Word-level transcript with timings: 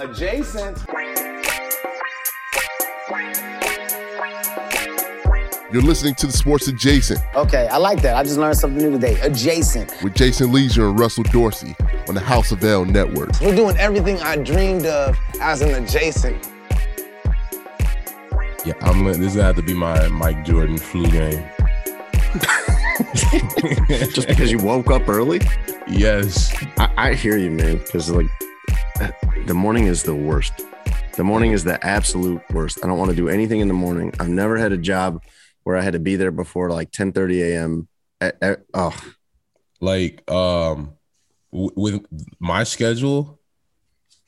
Adjacent. 0.00 0.78
You're 5.70 5.82
listening 5.82 6.14
to 6.14 6.26
the 6.26 6.32
Sports 6.32 6.68
Adjacent 6.68 7.20
Okay, 7.36 7.68
I 7.68 7.76
like 7.76 8.00
that. 8.00 8.16
I 8.16 8.22
just 8.22 8.38
learned 8.38 8.56
something 8.56 8.82
new 8.82 8.90
today. 8.90 9.20
Adjacent. 9.20 9.94
with 10.02 10.14
Jason 10.14 10.52
Lieser 10.52 10.88
and 10.88 10.98
Russell 10.98 11.24
Dorsey 11.24 11.76
on 12.08 12.14
the 12.14 12.20
House 12.20 12.50
of 12.50 12.64
L 12.64 12.86
Network. 12.86 13.38
We're 13.42 13.54
doing 13.54 13.76
everything 13.76 14.18
I 14.20 14.36
dreamed 14.36 14.86
of 14.86 15.18
as 15.38 15.60
an 15.60 15.74
adjacent. 15.84 16.48
Yeah, 18.64 18.72
I'm. 18.80 19.04
This 19.04 19.18
is 19.18 19.34
gonna 19.34 19.44
have 19.44 19.56
to 19.56 19.62
be 19.62 19.74
my 19.74 20.08
Mike 20.08 20.46
Jordan 20.46 20.78
flu 20.78 21.10
game. 21.10 21.46
Just 24.12 24.28
because 24.28 24.50
you 24.50 24.58
woke 24.58 24.90
up 24.90 25.08
early? 25.08 25.40
Yes. 25.86 26.54
I, 26.78 26.90
I 26.96 27.14
hear 27.14 27.36
you, 27.36 27.50
man. 27.50 27.78
Because 27.78 28.10
like 28.10 28.26
the 29.50 29.54
morning 29.54 29.86
is 29.86 30.04
the 30.04 30.14
worst. 30.14 30.52
The 31.16 31.24
morning 31.24 31.50
is 31.50 31.64
the 31.64 31.84
absolute 31.84 32.40
worst. 32.52 32.78
I 32.84 32.86
don't 32.86 32.98
want 32.98 33.10
to 33.10 33.16
do 33.16 33.28
anything 33.28 33.58
in 33.58 33.66
the 33.66 33.74
morning. 33.74 34.14
I've 34.20 34.28
never 34.28 34.56
had 34.56 34.70
a 34.70 34.76
job 34.76 35.24
where 35.64 35.76
I 35.76 35.80
had 35.80 35.94
to 35.94 35.98
be 35.98 36.14
there 36.14 36.30
before 36.30 36.70
like 36.70 36.92
10 36.92 37.10
30 37.10 37.42
a.m. 37.42 37.88
Oh, 38.72 38.96
Like 39.80 40.30
um, 40.30 40.92
w- 41.52 41.72
with 41.74 42.06
my 42.38 42.62
schedule, 42.62 43.40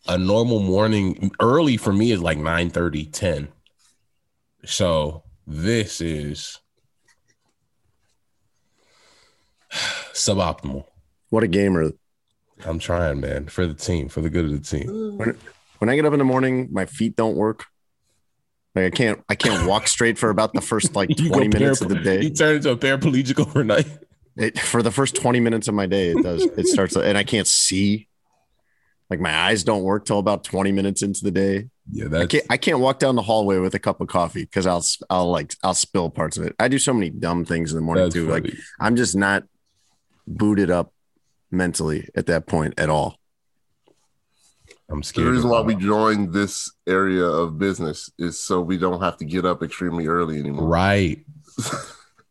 a 0.08 0.18
normal 0.18 0.58
morning 0.58 1.30
early 1.40 1.76
for 1.76 1.92
me 1.92 2.10
is 2.10 2.20
like 2.20 2.38
9 2.38 2.70
30, 2.70 3.04
10. 3.06 3.46
So 4.64 5.22
this 5.46 6.00
is 6.00 6.58
suboptimal. 10.14 10.84
what 11.30 11.44
a 11.44 11.46
gamer. 11.48 11.92
I'm 12.66 12.78
trying, 12.78 13.20
man, 13.20 13.46
for 13.46 13.66
the 13.66 13.74
team, 13.74 14.08
for 14.08 14.20
the 14.20 14.30
good 14.30 14.46
of 14.46 14.50
the 14.50 14.58
team. 14.58 15.16
When, 15.16 15.38
when 15.78 15.88
I 15.88 15.96
get 15.96 16.04
up 16.04 16.12
in 16.12 16.18
the 16.18 16.24
morning, 16.24 16.68
my 16.70 16.86
feet 16.86 17.16
don't 17.16 17.36
work. 17.36 17.66
Like 18.74 18.86
I 18.86 18.90
can't 18.90 19.22
I 19.28 19.34
can't 19.34 19.68
walk 19.68 19.86
straight 19.86 20.18
for 20.18 20.30
about 20.30 20.54
the 20.54 20.60
first 20.60 20.96
like 20.96 21.10
20 21.16 21.48
minutes 21.48 21.80
of 21.80 21.88
the 21.88 21.96
day. 21.96 22.22
You 22.22 22.30
turn 22.30 22.56
into 22.56 22.70
a 22.70 22.76
paraplegic 22.76 23.38
overnight. 23.38 23.86
It, 24.36 24.58
for 24.58 24.82
the 24.82 24.90
first 24.90 25.14
20 25.16 25.40
minutes 25.40 25.68
of 25.68 25.74
my 25.74 25.84
day, 25.84 26.08
it 26.08 26.22
does. 26.22 26.42
It 26.42 26.66
starts 26.66 26.96
and 26.96 27.18
I 27.18 27.24
can't 27.24 27.46
see. 27.46 28.08
Like 29.10 29.20
my 29.20 29.34
eyes 29.34 29.62
don't 29.62 29.82
work 29.82 30.06
till 30.06 30.18
about 30.18 30.42
20 30.42 30.72
minutes 30.72 31.02
into 31.02 31.22
the 31.22 31.30
day. 31.30 31.68
Yeah, 31.90 32.06
I 32.06 32.08
that's 32.08 32.26
can't 32.28 32.46
I 32.48 32.56
can't 32.56 32.78
walk 32.78 32.98
down 32.98 33.14
the 33.14 33.22
hallway 33.22 33.58
with 33.58 33.74
a 33.74 33.78
cup 33.78 34.00
of 34.00 34.08
coffee 34.08 34.44
because 34.44 34.66
I'll 34.66 34.84
I'll 35.10 35.30
like 35.30 35.54
I'll 35.62 35.74
spill 35.74 36.08
parts 36.08 36.38
of 36.38 36.44
it. 36.44 36.56
I 36.58 36.68
do 36.68 36.78
so 36.78 36.94
many 36.94 37.10
dumb 37.10 37.44
things 37.44 37.72
in 37.72 37.76
the 37.76 37.82
morning 37.82 38.04
that's 38.04 38.14
too. 38.14 38.28
Like. 38.28 38.50
I'm 38.80 38.96
just 38.96 39.14
not 39.14 39.44
booted 40.26 40.70
up 40.70 40.94
mentally 41.52 42.08
at 42.14 42.26
that 42.26 42.46
point 42.46 42.74
at 42.78 42.90
all. 42.90 43.18
I'm 44.90 45.02
scared. 45.02 45.28
The 45.28 45.32
reason 45.32 45.50
why 45.50 45.60
we 45.60 45.74
joined 45.74 46.32
this 46.32 46.70
area 46.86 47.24
of 47.24 47.58
business 47.58 48.10
is 48.18 48.38
so 48.38 48.60
we 48.60 48.76
don't 48.78 49.00
have 49.00 49.16
to 49.18 49.24
get 49.24 49.44
up 49.44 49.62
extremely 49.62 50.06
early 50.06 50.38
anymore. 50.38 50.68
right. 50.68 51.24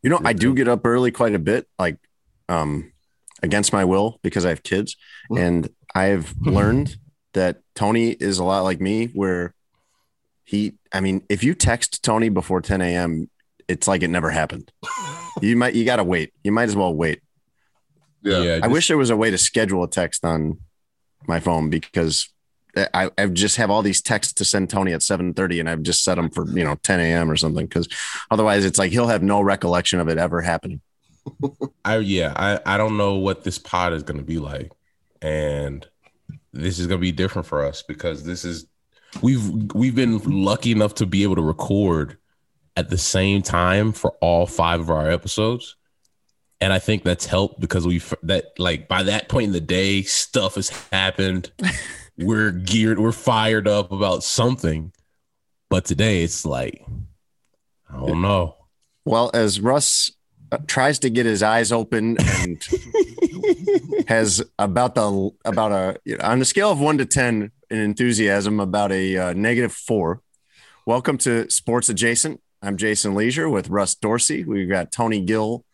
You 0.04 0.10
know, 0.10 0.20
I 0.26 0.34
do 0.34 0.56
get 0.56 0.68
up 0.68 0.84
early 0.84 1.12
quite 1.12 1.36
a 1.36 1.40
bit, 1.40 1.68
like 1.78 1.98
um 2.50 2.92
against 3.44 3.72
my 3.72 3.86
will 3.86 4.20
because 4.24 4.48
I 4.48 4.50
have 4.50 4.64
kids. 4.64 4.98
And 5.38 5.70
I've 5.94 6.34
learned 6.42 6.96
that 7.34 7.62
Tony 7.76 8.10
is 8.10 8.40
a 8.40 8.44
lot 8.44 8.62
like 8.62 8.82
me, 8.82 9.08
where 9.14 9.54
he 10.44 10.74
I 10.92 11.02
mean, 11.02 11.22
if 11.30 11.44
you 11.44 11.54
text 11.54 12.04
Tony 12.04 12.30
before 12.30 12.62
10 12.62 12.82
a.m., 12.82 13.30
it's 13.68 13.88
like 13.88 14.02
it 14.02 14.10
never 14.10 14.32
happened. 14.32 14.72
You 15.42 15.56
might 15.56 15.76
you 15.76 15.86
gotta 15.86 16.04
wait. 16.04 16.34
You 16.44 16.52
might 16.52 16.68
as 16.68 16.76
well 16.76 16.94
wait. 16.94 17.22
Yeah. 18.24 18.56
I 18.56 18.60
just- 18.60 18.72
wish 18.72 18.88
there 18.88 18.98
was 18.98 19.10
a 19.10 19.18
way 19.18 19.32
to 19.32 19.38
schedule 19.38 19.84
a 19.84 19.90
text 19.90 20.24
on 20.26 20.60
my 21.28 21.40
phone 21.40 21.70
because 21.70 22.30
I, 22.94 23.10
I 23.18 23.26
just 23.28 23.58
have 23.58 23.70
all 23.70 23.82
these 23.82 24.02
texts 24.02 24.34
to 24.34 24.46
send 24.46 24.70
Tony 24.70 24.94
at 24.94 25.02
7:30 25.02 25.60
and 25.60 25.70
I've 25.70 25.82
just 25.82 26.04
set 26.04 26.16
them 26.16 26.30
for 26.30 26.48
you 26.48 26.64
know 26.64 26.76
10 26.76 27.00
a.m. 27.00 27.30
or 27.30 27.36
something 27.36 27.66
because 27.66 27.88
otherwise 28.30 28.64
it's 28.64 28.80
like 28.80 28.92
he'll 28.92 29.08
have 29.08 29.24
no 29.24 29.42
recollection 29.42 30.00
of 30.00 30.08
it 30.08 30.18
ever 30.18 30.42
happening. 30.42 30.82
I 31.86 31.98
yeah, 31.98 32.34
I 32.36 32.60
I 32.66 32.78
don't 32.78 32.98
know 32.98 33.16
what 33.16 33.44
this 33.44 33.58
pod 33.58 33.94
is 33.94 34.04
going 34.04 34.20
to 34.20 34.26
be 34.26 34.40
like, 34.40 34.72
and 35.22 35.86
this 36.54 36.80
is 36.80 36.88
going 36.88 37.00
to 37.00 37.02
be 37.02 37.12
different 37.12 37.48
for 37.48 37.66
us 37.66 37.84
because 37.84 38.24
this 38.24 38.46
is 38.46 38.68
we've 39.22 39.74
we've 39.74 39.96
been 39.96 40.20
lucky 40.20 40.72
enough 40.72 40.96
to 40.96 41.06
be 41.06 41.24
able 41.24 41.36
to 41.36 41.42
record 41.42 42.18
at 42.78 42.90
the 42.90 42.98
same 42.98 43.42
time 43.42 43.92
for 43.92 44.12
all 44.22 44.48
five 44.48 44.80
of 44.80 44.90
our 44.90 45.12
episodes, 45.12 45.76
and 46.62 46.72
I 46.72 46.78
think 46.78 47.04
that's 47.04 47.26
helped 47.26 47.60
because 47.60 47.88
we 47.88 48.02
that 48.24 48.58
like 48.60 48.88
by 48.88 49.04
that 49.04 49.28
point 49.28 49.48
in 49.48 49.52
the 49.52 49.60
day, 49.60 50.04
stuff 50.04 50.56
has 50.56 50.70
happened. 50.70 51.52
we're 52.18 52.52
geared, 52.52 53.00
we're 53.00 53.12
fired 53.12 53.68
up 53.68 53.92
about 53.92 54.24
something, 54.24 54.94
but 55.70 55.86
today 55.86 56.24
it's 56.24 56.46
like 56.46 56.86
I 57.90 58.06
don't 58.06 58.22
know. 58.22 58.56
Well, 59.04 59.32
as 59.34 59.60
Russ 59.60 60.12
uh, 60.52 60.60
tries 60.68 61.00
to 61.00 61.10
get 61.10 61.26
his 61.26 61.42
eyes 61.42 61.72
open 61.72 62.18
and 62.20 62.64
has 64.08 64.44
about 64.60 64.94
the 64.94 65.32
about 65.44 65.72
a 65.72 66.00
you 66.06 66.18
know, 66.18 66.26
on 66.26 66.42
a 66.42 66.46
scale 66.46 66.72
of 66.72 66.80
one 66.80 67.00
to 67.00 67.06
ten 67.08 67.52
in 67.72 67.78
enthusiasm 67.80 68.60
about 68.60 68.92
a 68.92 69.18
uh, 69.18 69.34
negative 69.34 69.74
four. 69.74 70.22
Welcome 70.86 71.18
to 71.20 71.50
Sports 71.50 71.90
Adjacent. 71.90 72.40
I'm 72.62 72.78
Jason 72.78 73.16
Lieser 73.16 73.50
with 73.50 73.70
Russ 73.70 73.96
Dorsey. 73.96 74.44
We've 74.44 74.70
got 74.70 74.92
Tony 74.92 75.22
Gill 75.22 75.66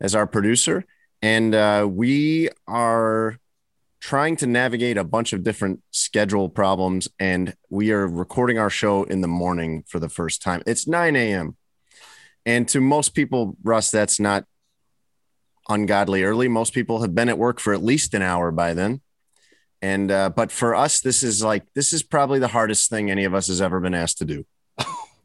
as 0.00 0.14
our 0.14 0.26
producer, 0.26 0.84
and 1.22 1.54
uh, 1.54 1.86
we 1.90 2.48
are 2.66 3.38
trying 4.00 4.34
to 4.34 4.46
navigate 4.46 4.96
a 4.96 5.04
bunch 5.04 5.32
of 5.32 5.44
different 5.44 5.82
schedule 5.90 6.48
problems. 6.48 7.08
And 7.18 7.54
we 7.68 7.92
are 7.92 8.06
recording 8.06 8.58
our 8.58 8.70
show 8.70 9.04
in 9.04 9.20
the 9.20 9.28
morning 9.28 9.84
for 9.86 9.98
the 9.98 10.08
first 10.08 10.42
time. 10.42 10.62
It's 10.66 10.86
9 10.86 11.16
a.m. 11.16 11.56
And 12.46 12.66
to 12.68 12.80
most 12.80 13.10
people, 13.10 13.56
Russ, 13.62 13.90
that's 13.90 14.18
not 14.18 14.46
ungodly 15.68 16.24
early. 16.24 16.48
Most 16.48 16.72
people 16.72 17.02
have 17.02 17.14
been 17.14 17.28
at 17.28 17.38
work 17.38 17.60
for 17.60 17.74
at 17.74 17.82
least 17.82 18.14
an 18.14 18.22
hour 18.22 18.50
by 18.50 18.74
then. 18.74 19.02
And 19.82 20.10
uh, 20.10 20.30
but 20.30 20.50
for 20.52 20.74
us, 20.74 21.00
this 21.00 21.22
is 21.22 21.42
like 21.42 21.64
this 21.74 21.92
is 21.92 22.02
probably 22.02 22.38
the 22.38 22.48
hardest 22.48 22.90
thing 22.90 23.10
any 23.10 23.24
of 23.24 23.34
us 23.34 23.46
has 23.46 23.62
ever 23.62 23.80
been 23.80 23.94
asked 23.94 24.18
to 24.18 24.24
do. 24.26 24.44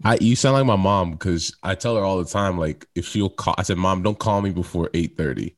I 0.03 0.17
you 0.21 0.35
sound 0.35 0.55
like 0.55 0.65
my 0.65 0.75
mom 0.75 1.11
because 1.11 1.55
I 1.63 1.75
tell 1.75 1.95
her 1.95 2.03
all 2.03 2.17
the 2.17 2.29
time, 2.29 2.57
like 2.57 2.85
if 2.95 3.05
she'll 3.05 3.29
call, 3.29 3.55
I 3.57 3.63
said, 3.63 3.77
"Mom, 3.77 4.03
don't 4.03 4.19
call 4.19 4.41
me 4.41 4.51
before 4.51 4.89
eight 4.93 5.17
30. 5.17 5.55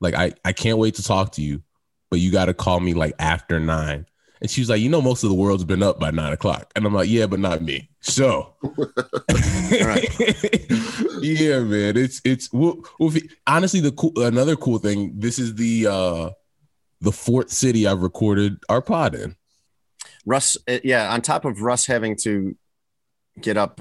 Like 0.00 0.14
I 0.14 0.32
I 0.44 0.52
can't 0.52 0.78
wait 0.78 0.94
to 0.96 1.02
talk 1.02 1.32
to 1.32 1.42
you, 1.42 1.62
but 2.10 2.20
you 2.20 2.32
got 2.32 2.46
to 2.46 2.54
call 2.54 2.80
me 2.80 2.94
like 2.94 3.14
after 3.18 3.60
nine. 3.60 4.06
And 4.42 4.50
she's 4.50 4.68
like, 4.68 4.80
"You 4.80 4.90
know, 4.90 5.00
most 5.00 5.22
of 5.22 5.30
the 5.30 5.34
world's 5.34 5.64
been 5.64 5.82
up 5.82 5.98
by 5.98 6.10
nine 6.10 6.32
o'clock," 6.32 6.70
and 6.76 6.84
I'm 6.84 6.92
like, 6.92 7.08
"Yeah, 7.08 7.26
but 7.26 7.40
not 7.40 7.62
me." 7.62 7.88
So, 8.00 8.54
yeah, 11.20 11.60
man, 11.60 11.96
it's 11.96 12.20
it's 12.24 12.52
well, 12.52 12.82
it- 13.00 13.32
honestly 13.46 13.80
the 13.80 13.92
cool 13.92 14.12
another 14.16 14.56
cool 14.56 14.78
thing. 14.78 15.12
This 15.18 15.38
is 15.38 15.54
the 15.54 15.86
uh 15.86 16.30
the 17.00 17.12
fourth 17.12 17.50
city 17.50 17.86
I've 17.86 18.02
recorded 18.02 18.58
our 18.68 18.82
pod 18.82 19.14
in. 19.14 19.36
Russ, 20.24 20.56
uh, 20.68 20.78
yeah, 20.82 21.12
on 21.12 21.22
top 21.22 21.44
of 21.44 21.60
Russ 21.62 21.86
having 21.86 22.16
to 22.22 22.56
get 23.40 23.56
up 23.56 23.80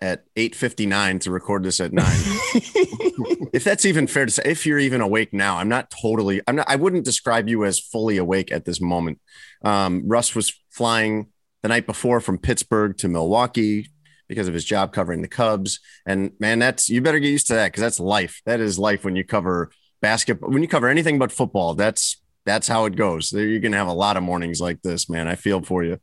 at 0.00 0.24
8:59 0.36 1.20
to 1.20 1.30
record 1.30 1.62
this 1.62 1.80
at 1.80 1.92
9. 1.92 2.04
if 3.52 3.62
that's 3.62 3.84
even 3.84 4.06
fair 4.06 4.26
to 4.26 4.32
say, 4.32 4.42
if 4.44 4.66
you're 4.66 4.78
even 4.78 5.00
awake 5.00 5.32
now, 5.32 5.58
I'm 5.58 5.68
not 5.68 5.90
totally 5.90 6.40
I'm 6.48 6.56
not 6.56 6.68
I 6.68 6.76
wouldn't 6.76 7.04
describe 7.04 7.48
you 7.48 7.64
as 7.64 7.78
fully 7.78 8.16
awake 8.16 8.50
at 8.50 8.64
this 8.64 8.80
moment. 8.80 9.20
Um, 9.64 10.02
Russ 10.06 10.34
was 10.34 10.52
flying 10.70 11.28
the 11.62 11.68
night 11.68 11.86
before 11.86 12.20
from 12.20 12.38
Pittsburgh 12.38 12.96
to 12.98 13.08
Milwaukee 13.08 13.88
because 14.28 14.48
of 14.48 14.54
his 14.54 14.64
job 14.64 14.92
covering 14.92 15.22
the 15.22 15.28
Cubs. 15.28 15.78
And 16.06 16.32
man, 16.40 16.58
that's 16.58 16.88
you 16.88 17.00
better 17.00 17.20
get 17.20 17.30
used 17.30 17.46
to 17.48 17.54
that 17.54 17.68
because 17.68 17.82
that's 17.82 18.00
life. 18.00 18.42
That 18.44 18.60
is 18.60 18.78
life 18.78 19.04
when 19.04 19.14
you 19.14 19.24
cover 19.24 19.70
basketball, 20.00 20.50
when 20.50 20.62
you 20.62 20.68
cover 20.68 20.88
anything 20.88 21.18
but 21.18 21.30
football. 21.30 21.74
That's 21.74 22.20
that's 22.44 22.66
how 22.66 22.86
it 22.86 22.96
goes. 22.96 23.32
You're 23.32 23.60
gonna 23.60 23.76
have 23.76 23.88
a 23.88 23.92
lot 23.92 24.16
of 24.16 24.22
mornings 24.24 24.60
like 24.60 24.82
this, 24.82 25.08
man. 25.08 25.28
I 25.28 25.36
feel 25.36 25.62
for 25.62 25.84
you. 25.84 25.98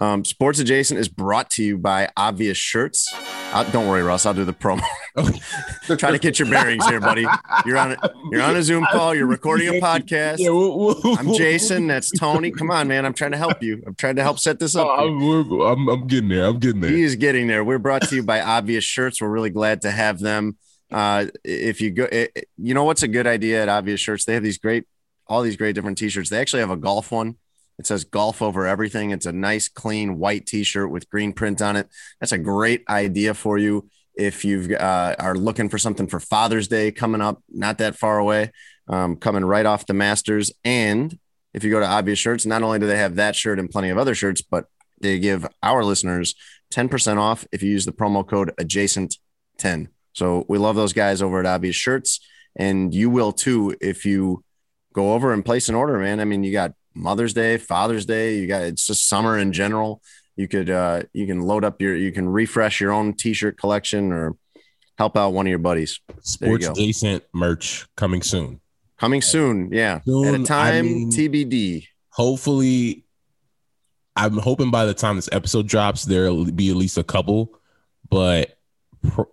Um, 0.00 0.24
Sports 0.24 0.60
Adjacent 0.60 1.00
is 1.00 1.08
brought 1.08 1.50
to 1.50 1.64
you 1.64 1.76
by 1.76 2.08
Obvious 2.16 2.56
Shirts. 2.56 3.12
Uh, 3.52 3.64
don't 3.72 3.88
worry, 3.88 4.02
Russ. 4.02 4.26
I'll 4.26 4.34
do 4.34 4.44
the 4.44 4.52
promo. 4.52 4.82
Try 5.98 6.12
to 6.12 6.18
get 6.18 6.38
your 6.38 6.48
bearings 6.48 6.86
here, 6.86 7.00
buddy. 7.00 7.26
You're 7.66 7.78
on 7.78 7.92
a, 7.92 8.10
you're 8.30 8.42
on 8.42 8.54
a 8.54 8.62
Zoom 8.62 8.86
call. 8.92 9.12
You're 9.14 9.26
recording 9.26 9.68
a 9.68 9.80
podcast. 9.80 10.36
Yeah, 10.38 10.50
we'll- 10.50 10.78
we'll- 10.78 11.18
I'm 11.18 11.32
Jason. 11.34 11.88
That's 11.88 12.12
Tony. 12.16 12.52
Come 12.52 12.70
on, 12.70 12.86
man. 12.86 13.04
I'm 13.04 13.14
trying 13.14 13.32
to 13.32 13.38
help 13.38 13.60
you. 13.62 13.82
I'm 13.86 13.94
trying 13.96 14.16
to 14.16 14.22
help 14.22 14.38
set 14.38 14.60
this 14.60 14.76
up. 14.76 14.86
Oh. 14.88 15.42
I'm, 15.42 15.60
I'm, 15.60 15.88
I'm 15.88 16.06
getting 16.06 16.28
there. 16.28 16.44
I'm 16.46 16.58
getting 16.60 16.80
there. 16.80 16.90
He 16.90 17.02
is 17.02 17.16
getting 17.16 17.48
there. 17.48 17.64
We're 17.64 17.78
brought 17.78 18.02
to 18.02 18.14
you 18.14 18.22
by 18.22 18.40
Obvious 18.40 18.84
Shirts. 18.84 19.20
We're 19.20 19.28
really 19.30 19.50
glad 19.50 19.80
to 19.82 19.90
have 19.90 20.20
them. 20.20 20.58
Uh, 20.92 21.26
if 21.44 21.80
you 21.80 21.90
go, 21.90 22.04
it, 22.04 22.48
you 22.56 22.72
know 22.74 22.84
what's 22.84 23.02
a 23.02 23.08
good 23.08 23.26
idea 23.26 23.62
at 23.62 23.68
Obvious 23.68 23.98
Shirts? 24.00 24.24
They 24.26 24.34
have 24.34 24.42
these 24.44 24.58
great, 24.58 24.84
all 25.26 25.42
these 25.42 25.56
great 25.56 25.74
different 25.74 25.98
T-shirts. 25.98 26.30
They 26.30 26.40
actually 26.40 26.60
have 26.60 26.70
a 26.70 26.76
golf 26.76 27.10
one. 27.10 27.36
It 27.78 27.86
says 27.86 28.04
"Golf 28.04 28.42
over 28.42 28.66
everything." 28.66 29.10
It's 29.10 29.26
a 29.26 29.32
nice, 29.32 29.68
clean 29.68 30.18
white 30.18 30.46
T-shirt 30.46 30.90
with 30.90 31.08
green 31.10 31.32
print 31.32 31.62
on 31.62 31.76
it. 31.76 31.88
That's 32.20 32.32
a 32.32 32.38
great 32.38 32.84
idea 32.88 33.34
for 33.34 33.58
you 33.58 33.88
if 34.14 34.44
you 34.44 34.76
uh, 34.76 35.14
are 35.18 35.36
looking 35.36 35.68
for 35.68 35.78
something 35.78 36.08
for 36.08 36.18
Father's 36.18 36.66
Day 36.68 36.90
coming 36.90 37.20
up, 37.20 37.42
not 37.48 37.78
that 37.78 37.96
far 37.96 38.18
away, 38.18 38.50
um, 38.88 39.16
coming 39.16 39.44
right 39.44 39.64
off 39.64 39.86
the 39.86 39.94
Masters. 39.94 40.52
And 40.64 41.16
if 41.54 41.62
you 41.62 41.70
go 41.70 41.80
to 41.80 41.86
Obvious 41.86 42.18
Shirts, 42.18 42.44
not 42.44 42.62
only 42.62 42.80
do 42.80 42.86
they 42.86 42.98
have 42.98 43.14
that 43.14 43.36
shirt 43.36 43.60
and 43.60 43.70
plenty 43.70 43.90
of 43.90 43.98
other 43.98 44.16
shirts, 44.16 44.42
but 44.42 44.66
they 45.00 45.20
give 45.20 45.46
our 45.62 45.84
listeners 45.84 46.34
10% 46.72 47.18
off 47.18 47.46
if 47.52 47.62
you 47.62 47.70
use 47.70 47.86
the 47.86 47.92
promo 47.92 48.26
code 48.26 48.52
adjacent10. 48.60 49.88
So 50.12 50.44
we 50.48 50.58
love 50.58 50.76
those 50.76 50.92
guys 50.92 51.22
over 51.22 51.38
at 51.38 51.46
Obvious 51.46 51.76
Shirts, 51.76 52.20
and 52.56 52.92
you 52.92 53.08
will 53.10 53.32
too 53.32 53.76
if 53.80 54.04
you 54.04 54.42
go 54.92 55.14
over 55.14 55.32
and 55.32 55.44
place 55.44 55.68
an 55.68 55.76
order, 55.76 55.98
man. 55.98 56.18
I 56.18 56.24
mean, 56.24 56.42
you 56.42 56.52
got 56.52 56.72
Mother's 56.98 57.32
Day, 57.32 57.56
Father's 57.58 58.04
Day, 58.06 58.38
you 58.38 58.46
got 58.46 58.62
it's 58.62 58.86
just 58.86 59.08
summer 59.08 59.38
in 59.38 59.52
general. 59.52 60.02
You 60.36 60.48
could 60.48 60.68
uh 60.70 61.02
you 61.12 61.26
can 61.26 61.40
load 61.40 61.64
up 61.64 61.80
your 61.80 61.96
you 61.96 62.12
can 62.12 62.28
refresh 62.28 62.80
your 62.80 62.92
own 62.92 63.14
t-shirt 63.14 63.56
collection 63.58 64.12
or 64.12 64.36
help 64.96 65.16
out 65.16 65.30
one 65.32 65.46
of 65.46 65.50
your 65.50 65.58
buddies. 65.58 66.00
You 66.08 66.14
Sports 66.22 66.66
go. 66.66 66.72
adjacent 66.72 67.24
merch 67.32 67.86
coming 67.96 68.22
soon. 68.22 68.60
Coming 68.98 69.22
soon, 69.22 69.70
yeah. 69.72 70.00
Soon, 70.04 70.34
At 70.34 70.40
a 70.40 70.44
time 70.44 70.84
mean- 70.84 71.10
TBD. 71.12 71.86
Hopefully, 72.10 73.04
I'm 74.16 74.36
hoping 74.38 74.72
by 74.72 74.86
the 74.86 74.94
time 74.94 75.14
this 75.16 75.28
episode 75.30 75.68
drops, 75.68 76.04
there'll 76.04 76.50
be 76.50 76.70
at 76.70 76.76
least 76.76 76.98
a 76.98 77.04
couple. 77.04 77.56
But 78.10 78.58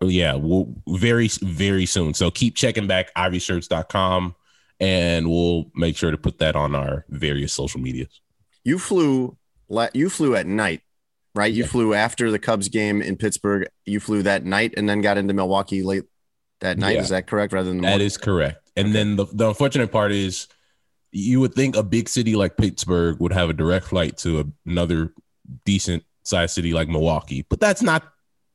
yeah, 0.04 0.36
we'll 0.36 0.72
very 0.88 1.30
very 1.42 1.88
soon. 1.88 2.14
So 2.14 2.30
keep 2.30 2.56
checking 2.56 2.86
back 2.86 3.12
obviousshirts.com 3.16 4.36
and 4.80 5.30
we'll 5.30 5.72
make 5.76 5.96
sure 5.98 6.12
to 6.12 6.18
put 6.18 6.40
that 6.40 6.56
on 6.56 6.76
our 6.76 7.06
various 7.10 7.54
social 7.54 7.80
medias. 7.80 8.22
You 8.64 8.80
flew 8.80 9.38
you 9.94 10.10
flew 10.10 10.36
at 10.36 10.46
night, 10.46 10.82
right? 11.34 11.52
You 11.52 11.64
Yeah. 11.64 11.70
flew 11.70 11.94
after 11.94 12.30
the 12.32 12.40
Cubs 12.40 12.70
game 12.70 13.02
in 13.02 13.16
Pittsburgh. 13.16 13.68
You 13.86 14.00
flew 14.00 14.22
that 14.24 14.46
night 14.46 14.74
and 14.78 14.88
then 14.88 15.02
got 15.02 15.18
into 15.18 15.34
Milwaukee 15.34 15.82
late 15.84 16.04
that 16.62 16.78
night. 16.78 16.96
Yeah. 16.96 17.02
Is 17.02 17.10
that 17.10 17.28
correct? 17.28 17.52
Rather 17.54 17.70
than 17.70 17.82
That 17.82 17.90
morning? 17.90 18.06
is 18.08 18.18
correct. 18.18 18.70
And 18.76 18.94
then 18.94 19.16
the, 19.16 19.26
the 19.34 19.48
unfortunate 19.50 19.92
part 19.92 20.12
is 20.12 20.48
you 21.12 21.40
would 21.40 21.54
think 21.54 21.76
a 21.76 21.84
big 21.84 22.10
city 22.10 22.36
like 22.36 22.58
Pittsburgh 22.58 23.20
would 23.20 23.32
have 23.34 23.50
a 23.50 23.54
direct 23.54 23.86
flight 23.88 24.18
to 24.18 24.40
a- 24.42 24.46
another 24.70 25.14
decent 25.64 26.04
sized 26.24 26.54
city 26.54 26.74
like 26.74 26.88
Milwaukee, 26.90 27.46
but 27.50 27.60
that's 27.60 27.82
not 27.82 28.04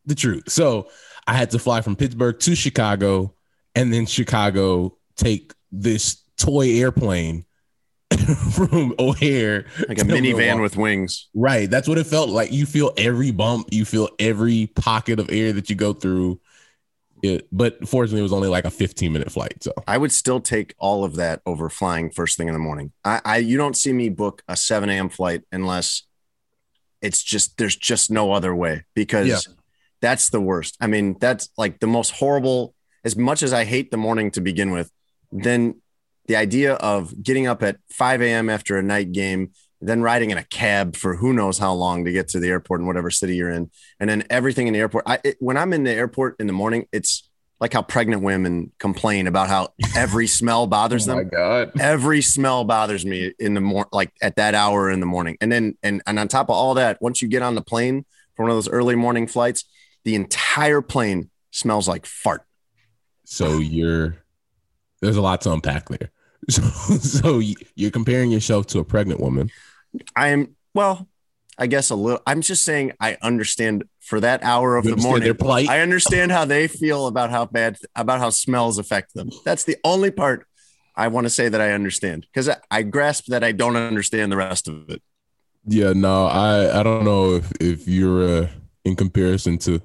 the 0.06 0.14
truth. 0.14 0.44
So 0.50 0.88
I 1.26 1.34
had 1.34 1.50
to 1.52 1.58
fly 1.58 1.80
from 1.80 1.96
Pittsburgh 1.96 2.38
to 2.40 2.54
Chicago 2.54 3.34
and 3.74 3.92
then 3.92 4.06
Chicago 4.06 4.96
take 5.16 5.52
this 5.72 6.22
toy 6.36 6.68
airplane 6.80 7.44
from 8.52 8.94
O'Hare. 8.98 9.66
like 9.88 9.98
a 9.98 10.04
minivan 10.04 10.60
with 10.60 10.76
wings. 10.76 11.28
Right. 11.34 11.70
That's 11.70 11.88
what 11.88 11.98
it 11.98 12.06
felt 12.06 12.28
like. 12.30 12.52
You 12.52 12.66
feel 12.66 12.92
every 12.96 13.30
bump, 13.30 13.68
you 13.70 13.84
feel 13.84 14.08
every 14.18 14.66
pocket 14.68 15.18
of 15.20 15.30
air 15.30 15.52
that 15.52 15.70
you 15.70 15.76
go 15.76 15.92
through. 15.92 16.40
It, 17.22 17.46
but 17.52 17.86
fortunately, 17.86 18.20
it 18.20 18.22
was 18.22 18.32
only 18.32 18.48
like 18.48 18.64
a 18.64 18.70
15 18.70 19.12
minute 19.12 19.30
flight. 19.30 19.62
So 19.62 19.72
I 19.86 19.98
would 19.98 20.10
still 20.10 20.40
take 20.40 20.74
all 20.78 21.04
of 21.04 21.16
that 21.16 21.42
over 21.44 21.68
flying 21.68 22.10
first 22.10 22.38
thing 22.38 22.48
in 22.48 22.54
the 22.54 22.58
morning. 22.60 22.92
I, 23.04 23.20
I 23.24 23.36
you 23.38 23.58
don't 23.58 23.76
see 23.76 23.92
me 23.92 24.08
book 24.08 24.42
a 24.48 24.56
7 24.56 24.88
a.m. 24.88 25.10
flight 25.10 25.42
unless 25.52 26.04
it's 27.02 27.22
just 27.22 27.58
there's 27.58 27.76
just 27.76 28.10
no 28.10 28.32
other 28.32 28.54
way 28.54 28.84
because 28.94 29.28
Yeah. 29.28 29.54
that's 30.00 30.30
the 30.30 30.40
worst. 30.40 30.78
I 30.80 30.86
mean, 30.86 31.16
that's 31.20 31.50
like 31.58 31.78
the 31.80 31.86
most 31.86 32.10
horrible. 32.12 32.74
As 33.04 33.16
much 33.16 33.42
as 33.42 33.52
I 33.52 33.64
hate 33.64 33.90
the 33.90 33.96
morning 33.98 34.30
to 34.32 34.40
begin 34.40 34.70
with, 34.70 34.90
then 35.32 35.80
the 36.26 36.36
idea 36.36 36.74
of 36.74 37.22
getting 37.22 37.46
up 37.46 37.62
at 37.62 37.78
5 37.90 38.22
a.m. 38.22 38.48
after 38.48 38.76
a 38.76 38.82
night 38.82 39.12
game, 39.12 39.50
then 39.80 40.02
riding 40.02 40.30
in 40.30 40.38
a 40.38 40.44
cab 40.44 40.94
for 40.94 41.16
who 41.16 41.32
knows 41.32 41.58
how 41.58 41.72
long 41.72 42.04
to 42.04 42.12
get 42.12 42.28
to 42.28 42.40
the 42.40 42.48
airport 42.48 42.80
in 42.80 42.86
whatever 42.86 43.10
city 43.10 43.36
you're 43.36 43.50
in, 43.50 43.70
and 43.98 44.10
then 44.10 44.24
everything 44.30 44.66
in 44.66 44.72
the 44.72 44.78
airport. 44.78 45.04
I, 45.06 45.18
it, 45.24 45.36
when 45.40 45.56
I'm 45.56 45.72
in 45.72 45.84
the 45.84 45.92
airport 45.92 46.36
in 46.38 46.46
the 46.46 46.52
morning, 46.52 46.86
it's 46.92 47.28
like 47.60 47.72
how 47.72 47.82
pregnant 47.82 48.22
women 48.22 48.72
complain 48.78 49.26
about 49.26 49.48
how 49.48 49.68
every 49.94 50.26
smell 50.26 50.66
bothers 50.66 51.08
oh 51.08 51.16
them. 51.16 51.28
God. 51.28 51.72
Every 51.78 52.22
smell 52.22 52.64
bothers 52.64 53.04
me 53.04 53.32
in 53.38 53.54
the 53.54 53.60
morning, 53.60 53.90
like 53.92 54.12
at 54.22 54.36
that 54.36 54.54
hour 54.54 54.90
in 54.90 55.00
the 55.00 55.06
morning. 55.06 55.36
And 55.40 55.52
then, 55.52 55.76
and, 55.82 56.02
and 56.06 56.18
on 56.18 56.28
top 56.28 56.48
of 56.48 56.56
all 56.56 56.74
that, 56.74 57.00
once 57.00 57.20
you 57.20 57.28
get 57.28 57.42
on 57.42 57.54
the 57.54 57.62
plane 57.62 58.06
for 58.34 58.44
one 58.44 58.50
of 58.50 58.56
those 58.56 58.68
early 58.68 58.94
morning 58.94 59.26
flights, 59.26 59.64
the 60.04 60.14
entire 60.14 60.80
plane 60.80 61.30
smells 61.50 61.86
like 61.86 62.06
fart. 62.06 62.42
So 63.24 63.58
you're 63.58 64.16
there's 65.00 65.16
a 65.16 65.22
lot 65.22 65.40
to 65.42 65.52
unpack 65.52 65.88
there. 65.88 66.10
So, 66.48 66.62
so 66.62 67.40
you're 67.76 67.90
comparing 67.90 68.30
yourself 68.30 68.66
to 68.68 68.78
a 68.78 68.84
pregnant 68.84 69.20
woman. 69.20 69.50
I 70.16 70.28
am, 70.28 70.56
well, 70.74 71.06
I 71.58 71.66
guess 71.66 71.90
a 71.90 71.94
little, 71.94 72.22
I'm 72.26 72.40
just 72.40 72.64
saying 72.64 72.92
I 72.98 73.18
understand 73.20 73.84
for 74.00 74.20
that 74.20 74.42
hour 74.42 74.76
of 74.76 74.86
You 74.86 74.96
the 74.96 75.02
morning. 75.02 75.24
their 75.24 75.34
plight. 75.34 75.68
I 75.68 75.80
understand 75.80 76.32
how 76.32 76.46
they 76.46 76.66
feel 76.66 77.06
about 77.08 77.30
how 77.30 77.44
bad, 77.44 77.76
about 77.94 78.20
how 78.20 78.30
smells 78.30 78.78
affect 78.78 79.12
them. 79.14 79.28
That's 79.44 79.64
the 79.64 79.76
only 79.84 80.10
part 80.10 80.46
I 80.96 81.08
want 81.08 81.26
to 81.26 81.30
say 81.30 81.50
that 81.50 81.60
I 81.60 81.72
understand 81.72 82.26
because 82.32 82.48
I, 82.48 82.56
I 82.70 82.82
grasp 82.82 83.26
that 83.26 83.44
I 83.44 83.52
don't 83.52 83.76
understand 83.76 84.32
the 84.32 84.36
rest 84.38 84.66
of 84.66 84.88
it. 84.88 85.02
yeah, 85.66 85.92
no, 85.92 86.24
I 86.26 86.80
I 86.80 86.82
don't 86.82 87.04
know 87.04 87.34
if 87.34 87.52
if 87.60 87.86
you're 87.86 88.44
uh, 88.44 88.48
in 88.84 88.96
comparison 88.96 89.58
to 89.58 89.80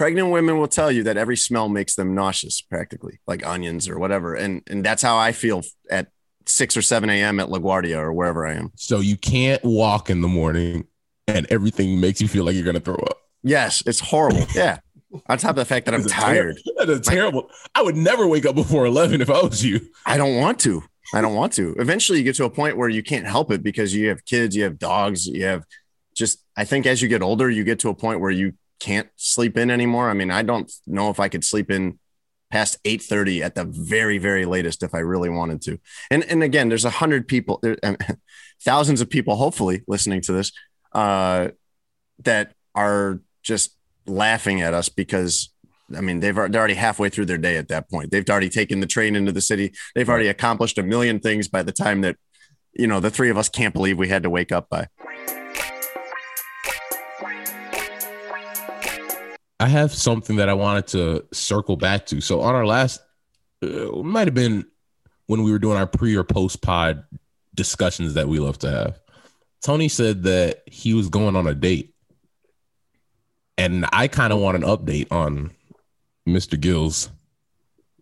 pregnant 0.00 0.30
women 0.30 0.56
will 0.56 0.66
tell 0.66 0.90
you 0.90 1.02
that 1.02 1.18
every 1.18 1.36
smell 1.36 1.68
makes 1.68 1.94
them 1.94 2.14
nauseous 2.14 2.62
practically 2.62 3.20
like 3.26 3.46
onions 3.46 3.86
or 3.86 3.98
whatever 3.98 4.34
and 4.34 4.62
and 4.66 4.82
that's 4.82 5.02
how 5.02 5.18
i 5.18 5.30
feel 5.30 5.60
at 5.90 6.06
6 6.46 6.78
or 6.78 6.80
7 6.80 7.10
a.m 7.10 7.38
at 7.38 7.48
laguardia 7.48 7.98
or 7.98 8.10
wherever 8.10 8.46
i 8.46 8.54
am 8.54 8.72
so 8.76 9.00
you 9.00 9.18
can't 9.18 9.62
walk 9.62 10.08
in 10.08 10.22
the 10.22 10.26
morning 10.28 10.86
and 11.28 11.46
everything 11.50 12.00
makes 12.00 12.18
you 12.18 12.28
feel 12.28 12.44
like 12.46 12.54
you're 12.54 12.64
gonna 12.64 12.80
throw 12.80 12.94
up. 12.94 13.18
yes 13.42 13.82
it's 13.84 14.00
horrible 14.00 14.46
yeah 14.54 14.78
on 15.28 15.36
top 15.36 15.50
of 15.50 15.56
the 15.56 15.66
fact 15.66 15.84
that 15.84 15.94
i'm 15.94 16.00
That's 16.00 16.14
tired 16.14 16.58
That's 16.78 17.06
a 17.06 17.10
terrible. 17.10 17.50
I 17.74 17.82
would 17.82 17.96
never 17.96 18.26
wake 18.26 18.46
up 18.46 18.54
before 18.54 18.86
eleven 18.86 19.20
if 19.20 19.28
I 19.28 19.42
was 19.42 19.62
you. 19.62 19.80
i 20.06 20.16
don't 20.16 20.36
want 20.36 20.58
to 20.60 20.82
i 21.12 21.20
don't 21.20 21.34
want 21.34 21.52
to 21.52 21.74
eventually 21.78 22.16
you 22.20 22.24
get 22.24 22.36
to 22.36 22.44
a 22.46 22.50
point 22.50 22.78
where 22.78 22.88
you 22.88 23.02
can't 23.02 23.26
help 23.26 23.52
it 23.52 23.62
because 23.62 23.94
you 23.94 24.08
have 24.08 24.24
kids 24.24 24.56
you 24.56 24.62
have 24.62 24.78
dogs 24.78 25.26
you 25.26 25.44
have 25.44 25.64
just 26.14 26.42
i 26.56 26.64
think 26.64 26.86
as 26.86 27.02
you 27.02 27.08
get 27.08 27.20
older 27.20 27.50
you 27.50 27.64
get 27.64 27.80
to 27.80 27.90
a 27.90 27.94
point 27.94 28.20
where 28.20 28.30
you 28.30 28.54
can't 28.80 29.08
sleep 29.16 29.56
in 29.56 29.70
anymore 29.70 30.10
i 30.10 30.14
mean 30.14 30.30
i 30.30 30.42
don't 30.42 30.72
know 30.86 31.10
if 31.10 31.20
i 31.20 31.28
could 31.28 31.44
sleep 31.44 31.70
in 31.70 31.98
past 32.50 32.76
8:30 32.84 33.42
at 33.42 33.54
the 33.54 33.64
very 33.64 34.18
very 34.18 34.44
latest 34.44 34.82
if 34.82 34.94
I 34.94 34.98
really 34.98 35.28
wanted 35.28 35.62
to. 35.62 35.78
And 36.10 36.24
and 36.24 36.42
again, 36.42 36.68
there's 36.68 36.84
a 36.84 36.90
hundred 36.90 37.28
people, 37.28 37.60
there, 37.62 37.76
thousands 38.62 39.00
of 39.00 39.08
people, 39.08 39.36
hopefully 39.36 39.82
listening 39.86 40.20
to 40.22 40.32
this, 40.32 40.52
uh, 40.92 41.48
that 42.24 42.52
are 42.74 43.20
just 43.42 43.76
laughing 44.06 44.60
at 44.60 44.74
us 44.74 44.88
because 44.88 45.50
I 45.96 46.00
mean 46.00 46.20
they've 46.20 46.34
they're 46.34 46.56
already 46.56 46.74
halfway 46.74 47.08
through 47.08 47.26
their 47.26 47.38
day 47.38 47.56
at 47.56 47.68
that 47.68 47.88
point. 47.90 48.10
They've 48.10 48.28
already 48.28 48.50
taken 48.50 48.80
the 48.80 48.86
train 48.86 49.16
into 49.16 49.32
the 49.32 49.40
city. 49.40 49.72
They've 49.94 50.08
already 50.08 50.28
accomplished 50.28 50.78
a 50.78 50.82
million 50.82 51.20
things 51.20 51.48
by 51.48 51.62
the 51.62 51.72
time 51.72 52.00
that 52.02 52.16
you 52.72 52.86
know 52.86 53.00
the 53.00 53.10
three 53.10 53.30
of 53.30 53.38
us 53.38 53.48
can't 53.48 53.74
believe 53.74 53.98
we 53.98 54.08
had 54.08 54.24
to 54.24 54.30
wake 54.30 54.52
up 54.52 54.68
by. 54.68 54.88
I 59.60 59.68
have 59.68 59.92
something 59.92 60.36
that 60.36 60.48
I 60.48 60.54
wanted 60.54 60.86
to 60.88 61.26
circle 61.32 61.76
back 61.76 62.06
to. 62.06 62.20
So 62.22 62.40
on 62.40 62.54
our 62.54 62.64
last, 62.66 63.00
uh, 63.62 64.02
might 64.02 64.26
have 64.26 64.34
been 64.34 64.64
when 65.26 65.42
we 65.42 65.52
were 65.52 65.58
doing 65.58 65.76
our 65.76 65.86
pre 65.86 66.16
or 66.16 66.24
post 66.24 66.62
pod 66.62 67.04
discussions 67.54 68.14
that 68.14 68.26
we 68.26 68.38
love 68.38 68.58
to 68.60 68.70
have. 68.70 68.98
Tony 69.62 69.88
said 69.88 70.22
that 70.22 70.62
he 70.66 70.94
was 70.94 71.10
going 71.10 71.36
on 71.36 71.46
a 71.46 71.54
date, 71.54 71.94
and 73.58 73.84
I 73.92 74.08
kind 74.08 74.32
of 74.32 74.38
want 74.38 74.56
an 74.56 74.62
update 74.62 75.12
on 75.12 75.50
Mr. 76.26 76.58
Gill's 76.58 77.10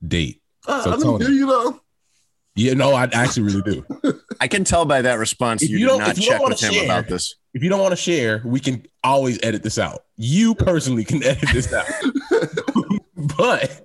date. 0.06 0.40
I, 0.68 0.84
So 0.84 0.92
I 0.92 0.96
mean, 0.96 1.02
Tony- 1.02 1.24
do 1.26 1.32
you 1.32 1.46
know? 1.46 1.80
Yeah, 2.58 2.74
no, 2.74 2.92
I 2.92 3.04
actually 3.04 3.54
really 3.54 3.62
do. 3.62 4.20
I 4.40 4.48
can 4.48 4.64
tell 4.64 4.84
by 4.84 5.02
that 5.02 5.20
response 5.20 5.62
If 5.62 5.70
you, 5.70 5.78
you 5.78 5.88
did 5.90 5.98
not 5.98 6.08
if 6.10 6.18
you 6.18 6.30
don't 6.30 6.40
check 6.40 6.48
with 6.48 6.60
him 6.60 6.72
share- 6.72 6.84
about 6.84 7.08
this. 7.08 7.36
If 7.54 7.62
you 7.62 7.68
don't 7.68 7.80
want 7.80 7.92
to 7.92 7.96
share, 7.96 8.42
we 8.44 8.58
can 8.58 8.84
always 9.04 9.38
edit 9.44 9.62
this 9.62 9.78
out. 9.78 10.04
You 10.16 10.56
personally 10.56 11.04
can 11.04 11.22
edit 11.24 11.48
this 11.52 11.72
out. 11.72 11.86
but 13.38 13.80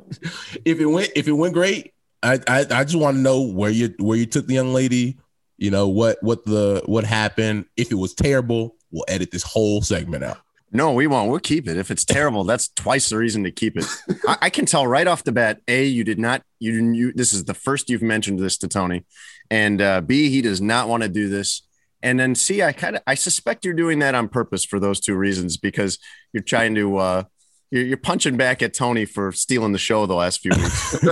if 0.66 0.80
it 0.80 0.86
went 0.88 1.12
if 1.16 1.28
it 1.28 1.34
went 1.34 1.54
great, 1.54 1.94
I 2.24 2.40
I, 2.48 2.66
I 2.72 2.84
just 2.84 2.96
want 2.96 3.18
to 3.18 3.22
know 3.22 3.42
where 3.42 3.70
you 3.70 3.94
where 4.00 4.18
you 4.18 4.26
took 4.26 4.48
the 4.48 4.56
young 4.56 4.74
lady. 4.74 5.20
You 5.58 5.70
know 5.70 5.88
what 5.88 6.18
what 6.22 6.44
the 6.46 6.82
what 6.86 7.04
happened. 7.04 7.66
If 7.78 7.92
it 7.92 7.96
was 7.96 8.16
terrible, 8.16 8.76
we'll 8.92 9.06
edit 9.08 9.30
this 9.30 9.44
whole 9.44 9.84
segment 9.84 10.24
out. 10.24 10.40
No, 10.76 10.92
we 10.92 11.06
won't. 11.06 11.30
We'll 11.30 11.40
keep 11.40 11.68
it. 11.68 11.78
If 11.78 11.92
it's 11.92 12.04
terrible, 12.04 12.44
that's 12.44 12.70
twice 12.70 13.10
the 13.10 13.18
reason 13.18 13.44
to 13.44 13.52
keep 13.52 13.78
it. 13.78 13.86
I, 14.28 14.38
I 14.44 14.50
can 14.50 14.66
tell 14.66 14.88
right 14.88 15.06
off 15.06 15.24
the 15.24 15.32
bat. 15.32 15.62
A, 15.68 15.86
you 15.86 16.04
did 16.04 16.18
not. 16.18 16.42
You 16.60 16.72
didn't. 16.72 16.96
You, 16.96 17.14
this 17.14 17.32
is 17.32 17.46
the 17.46 17.54
first 17.54 17.90
you've 17.90 18.02
mentioned 18.02 18.40
this 18.40 18.58
to 18.58 18.68
Tony, 18.68 19.06
and 19.52 19.82
uh, 19.82 20.02
B, 20.02 20.30
he 20.30 20.42
does 20.42 20.62
not 20.62 20.90
want 20.90 21.04
to 21.04 21.10
do 21.10 21.30
this. 21.30 21.62
And 22.02 22.20
then 22.20 22.34
C, 22.36 22.64
I 22.64 22.74
kind 22.74 22.96
of 22.96 23.04
I 23.06 23.14
suspect 23.14 23.64
you're 23.64 23.76
doing 23.76 24.00
that 24.00 24.16
on 24.16 24.28
purpose 24.28 24.66
for 24.66 24.80
those 24.80 25.00
two 25.00 25.16
reasons 25.16 25.58
because 25.58 26.00
you're 26.34 26.44
trying 26.44 26.76
to 26.76 26.98
uh, 26.98 27.24
you're, 27.74 27.86
you're 27.86 27.98
punching 27.98 28.38
back 28.38 28.62
at 28.62 28.74
Tony 28.74 29.06
for 29.06 29.32
stealing 29.32 29.72
the 29.72 29.78
show 29.80 30.06
the 30.06 30.14
last 30.16 30.42
few 30.42 30.52
weeks. 30.56 31.04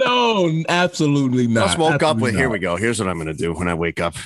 No, 0.00 0.50
absolutely 0.68 1.46
not. 1.46 1.66
Just 1.66 1.78
woke 1.78 1.92
up 1.94 2.02
Absolutely 2.02 2.22
with 2.32 2.34
here 2.36 2.48
we 2.48 2.58
go. 2.58 2.74
Here's 2.76 2.98
what 2.98 3.08
I'm 3.08 3.16
going 3.16 3.26
to 3.28 3.34
do 3.34 3.52
when 3.52 3.68
I 3.68 3.74
wake 3.74 4.00
up. 4.00 4.14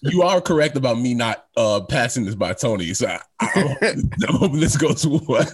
You 0.00 0.22
are 0.22 0.40
correct 0.40 0.76
about 0.78 0.98
me 0.98 1.12
not 1.14 1.44
uh 1.58 1.80
passing 1.82 2.24
this 2.24 2.34
by 2.34 2.54
Tony. 2.54 2.94
So 2.94 3.06
I, 3.06 3.20
I'm, 3.82 4.10
I'm 4.28 4.34
hoping 4.36 4.60
this 4.60 4.76
goes 4.78 5.06
well. 5.06 5.46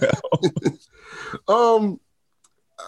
Um, 1.47 1.99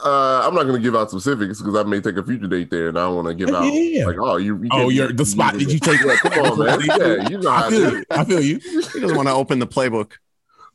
Uh, 0.03 0.41
I'm 0.45 0.55
not 0.55 0.63
going 0.63 0.75
to 0.75 0.81
give 0.81 0.95
out 0.95 1.11
specifics 1.11 1.59
because 1.61 1.75
I 1.75 1.83
may 1.83 2.01
take 2.01 2.17
a 2.17 2.23
future 2.23 2.47
date 2.47 2.69
there, 2.71 2.89
and 2.89 2.97
I 2.97 3.01
don't 3.03 3.15
want 3.15 3.27
to 3.27 3.33
give 3.35 3.53
out 3.53 3.63
Yeah. 3.71 4.05
like, 4.05 4.17
oh, 4.19 4.37
you. 4.37 4.57
you 4.63 4.69
Oh, 4.71 4.77
can't- 4.77 4.93
you're 4.93 5.11
the 5.13 5.25
spot. 5.25 5.57
Did 5.57 5.71
you 5.71 5.79
take? 5.79 6.01
Yeah, 6.01 6.15
come 6.17 6.33
on, 6.45 6.59
man. 6.59 6.79
Yeah, 6.85 7.29
you 7.29 7.37
know 7.39 7.51
how 7.51 7.63
I 7.63 7.67
it 7.67 7.71
feel 7.71 7.91
you. 7.93 8.05
I 8.09 8.25
feel 8.25 8.41
you. 8.41 8.59
He 8.93 8.99
doesn't 8.99 9.15
want 9.15 9.27
to 9.27 9.33
open 9.33 9.59
the 9.59 9.67
playbook. 9.67 10.13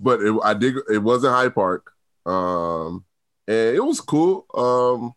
But 0.01 0.21
it, 0.23 0.35
I 0.43 0.55
did. 0.55 0.77
It 0.91 0.99
was 0.99 1.25
in 1.25 1.31
Hyde 1.31 1.55
Park, 1.55 1.93
um, 2.27 3.05
and 3.47 3.77
it 3.77 3.85
was 3.85 4.01
cool. 4.01 4.47
Um, 4.55 5.13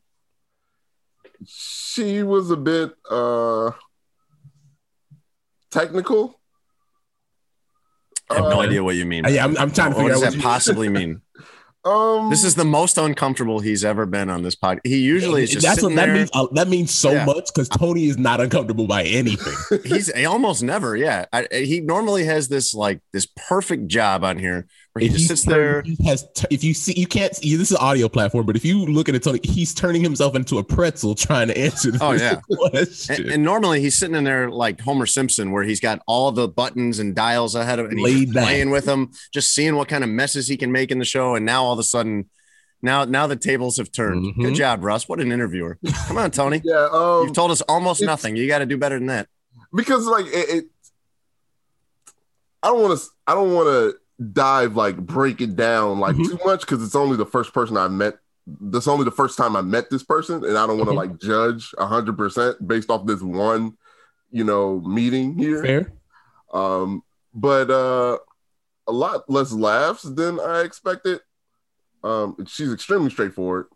she 1.46 2.24
was 2.24 2.52
a 2.52 2.58
bit 2.58 2.94
uh, 3.10 3.72
technical. 5.72 6.40
I 8.30 8.36
have 8.36 8.44
no 8.46 8.60
Uh, 8.60 8.64
idea 8.64 8.84
what 8.84 8.96
you 8.96 9.06
mean. 9.06 9.26
Yeah, 9.28 9.44
I'm, 9.44 9.58
I'm 9.58 9.72
trying 9.72 9.92
to 9.92 9.98
what 9.98 10.04
figure 10.04 10.14
out 10.14 10.16
does 10.16 10.22
what 10.22 10.32
that 10.32 10.38
you, 10.38 10.42
possibly 10.42 10.90
mean? 10.90 11.22
Um, 11.84 12.30
This 12.30 12.44
is 12.44 12.56
the 12.56 12.66
most 12.66 12.98
uncomfortable 12.98 13.60
he's 13.60 13.84
ever 13.84 14.06
been 14.06 14.30
on 14.30 14.44
this 14.44 14.56
pod. 14.56 14.80
He 14.84 14.98
usually 15.00 15.44
is 15.44 15.50
just 15.52 15.66
That's 15.66 15.82
what 15.82 15.96
that 15.96 16.06
there. 16.06 16.14
means. 16.16 16.30
Uh, 16.34 16.48
that 16.54 16.68
means 16.68 16.94
so 16.94 17.12
Yeah. 17.12 17.26
much 17.26 17.50
because 17.54 17.70
Tony 17.70 18.06
is 18.06 18.18
not 18.18 18.40
uncomfortable 18.40 18.86
by 18.88 19.04
anything. 19.04 19.80
He's 19.84 20.14
he 20.14 20.26
almost 20.26 20.62
never. 20.62 20.96
Yeah, 20.96 21.26
I, 21.34 21.48
he 21.52 21.80
normally 21.82 22.26
has 22.26 22.50
this 22.50 22.74
like 22.76 23.00
this 23.14 23.28
perfect 23.48 23.88
job 23.88 24.24
on 24.24 24.38
here 24.38 24.68
where 24.94 25.02
he 25.02 25.06
If 25.08 25.14
just 25.14 25.22
he 25.24 25.28
sits 25.28 25.44
there. 25.46 25.82
he 25.84 25.96
has 26.06 26.28
t- 26.34 26.48
if 26.52 26.64
you 26.64 26.74
see, 26.74 26.94
you 27.00 27.08
can't. 27.08 27.34
See, 27.36 27.56
this 27.56 27.72
is 27.72 27.78
an 27.78 27.84
audio 27.84 28.10
platform, 28.10 28.46
but 28.46 28.56
if 28.58 28.66
you 28.66 28.86
look 28.86 29.08
at 29.08 29.16
it, 29.16 29.24
Tony, 29.24 29.40
he's 29.44 29.74
turning 29.74 30.02
himself 30.04 30.36
into 30.36 30.58
a 30.58 30.64
pretzel 30.64 31.16
trying 31.16 31.48
to 31.48 31.58
answer. 31.58 31.92
This 31.92 32.02
Oh, 32.02 32.12
yeah. 32.12 32.42
question. 32.52 33.16
And, 33.24 33.32
and 33.32 33.44
normally 33.44 33.80
he's 33.80 33.98
sitting 33.98 34.16
in 34.16 34.24
there 34.26 34.50
like 34.50 34.82
Homer 34.82 35.06
Simpson, 35.06 35.52
where 35.52 35.64
he's 35.64 35.80
got 35.80 36.02
all 36.08 36.32
the 36.34 36.48
buttons 36.48 37.00
and 37.00 37.16
dials 37.16 37.56
ahead 37.56 37.80
of 37.80 37.86
him, 37.86 37.92
and 37.92 38.00
he's 38.00 38.08
Laid 38.20 38.34
back. 38.34 38.44
playing 38.46 38.70
with 38.70 38.86
them, 38.86 39.12
just 39.34 39.56
seeing 39.56 39.76
what 39.76 39.88
kind 39.88 40.04
of 40.04 40.10
messes 40.10 40.48
he 40.48 40.58
can 40.58 40.72
make 40.72 40.92
in 40.92 41.00
the 41.00 41.06
show. 41.06 41.36
And 41.36 41.46
now 41.46 41.64
all 41.64 41.74
of 41.74 41.80
a 41.80 41.84
sudden, 41.84 42.30
now 42.82 43.06
now 43.06 43.28
the 43.28 43.36
tables 43.38 43.78
have 43.78 43.92
turned. 43.92 44.26
Mhm. 44.36 44.42
Good 44.42 44.56
job, 44.56 44.84
Russ. 44.84 45.08
What 45.08 45.22
an 45.22 45.32
interviewer! 45.32 45.78
Come 46.08 46.18
on, 46.18 46.32
Tony. 46.32 46.60
yeah. 46.66 46.90
Um, 46.92 47.26
You've 47.28 47.34
told 47.36 47.52
us 47.52 47.62
almost 47.62 48.02
nothing. 48.02 48.36
You 48.36 48.48
got 48.48 48.60
to 48.60 48.66
do 48.66 48.78
better 48.78 48.98
than 48.98 49.08
that. 49.08 49.28
because 49.74 50.06
like 50.08 50.26
it, 50.26 50.50
it 50.50 50.66
I 52.64 52.68
don't 52.68 52.82
want 52.82 53.00
to 53.00 53.06
I 53.28 53.34
don't 53.36 53.54
want 53.54 53.68
to 53.68 53.96
dive 54.34 54.76
like 54.76 54.98
break 54.98 55.42
it 55.42 55.56
down 55.56 56.00
like 56.00 56.16
Mhm. 56.16 56.26
too 56.28 56.40
much 56.46 56.62
because 56.62 56.84
it's 56.84 56.96
only 56.96 57.18
the 57.18 57.26
first 57.26 57.54
person 57.54 57.76
I 57.78 57.88
met. 57.88 58.20
That's 58.46 58.88
only 58.88 59.06
the 59.06 59.12
first 59.12 59.38
time 59.38 59.56
I 59.56 59.62
met 59.62 59.90
this 59.90 60.04
person, 60.04 60.44
and 60.44 60.58
I 60.58 60.68
don't 60.68 60.78
want 60.78 60.90
to 60.90 60.94
Mhm. 60.94 60.98
like 60.98 61.20
judge 61.20 61.74
a 61.78 61.86
hundred 61.88 62.18
percent 62.18 62.66
based 62.68 62.90
off 62.90 63.06
this 63.06 63.22
one, 63.22 63.78
you 64.32 64.44
know, 64.44 64.80
meeting 64.82 65.38
here. 65.38 65.64
Fair. 65.64 65.94
Um, 66.54 67.04
but 67.34 67.70
uh, 67.72 68.18
a 68.88 68.92
lot 68.92 69.30
less 69.30 69.52
laughs 69.54 70.04
than 70.04 70.40
I 70.40 70.62
expected. 70.62 71.22
Um, 72.04 72.36
she's 72.48 72.74
extremely 72.74 73.10
straightforward, 73.12 73.68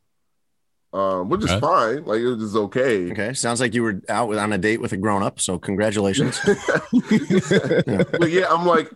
um, 0.94 1.30
which 1.30 1.44
is 1.44 1.52
Okay. 1.52 1.60
fine. 1.62 2.06
Like 2.06 2.20
it 2.20 2.36
was 2.36 2.56
okay. 2.56 3.12
Okay, 3.12 3.34
sounds 3.34 3.62
like 3.62 3.74
you 3.76 3.84
were 3.84 4.02
out 4.10 4.28
with- 4.30 4.40
on 4.40 4.52
a 4.52 4.58
date 4.58 4.82
with 4.82 4.92
a 4.94 4.98
grown 4.98 5.24
up. 5.24 5.40
So 5.40 5.58
congratulations. 5.60 6.40
but 7.00 8.30
yeah, 8.32 8.48
I'm 8.50 8.66
like, 8.66 8.92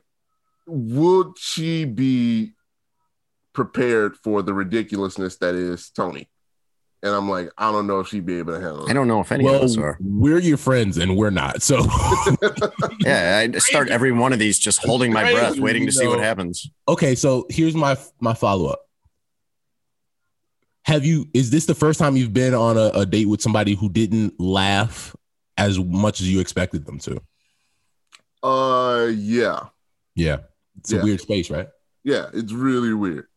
would 0.69 1.37
she 1.37 1.85
be 1.85 2.53
prepared 3.53 4.15
for 4.17 4.41
the 4.41 4.53
ridiculousness 4.53 5.37
that 5.37 5.55
is 5.55 5.89
Tony? 5.89 6.29
And 7.01 7.13
I'm 7.13 7.29
like, 7.29 7.49
I 7.57 7.71
don't 7.71 7.87
know 7.87 8.01
if 8.01 8.09
she'd 8.09 8.25
be 8.25 8.39
able 8.39 8.53
to 8.53 8.59
handle 8.59 8.89
I 8.89 8.93
don't 8.93 9.07
know 9.07 9.21
if 9.21 9.31
any 9.31 9.47
of 9.47 9.61
us 9.61 9.77
are. 9.77 9.97
we're 10.01 10.39
your 10.39 10.57
friends 10.57 10.97
and 10.97 11.15
we're 11.15 11.29
not. 11.29 11.61
So 11.61 11.77
Yeah, 12.99 13.47
I 13.53 13.57
start 13.59 13.87
every 13.89 14.11
one 14.11 14.33
of 14.33 14.39
these 14.39 14.59
just 14.59 14.83
holding 14.83 15.13
my 15.13 15.31
breath, 15.31 15.57
waiting 15.59 15.85
to 15.85 15.91
see 15.93 16.07
what 16.07 16.19
happens. 16.19 16.69
okay, 16.89 17.15
so 17.15 17.45
here's 17.49 17.73
my 17.75 17.95
my 18.19 18.33
follow 18.33 18.67
up. 18.67 18.81
Have 20.83 21.05
you? 21.05 21.27
Is 21.33 21.51
this 21.51 21.67
the 21.67 21.75
first 21.75 21.99
time 21.99 22.17
you've 22.17 22.33
been 22.33 22.53
on 22.53 22.77
a, 22.77 22.89
a 22.95 23.05
date 23.05 23.27
with 23.29 23.41
somebody 23.41 23.75
who 23.75 23.89
didn't 23.89 24.39
laugh 24.39 25.15
as 25.57 25.77
much 25.79 26.19
as 26.19 26.29
you 26.29 26.39
expected 26.39 26.85
them 26.85 26.99
to? 26.99 27.21
Uh, 28.41 29.07
yeah, 29.13 29.59
Yeah, 30.15 30.37
it's 30.79 30.91
a 30.93 31.01
weird 31.03 31.21
space, 31.21 31.49
right? 31.49 31.67
yeah, 32.03 32.27
it's 32.33 32.51
really 32.53 32.93
weird, 32.93 33.27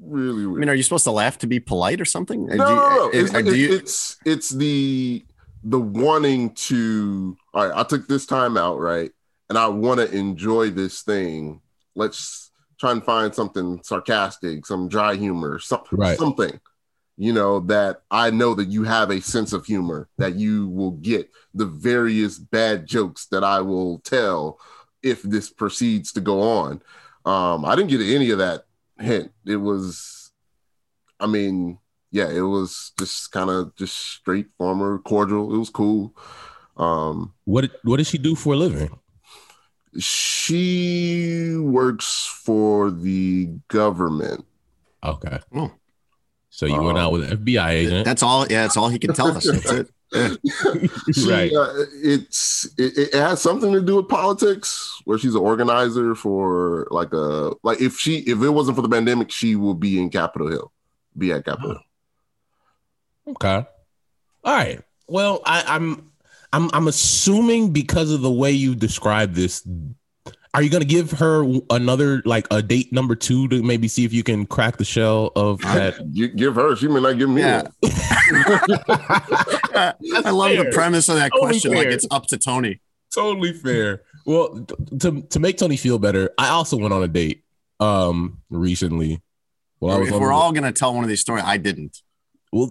really 0.00 0.46
weird. 0.46 0.58
I 0.58 0.60
mean, 0.60 0.68
are 0.68 0.74
you 0.74 0.82
supposed 0.82 1.04
to 1.04 1.10
laugh 1.10 1.38
to 1.38 1.46
be 1.46 1.60
polite 1.60 2.00
or 2.00 2.04
something? 2.04 2.46
no, 2.46 2.52
you- 2.52 2.58
no, 2.58 2.74
no, 2.74 3.06
uh, 3.06 3.10
It's, 3.12 3.32
you- 3.56 3.72
it's 3.74 4.16
it's 4.24 4.48
the 4.50 5.24
the 5.64 5.78
wanting 5.80 6.54
to. 6.54 7.36
All 7.54 7.66
right, 7.68 7.76
I 7.76 7.84
took 7.84 8.08
this 8.08 8.26
time 8.26 8.56
out, 8.56 8.78
right, 8.80 9.10
and 9.48 9.56
I 9.58 9.68
want 9.68 10.00
to 10.00 10.10
enjoy 10.10 10.70
this 10.70 11.02
thing. 11.02 11.60
Let's 11.94 12.50
try 12.80 12.90
and 12.92 13.04
find 13.04 13.32
something 13.34 13.80
sarcastic, 13.84 14.66
some 14.66 14.88
dry 14.88 15.14
humor, 15.14 15.58
something, 15.60 15.98
Right. 15.98 16.18
something. 16.18 16.58
You 17.18 17.32
know 17.32 17.60
that 17.60 18.02
I 18.10 18.30
know 18.30 18.54
that 18.54 18.68
you 18.68 18.82
have 18.84 19.10
a 19.10 19.20
sense 19.20 19.52
of 19.52 19.64
humor 19.66 20.08
that 20.18 20.34
you 20.34 20.66
will 20.68 20.92
get 20.92 21.30
the 21.54 21.66
various 21.66 22.38
bad 22.38 22.86
jokes 22.86 23.26
that 23.26 23.44
I 23.44 23.60
will 23.60 24.00
tell 24.00 24.58
if 25.02 25.22
this 25.22 25.50
proceeds 25.50 26.12
to 26.12 26.20
go 26.20 26.40
on. 26.42 26.82
Um, 27.24 27.64
I 27.64 27.76
didn't 27.76 27.90
get 27.90 28.00
any 28.00 28.30
of 28.30 28.38
that 28.38 28.64
hint. 28.98 29.32
It 29.46 29.56
was, 29.56 30.32
I 31.20 31.26
mean, 31.26 31.78
yeah, 32.10 32.28
it 32.28 32.40
was 32.42 32.92
just 32.98 33.30
kind 33.32 33.48
of 33.50 33.74
just 33.76 33.96
straight 33.96 34.48
former 34.58 34.98
cordial. 34.98 35.54
It 35.54 35.58
was 35.58 35.70
cool. 35.70 36.14
Um, 36.76 37.32
What 37.44 37.70
what 37.84 37.98
does 37.98 38.08
she 38.08 38.18
do 38.18 38.34
for 38.34 38.54
a 38.54 38.56
living? 38.56 38.98
she 39.98 41.54
works 41.58 42.24
for 42.44 42.90
the 42.90 43.46
government. 43.68 44.44
Okay. 45.04 45.38
Oh. 45.54 45.70
So 46.54 46.66
you 46.66 46.74
went 46.82 46.98
Um, 46.98 47.04
out 47.04 47.12
with 47.12 47.24
an 47.32 47.38
FBI 47.38 47.70
agent. 47.70 48.04
that's 48.04 48.22
all. 48.22 48.42
Yeah, 48.46 48.62
that's 48.62 48.76
all 48.76 48.90
he 48.90 48.98
can 48.98 49.14
tell 49.14 49.28
us. 49.36 49.44
That's 49.50 49.72
it. 49.72 49.88
Yeah. 50.12 50.34
She, 51.14 51.30
Right. 51.30 51.50
uh, 51.50 51.72
it's 52.04 52.66
it, 52.76 52.98
it 52.98 53.14
has 53.14 53.40
something 53.40 53.72
to 53.72 53.80
do 53.80 53.96
with 53.96 54.08
politics, 54.08 55.00
where 55.06 55.16
she's 55.16 55.34
an 55.34 55.40
organizer 55.40 56.14
for 56.14 56.86
like 56.90 57.14
a 57.14 57.52
like 57.62 57.80
if 57.80 57.98
she 57.98 58.18
if 58.18 58.42
it 58.42 58.50
wasn't 58.50 58.76
for 58.76 58.82
the 58.82 58.90
pandemic, 58.90 59.30
she 59.30 59.56
would 59.56 59.80
be 59.80 59.98
in 59.98 60.10
Capitol 60.10 60.48
Hill, 60.48 60.70
be 61.16 61.32
at 61.32 61.46
Capitol 61.46 61.70
Hill. 61.70 61.82
Okay. 63.28 63.66
All 64.44 64.54
right. 64.54 64.80
Well, 65.08 65.40
I, 65.46 65.64
I'm 65.66 66.10
I'm 66.52 66.68
I'm 66.74 66.88
assuming 66.88 67.72
because 67.72 68.10
of 68.12 68.20
the 68.20 68.30
way 68.30 68.50
you 68.52 68.74
describe 68.74 69.32
this, 69.32 69.66
are 70.54 70.62
you 70.62 70.68
gonna 70.70 70.84
give 70.84 71.12
her 71.12 71.44
another 71.70 72.22
like 72.26 72.46
a 72.50 72.60
date 72.62 72.92
number 72.92 73.14
two 73.14 73.48
to 73.48 73.62
maybe 73.62 73.88
see 73.88 74.04
if 74.04 74.12
you 74.12 74.22
can 74.22 74.44
crack 74.46 74.76
the 74.76 74.84
shell 74.84 75.32
of 75.34 75.60
that? 75.62 76.12
Give 76.36 76.54
her, 76.56 76.76
she 76.76 76.88
may 76.88 77.00
not 77.00 77.18
give 77.18 77.30
me. 77.30 77.40
Yeah. 77.40 77.68
I 78.94 80.30
love 80.30 80.56
the 80.56 80.70
premise 80.72 81.08
of 81.08 81.16
that 81.16 81.30
Totally 81.32 81.52
question. 81.52 81.72
Like 81.74 81.86
it's 81.88 82.06
up 82.10 82.26
to 82.28 82.38
Tony. 82.38 82.80
totally 83.14 83.52
fair. 83.52 84.02
Well, 84.26 84.66
to 85.00 85.22
to 85.22 85.40
make 85.40 85.58
Tony 85.58 85.76
feel 85.76 85.98
better, 85.98 86.30
I 86.38 86.48
also 86.48 86.76
went 86.76 86.92
on 86.92 87.02
a 87.02 87.08
date 87.08 87.44
um 87.80 88.38
recently. 88.50 89.20
Well, 89.80 89.96
I 89.96 89.98
was 90.00 90.08
if 90.08 90.14
on 90.14 90.20
we're 90.20 90.28
the- 90.28 90.34
all 90.34 90.52
gonna 90.52 90.72
tell 90.72 90.94
one 90.94 91.02
of 91.04 91.08
these 91.08 91.20
stories, 91.20 91.44
I 91.46 91.56
didn't. 91.56 92.02
Well, 92.52 92.70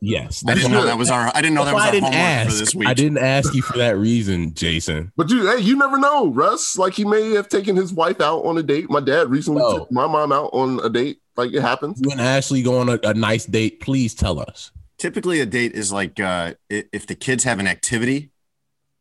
yes. 0.00 0.44
I 0.46 0.54
didn't 0.54 0.72
know 0.72 0.84
that 0.84 0.98
was 0.98 1.10
our. 1.10 1.32
I 1.34 1.40
didn't 1.40 1.54
know 1.54 1.64
that 1.64 1.74
was 1.74 1.80
why 1.80 1.86
our 1.86 1.88
I 1.88 1.90
didn't 1.92 2.04
homework 2.12 2.22
ask. 2.22 2.50
for 2.50 2.56
this 2.58 2.74
week. 2.74 2.88
I 2.88 2.94
didn't 2.94 3.18
ask 3.18 3.54
you 3.54 3.62
for 3.62 3.78
that 3.78 3.96
reason, 3.96 4.52
Jason. 4.54 5.10
But 5.16 5.30
you, 5.30 5.46
hey, 5.50 5.62
you 5.62 5.76
never 5.76 5.98
know, 5.98 6.28
Russ. 6.30 6.76
Like 6.76 6.92
he 6.94 7.04
may 7.04 7.30
have 7.30 7.48
taken 7.48 7.74
his 7.74 7.92
wife 7.92 8.20
out 8.20 8.44
on 8.44 8.58
a 8.58 8.62
date. 8.62 8.90
My 8.90 9.00
dad 9.00 9.30
recently 9.30 9.62
No. 9.62 9.78
took 9.78 9.92
my 9.92 10.06
mom 10.06 10.32
out 10.32 10.50
on 10.52 10.80
a 10.84 10.90
date. 10.90 11.18
Like 11.36 11.52
it 11.54 11.62
happens. 11.62 11.98
When 12.02 12.18
and 12.18 12.20
Ashley 12.20 12.62
go 12.62 12.78
on 12.78 12.88
a, 12.90 12.98
a 13.04 13.14
nice 13.14 13.46
date. 13.46 13.80
Please 13.80 14.14
tell 14.14 14.38
us. 14.38 14.70
Typically, 14.98 15.40
a 15.40 15.46
date 15.46 15.72
is 15.72 15.90
like 15.92 16.20
uh, 16.20 16.54
if 16.68 17.06
the 17.06 17.14
kids 17.14 17.44
have 17.44 17.58
an 17.58 17.66
activity 17.66 18.30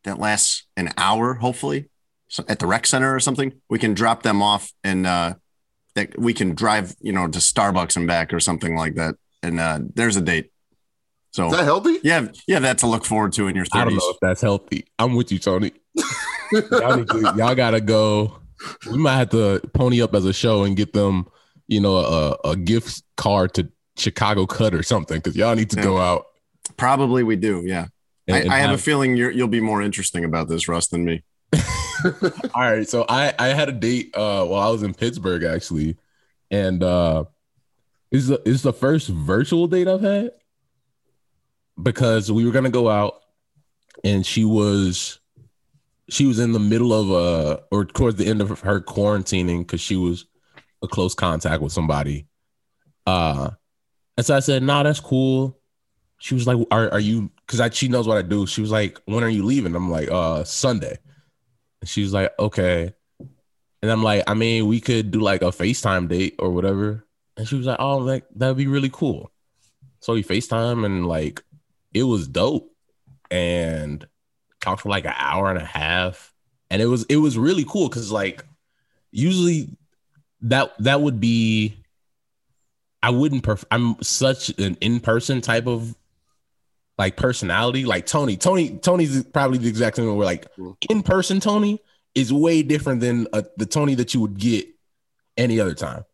that 0.06 0.18
lasts 0.18 0.64
an 0.78 0.90
hour, 0.98 1.34
hopefully, 1.36 1.90
so 2.30 2.44
at 2.48 2.60
the 2.60 2.66
rec 2.68 2.88
center 2.88 3.14
or 3.14 3.20
something, 3.20 3.54
we 3.70 3.78
can 3.78 3.94
drop 3.94 4.24
them 4.24 4.42
off 4.42 4.72
and 4.84 5.06
uh, 5.06 5.34
that 5.96 6.18
we 6.18 6.34
can 6.34 6.56
drive, 6.56 6.96
you 7.02 7.12
know, 7.12 7.28
to 7.28 7.40
Starbucks 7.40 7.98
and 7.98 8.08
back 8.08 8.34
or 8.34 8.40
something 8.40 8.76
like 8.76 8.96
that. 8.96 9.16
And 9.44 9.60
uh, 9.60 9.80
there's 9.96 10.18
a 10.18 10.22
date. 10.22 10.52
So 11.32 11.48
Is 11.48 11.54
that 11.54 11.64
healthy? 11.64 11.98
yeah, 12.04 12.28
yeah, 12.48 12.60
that 12.60 12.80
to 12.80 12.88
look 12.88 13.06
forward 13.06 13.32
to 13.34 13.48
in 13.48 13.56
your 13.56 13.66
30s. 13.66 13.70
I 13.80 13.84
don't 13.86 13.94
know 13.96 14.10
if 14.10 14.18
that's 14.22 14.42
healthy. 14.42 14.86
I'm 15.00 15.16
with 15.16 15.32
you, 15.32 15.40
Tony. 15.40 15.72
y'all, 16.52 16.98
need 16.98 17.08
to, 17.10 17.34
y'all 17.38 17.56
gotta 17.56 17.80
go. 17.80 18.40
We 18.92 18.98
might 18.98 19.16
have 19.18 19.30
to 19.30 19.62
pony 19.74 20.02
up 20.02 20.14
as 20.14 20.26
a 20.26 20.34
show 20.34 20.64
and 20.66 20.76
get 20.76 20.92
them, 20.94 21.28
you 21.68 21.80
know, 21.80 21.96
a, 21.98 22.50
a 22.50 22.56
gift 22.58 23.02
card 23.16 23.54
to 23.56 23.70
Chicago 23.98 24.46
Cut 24.46 24.74
or 24.74 24.84
something 24.84 25.18
because 25.18 25.36
y'all 25.38 25.56
need 25.56 25.70
to 25.72 25.82
go 25.82 25.98
out. 25.98 26.26
Probably 26.76 27.24
we 27.24 27.38
do. 27.38 27.64
Yeah, 27.66 27.88
and- 28.28 28.36
I, 28.36 28.40
and 28.42 28.52
I 28.52 28.60
have 28.60 28.72
a 28.72 28.78
feeling 28.78 29.16
you're, 29.16 29.32
you'll 29.32 29.48
be 29.48 29.62
more 29.62 29.82
interesting 29.82 30.26
about 30.26 30.50
this, 30.50 30.68
Russ, 30.68 30.88
than 30.88 31.06
me. 31.06 31.24
All 32.04 32.62
right, 32.62 32.88
so 32.88 33.06
I 33.08 33.34
I 33.40 33.48
had 33.50 33.70
a 33.70 33.74
date 33.74 34.12
uh 34.16 34.44
while 34.46 34.68
I 34.68 34.72
was 34.72 34.84
in 34.84 34.94
Pittsburgh 34.94 35.44
actually, 35.44 35.98
and 36.50 36.84
uh 36.84 37.24
this 37.24 37.30
is 38.12 38.28
the, 38.28 38.42
is 38.48 38.62
the 38.62 38.74
first 38.74 39.10
virtual 39.10 39.68
date 39.68 39.88
I've 39.88 40.02
had 40.02 40.32
because 41.82 42.32
we 42.32 42.46
were 42.46 42.52
gonna 42.52 42.70
go 42.70 42.90
out, 42.90 43.22
and 44.04 44.26
she 44.26 44.46
was 44.46 45.20
she 46.10 46.26
was 46.26 46.40
in 46.40 46.52
the 46.52 46.60
middle 46.60 46.94
of 46.94 47.12
uh 47.12 47.62
or 47.72 47.86
towards 47.86 48.18
the 48.18 48.28
end 48.28 48.42
of 48.42 48.60
her 48.62 48.82
quarantining 48.82 49.60
because 49.60 49.82
she 49.82 49.96
was 49.96 50.26
a 50.84 50.88
close 50.88 51.14
contact 51.16 51.62
with 51.62 51.72
somebody, 51.72 52.28
uh, 53.08 53.52
And 54.18 54.26
so 54.26 54.36
I 54.36 54.40
said, 54.40 54.64
"Nah, 54.64 54.84
that's 54.84 55.00
cool." 55.00 55.60
She 56.20 56.36
was 56.36 56.48
like, 56.48 56.58
"Are 56.72 56.92
are 56.92 57.00
you?" 57.00 57.32
Because 57.48 57.76
she 57.76 57.88
knows 57.88 58.08
what 58.08 58.18
I 58.18 58.22
do. 58.24 58.48
She 58.48 58.62
was 58.62 58.72
like, 58.72 59.00
"When 59.06 59.24
are 59.24 59.30
you 59.30 59.44
leaving?" 59.44 59.76
I'm 59.76 59.90
like, 59.92 60.10
"Uh, 60.12 60.44
Sunday." 60.44 60.98
And 61.82 61.90
she 61.90 62.04
was 62.04 62.14
like, 62.14 62.32
"Okay." 62.40 62.94
And 63.82 63.92
I'm 63.92 64.04
like, 64.04 64.24
"I 64.28 64.34
mean, 64.36 64.68
we 64.68 64.80
could 64.82 65.12
do 65.12 65.20
like 65.22 65.42
a 65.42 65.48
FaceTime 65.48 66.08
date 66.10 66.36
or 66.40 66.52
whatever." 66.52 67.06
And 67.42 67.48
she 67.48 67.56
was 67.56 67.66
like, 67.66 67.80
"Oh, 67.80 67.98
like 67.98 68.24
that'd 68.36 68.56
be 68.56 68.68
really 68.68 68.92
cool." 68.94 69.32
So 70.00 70.14
we 70.14 70.24
FaceTime 70.24 70.86
and 70.86 71.08
like 71.08 71.44
it 71.92 72.04
was 72.04 72.28
dope, 72.28 72.72
and 73.32 74.06
talked 74.60 74.82
for 74.82 74.90
like 74.90 75.06
an 75.06 75.16
hour 75.18 75.50
and 75.50 75.58
a 75.58 75.66
half, 75.66 76.36
and 76.70 76.84
it 76.84 76.86
was 76.86 77.04
it 77.06 77.16
was 77.16 77.40
really 77.40 77.66
cool 77.68 77.90
because 77.90 78.12
like 78.12 78.46
usually 79.10 79.76
that 80.42 80.72
that 80.78 81.02
would 81.02 81.20
be 81.20 81.84
I 83.02 83.10
wouldn't 83.10 83.44
perf- 83.44 83.66
I'm 83.72 84.00
such 84.04 84.50
an 84.60 84.78
in-person 84.80 85.42
type 85.42 85.66
of 85.66 85.96
like 87.00 87.18
personality. 87.18 87.86
Like 87.86 88.06
Tony, 88.06 88.38
Tony, 88.38 88.78
Tony's 88.78 89.24
probably 89.24 89.58
the 89.58 89.68
exact 89.68 89.96
same 89.96 90.16
where 90.16 90.28
like 90.28 90.46
in-person 90.92 91.40
Tony 91.40 91.82
is 92.14 92.32
way 92.32 92.62
different 92.62 93.02
than 93.02 93.26
uh, 93.34 93.42
the 93.58 93.66
Tony 93.66 93.96
that 93.96 94.14
you 94.14 94.22
would 94.22 94.38
get 94.38 94.68
any 95.38 95.60
other 95.60 95.74
time. 95.74 96.06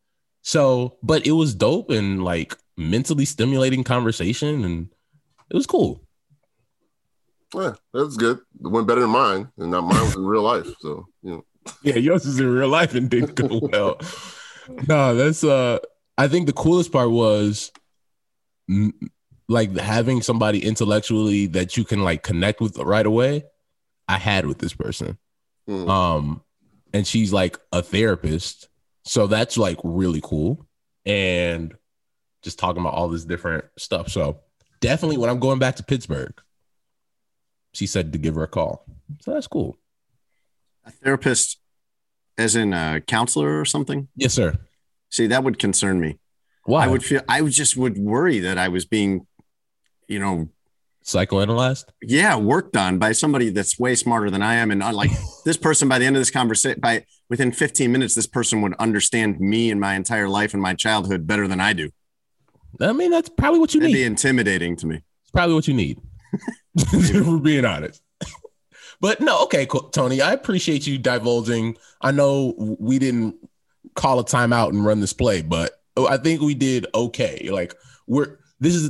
So, 0.47 0.95
but 1.03 1.27
it 1.27 1.33
was 1.33 1.53
dope 1.53 1.89
and 1.89 2.23
like 2.23 2.55
mentally 2.77 3.25
stimulating 3.25 3.83
conversation 3.83 4.63
and 4.63 4.87
it 5.49 5.57
was 5.57 5.65
cool. 5.67 6.01
Yeah, 7.53 7.73
that's 7.93 8.15
good. 8.15 8.37
It 8.63 8.67
went 8.69 8.87
better 8.87 9.01
than 9.01 9.09
mine, 9.09 9.49
and 9.57 9.71
not 9.71 9.81
mine 9.83 10.01
was 10.01 10.15
in 10.15 10.25
real 10.25 10.43
life. 10.43 10.67
So 10.79 11.05
you 11.21 11.31
know, 11.31 11.45
Yeah, 11.83 11.95
yours 11.97 12.25
is 12.25 12.39
in 12.39 12.47
real 12.47 12.69
life 12.69 12.95
and 12.95 13.09
didn't 13.09 13.35
go 13.35 13.59
well. 13.61 13.99
no, 14.87 15.15
that's 15.15 15.43
uh 15.43 15.79
I 16.17 16.29
think 16.29 16.47
the 16.47 16.53
coolest 16.53 16.93
part 16.93 17.11
was 17.11 17.73
mm, 18.71 18.93
like 19.49 19.75
having 19.75 20.21
somebody 20.21 20.65
intellectually 20.65 21.47
that 21.47 21.75
you 21.75 21.83
can 21.83 22.05
like 22.05 22.23
connect 22.23 22.61
with 22.61 22.77
right 22.77 23.05
away. 23.05 23.43
I 24.07 24.17
had 24.17 24.45
with 24.45 24.59
this 24.59 24.73
person. 24.73 25.17
Hmm. 25.67 25.89
Um 25.89 26.41
and 26.93 27.05
she's 27.05 27.33
like 27.33 27.59
a 27.73 27.81
therapist. 27.81 28.69
So 29.07 29.25
that's 29.25 29.57
like 29.57 29.79
really 29.83 30.19
cool 30.21 30.67
and 31.05 31.73
just 32.43 32.59
talking 32.59 32.81
about 32.81 32.93
all 32.93 33.07
this 33.07 33.23
different 33.23 33.65
stuff. 33.77 34.09
So 34.09 34.41
definitely 34.81 35.17
when 35.17 35.29
I'm 35.29 35.39
going 35.39 35.59
back 35.59 35.77
to 35.77 35.83
Pittsburgh, 35.83 36.33
she 37.73 37.87
said 37.87 38.11
to 38.11 38.19
give 38.19 38.35
her 38.35 38.43
a 38.43 38.47
call. 38.47 38.85
So 39.21 39.33
that's 39.33 39.47
cool. 39.47 39.77
A 40.85 40.91
therapist, 40.91 41.59
as 42.37 42.55
in 42.55 42.73
a 42.73 43.01
counselor 43.01 43.59
or 43.59 43.65
something. 43.65 44.09
Yes, 44.15 44.33
sir. 44.33 44.57
See, 45.09 45.27
that 45.27 45.43
would 45.43 45.57
concern 45.57 46.01
me. 46.01 46.19
Why? 46.65 46.83
I 46.83 46.87
would 46.87 47.03
feel. 47.03 47.21
I 47.29 47.41
would 47.41 47.53
just 47.53 47.77
would 47.77 47.97
worry 47.97 48.39
that 48.39 48.57
I 48.57 48.67
was 48.67 48.85
being, 48.85 49.25
you 50.09 50.19
know, 50.19 50.49
psychoanalyzed. 51.05 51.85
yeah, 52.01 52.35
worked 52.35 52.75
on 52.75 52.99
by 52.99 53.13
somebody 53.13 53.49
that's 53.49 53.79
way 53.79 53.95
smarter 53.95 54.29
than 54.29 54.41
I 54.41 54.55
am, 54.55 54.69
and 54.69 54.79
not 54.79 54.95
like 54.95 55.11
this 55.45 55.55
person. 55.55 55.87
By 55.87 55.97
the 55.97 56.05
end 56.05 56.17
of 56.17 56.19
this 56.19 56.31
conversation, 56.31 56.81
by 56.81 57.05
within 57.29 57.51
15 57.51 57.91
minutes, 57.91 58.15
this 58.15 58.27
person 58.27 58.61
would 58.61 58.73
understand 58.75 59.39
me 59.39 59.71
and 59.71 59.79
my 59.79 59.95
entire 59.95 60.29
life 60.29 60.53
and 60.53 60.61
my 60.61 60.73
childhood 60.73 61.27
better 61.27 61.47
than 61.47 61.59
I 61.59 61.73
do. 61.73 61.91
I 62.79 62.93
mean, 62.93 63.11
that's 63.11 63.29
probably 63.29 63.59
what 63.59 63.73
you 63.73 63.79
That'd 63.79 63.93
need. 63.93 64.01
be 64.01 64.05
intimidating 64.05 64.75
to 64.77 64.87
me. 64.87 65.01
It's 65.23 65.31
probably 65.31 65.55
what 65.55 65.67
you 65.67 65.73
need. 65.73 65.99
For 67.23 67.39
being 67.39 67.65
honest. 67.65 68.01
But 68.99 69.21
no, 69.21 69.43
okay, 69.43 69.67
cool. 69.67 69.89
Tony, 69.89 70.21
I 70.21 70.31
appreciate 70.33 70.87
you 70.87 70.97
divulging. 70.97 71.77
I 72.01 72.11
know 72.11 72.55
we 72.57 72.97
didn't 72.97 73.35
call 73.93 74.19
a 74.19 74.25
timeout 74.25 74.69
and 74.69 74.83
run 74.83 75.01
this 75.01 75.13
play, 75.13 75.43
but 75.43 75.71
I 75.95 76.17
think 76.17 76.41
we 76.41 76.55
did 76.55 76.87
okay. 76.95 77.47
Like 77.51 77.75
we're 78.07 78.39
this 78.59 78.73
is 78.73 78.89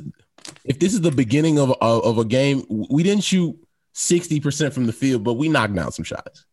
if 0.63 0.79
this 0.79 0.93
is 0.93 1.01
the 1.01 1.11
beginning 1.11 1.59
of 1.59 1.71
of, 1.81 2.05
of 2.05 2.17
a 2.19 2.23
game, 2.23 2.63
we 2.89 3.03
didn't 3.03 3.25
shoot 3.25 3.57
60% 3.95 4.71
from 4.71 4.85
the 4.85 4.93
field, 4.93 5.25
but 5.25 5.33
we 5.33 5.49
knocked 5.49 5.75
down 5.75 5.91
some 5.91 6.05
shots. 6.05 6.45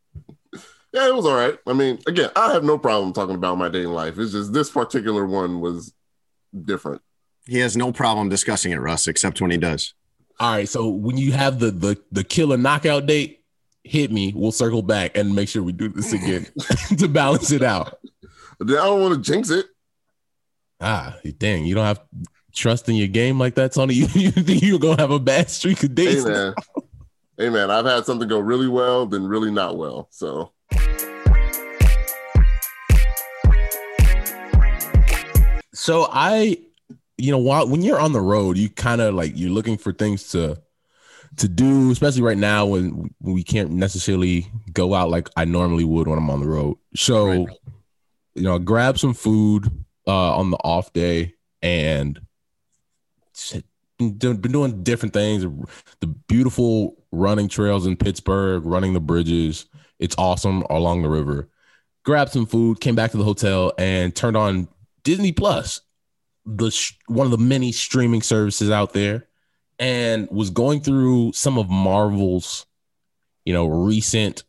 Yeah, 0.95 1.09
it 1.09 1.15
was 1.15 1.27
all 1.27 1.35
right. 1.35 1.59
I 1.67 1.73
mean, 1.73 1.99
again, 2.07 2.31
I 2.37 2.53
have 2.53 2.63
no 2.63 2.79
problem 2.79 3.13
talking 3.13 3.35
about 3.35 3.59
my 3.59 3.69
dating 3.69 3.91
life. 3.91 4.17
It's 4.17 4.31
just 4.31 4.53
this 4.53 4.71
particular 4.71 5.27
one 5.27 5.61
was 5.61 5.93
different. 6.65 7.03
He 7.47 7.59
has 7.59 7.77
no 7.77 7.93
problem 7.93 8.29
discussing 8.29 8.71
it, 8.71 8.77
Russ, 8.77 9.09
except 9.09 9.41
when 9.41 9.51
he 9.51 9.57
does. 9.57 9.93
All 10.39 10.53
right, 10.53 10.69
so 10.69 10.89
when 10.89 11.17
you 11.17 11.33
have 11.33 11.59
the 11.59 11.73
the 11.73 12.01
the 12.13 12.23
killer 12.23 12.57
knockout 12.57 13.07
date, 13.07 13.45
hit 13.83 14.13
me. 14.13 14.33
We'll 14.37 14.53
circle 14.53 14.83
back 14.83 15.17
and 15.17 15.35
make 15.35 15.49
sure 15.49 15.65
we 15.65 15.73
do 15.73 15.89
this 15.89 16.13
again 16.13 16.47
to 16.99 17.09
balance 17.09 17.51
it 17.51 17.63
out. 17.63 17.99
I 18.61 18.65
don't 18.65 19.01
want 19.01 19.15
to 19.17 19.21
jinx 19.21 19.51
it. 19.51 19.67
Ah, 20.81 21.17
dang, 21.39 21.67
you 21.67 21.75
don't 21.75 21.87
have 21.87 22.03
trust 22.53 22.89
in 22.89 22.95
your 22.95 23.09
game 23.09 23.37
like 23.39 23.57
that, 23.57 23.73
Tony. 23.73 23.95
You, 23.97 24.07
you 24.15 24.31
think 24.31 24.63
you're 24.63 24.79
gonna 24.79 25.01
have 25.01 25.11
a 25.11 25.19
bad 25.19 25.51
streak 25.51 25.83
of 25.83 25.91
Hey 25.91 25.95
days? 25.95 26.25
man, 26.25 26.55
hey 27.37 27.49
man, 27.49 27.69
I've 27.71 27.85
had 27.85 28.07
something 28.07 28.29
go 28.29 28.39
really 28.39 28.69
well, 28.69 29.07
then 29.07 29.27
really 29.27 29.51
not 29.51 29.77
well. 29.77 30.07
So 30.13 30.53
So 35.85 36.09
I, 36.11 36.57
you 37.19 37.31
know, 37.31 37.37
while 37.37 37.69
when 37.69 37.83
you're 37.83 38.01
on 38.01 38.15
the 38.15 38.21
road, 38.23 38.57
you 38.57 38.71
kind 38.71 39.03
of 39.03 39.13
like 39.13 39.33
you're 39.37 39.51
looking 39.51 39.77
for 39.77 39.93
things 39.93 40.31
to 40.31 40.59
to 41.37 41.47
do, 41.47 41.91
especially 41.91 42.23
right 42.23 42.39
now 42.39 42.65
when 42.65 43.15
we 43.21 43.43
can't 43.43 43.71
necessarily 43.71 44.47
go 44.73 44.95
out 44.95 45.11
like 45.11 45.29
I 45.37 45.45
normally 45.45 45.85
would 45.85 46.09
when 46.09 46.17
I'm 46.19 46.31
on 46.31 46.41
the 46.41 46.49
road. 46.49 46.79
So, 46.97 47.27
Right. 47.27 47.49
you 48.35 48.45
know, 48.45 48.59
grab 48.59 48.99
some 48.99 49.13
food 49.13 49.71
uh, 50.07 50.35
on 50.35 50.51
the 50.51 50.57
off 50.65 50.91
day 50.95 51.35
and 51.61 52.19
been 53.99 54.41
doing, 54.41 54.83
different 54.85 55.13
things. 55.13 55.43
The 56.01 56.07
beautiful 56.07 56.97
running 57.13 57.49
trails 57.49 57.87
in 57.87 57.97
Pittsburgh, 57.97 58.65
running 58.65 58.95
the 58.95 59.01
bridges. 59.01 59.67
It's 59.99 60.15
awesome 60.17 60.63
along 60.71 61.03
the 61.03 61.11
river. 61.11 61.51
Grabbed 62.05 62.33
some 62.33 62.47
food, 62.47 62.81
came 62.81 62.95
back 62.95 63.11
to 63.11 63.19
the 63.19 63.25
hotel, 63.25 63.75
and 63.77 64.17
turned 64.17 64.39
on 64.39 64.69
Disney 65.05 65.33
Plus, 65.33 65.81
the 66.45 66.71
sh- 66.71 66.95
one 67.07 67.27
of 67.27 67.31
the 67.31 67.39
many 67.39 67.71
streaming 67.73 68.23
services 68.23 68.71
out 68.71 68.93
there, 68.93 69.27
and 69.79 70.29
was 70.31 70.51
going 70.51 70.81
through 70.81 71.33
some 71.33 71.59
of 71.59 71.69
Marvel's, 71.71 72.67
you 73.45 73.53
know, 73.53 73.67
recent 73.67 74.43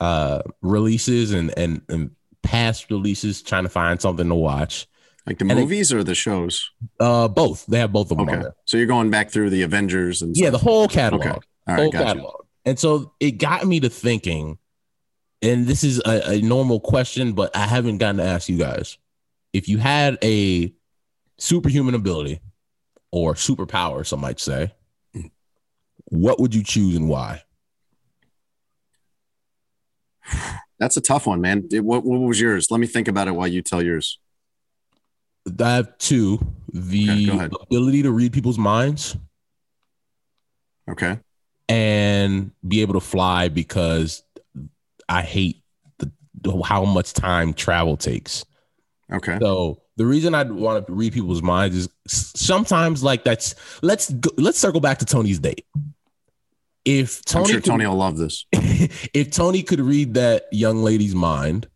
uh 0.00 0.42
releases 0.62 1.32
and 1.32 1.56
and 1.56 1.80
and 1.88 2.10
past 2.42 2.90
releases, 2.90 3.42
trying 3.42 3.62
to 3.64 3.68
find 3.70 4.00
something 4.00 4.28
to 4.28 4.34
watch. 4.34 4.86
Like 5.26 5.38
the 5.38 5.44
And 5.44 5.52
it- 5.52 5.62
movies 5.62 5.92
or 5.92 6.04
the 6.04 6.14
shows? 6.14 6.70
Uh, 7.00 7.28
both. 7.28 7.64
They 7.66 7.78
have 7.78 7.92
both 7.92 8.10
of 8.10 8.18
them 8.18 8.28
Okay. 8.28 8.42
there. 8.42 8.54
So 8.66 8.76
you're 8.76 8.86
going 8.86 9.08
back 9.10 9.30
through 9.30 9.48
the 9.50 9.62
Avengers 9.62 10.20
and 10.20 10.36
Yeah, 10.36 10.50
the 10.50 10.58
whole 10.58 10.86
catalog. 10.88 11.26
Okay. 11.26 11.38
All 11.66 11.74
whole 11.76 11.90
gotcha. 11.90 12.04
catalog. 12.04 12.44
And 12.66 12.78
so 12.78 13.12
it 13.20 13.32
got 13.32 13.66
me 13.66 13.80
to 13.80 13.88
thinking, 13.88 14.58
and 15.40 15.66
this 15.66 15.82
is 15.84 15.98
a, 16.04 16.32
a 16.32 16.40
normal 16.42 16.80
question, 16.80 17.32
but 17.32 17.56
I 17.56 17.66
haven't 17.66 17.96
gotten 17.98 18.18
to 18.18 18.24
ask 18.24 18.50
you 18.50 18.58
guys. 18.58 18.98
If 19.54 19.68
you 19.68 19.78
had 19.78 20.18
a 20.22 20.74
superhuman 21.38 21.94
ability 21.94 22.40
or 23.12 23.34
superpower, 23.34 24.04
some 24.04 24.20
might 24.20 24.40
say, 24.40 24.74
what 26.06 26.40
would 26.40 26.54
you 26.54 26.64
choose 26.64 26.96
and 26.96 27.08
why? 27.08 27.42
That's 30.80 30.96
a 30.96 31.00
tough 31.00 31.28
one, 31.28 31.40
man. 31.40 31.68
What, 31.70 32.04
what 32.04 32.18
was 32.18 32.40
yours? 32.40 32.70
Let 32.72 32.80
me 32.80 32.88
think 32.88 33.06
about 33.06 33.28
it 33.28 33.30
while 33.30 33.46
you 33.46 33.62
tell 33.62 33.80
yours. 33.80 34.18
I 35.60 35.74
have 35.76 35.96
two 35.98 36.44
the 36.72 37.30
Okay, 37.30 37.54
ability 37.62 38.02
to 38.02 38.10
read 38.10 38.32
people's 38.32 38.58
minds 38.58 39.16
Okay. 40.90 41.20
and 41.68 42.50
be 42.66 42.82
able 42.82 42.94
to 42.94 43.00
fly 43.00 43.48
because 43.48 44.24
I 45.08 45.22
hate 45.22 45.62
the 45.98 46.10
how 46.62 46.84
much 46.84 47.12
time 47.12 47.54
travel 47.54 47.96
takes. 47.96 48.44
Okay. 49.12 49.38
So 49.40 49.82
the 49.96 50.06
reason 50.06 50.34
I 50.34 50.42
want 50.44 50.86
to 50.86 50.92
read 50.92 51.12
people's 51.12 51.42
minds 51.42 51.76
is 51.76 51.88
sometimes 52.06 53.02
like 53.02 53.24
that's 53.24 53.54
let's 53.82 54.10
go, 54.10 54.30
let's 54.36 54.58
circle 54.58 54.80
back 54.80 54.98
to 54.98 55.04
Tony's 55.04 55.38
date. 55.38 55.66
If 56.84 57.18
I'm 57.28 57.42
Tony 57.42 57.48
sure 57.48 57.60
could, 57.60 57.70
Tony 57.70 57.86
will 57.86 57.96
love 57.96 58.16
this. 58.16 58.46
if 58.52 59.30
Tony 59.30 59.62
could 59.62 59.80
read 59.80 60.14
that 60.14 60.46
young 60.52 60.82
lady's 60.82 61.14
mind, 61.14 61.66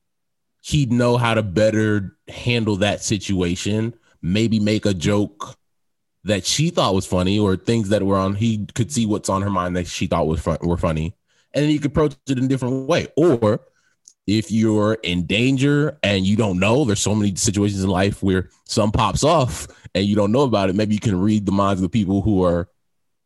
he'd 0.63 0.93
know 0.93 1.17
how 1.17 1.35
to 1.35 1.43
better 1.43 2.17
handle 2.29 2.77
that 2.77 3.03
situation, 3.03 3.95
maybe 4.21 4.61
make 4.61 4.85
a 4.85 4.93
joke 4.93 5.57
that 6.25 6.45
she 6.45 6.69
thought 6.69 6.95
was 6.95 7.07
funny 7.07 7.39
or 7.39 7.57
things 7.57 7.89
that 7.89 8.03
were 8.03 8.17
on 8.17 8.35
he 8.35 8.67
could 8.75 8.93
see 8.93 9.07
what's 9.07 9.29
on 9.29 9.41
her 9.41 9.51
mind 9.51 9.77
that 9.77 9.87
she 9.87 10.07
thought 10.07 10.27
was 10.27 10.41
fun, 10.41 10.59
were 10.63 10.77
funny 10.77 11.15
and 11.55 11.65
then 11.65 11.71
you 11.71 11.81
could 11.81 11.91
approach 11.91 12.15
it 12.27 12.39
in 12.39 12.45
a 12.45 12.49
different 12.49 12.87
way 12.89 13.07
or 13.17 13.61
if 14.29 14.53
you're 14.53 14.95
in 15.03 15.27
danger 15.27 15.99
and 16.03 16.27
you 16.27 16.37
don't 16.37 16.61
know 16.61 16.85
there's 16.85 17.01
so 17.01 17.15
many 17.15 17.35
situations 17.35 17.83
in 17.83 17.91
life 17.91 18.23
where 18.23 18.51
some 18.65 18.93
pops 18.93 19.25
off 19.25 19.67
and 19.95 20.05
you 20.05 20.15
don't 20.15 20.31
know 20.31 20.43
about 20.43 20.69
it 20.69 20.77
maybe 20.77 20.95
you 20.95 21.01
can 21.01 21.19
read 21.19 21.47
the 21.47 21.53
minds 21.53 21.81
of 21.81 21.83
the 21.83 21.89
people 21.89 22.23
who 22.23 22.45
are 22.45 22.69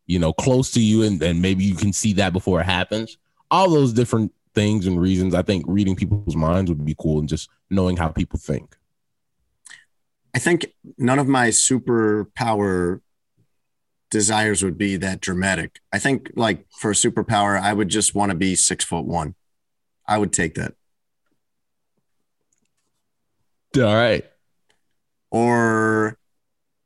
you 0.07 0.17
know 0.17 0.33
close 0.33 0.71
to 0.71 0.81
you 0.81 1.03
and, 1.03 1.21
and 1.21 1.41
maybe 1.41 1.63
you 1.63 1.75
can 1.75 1.93
see 1.93 2.13
that 2.13 2.33
before 2.33 2.61
it 2.61 2.65
happens 2.65 3.17
all 3.51 3.69
those 3.69 3.93
different 3.93 4.31
things 4.55 4.87
and 4.87 4.99
reasons 4.99 5.35
i 5.35 5.41
think 5.41 5.63
reading 5.67 5.95
people's 5.95 6.35
minds 6.35 6.71
would 6.71 6.85
be 6.85 6.95
cool 6.97 7.19
and 7.19 7.29
just 7.29 7.49
knowing 7.69 7.97
how 7.97 8.07
people 8.07 8.39
think 8.39 8.77
I 10.33 10.39
think 10.39 10.73
none 10.97 11.19
of 11.19 11.27
my 11.27 11.49
superpower 11.49 13.01
desires 14.09 14.63
would 14.63 14.77
be 14.77 14.97
that 14.97 15.21
dramatic. 15.21 15.79
I 15.91 15.99
think 15.99 16.31
like 16.35 16.65
for 16.71 16.91
a 16.91 16.95
superpower, 16.95 17.59
I 17.59 17.73
would 17.73 17.89
just 17.89 18.15
want 18.15 18.31
to 18.31 18.37
be 18.37 18.55
six 18.55 18.83
foot 18.83 19.05
one. 19.05 19.35
I 20.07 20.17
would 20.17 20.33
take 20.33 20.55
that. 20.55 20.73
All 23.77 23.95
right. 23.95 24.25
Or 25.31 26.17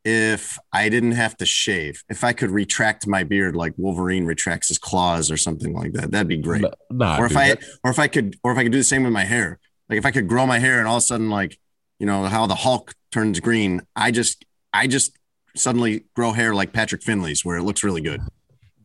if 0.05 0.57
I 0.71 0.87
didn't 0.89 1.13
have 1.13 1.35
to 1.37 1.45
shave, 1.45 2.01
if 2.09 2.23
I 2.23 2.31
could 2.33 2.49
retract 2.49 3.07
my 3.07 3.23
beard 3.23 3.55
like 3.55 3.73
Wolverine 3.77 4.25
retracts 4.25 4.69
his 4.69 4.77
claws 4.77 5.29
or 5.29 5.35
something 5.37 5.73
like 5.73 5.93
that, 5.93 6.11
that'd 6.11 6.29
be 6.29 6.37
great. 6.37 6.63
Nah, 6.89 7.19
or 7.19 7.25
if 7.25 7.31
dude, 7.31 7.37
I 7.39 7.47
that- 7.49 7.63
or 7.83 7.91
if 7.91 7.99
I 7.99 8.07
could 8.07 8.37
or 8.43 8.51
if 8.53 8.57
I 8.57 8.63
could 8.63 8.71
do 8.71 8.77
the 8.77 8.83
same 8.83 9.03
with 9.03 9.11
my 9.13 9.25
hair. 9.25 9.59
Like 9.89 9.97
if 9.97 10.05
I 10.05 10.11
could 10.11 10.27
grow 10.27 10.45
my 10.45 10.59
hair 10.59 10.79
and 10.79 10.87
all 10.87 10.97
of 10.97 11.03
a 11.03 11.05
sudden 11.05 11.29
like, 11.29 11.57
you 11.99 12.05
know, 12.05 12.23
how 12.25 12.47
the 12.47 12.55
Hulk 12.55 12.93
turns 13.11 13.39
green, 13.39 13.81
I 13.95 14.11
just 14.11 14.45
I 14.71 14.87
just 14.87 15.17
suddenly 15.55 16.05
grow 16.15 16.31
hair 16.33 16.53
like 16.53 16.71
Patrick 16.71 17.01
Finley's 17.03 17.43
where 17.43 17.57
it 17.57 17.63
looks 17.63 17.83
really 17.83 18.01
good. 18.01 18.21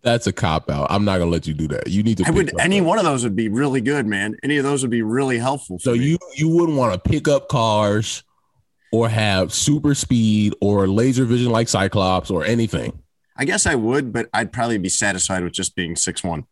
That's 0.02 0.26
a 0.26 0.32
cop 0.32 0.68
out. 0.70 0.86
I'm 0.90 1.04
not 1.04 1.18
gonna 1.18 1.30
let 1.30 1.46
you 1.46 1.54
do 1.54 1.68
that. 1.68 1.88
You 1.88 2.02
need 2.02 2.18
to. 2.18 2.24
I 2.26 2.30
would 2.30 2.52
up 2.54 2.60
any 2.60 2.78
a- 2.78 2.82
one 2.82 2.98
of 2.98 3.04
those 3.04 3.22
would 3.24 3.36
be 3.36 3.48
really 3.48 3.80
good, 3.80 4.06
man. 4.06 4.36
Any 4.42 4.56
of 4.56 4.64
those 4.64 4.82
would 4.82 4.90
be 4.90 5.02
really 5.02 5.38
helpful. 5.38 5.78
For 5.78 5.82
So 5.82 5.92
me. 5.92 6.04
you 6.10 6.18
you 6.36 6.48
wouldn't 6.48 6.76
want 6.78 6.92
to 6.94 7.10
pick 7.10 7.28
up 7.28 7.48
cars 7.48 8.22
or 8.92 9.08
have 9.08 9.52
super 9.54 9.94
speed 9.94 10.54
or 10.60 10.86
laser 10.88 11.24
vision 11.24 11.50
like 11.50 11.68
Cyclops 11.68 12.30
or 12.30 12.44
anything. 12.44 12.98
I 13.36 13.44
guess 13.46 13.64
I 13.66 13.74
would, 13.74 14.12
but 14.12 14.28
I'd 14.34 14.52
probably 14.52 14.76
be 14.78 14.88
satisfied 14.90 15.42
with 15.44 15.52
just 15.54 15.74
being 15.74 15.96
six 15.96 16.22
one. 16.22 16.44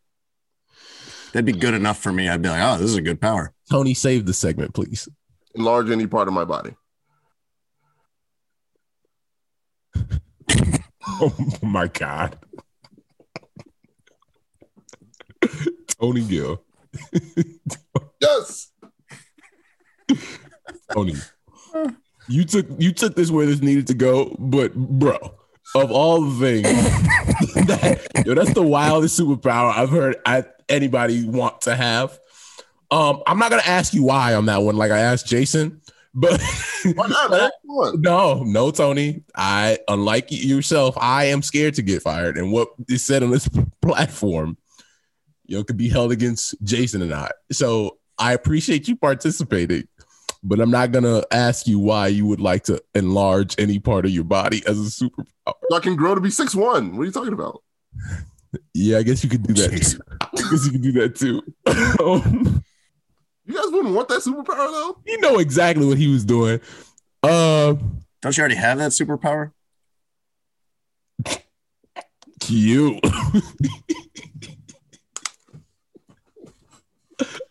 That'd 1.33 1.45
be 1.47 1.53
good 1.53 1.75
enough 1.75 1.99
for 2.03 2.11
me. 2.13 2.29
I'd 2.29 2.43
be 2.43 2.49
like, 2.49 2.63
oh, 2.63 2.79
this 2.79 2.91
is 2.91 2.97
a 2.97 3.03
good 3.03 3.21
power. 3.21 3.53
Tony, 3.71 3.95
save 3.95 4.27
the 4.27 4.33
segment, 4.35 4.75
please. 4.75 5.09
Enlarge 5.55 5.91
any 5.91 6.07
part 6.07 6.27
of 6.29 6.35
my 6.35 6.45
body. 6.45 6.75
Oh 11.23 11.35
my 11.63 11.87
god. 11.89 12.39
Tony 16.01 16.23
Gill. 16.23 16.63
Yes. 18.23 18.71
Tony. 20.93 21.15
You 22.29 22.45
took 22.45 22.67
you 22.79 22.93
took 22.93 23.15
this 23.15 23.31
where 23.31 23.47
this 23.47 23.63
needed 23.63 23.87
to 23.87 23.95
go, 23.95 24.37
but 24.39 24.75
bro, 24.75 25.17
of 25.75 25.91
all 25.91 26.21
the 26.21 26.39
things, 26.39 26.65
that, 27.67 28.07
yo, 28.27 28.35
that's 28.35 28.53
the 28.53 28.63
wildest 28.63 29.19
superpower 29.19 29.75
I've 29.75 29.89
heard 29.89 30.17
I, 30.27 30.45
anybody 30.69 31.27
want 31.27 31.63
to 31.63 31.75
have. 31.75 32.19
Um, 32.91 33.23
I'm 33.27 33.39
not 33.39 33.51
gonna 33.51 33.63
ask 33.65 33.95
you 33.95 34.03
why 34.03 34.35
on 34.35 34.45
that 34.47 34.59
one, 34.59 34.77
like 34.77 34.91
I 34.91 34.99
asked 34.99 35.27
Jason, 35.27 35.81
but 36.15 36.41
Why 36.95 37.07
not, 37.09 37.31
man? 37.31 37.51
No, 38.01 38.43
no, 38.43 38.71
Tony. 38.71 39.23
I, 39.37 39.79
unlike 39.89 40.27
yourself, 40.31 40.97
I 41.01 41.27
am 41.27 41.41
scared 41.43 41.75
to 41.75 41.83
get 41.83 42.03
fired, 42.03 42.37
and 42.37 42.53
what 42.53 42.69
is 42.89 43.05
said 43.05 43.23
on 43.23 43.31
this 43.31 43.49
platform, 43.81 44.57
you 45.51 45.57
know, 45.59 45.65
could 45.65 45.77
be 45.77 45.89
held 45.89 46.13
against 46.13 46.55
Jason 46.63 47.03
and 47.03 47.13
I. 47.13 47.29
So 47.51 47.99
I 48.21 48.35
appreciate 48.35 48.87
you 48.87 48.95
participating, 48.95 49.89
but 50.45 50.61
I'm 50.61 50.71
not 50.71 50.93
gonna 50.93 51.25
ask 51.33 51.67
you 51.67 51.81
why 51.81 52.07
you 52.07 52.25
would 52.27 52.41
like 52.41 52.63
to 52.65 52.81
enlarge 52.95 53.57
any 53.59 53.81
part 53.81 54.05
of 54.05 54.13
your 54.13 54.23
body 54.23 54.63
as 54.69 54.79
a 54.79 55.05
superpower. 55.05 55.55
So 55.69 55.77
I 55.77 55.81
can 55.81 55.97
grow 55.97 56.15
to 56.15 56.21
be 56.21 56.31
six 56.31 56.55
one. 56.55 56.97
What 56.97 57.03
are 57.03 57.07
you 57.07 57.11
talking 57.11 57.33
about? 57.33 57.63
Yeah, 58.75 58.99
I 58.99 59.03
guess 59.03 59.25
you 59.25 59.31
could 59.31 59.43
do 59.43 59.55
that. 59.55 59.73
Jeez. 59.73 59.97
Too. 59.97 60.01
I 60.21 60.51
guess 60.51 60.65
you 60.67 60.71
could 60.73 60.83
do 60.83 60.93
that 60.93 61.17
too. 61.17 61.43
Um, 62.01 62.63
You 63.45 63.55
guys 63.57 63.73
wouldn't 63.73 63.95
want 63.95 64.09
that 64.09 64.21
superpower 64.21 64.71
though. 64.71 65.01
you 65.05 65.21
know 65.21 65.41
exactly 65.41 65.85
what 65.85 65.99
he 65.99 66.07
was 66.07 66.25
doing. 66.25 66.61
Uh, 67.25 67.75
Don't 68.23 68.37
you 68.37 68.41
already 68.41 68.55
have 68.55 68.79
that 68.79 68.93
superpower? 68.93 69.51
Cute. 72.41 73.01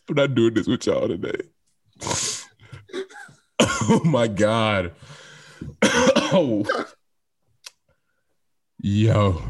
I'm 0.10 0.16
not 0.16 0.34
doing 0.34 0.56
this 0.56 0.68
with 0.68 0.88
y'all 0.88 1.08
today. 1.08 1.40
oh 3.60 4.02
my 4.04 4.28
god. 4.28 4.94
oh. 5.84 6.66
Yo. 8.80 9.42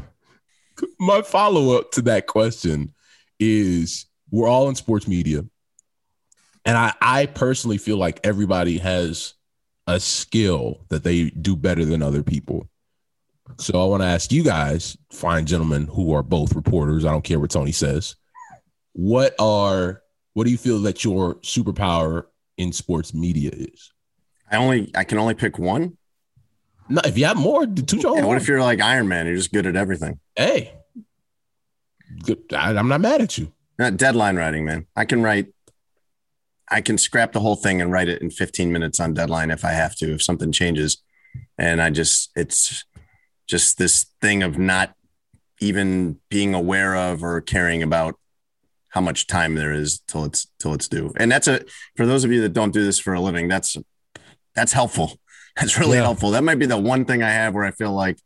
My 1.00 1.22
follow-up 1.22 1.91
to 1.91 2.02
that 2.04 2.28
question 2.28 2.93
is 3.39 4.06
we're 4.32 4.50
all 4.50 4.67
in 4.67 4.76
sports 4.76 5.08
media. 5.08 5.45
And 6.65 6.78
I, 6.78 6.93
I 7.02 7.26
personally 7.28 7.78
feel 7.78 7.98
like 7.98 8.19
everybody 8.26 8.78
has 8.80 9.36
a 9.88 10.00
skill 10.00 10.86
that 10.89 11.04
they 11.04 11.30
do 11.30 11.56
better 11.56 11.86
than 11.86 12.04
other 12.04 12.22
people. 12.22 12.67
So 13.58 13.82
I 13.82 13.86
want 13.86 14.04
to 14.04 14.08
ask 14.08 14.32
you 14.32 14.43
guys, 14.43 14.98
fine 15.12 15.45
gentlemen 15.45 15.88
who 15.88 16.13
are 16.13 16.22
both 16.22 16.54
reporters, 16.54 17.06
I 17.06 17.12
don't 17.12 17.24
care 17.24 17.39
what 17.39 17.50
Tony 17.50 17.72
says. 17.72 18.15
What 18.93 19.36
are 19.39 20.02
what 20.34 20.46
do 20.46 20.52
you 20.52 20.58
feel 20.58 20.80
that 20.82 21.04
your 21.04 21.36
superpower 21.36 22.26
in 22.58 22.72
sports 22.72 23.13
media 23.13 23.52
is? 23.54 23.92
I 24.52 24.58
only 24.58 24.92
I 24.96 25.04
can 25.04 25.18
only 25.18 25.34
pick 25.36 25.60
one. 25.60 25.98
No, 26.89 27.02
if 27.06 27.18
you 27.18 27.26
have 27.26 27.38
more, 27.38 27.65
your 27.65 28.18
Yeah, 28.18 28.26
what 28.26 28.38
if 28.38 28.48
you're 28.48 28.62
like 28.62 28.82
Iron 28.82 29.08
Man? 29.08 29.28
You're 29.28 29.36
just 29.36 29.54
good 29.54 29.68
at 29.68 29.76
everything. 29.76 30.20
hey, 30.36 30.74
good. 32.24 32.39
I, 32.52 32.76
I'm 32.76 32.88
not 32.88 33.02
mad 33.02 33.22
at 33.22 33.38
you. 33.38 33.54
Not 33.78 33.98
deadline 33.98 34.36
writing, 34.36 34.65
man. 34.65 34.88
I 34.96 35.06
can 35.06 35.22
write. 35.22 35.54
I 36.72 36.82
can 36.82 36.98
scrap 36.98 37.32
the 37.32 37.39
whole 37.39 37.56
thing 37.56 37.82
and 37.82 37.92
write 37.92 38.10
it 38.10 38.22
in 38.22 38.30
15 38.30 38.72
minutes 38.72 39.00
on 39.00 39.13
deadline 39.13 39.50
if 39.50 39.65
I 39.65 39.72
have 39.72 39.96
to, 39.98 40.13
if 40.13 40.22
something 40.22 40.52
changes. 40.52 41.02
And 41.58 41.82
I 41.82 41.89
just, 41.89 42.30
it's 42.36 42.86
just 43.48 43.80
this 43.80 44.06
thing 44.22 44.44
of 44.44 44.60
not 44.60 44.94
even 45.60 46.20
being 46.30 46.54
aware 46.54 46.96
of 46.96 47.24
or 47.24 47.42
caring 47.42 47.82
about 47.82 48.20
how 48.89 49.02
much 49.02 49.28
time 49.28 49.56
there 49.56 49.71
is 49.71 49.99
till 50.08 50.25
it's 50.25 50.47
till 50.60 50.73
it's 50.73 50.88
due. 50.88 51.13
And 51.17 51.32
that's 51.32 51.47
a 51.47 51.62
for 51.95 52.06
those 52.06 52.23
of 52.23 52.32
you 52.32 52.41
that 52.41 52.54
don't 52.54 52.71
do 52.73 52.84
this 52.84 52.99
for 52.99 53.13
a 53.13 53.21
living, 53.21 53.47
that's 53.47 53.78
that's 54.56 54.73
helpful. 54.73 55.17
That's 55.60 55.78
really 55.78 55.97
Yeah. 55.97 56.04
helpful. 56.04 56.32
That 56.32 56.43
might 56.43 56.60
be 56.60 56.67
the 56.67 56.78
one 56.78 57.04
thing 57.04 57.21
I 57.21 57.32
have 57.32 57.54
where 57.54 57.65
I 57.65 57.71
feel 57.71 57.91
like 57.91 58.17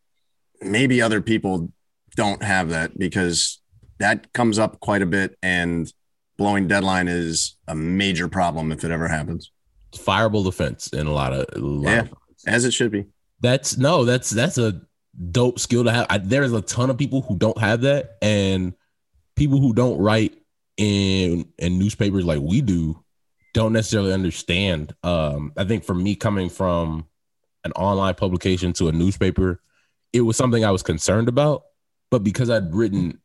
maybe 0.61 1.01
other 1.01 1.19
people 1.19 1.71
don't 2.15 2.43
have 2.43 2.69
that 2.69 2.97
because 2.99 3.59
that 3.97 4.31
comes 4.33 4.59
up 4.59 4.79
quite 4.81 5.01
a 5.01 5.05
bit 5.07 5.35
and 5.41 5.91
blowing 6.37 6.67
deadline 6.67 7.07
is 7.07 7.55
a 7.67 7.73
major 7.73 8.27
problem 8.27 8.71
if 8.71 8.83
it 8.83 8.91
ever 8.91 9.07
happens 9.07 9.51
Fireable 9.95 10.43
defense 10.43 10.87
in 10.89 11.07
a 11.07 11.11
lot 11.11 11.33
of, 11.33 11.45
a 11.53 11.59
lot 11.59 11.91
Yeah. 11.91 11.99
of 12.01 12.13
as 12.45 12.65
it 12.65 12.71
should 12.71 12.91
be 12.91 13.05
That's 13.41 13.77
no, 13.77 14.05
that's 14.05 14.29
that's 14.29 14.57
a 14.59 14.81
dope 15.31 15.57
skill 15.59 15.83
to 15.85 15.91
have. 15.91 16.05
I, 16.09 16.17
there's 16.19 16.53
a 16.53 16.61
ton 16.61 16.89
of 16.91 16.97
people 16.97 17.21
who 17.21 17.37
don't 17.37 17.57
have 17.59 17.81
that, 17.81 18.17
and 18.21 18.73
people 19.35 19.59
who 19.59 19.73
don't 19.73 19.97
write 19.97 20.37
in 20.77 21.45
in 21.57 21.79
newspapers 21.79 22.25
like 22.25 22.39
we 22.41 22.61
do 22.61 23.03
don't 23.53 23.73
necessarily 23.73 24.13
understand. 24.13 24.93
Um, 25.03 25.53
I 25.55 25.63
think 25.63 25.83
for 25.83 25.93
me, 25.93 26.15
coming 26.15 26.49
from 26.49 27.05
an 27.63 27.71
online 27.73 28.15
publication 28.15 28.73
to 28.73 28.87
a 28.89 28.91
newspaper, 28.91 29.61
it 30.11 30.21
was 30.21 30.35
something 30.37 30.65
I 30.65 30.71
was 30.71 30.83
concerned 30.83 31.29
about. 31.29 31.63
But 32.11 32.23
because 32.23 32.49
I'd 32.49 32.73
written, 32.73 33.19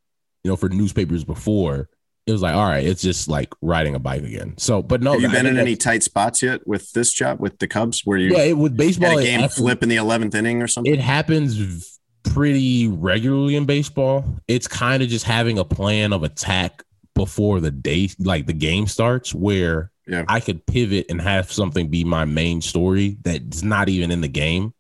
you 0.45 0.51
know, 0.51 0.57
for 0.57 0.69
newspapers 0.69 1.25
before, 1.25 1.89
it 2.27 2.33
was 2.33 2.43
like, 2.43 2.55
all 2.55 2.69
right, 2.69 2.85
it's 2.85 3.03
just 3.03 3.27
like 3.29 3.53
riding 3.63 3.95
a 3.95 3.99
bike 3.99 4.23
again. 4.23 4.55
So, 4.59 4.83
but 4.83 5.03
no, 5.03 5.13
have 5.13 5.23
you 5.23 5.29
I 5.29 5.33
been 5.33 5.47
in 5.47 5.59
any 5.59 5.77
tight 5.77 6.03
spots 6.03 6.43
yet 6.43 6.67
with 6.67 6.93
this 6.93 7.13
job 7.13 7.41
with 7.41 7.59
the 7.59 7.67
cubs 7.67 8.03
where 8.05 8.19
you 8.19 8.37
Yeah, 8.37 8.43
it, 8.45 8.59
with 8.59 8.77
baseball, 8.77 9.19
a 9.19 9.23
game 9.23 9.49
flip 9.49 9.83
in 9.83 9.89
the 9.89 9.97
11th 9.97 10.35
inning 10.35 10.61
or 10.61 10.69
something 10.69 10.93
it 10.93 11.01
happens 11.01 11.99
pretty 12.25 12.87
regularly 12.87 13.57
in 13.57 13.65
baseball. 13.65 14.25
It's 14.47 14.69
kind 14.69 15.03
of 15.03 15.09
just 15.09 15.25
having 15.25 15.59
a 15.59 15.65
plan 15.65 16.13
of 16.13 16.23
attack 16.23 16.85
before 17.19 17.61
the 17.61 17.71
day, 17.71 18.09
like 18.19 18.47
the 18.47 18.53
game 18.55 18.87
starts, 18.87 19.35
where 19.35 19.91
Yeah. 20.07 20.25
I 20.29 20.41
could 20.41 20.65
pivot 20.65 21.07
and 21.11 21.21
have 21.21 21.53
something 21.53 21.89
be 21.89 22.03
my 22.05 22.25
main 22.25 22.63
story 22.63 23.19
that's 23.23 23.63
not 23.63 23.91
even 23.91 24.11
in 24.11 24.23
the 24.23 24.29
game, 24.29 24.73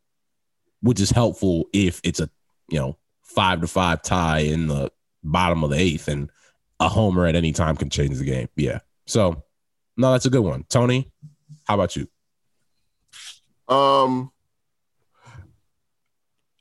which 0.81 1.01
is 1.01 1.11
helpful 1.11 1.69
if 1.75 2.01
it's 2.05 2.21
a 2.21 2.31
you 2.71 2.79
know 2.79 2.97
five 3.23 3.61
to 3.61 3.67
five 3.67 4.03
tie 4.03 4.39
in 4.41 4.69
the 4.69 4.91
bottom 5.23 5.63
of 5.65 5.71
the 5.71 5.77
eighth 5.77 6.09
and 6.09 6.31
a 6.81 6.89
homer 6.89 7.27
at 7.27 7.35
any 7.37 7.53
time 7.53 7.77
can 7.77 7.91
change 7.91 8.17
the 8.17 8.25
game. 8.25 8.49
Yeah. 8.57 8.79
So 9.07 9.43
no, 9.97 10.13
that's 10.13 10.27
a 10.27 10.31
good 10.31 10.45
one. 10.45 10.65
Tony, 10.69 11.11
how 11.65 11.75
about 11.75 11.97
you? 11.97 12.09
Um, 13.69 14.31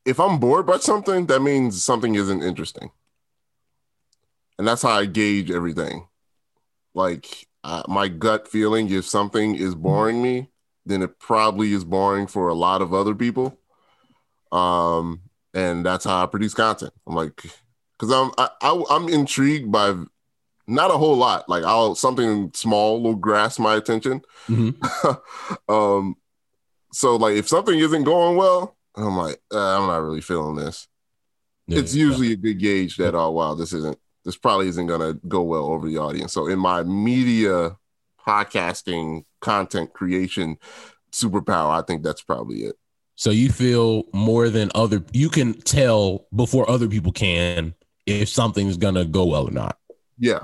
if 0.05 0.19
I'm 0.19 0.39
bored 0.39 0.65
by 0.65 0.77
something, 0.77 1.27
that 1.27 1.41
means 1.41 1.83
something 1.83 2.15
isn't 2.15 2.41
interesting, 2.43 2.89
and 4.57 4.67
that's 4.67 4.81
how 4.81 4.91
I 4.91 5.05
gauge 5.05 5.51
everything. 5.51 6.07
Like 6.93 7.47
uh, 7.63 7.83
my 7.87 8.07
gut 8.07 8.47
feeling, 8.47 8.89
if 8.91 9.05
something 9.05 9.55
is 9.55 9.75
boring 9.75 10.21
me, 10.21 10.49
then 10.85 11.01
it 11.01 11.19
probably 11.19 11.73
is 11.73 11.83
boring 11.83 12.27
for 12.27 12.47
a 12.47 12.53
lot 12.53 12.81
of 12.81 12.93
other 12.93 13.13
people. 13.13 13.57
Um, 14.51 15.21
and 15.53 15.85
that's 15.85 16.05
how 16.05 16.23
I 16.23 16.25
produce 16.27 16.53
content. 16.53 16.93
I'm 17.05 17.15
like, 17.15 17.35
because 17.97 18.11
I'm 18.11 18.31
I, 18.37 18.49
I, 18.61 18.83
I'm 18.89 19.09
intrigued 19.09 19.71
by 19.71 19.95
not 20.67 20.91
a 20.91 20.97
whole 20.97 21.15
lot. 21.17 21.47
Like 21.49 21.63
I'll 21.63 21.95
something 21.95 22.51
small 22.53 23.01
will 23.01 23.15
grasp 23.15 23.59
my 23.59 23.75
attention. 23.75 24.21
Mhm. 24.47 24.75
um 25.69 26.15
so 26.93 27.15
like 27.15 27.35
if 27.35 27.47
something 27.47 27.77
isn't 27.77 28.03
going 28.03 28.37
well, 28.37 28.75
I'm 28.95 29.17
like, 29.17 29.39
uh, 29.53 29.77
I'm 29.79 29.87
not 29.87 29.97
really 29.97 30.21
feeling 30.21 30.55
this. 30.55 30.87
Yeah, 31.67 31.79
it's 31.79 31.93
usually 31.93 32.31
a 32.31 32.37
good 32.37 32.59
gauge 32.59 32.97
that 32.97 33.13
oh 33.15 33.31
wow, 33.31 33.55
this 33.55 33.73
isn't 33.73 33.97
this 34.27 34.35
probably 34.35 34.67
isn't 34.67 34.87
gonna 34.87 35.13
go 35.29 35.41
well 35.41 35.67
over 35.67 35.87
the 35.87 35.97
audience. 35.97 36.33
So 36.33 36.47
in 36.47 36.59
my 36.59 36.83
media 36.83 37.77
podcasting 38.27 39.23
content 39.39 39.93
creation 39.93 40.57
superpower, 41.13 41.81
I 41.81 41.81
think 41.81 42.03
that's 42.03 42.21
probably 42.21 42.63
it. 42.63 42.75
So 43.15 43.29
you 43.29 43.49
feel 43.49 44.03
more 44.13 44.49
than 44.49 44.69
other 44.75 45.01
you 45.13 45.29
can 45.29 45.53
tell 45.61 46.27
before 46.35 46.69
other 46.69 46.89
people 46.89 47.13
can 47.13 47.73
if 48.05 48.27
something's 48.27 48.75
gonna 48.75 49.05
go 49.05 49.25
well 49.25 49.47
or 49.47 49.51
not. 49.51 49.77
Yeah. 50.19 50.41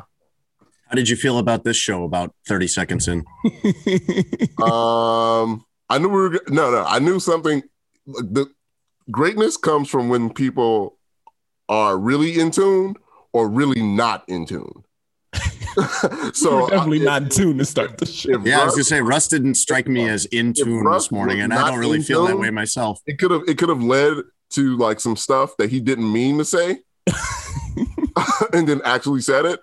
How 0.87 0.95
did 0.95 1.09
you 1.09 1.17
feel 1.17 1.37
about 1.37 1.65
this 1.65 1.75
show 1.75 2.05
about 2.05 2.33
30 2.47 2.67
seconds 2.67 3.09
in? 3.09 3.25
um 4.63 5.65
I 5.89 5.97
knew 5.99 6.07
we 6.07 6.21
were 6.21 6.41
no 6.47 6.71
no, 6.71 6.85
I 6.87 6.99
knew 6.99 7.19
something 7.19 7.61
the 8.05 8.49
greatness 9.11 9.57
comes 9.57 9.89
from 9.89 10.07
when 10.07 10.33
people 10.33 10.97
are 11.67 11.97
really 11.97 12.39
in 12.39 12.49
tune 12.49 12.95
or 13.33 13.49
really 13.49 13.81
not 13.81 14.23
in 14.27 14.45
tune. 14.45 14.83
so 16.33 16.67
definitely 16.69 17.01
I, 17.01 17.05
not 17.05 17.21
in 17.23 17.29
tune 17.29 17.57
to 17.57 17.65
start 17.65 17.97
the 17.97 18.05
show. 18.05 18.39
Yeah, 18.43 18.55
Russ, 18.55 18.61
I 18.61 18.65
was 18.65 18.73
gonna 18.75 18.83
say 18.83 19.01
Russ 19.01 19.27
didn't 19.27 19.55
strike 19.55 19.87
me 19.87 20.07
as 20.07 20.25
in 20.25 20.53
tune 20.53 20.89
this 20.91 21.11
morning, 21.11 21.41
and 21.41 21.53
I 21.53 21.69
don't 21.69 21.79
really 21.79 22.01
feel 22.01 22.27
tune, 22.27 22.35
that 22.35 22.41
way 22.41 22.51
myself. 22.51 23.01
It 23.07 23.17
could 23.17 23.31
have 23.31 23.41
it 23.47 23.57
could 23.57 23.69
have 23.69 23.81
led 23.81 24.17
to 24.51 24.77
like 24.77 24.99
some 24.99 25.15
stuff 25.15 25.57
that 25.57 25.71
he 25.71 25.79
didn't 25.79 26.11
mean 26.11 26.37
to 26.37 26.45
say, 26.45 26.79
and 28.53 28.67
then 28.67 28.81
actually 28.85 29.21
said 29.21 29.45
it. 29.45 29.59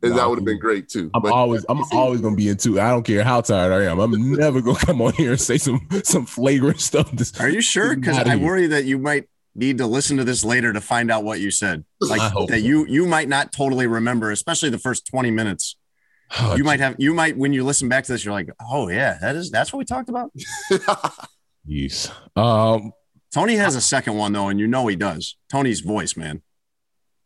And 0.00 0.12
no, 0.12 0.18
that 0.18 0.28
would 0.28 0.38
have 0.38 0.44
been 0.44 0.60
great 0.60 0.88
too. 0.88 1.10
I'm 1.12 1.22
but, 1.22 1.32
always 1.32 1.66
I'm 1.68 1.82
always 1.92 2.20
gonna 2.20 2.36
be 2.36 2.48
into. 2.48 2.80
I 2.80 2.90
don't 2.90 3.02
care 3.02 3.24
how 3.24 3.40
tired 3.40 3.72
I 3.72 3.90
am. 3.90 3.98
I'm 3.98 4.32
never 4.36 4.60
gonna 4.60 4.78
come 4.78 5.02
on 5.02 5.12
here 5.14 5.32
and 5.32 5.40
say 5.40 5.58
some 5.58 5.88
some 6.04 6.24
flagrant 6.24 6.80
stuff. 6.80 7.10
This, 7.10 7.38
Are 7.40 7.48
you 7.48 7.60
sure? 7.60 7.96
Because 7.96 8.18
I 8.18 8.36
worry 8.36 8.68
that 8.68 8.84
you 8.84 8.98
might 8.98 9.28
need 9.58 9.78
to 9.78 9.86
listen 9.86 10.16
to 10.16 10.24
this 10.24 10.44
later 10.44 10.72
to 10.72 10.80
find 10.80 11.10
out 11.10 11.24
what 11.24 11.40
you 11.40 11.50
said. 11.50 11.84
Like 12.00 12.32
that 12.48 12.60
you 12.60 12.86
you 12.86 13.06
might 13.06 13.28
not 13.28 13.52
totally 13.52 13.86
remember, 13.86 14.30
especially 14.30 14.70
the 14.70 14.78
first 14.78 15.06
20 15.06 15.30
minutes. 15.30 15.76
Oh, 16.38 16.56
you 16.56 16.64
might 16.64 16.80
have 16.80 16.96
you 16.98 17.14
might 17.14 17.36
when 17.36 17.52
you 17.52 17.64
listen 17.64 17.88
back 17.88 18.04
to 18.04 18.12
this, 18.12 18.24
you're 18.24 18.34
like, 18.34 18.50
oh 18.70 18.88
yeah, 18.88 19.18
that 19.20 19.34
is 19.36 19.50
that's 19.50 19.72
what 19.72 19.78
we 19.78 19.84
talked 19.84 20.08
about. 20.08 20.30
yes. 21.66 22.10
Um 22.36 22.92
Tony 23.32 23.56
has 23.56 23.74
a 23.74 23.80
second 23.80 24.16
one 24.16 24.32
though, 24.32 24.48
and 24.48 24.60
you 24.60 24.66
know 24.66 24.86
he 24.86 24.96
does. 24.96 25.36
Tony's 25.50 25.80
voice, 25.80 26.16
man. 26.16 26.42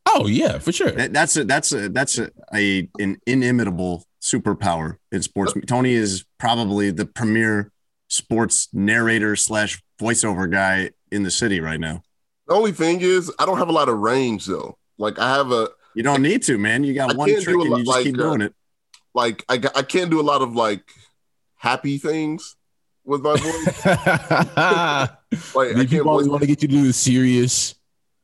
Oh 0.07 0.27
yeah, 0.27 0.59
for 0.59 0.73
sure. 0.73 0.91
That's 0.91 1.37
a 1.37 1.45
that's 1.45 1.73
a 1.73 1.89
that's 1.89 2.19
a, 2.19 2.31
a 2.55 2.89
an 2.99 3.19
inimitable 3.27 4.05
superpower 4.21 4.97
in 5.11 5.23
sports. 5.23 5.53
Tony 5.67 5.95
is 5.95 6.25
probably 6.39 6.91
the 6.91 7.07
premier 7.07 7.73
sports 8.09 8.69
narrator 8.73 9.37
slash 9.37 9.83
voiceover 10.01 10.51
guy 10.51 10.91
in 11.11 11.23
the 11.23 11.31
city 11.31 11.61
right 11.61 11.81
now. 11.81 12.03
The 12.53 12.59
only 12.59 12.73
thing 12.73 13.01
is, 13.01 13.33
I 13.39 13.47
don't 13.47 13.57
have 13.57 13.71
a 13.71 13.73
lot 13.73 13.89
of 13.89 13.97
range 13.97 14.45
though. 14.45 14.77
Like 14.99 15.19
I 15.19 15.37
have 15.37 15.51
a. 15.53 15.71
You 15.95 16.03
don't 16.03 16.21
need 16.21 16.43
to, 16.43 16.59
man. 16.59 16.85
You 16.85 16.93
got 16.93 17.11
I 17.11 17.17
one 17.17 17.31
trick 17.31 17.49
and 17.49 17.65
you 17.65 17.77
just 17.79 17.89
like, 17.89 18.05
keep 18.05 18.19
uh, 18.19 18.23
doing 18.23 18.43
it. 18.43 18.55
Like 19.15 19.43
I, 19.49 19.55
I 19.75 19.81
can't 19.81 20.11
do 20.11 20.21
a 20.21 20.23
lot 20.23 20.43
of 20.43 20.55
like 20.55 20.83
happy 21.57 21.97
things 21.97 22.57
with 23.07 23.23
my 23.23 23.39
voice. 23.39 23.87
like 25.55 25.77
I 25.77 25.87
people 25.87 26.11
always 26.11 26.29
want 26.29 26.43
to 26.43 26.47
get 26.47 26.61
you 26.61 26.69
to 26.69 26.75
do 26.75 26.87
the 26.89 26.93
serious. 26.93 27.75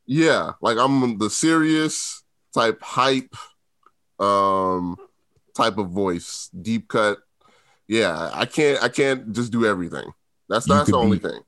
Yeah, 0.05 0.53
like 0.61 0.77
I'm 0.77 1.17
the 1.17 1.31
serious 1.31 2.23
type 2.53 2.83
hype, 2.83 3.35
um, 4.19 4.99
type 5.57 5.79
of 5.79 5.89
voice, 5.89 6.51
deep 6.51 6.89
cut. 6.89 7.17
Yeah, 7.87 8.31
I 8.35 8.45
can't. 8.45 8.83
I 8.83 8.91
can't 8.91 9.33
just 9.33 9.51
do 9.53 9.65
everything. 9.65 10.13
That's 10.51 10.67
that's 10.67 10.91
the 10.91 10.99
only 10.99 11.19
thing. 11.19 11.41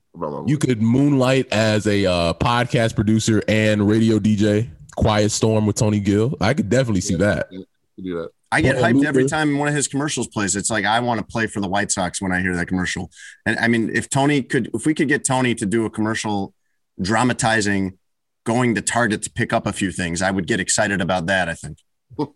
You 0.46 0.58
could 0.58 0.82
moonlight 0.82 1.52
as 1.52 1.86
a 1.86 2.04
uh, 2.04 2.32
podcast 2.34 2.94
producer 2.94 3.42
and 3.48 3.86
radio 3.86 4.18
DJ. 4.18 4.68
Quiet 4.96 5.30
Storm 5.30 5.66
with 5.66 5.76
Tony 5.76 6.00
Gill. 6.00 6.36
I 6.40 6.52
could 6.52 6.68
definitely 6.68 7.00
see 7.00 7.14
that. 7.14 7.48
Do 7.50 7.64
that. 8.16 8.30
I 8.52 8.60
get 8.60 8.76
hyped 8.76 9.04
every 9.04 9.26
time 9.26 9.58
one 9.58 9.68
of 9.68 9.74
his 9.74 9.86
commercials 9.86 10.26
plays. 10.26 10.56
It's 10.56 10.70
like 10.70 10.84
I 10.84 11.00
want 11.00 11.20
to 11.20 11.24
play 11.24 11.46
for 11.46 11.60
the 11.60 11.68
White 11.68 11.92
Sox 11.92 12.20
when 12.20 12.32
I 12.32 12.40
hear 12.40 12.56
that 12.56 12.66
commercial. 12.66 13.10
And 13.46 13.58
I 13.58 13.68
mean, 13.68 13.90
if 13.94 14.10
Tony 14.10 14.42
could, 14.42 14.70
if 14.74 14.86
we 14.86 14.94
could 14.94 15.08
get 15.08 15.24
Tony 15.24 15.54
to 15.54 15.64
do 15.64 15.86
a 15.86 15.90
commercial 15.90 16.52
dramatizing 17.00 17.98
going 18.44 18.74
to 18.74 18.82
Target 18.82 19.22
to 19.22 19.30
pick 19.30 19.52
up 19.52 19.66
a 19.66 19.72
few 19.72 19.92
things, 19.92 20.20
I 20.20 20.32
would 20.32 20.46
get 20.46 20.58
excited 20.58 21.00
about 21.00 21.26
that. 21.26 21.48
I 21.48 21.54
think. 21.54 21.78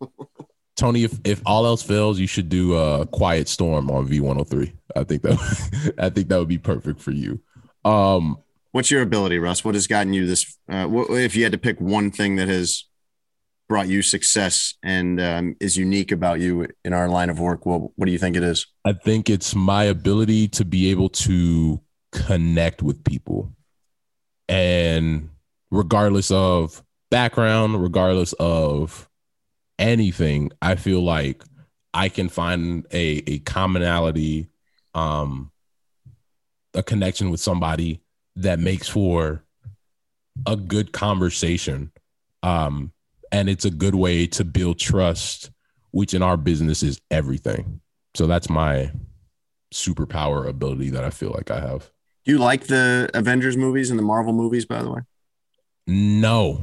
Tony, 0.76 1.04
if, 1.04 1.18
if 1.24 1.40
all 1.46 1.66
else 1.66 1.82
fails, 1.82 2.18
you 2.18 2.26
should 2.26 2.48
do 2.48 2.74
a 2.74 3.06
Quiet 3.06 3.48
Storm 3.48 3.90
on 3.90 4.08
V103. 4.08 4.72
I 4.96 5.04
think 5.04 5.22
that 5.22 5.94
I 5.98 6.10
think 6.10 6.28
that 6.28 6.38
would 6.38 6.48
be 6.48 6.58
perfect 6.58 7.00
for 7.00 7.10
you. 7.10 7.40
Um, 7.85 8.38
What's 8.73 8.90
your 8.90 9.03
ability, 9.03 9.38
Russ? 9.38 9.64
What 9.64 9.77
has 9.77 9.87
gotten 9.87 10.12
you 10.12 10.27
this? 10.27 10.59
Uh, 10.68 10.87
what, 10.87 11.09
if 11.11 11.37
you 11.37 11.44
had 11.44 11.53
to 11.53 11.59
pick 11.59 11.81
one 11.81 12.11
thing 12.11 12.37
that 12.37 12.49
has 12.49 12.85
brought 13.68 13.88
you 13.88 14.03
success 14.03 14.75
and 14.83 15.20
um, 15.20 15.57
is 15.61 15.77
unique 15.77 16.11
about 16.11 16.40
you 16.40 16.66
in 16.85 16.92
our 16.92 17.09
line 17.09 17.31
of 17.31 17.38
work, 17.38 17.64
what, 17.66 17.83
what 17.97 18.07
do 18.07 18.12
you 18.12 18.18
think 18.18 18.37
it 18.37 18.42
is? 18.42 18.66
I 18.85 18.92
think 18.92 19.31
it's 19.31 19.55
my 19.55 19.85
ability 19.85 20.49
to 20.49 20.64
be 20.64 20.90
able 20.90 21.09
to 21.11 21.81
connect 22.11 22.83
with 22.83 23.05
people. 23.05 23.53
And 24.49 25.31
regardless 25.70 26.31
of 26.31 26.83
background, 27.11 27.81
regardless 27.81 28.33
of 28.35 29.09
anything, 29.79 30.51
I 30.61 30.75
feel 30.75 31.01
like 31.01 31.44
I 31.92 32.09
can 32.09 32.29
find 32.29 32.87
a, 32.92 33.23
a 33.31 33.38
commonality 33.38 34.49
um, 34.94 35.53
a 36.74 36.82
connection 36.82 37.30
with 37.30 37.40
somebody 37.40 38.00
that 38.37 38.58
makes 38.58 38.88
for 38.88 39.42
a 40.46 40.56
good 40.56 40.92
conversation 40.92 41.92
um 42.42 42.92
and 43.30 43.48
it's 43.48 43.64
a 43.64 43.70
good 43.70 43.94
way 43.94 44.26
to 44.26 44.44
build 44.44 44.78
trust 44.78 45.50
which 45.94 46.12
in 46.12 46.22
our 46.22 46.37
business 46.37 46.82
is 46.82 47.00
everything. 47.08 47.80
So 48.16 48.26
that's 48.26 48.50
my 48.50 48.90
superpower 49.72 50.48
ability 50.48 50.90
that 50.90 51.04
i 51.04 51.10
feel 51.10 51.30
like 51.30 51.50
i 51.50 51.60
have. 51.60 51.90
Do 52.24 52.32
you 52.32 52.38
like 52.38 52.66
the 52.66 53.10
avengers 53.14 53.56
movies 53.56 53.90
and 53.90 53.98
the 53.98 54.02
marvel 54.02 54.32
movies 54.32 54.64
by 54.64 54.82
the 54.82 54.90
way? 54.90 55.00
No. 55.87 56.60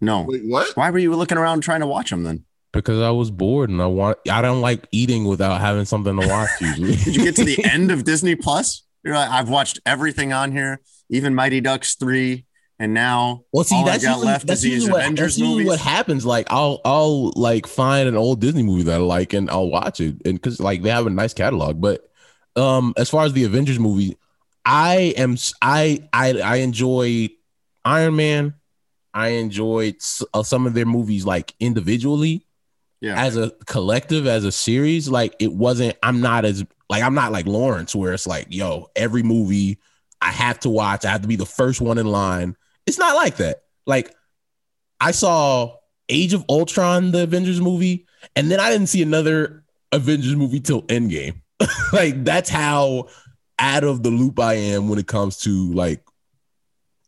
No. 0.00 0.22
Wait, 0.22 0.42
what? 0.46 0.74
Why 0.76 0.90
were 0.90 0.98
you 0.98 1.14
looking 1.14 1.36
around 1.36 1.60
trying 1.60 1.80
to 1.80 1.86
watch 1.86 2.10
them 2.10 2.22
then? 2.22 2.44
Because 2.72 3.02
I 3.02 3.10
was 3.10 3.30
bored 3.30 3.68
and 3.68 3.82
I 3.82 3.86
want 3.86 4.18
I 4.30 4.40
don't 4.40 4.60
like 4.62 4.86
eating 4.92 5.24
without 5.24 5.60
having 5.60 5.84
something 5.84 6.18
to 6.18 6.26
watch 6.26 6.50
usually. 6.60 6.96
Did 6.96 7.16
you 7.16 7.24
get 7.24 7.36
to 7.36 7.44
the 7.44 7.62
end 7.64 7.90
of 7.90 8.04
Disney 8.04 8.34
Plus? 8.34 8.82
You're 9.04 9.14
like, 9.14 9.30
I've 9.30 9.48
watched 9.48 9.80
everything 9.86 10.32
on 10.32 10.52
here, 10.52 10.80
even 11.08 11.34
Mighty 11.34 11.60
Ducks 11.60 11.94
three, 11.94 12.44
and 12.78 12.94
now 12.94 13.44
well, 13.52 13.64
see, 13.64 13.82
that's 13.84 14.02
usually, 14.02 14.26
left 14.26 14.46
that's 14.46 14.64
usually, 14.64 14.92
what, 14.92 15.16
that's 15.16 15.38
usually 15.38 15.64
what 15.64 15.80
happens. 15.80 16.24
Like, 16.26 16.46
I'll 16.50 16.80
I'll 16.84 17.30
like 17.36 17.66
find 17.66 18.08
an 18.08 18.16
old 18.16 18.40
Disney 18.40 18.62
movie 18.62 18.84
that 18.84 18.94
I 18.94 19.04
like 19.04 19.32
and 19.32 19.50
I'll 19.50 19.70
watch 19.70 20.00
it, 20.00 20.16
and 20.24 20.34
because 20.34 20.60
like 20.60 20.82
they 20.82 20.90
have 20.90 21.06
a 21.06 21.10
nice 21.10 21.34
catalog. 21.34 21.80
But 21.80 22.10
um, 22.56 22.94
as 22.96 23.08
far 23.08 23.24
as 23.24 23.32
the 23.32 23.44
Avengers 23.44 23.78
movie, 23.78 24.16
I 24.64 25.14
am 25.16 25.36
I 25.62 26.08
I 26.12 26.40
I 26.40 26.56
enjoy 26.56 27.30
Iron 27.84 28.16
Man. 28.16 28.54
I 29.12 29.28
enjoyed 29.28 29.96
uh, 30.32 30.42
some 30.42 30.66
of 30.66 30.74
their 30.74 30.86
movies 30.86 31.26
like 31.26 31.54
individually. 31.58 32.46
Yeah. 33.00 33.20
As 33.20 33.36
a 33.36 33.50
collective, 33.66 34.26
as 34.26 34.44
a 34.44 34.52
series, 34.52 35.08
like 35.08 35.34
it 35.38 35.52
wasn't. 35.52 35.96
I'm 36.02 36.20
not 36.20 36.44
as 36.44 36.64
like 36.90 37.04
I'm 37.04 37.14
not 37.14 37.30
like 37.30 37.46
Lawrence, 37.46 37.94
where 37.94 38.12
it's 38.12 38.26
like, 38.26 38.48
yo, 38.50 38.88
every 38.96 39.22
movie 39.22 39.78
I 40.20 40.32
have 40.32 40.58
to 40.60 40.68
watch, 40.68 41.04
I 41.04 41.10
have 41.10 41.22
to 41.22 41.28
be 41.28 41.36
the 41.36 41.46
first 41.46 41.80
one 41.80 41.98
in 41.98 42.06
line. 42.06 42.56
It's 42.84 42.98
not 42.98 43.14
like 43.14 43.36
that. 43.36 43.62
Like 43.86 44.12
I 45.00 45.12
saw 45.12 45.76
Age 46.08 46.34
of 46.34 46.44
Ultron, 46.48 47.12
the 47.12 47.22
Avengers 47.22 47.60
movie, 47.60 48.06
and 48.34 48.50
then 48.50 48.58
I 48.58 48.70
didn't 48.70 48.88
see 48.88 49.02
another 49.02 49.62
Avengers 49.92 50.34
movie 50.34 50.58
till 50.58 50.82
Endgame. 50.82 51.40
like 51.92 52.24
that's 52.24 52.50
how 52.50 53.06
out 53.60 53.84
of 53.84 54.02
the 54.02 54.10
loop 54.10 54.40
I 54.40 54.54
am 54.54 54.88
when 54.88 54.98
it 54.98 55.06
comes 55.06 55.38
to 55.42 55.72
like 55.72 56.04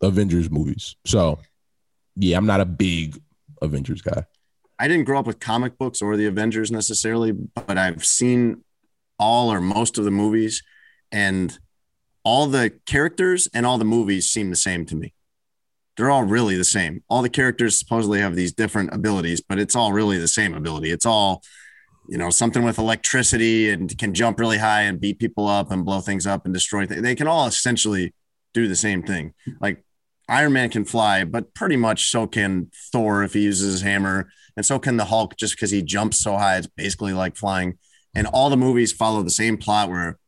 Avengers 0.01 0.49
movies. 0.49 0.95
So 1.07 1.41
yeah, 2.15 2.37
I'm 2.37 2.47
not 2.47 2.61
a 2.61 2.67
big 2.67 3.21
Avengers 3.61 4.01
guy. 4.01 4.27
I 4.79 4.87
didn't 4.87 5.07
grow 5.07 5.19
up 5.19 5.27
with 5.27 5.41
comic 5.41 5.77
books 5.77 6.01
or 6.01 6.17
the 6.17 6.27
Avengers 6.27 6.71
necessarily, 6.71 7.33
but 7.33 7.79
I've 7.79 8.05
seen 8.05 8.63
all 9.23 9.53
or 9.53 9.61
most 9.61 9.99
of 9.99 10.05
the 10.05 10.11
movies, 10.11 10.63
and 11.13 11.59
all 12.25 12.47
the 12.47 12.73
characters 12.87 13.49
and 13.55 13.65
all 13.65 13.79
the 13.79 13.85
movies 13.85 14.29
seem 14.29 14.51
the 14.51 14.57
same 14.57 14.85
to 14.87 14.97
me. 14.97 15.15
They're 15.97 16.11
all 16.11 16.25
really 16.25 16.57
the 16.57 16.65
same. 16.65 17.03
All 17.09 17.23
the 17.23 17.29
characters 17.29 17.79
supposedly 17.79 18.21
have 18.21 18.35
these 18.35 18.53
different 18.53 18.93
abilities, 18.93 19.41
but 19.41 19.59
it's 19.59 19.77
all 19.77 19.93
really 19.93 20.19
the 20.19 20.29
same 20.29 20.55
ability. 20.55 20.91
It's 20.91 21.07
all, 21.07 21.43
you 22.09 22.19
know, 22.19 22.31
something 22.31 22.65
with 22.65 22.79
electricity 22.79 23.71
and 23.71 23.97
can 23.99 24.15
jump 24.15 24.41
really 24.41 24.59
high 24.59 24.83
and 24.83 25.01
beat 25.01 25.19
people 25.19 25.47
up 25.47 25.71
and 25.71 25.85
blow 25.85 26.01
things 26.01 26.27
up 26.27 26.45
and 26.45 26.55
destroy 26.55 26.87
things. 26.87 27.03
They 27.03 27.15
can 27.15 27.29
all 27.29 27.47
essentially 27.47 28.15
do 28.55 28.67
the 28.69 28.77
same 28.77 29.03
thing. 29.03 29.35
Like 29.61 29.85
Iron 30.29 30.53
Man 30.53 30.71
can 30.71 30.85
fly, 30.85 31.25
but 31.25 31.53
pretty 31.55 31.77
much 31.77 32.11
so 32.11 32.27
can 32.27 32.71
Thor 32.91 33.23
if 33.23 33.35
he 33.35 33.41
uses 33.41 33.73
his 33.73 33.83
hammer, 33.83 34.31
and 34.57 34.65
so 34.65 34.79
can 34.79 34.97
the 34.97 35.05
Hulk 35.05 35.37
just 35.37 35.55
because 35.57 35.71
he 35.71 35.83
jumps 35.83 36.21
so 36.21 36.39
high. 36.39 36.57
It's 36.57 36.67
basically 36.67 37.13
like 37.13 37.37
flying 37.37 37.79
and 38.15 38.27
all 38.27 38.51
the 38.51 38.57
movies 38.57 38.93
follow 38.93 39.23
the 39.23 39.31
same 39.31 39.57
plot 39.57 39.89
where 39.89 40.19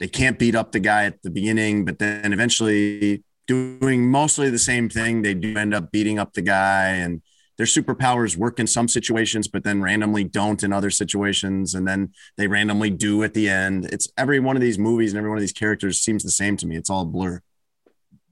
they 0.00 0.08
can't 0.08 0.38
beat 0.38 0.54
up 0.54 0.72
the 0.72 0.80
guy 0.80 1.04
at 1.04 1.22
the 1.22 1.30
beginning, 1.30 1.84
but 1.84 1.98
then 1.98 2.32
eventually 2.32 3.22
doing 3.46 4.10
mostly 4.10 4.50
the 4.50 4.58
same 4.58 4.88
thing. 4.88 5.22
They 5.22 5.34
do 5.34 5.56
end 5.56 5.74
up 5.74 5.92
beating 5.92 6.18
up 6.18 6.32
the 6.32 6.42
guy 6.42 6.88
and 6.88 7.22
their 7.56 7.66
superpowers 7.66 8.36
work 8.36 8.58
in 8.58 8.66
some 8.66 8.88
situations, 8.88 9.46
but 9.46 9.62
then 9.62 9.80
randomly 9.80 10.24
don't 10.24 10.62
in 10.64 10.72
other 10.72 10.90
situations. 10.90 11.74
And 11.74 11.86
then 11.86 12.12
they 12.36 12.48
randomly 12.48 12.90
do 12.90 13.22
at 13.22 13.34
the 13.34 13.48
end. 13.48 13.86
It's 13.86 14.08
every 14.18 14.40
one 14.40 14.56
of 14.56 14.62
these 14.62 14.78
movies 14.78 15.12
and 15.12 15.18
every 15.18 15.30
one 15.30 15.38
of 15.38 15.42
these 15.42 15.52
characters 15.52 16.00
seems 16.00 16.24
the 16.24 16.32
same 16.32 16.56
to 16.56 16.66
me. 16.66 16.76
It's 16.76 16.90
all 16.90 17.04
blur. 17.04 17.42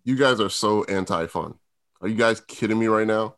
You 0.04 0.16
guys 0.16 0.40
are 0.40 0.50
so 0.50 0.82
anti-fun. 0.84 1.54
Are 2.00 2.08
you 2.08 2.16
guys 2.16 2.40
kidding 2.40 2.80
me 2.80 2.88
right 2.88 3.06
now? 3.06 3.36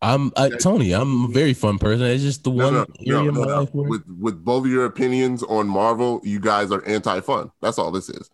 I'm 0.00 0.32
uh, 0.36 0.48
Tony. 0.50 0.92
I'm 0.92 1.24
a 1.24 1.28
very 1.28 1.54
fun 1.54 1.78
person. 1.78 2.06
It's 2.06 2.22
just 2.22 2.44
the 2.44 2.50
No, 2.50 2.64
one 2.66 2.74
no, 2.74 2.86
area 3.18 3.32
no, 3.32 3.42
no, 3.42 3.44
no. 3.44 3.64
where 3.66 3.88
With 3.88 4.02
with 4.06 4.44
both 4.44 4.64
of 4.64 4.70
your 4.70 4.84
opinions 4.84 5.42
on 5.42 5.66
Marvel, 5.66 6.20
you 6.22 6.38
guys 6.38 6.70
are 6.70 6.84
anti-fun. 6.86 7.50
That's 7.60 7.78
all 7.78 7.90
this 7.90 8.08
is. 8.08 8.30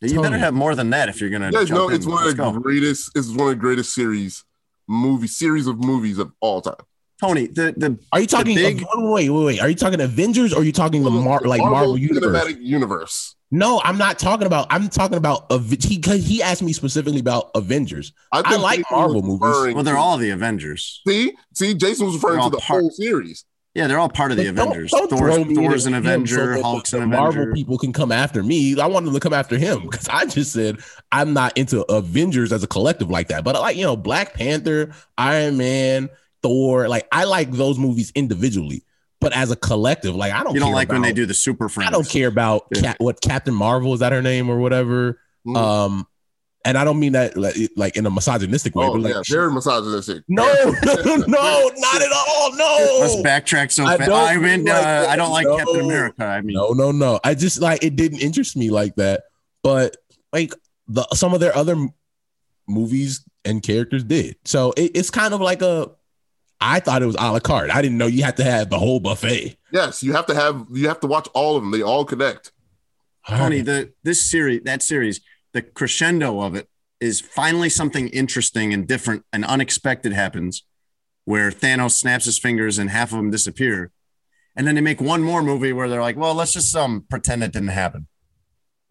You 0.00 0.08
Tony. 0.16 0.22
better 0.22 0.38
have 0.38 0.54
more 0.54 0.74
than 0.74 0.90
that 0.90 1.08
if 1.08 1.20
you're 1.20 1.30
gonna. 1.30 1.52
Yeah, 1.52 1.62
jump 1.64 1.70
no, 1.70 1.88
in. 1.88 1.94
it's 1.94 2.06
one 2.06 2.16
Let's 2.24 2.30
of 2.32 2.36
the 2.38 2.42
go. 2.52 2.58
greatest. 2.58 3.12
It's 3.14 3.28
one 3.28 3.40
of 3.48 3.54
the 3.54 3.60
greatest 3.60 3.94
series, 3.94 4.44
movie 4.88 5.28
series 5.28 5.68
of 5.68 5.78
movies 5.78 6.18
of 6.18 6.32
all 6.40 6.60
time. 6.60 6.74
Tony. 7.22 7.46
The 7.46 7.72
the 7.76 7.98
Are 8.12 8.20
you 8.20 8.26
talking? 8.26 8.54
big- 8.56 8.84
wait, 8.94 9.30
wait, 9.30 9.44
wait. 9.44 9.60
Are 9.60 9.68
you 9.68 9.74
talking 9.76 10.00
Avengers 10.00 10.52
or 10.52 10.60
are 10.60 10.64
you 10.64 10.72
talking 10.72 11.02
the 11.04 11.10
Mar- 11.10 11.40
like 11.44 11.60
Marvel 11.60 11.96
universe? 11.96 12.24
Cinematic 12.44 12.60
Universe. 12.60 13.36
No, 13.54 13.80
I'm 13.84 13.98
not 13.98 14.18
talking 14.18 14.46
about. 14.46 14.66
I'm 14.70 14.88
talking 14.88 15.18
about 15.18 15.48
because 15.48 16.26
he 16.26 16.42
asked 16.42 16.62
me 16.62 16.72
specifically 16.72 17.20
about 17.20 17.50
Avengers. 17.54 18.12
I 18.32 18.56
like 18.56 18.78
Jason 18.80 18.96
Marvel 18.96 19.22
movies. 19.22 19.40
referring 19.42 19.74
well, 19.76 19.84
they're 19.84 19.96
all 19.98 20.16
the 20.18 20.30
Avengers. 20.30 21.00
See, 21.06 21.32
see, 21.54 21.74
Jason 21.74 22.06
was 22.06 22.14
referring 22.16 22.42
to 22.42 22.50
the 22.50 22.56
part- 22.58 22.80
whole 22.80 22.90
series. 22.90 23.44
Yeah, 23.74 23.86
they're 23.86 23.98
all 23.98 24.08
part 24.10 24.32
of 24.32 24.36
the 24.36 24.44
don't- 24.44 24.58
Avengers. 24.58 24.90
don't 24.90 25.08
Thor's, 25.08 25.34
throw 25.34 25.44
me 25.44 25.54
Thor's 25.54 25.86
an 25.86 25.94
into 25.94 26.10
him 26.10 26.26
so 26.26 26.34
Avenger. 26.42 26.62
Hulk's 26.62 26.90
the 26.90 27.00
an 27.00 27.08
Marvel 27.08 27.28
Avenger. 27.42 27.52
people 27.54 27.78
can 27.78 27.90
come 27.92 28.12
after 28.12 28.42
me. 28.42 28.78
I 28.78 28.86
want 28.86 29.06
them 29.06 29.14
to 29.14 29.20
come 29.20 29.32
after 29.32 29.56
him 29.56 29.82
because 29.90 30.08
I 30.08 30.26
just 30.26 30.52
said 30.52 30.78
I'm 31.10 31.32
not 31.32 31.56
into 31.56 31.80
Avengers 31.90 32.52
as 32.52 32.62
a 32.62 32.66
collective 32.66 33.08
like 33.10 33.28
that. 33.28 33.44
But 33.44 33.56
I 33.56 33.60
like 33.60 33.76
you 33.76 33.84
know 33.84 33.96
Black 33.96 34.34
Panther, 34.34 34.92
Iron 35.16 35.56
Man, 35.56 36.10
Thor. 36.42 36.88
Like 36.88 37.06
I 37.12 37.24
like 37.24 37.50
those 37.52 37.78
movies 37.78 38.12
individually, 38.14 38.84
but 39.20 39.32
as 39.32 39.50
a 39.50 39.56
collective, 39.56 40.14
like 40.14 40.32
I 40.32 40.42
don't. 40.42 40.54
You 40.54 40.60
don't 40.60 40.68
care 40.70 40.74
like 40.76 40.88
when 40.92 41.02
they 41.02 41.12
do 41.12 41.26
the 41.26 41.34
Super 41.34 41.68
Friends. 41.68 41.88
I 41.88 41.90
don't 41.92 42.08
care 42.08 42.28
about 42.28 42.66
Yeah. 42.74 42.80
Cap, 42.82 42.96
what 42.98 43.20
Captain 43.20 43.54
Marvel 43.54 43.94
is 43.94 44.00
that 44.00 44.12
her 44.12 44.22
name 44.22 44.48
or 44.50 44.58
whatever. 44.58 45.18
Mhm. 45.46 45.56
Um, 45.56 46.06
and 46.64 46.78
I 46.78 46.84
don't 46.84 47.00
mean 47.00 47.12
that 47.14 47.36
like, 47.36 47.56
like 47.74 47.96
in 47.96 48.06
a 48.06 48.10
misogynistic 48.10 48.76
way, 48.76 48.86
Oh 48.86 48.92
but 48.92 49.00
like 49.02 49.14
yeah, 49.14 49.22
very 49.28 49.52
misogynistic. 49.52 50.22
no, 50.28 50.44
no, 50.84 50.94
no, 51.16 51.70
not 51.74 52.02
at 52.02 52.12
all. 52.12 52.54
No, 52.54 52.98
Let's 53.00 53.16
backtrack 53.16 53.72
so 53.72 53.84
I 53.84 53.96
fast. 53.96 54.08
don't 54.08 54.28
I 54.28 54.36
mean, 54.36 54.64
like 54.66 54.84
uh. 54.84 55.06
I 55.08 55.16
don't 55.16 55.32
like 55.32 55.46
No. 55.46 55.56
Captain 55.56 55.80
America. 55.80 56.24
I 56.24 56.40
mean, 56.40 56.54
no, 56.54 56.68
no, 56.70 56.92
no. 56.92 57.18
I 57.24 57.34
just 57.34 57.60
like 57.60 57.82
it 57.82 57.96
didn't 57.96 58.20
interest 58.20 58.56
me 58.56 58.70
like 58.70 58.94
that. 58.96 59.24
But 59.64 59.96
like 60.32 60.54
the 60.86 61.04
some 61.14 61.34
of 61.34 61.40
their 61.40 61.56
other 61.56 61.72
m- 61.72 61.90
movies 62.68 63.24
and 63.44 63.62
characters 63.62 64.04
did. 64.04 64.36
So 64.44 64.72
it, 64.76 64.92
it's 64.94 65.10
kind 65.10 65.34
of 65.34 65.40
like 65.40 65.62
a. 65.62 65.90
I 66.62 66.80
thought 66.80 67.02
it 67.02 67.06
was 67.06 67.16
a 67.18 67.32
la 67.32 67.40
carte. 67.40 67.70
I 67.70 67.82
didn't 67.82 67.98
know 67.98 68.06
you 68.06 68.22
had 68.22 68.36
to 68.36 68.44
have 68.44 68.70
the 68.70 68.78
whole 68.78 69.00
buffet. 69.00 69.56
Yes, 69.72 70.02
you 70.02 70.12
have 70.12 70.26
to 70.26 70.34
have 70.34 70.66
you 70.72 70.88
have 70.88 71.00
to 71.00 71.06
watch 71.06 71.28
all 71.34 71.56
of 71.56 71.62
them. 71.62 71.72
They 71.72 71.82
all 71.82 72.04
connect. 72.04 72.52
Tony, 73.26 73.60
the 73.60 73.92
this 74.02 74.22
series, 74.22 74.62
that 74.62 74.82
series, 74.82 75.20
the 75.52 75.62
crescendo 75.62 76.40
of 76.40 76.54
it 76.54 76.68
is 77.00 77.20
finally 77.20 77.68
something 77.68 78.08
interesting 78.08 78.72
and 78.72 78.86
different 78.86 79.24
and 79.32 79.44
unexpected 79.44 80.12
happens, 80.12 80.62
where 81.24 81.50
Thanos 81.50 81.92
snaps 81.92 82.26
his 82.26 82.38
fingers 82.38 82.78
and 82.78 82.90
half 82.90 83.10
of 83.10 83.16
them 83.16 83.30
disappear, 83.30 83.90
and 84.54 84.66
then 84.66 84.76
they 84.76 84.80
make 84.80 85.00
one 85.00 85.22
more 85.22 85.42
movie 85.42 85.72
where 85.72 85.88
they're 85.88 86.00
like, 86.00 86.16
well, 86.16 86.34
let's 86.34 86.52
just 86.52 86.74
um 86.76 87.04
pretend 87.10 87.42
it 87.42 87.52
didn't 87.52 87.68
happen. 87.68 88.06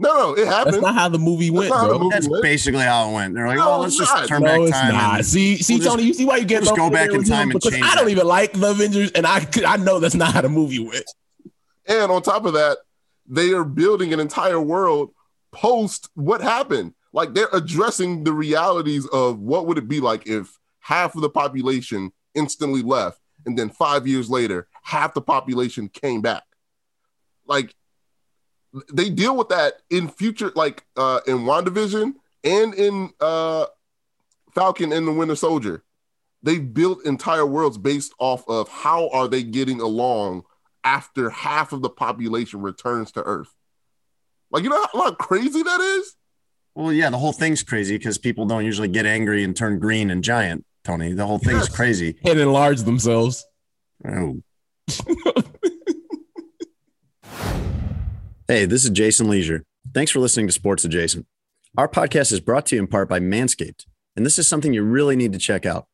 No, 0.01 0.13
no, 0.13 0.33
it 0.33 0.47
happened. 0.47 0.73
That's 0.75 0.81
not 0.83 0.95
how 0.95 1.09
the 1.09 1.19
movie 1.19 1.51
went, 1.51 1.69
not 1.69 1.77
how 1.77 1.83
the 1.83 1.89
bro. 1.93 1.99
movie 1.99 2.13
That's 2.13 2.27
went. 2.27 2.43
basically 2.43 2.81
how 2.83 3.09
it 3.09 3.13
went. 3.13 3.35
They're 3.35 3.47
like, 3.47 3.57
No, 3.57 3.65
well, 3.67 3.79
let's 3.79 3.97
just 3.97 4.13
not. 4.13 4.27
turn 4.27 4.41
no, 4.41 4.47
back 4.47 4.59
it's 4.61 4.71
time. 4.71 4.93
not. 4.93 5.15
and- 5.17 5.25
see, 5.25 5.57
see, 5.57 5.73
we'll 5.75 5.83
just- 5.83 5.89
Tony, 5.95 6.03
you 6.07 6.13
see 6.13 6.25
why 6.25 6.37
you 6.37 6.45
get 6.45 6.61
we'll 6.61 6.71
just 6.71 6.77
go 6.77 6.89
back 6.89 7.11
in 7.11 7.23
time 7.23 7.51
and 7.51 7.61
change 7.61 7.83
I 7.83 7.95
don't 7.95 8.05
that. 8.05 8.11
even 8.11 8.27
like 8.27 8.53
the 8.53 8.71
Avengers, 8.71 9.11
and 9.11 9.25
I 9.27 9.45
could- 9.45 9.63
I 9.65 9.77
know 9.77 9.99
that's 9.99 10.15
not 10.15 10.33
how 10.33 10.41
the 10.41 10.49
movie 10.49 10.79
went. 10.79 11.05
And 11.87 12.11
on 12.11 12.21
top 12.21 12.45
of 12.45 12.53
that, 12.53 12.77
they 13.27 13.51
are 13.53 13.63
building 13.63 14.11
an 14.13 14.19
entire 14.19 14.59
world 14.59 15.11
post 15.51 16.09
what 16.15 16.41
happened. 16.41 16.93
Like 17.13 17.33
they're 17.33 17.49
addressing 17.53 18.23
the 18.23 18.33
realities 18.33 19.05
of 19.07 19.39
what 19.39 19.67
would 19.67 19.77
it 19.77 19.87
be 19.87 19.99
like 19.99 20.25
if 20.27 20.57
half 20.79 21.15
of 21.15 21.21
the 21.21 21.29
population 21.29 22.11
instantly 22.33 22.81
left, 22.81 23.19
and 23.45 23.57
then 23.57 23.69
five 23.69 24.07
years 24.07 24.29
later, 24.29 24.67
half 24.83 25.13
the 25.13 25.21
population 25.21 25.89
came 25.89 26.21
back. 26.21 26.43
Like 27.45 27.75
they 28.93 29.09
deal 29.09 29.35
with 29.35 29.49
that 29.49 29.73
in 29.89 30.07
future, 30.07 30.51
like 30.55 30.85
uh 30.97 31.19
in 31.27 31.39
WandaVision 31.39 32.13
and 32.43 32.73
in 32.73 33.11
uh 33.19 33.65
Falcon 34.53 34.91
and 34.93 35.07
the 35.07 35.11
Winter 35.13 35.35
Soldier. 35.35 35.83
They 36.43 36.57
built 36.57 37.05
entire 37.05 37.45
worlds 37.45 37.77
based 37.77 38.13
off 38.19 38.43
of 38.47 38.67
how 38.67 39.09
are 39.09 39.27
they 39.27 39.43
getting 39.43 39.79
along 39.79 40.43
after 40.83 41.29
half 41.29 41.71
of 41.71 41.81
the 41.83 41.89
population 41.89 42.61
returns 42.61 43.11
to 43.11 43.21
Earth. 43.23 43.53
Like, 44.49 44.63
you 44.63 44.69
know 44.69 44.85
how, 44.93 45.01
how 45.03 45.11
crazy 45.13 45.61
that 45.61 45.79
is? 45.79 46.15
Well, 46.73 46.91
yeah, 46.91 47.09
the 47.11 47.17
whole 47.19 47.31
thing's 47.31 47.61
crazy 47.63 47.97
because 47.97 48.17
people 48.17 48.45
don't 48.47 48.65
usually 48.65 48.87
get 48.87 49.05
angry 49.05 49.43
and 49.43 49.55
turn 49.55 49.77
green 49.79 50.09
and 50.09 50.23
giant. 50.23 50.65
Tony, 50.83 51.13
the 51.13 51.27
whole 51.27 51.37
thing's 51.37 51.67
Yes. 51.67 51.75
crazy. 51.75 52.17
And 52.25 52.39
enlarge 52.39 52.81
themselves. 52.81 53.45
Oh. 54.07 54.41
hey, 58.51 58.65
this 58.65 58.83
is 58.83 58.89
Jason 58.89 59.29
Lieser. 59.29 59.63
Thanks 59.93 60.11
for 60.11 60.19
listening 60.19 60.45
to 60.45 60.51
Sports 60.51 60.83
Adjacent. 60.83 61.25
Our 61.77 61.87
podcast 61.87 62.33
is 62.33 62.41
brought 62.41 62.65
to 62.65 62.75
you 62.75 62.81
in 62.81 62.87
part 62.87 63.07
by 63.07 63.17
Manscaped, 63.17 63.85
and 64.13 64.25
this 64.25 64.37
is 64.37 64.45
something 64.45 64.73
you 64.73 64.83
really 64.83 65.15
need 65.15 65.31
to 65.31 65.39
check 65.39 65.65
out. 65.65 65.87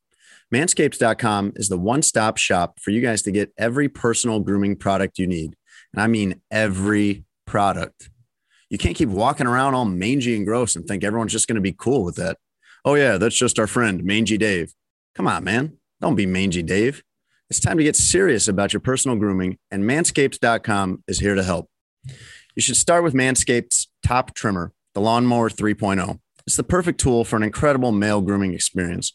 Manscaped.com 0.52 1.54
is 1.56 1.70
the 1.70 1.78
one 1.78 2.02
stop 2.02 2.38
shop 2.38 2.80
for 2.80 2.89
you 2.89 3.00
guys 3.00 3.22
to 3.22 3.32
get 3.32 3.54
every 3.60 3.88
personal 3.88 4.39
grooming 4.39 4.76
product 4.76 5.20
you 5.20 5.28
need. 5.28 5.56
And 5.93 6.02
I 6.02 6.08
mean 6.08 6.41
every 6.50 7.26
product. 7.46 8.10
You 8.72 8.80
can't 8.80 8.96
keep 8.96 9.10
walking 9.10 9.46
around 9.46 9.76
all 9.76 9.86
mangy 9.86 10.36
and 10.36 10.43
gross 10.43 10.76
and 10.76 10.88
think 10.88 11.04
everyone's 11.04 11.34
just 11.34 11.48
going 11.48 11.58
to 11.58 11.62
be 11.62 11.76
cool 11.78 12.04
with 12.04 12.15
that. 12.15 12.39
Oh, 12.84 12.96
yeah, 12.96 13.20
that's 13.20 13.38
just 13.38 13.60
our 13.60 13.67
friend, 13.67 14.04
Mangy 14.04 14.39
Dave. 14.39 14.74
Come 15.13 15.28
on, 15.28 15.43
man. 15.43 15.78
Don't 16.02 16.15
be 16.15 16.26
Mangy 16.26 16.63
Dave. 16.63 17.04
It's 17.52 17.60
time 17.60 17.78
to 17.78 17.84
get 17.84 17.96
serious 17.96 18.48
about 18.48 18.74
your 18.74 18.80
personal 18.80 19.15
grooming, 19.15 19.60
and 19.70 19.84
manscaped.com 19.84 21.04
is 21.08 21.20
here 21.20 21.36
to 21.36 21.43
help. 21.43 21.70
You 22.58 22.63
should 22.63 22.76
start 22.76 23.04
with 23.04 23.13
Manscaped's 23.13 23.88
top 24.02 24.34
trimmer, 24.34 24.74
the 24.96 25.00
Lawnmower 25.00 25.48
3.0. 25.48 26.20
It's 26.48 26.58
the 26.58 26.63
perfect 26.63 27.00
tool 27.00 27.24
for 27.24 27.36
an 27.36 27.43
incredible 27.43 27.91
male 27.91 28.20
grooming 28.20 28.56
experience. 28.56 29.13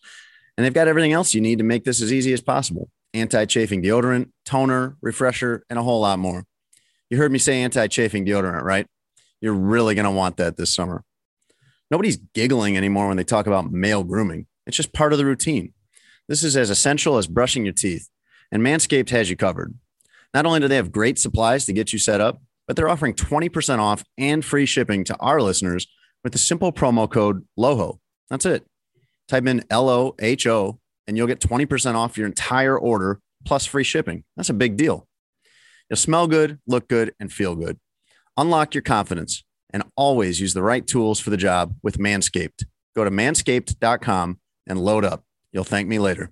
And 0.57 0.65
they've 0.65 0.73
got 0.73 0.87
everything 0.87 1.13
else 1.13 1.35
you 1.35 1.41
need 1.41 1.59
to 1.59 1.65
make 1.65 1.83
this 1.83 2.01
as 2.01 2.13
easy 2.13 2.33
as 2.33 2.41
possible 2.41 2.89
anti 3.13 3.45
chafing 3.47 3.83
deodorant, 3.83 4.31
toner, 4.45 4.97
refresher, 5.03 5.65
and 5.69 5.77
a 5.77 5.83
whole 5.83 6.03
lot 6.03 6.21
more. 6.21 6.47
You 7.11 7.19
heard 7.19 7.33
me 7.33 7.41
say 7.41 7.61
anti 7.63 7.89
chafing 7.89 8.25
deodorant, 8.25 8.63
right? 8.63 8.87
You're 9.41 9.55
really 9.55 9.97
going 9.97 10.05
to 10.05 10.13
want 10.13 10.37
that 10.37 10.57
this 10.57 10.73
summer. 10.73 11.03
Nobody's 11.91 12.19
giggling 12.35 12.77
anymore 12.77 13.09
when 13.09 13.17
they 13.17 13.25
talk 13.25 13.49
about 13.49 13.73
male 13.73 14.05
grooming, 14.05 14.47
it's 14.69 14.77
just 14.77 14.93
part 14.93 15.13
of 15.13 15.19
the 15.19 15.27
routine. 15.27 15.73
This 16.29 16.45
is 16.45 16.57
as 16.57 16.71
essential 16.71 17.19
as 17.19 17.27
brushing 17.27 17.65
your 17.65 17.75
teeth, 17.75 18.09
and 18.53 18.63
Manscaped 18.63 19.11
has 19.11 19.29
you 19.29 19.37
covered. 19.37 19.75
Not 20.33 20.47
only 20.47 20.61
do 20.61 20.69
they 20.69 20.77
have 20.77 20.93
great 20.93 21.19
supplies 21.19 21.67
to 21.67 21.73
get 21.73 21.93
you 21.93 21.99
set 21.99 22.21
up, 22.21 22.41
but 22.67 22.77
they're 22.77 22.89
offering 22.89 23.15
20% 23.15 23.79
off 23.79 24.05
and 24.19 24.45
free 24.45 24.67
shipping 24.67 25.05
to 25.05 25.17
our 25.19 25.41
listeners 25.41 25.87
with 26.23 26.33
the 26.33 26.39
simple 26.39 26.73
promo 26.73 27.11
code 27.11 27.47
LOHO. 27.59 27.99
That's 28.31 28.47
it. 28.47 28.65
Type 29.29 29.47
in 29.47 29.65
L 29.71 29.89
O 29.89 30.15
H 30.19 30.47
O 30.47 30.79
and 31.07 31.17
you'll 31.17 31.27
get 31.27 31.41
20% 31.41 31.95
off 31.95 32.17
your 32.17 32.27
entire 32.27 32.79
order 32.79 33.21
plus 33.45 33.67
free 33.67 33.85
shipping. 33.85 34.25
That's 34.37 34.51
a 34.51 34.55
big 34.55 34.77
deal. 34.77 35.07
You'll 35.89 35.97
smell 35.97 36.27
good, 36.27 36.59
look 36.67 36.89
good, 36.89 37.15
and 37.19 37.33
feel 37.33 37.55
good. 37.55 37.79
Unlock 38.37 38.75
your 38.75 38.83
confidence 38.83 39.45
and 39.73 39.83
always 39.97 40.41
use 40.41 40.55
the 40.55 40.63
right 40.63 40.87
tools 40.87 41.21
for 41.21 41.31
the 41.31 41.37
job 41.37 41.75
with 41.83 41.99
Manscaped. 41.99 42.65
Go 42.95 43.05
to 43.05 43.11
manscaped.com 43.11 44.39
and 44.67 44.81
load 44.81 45.05
up. 45.05 45.25
You'll 45.53 45.65
thank 45.65 45.89
me 45.89 45.99
later. 45.99 46.31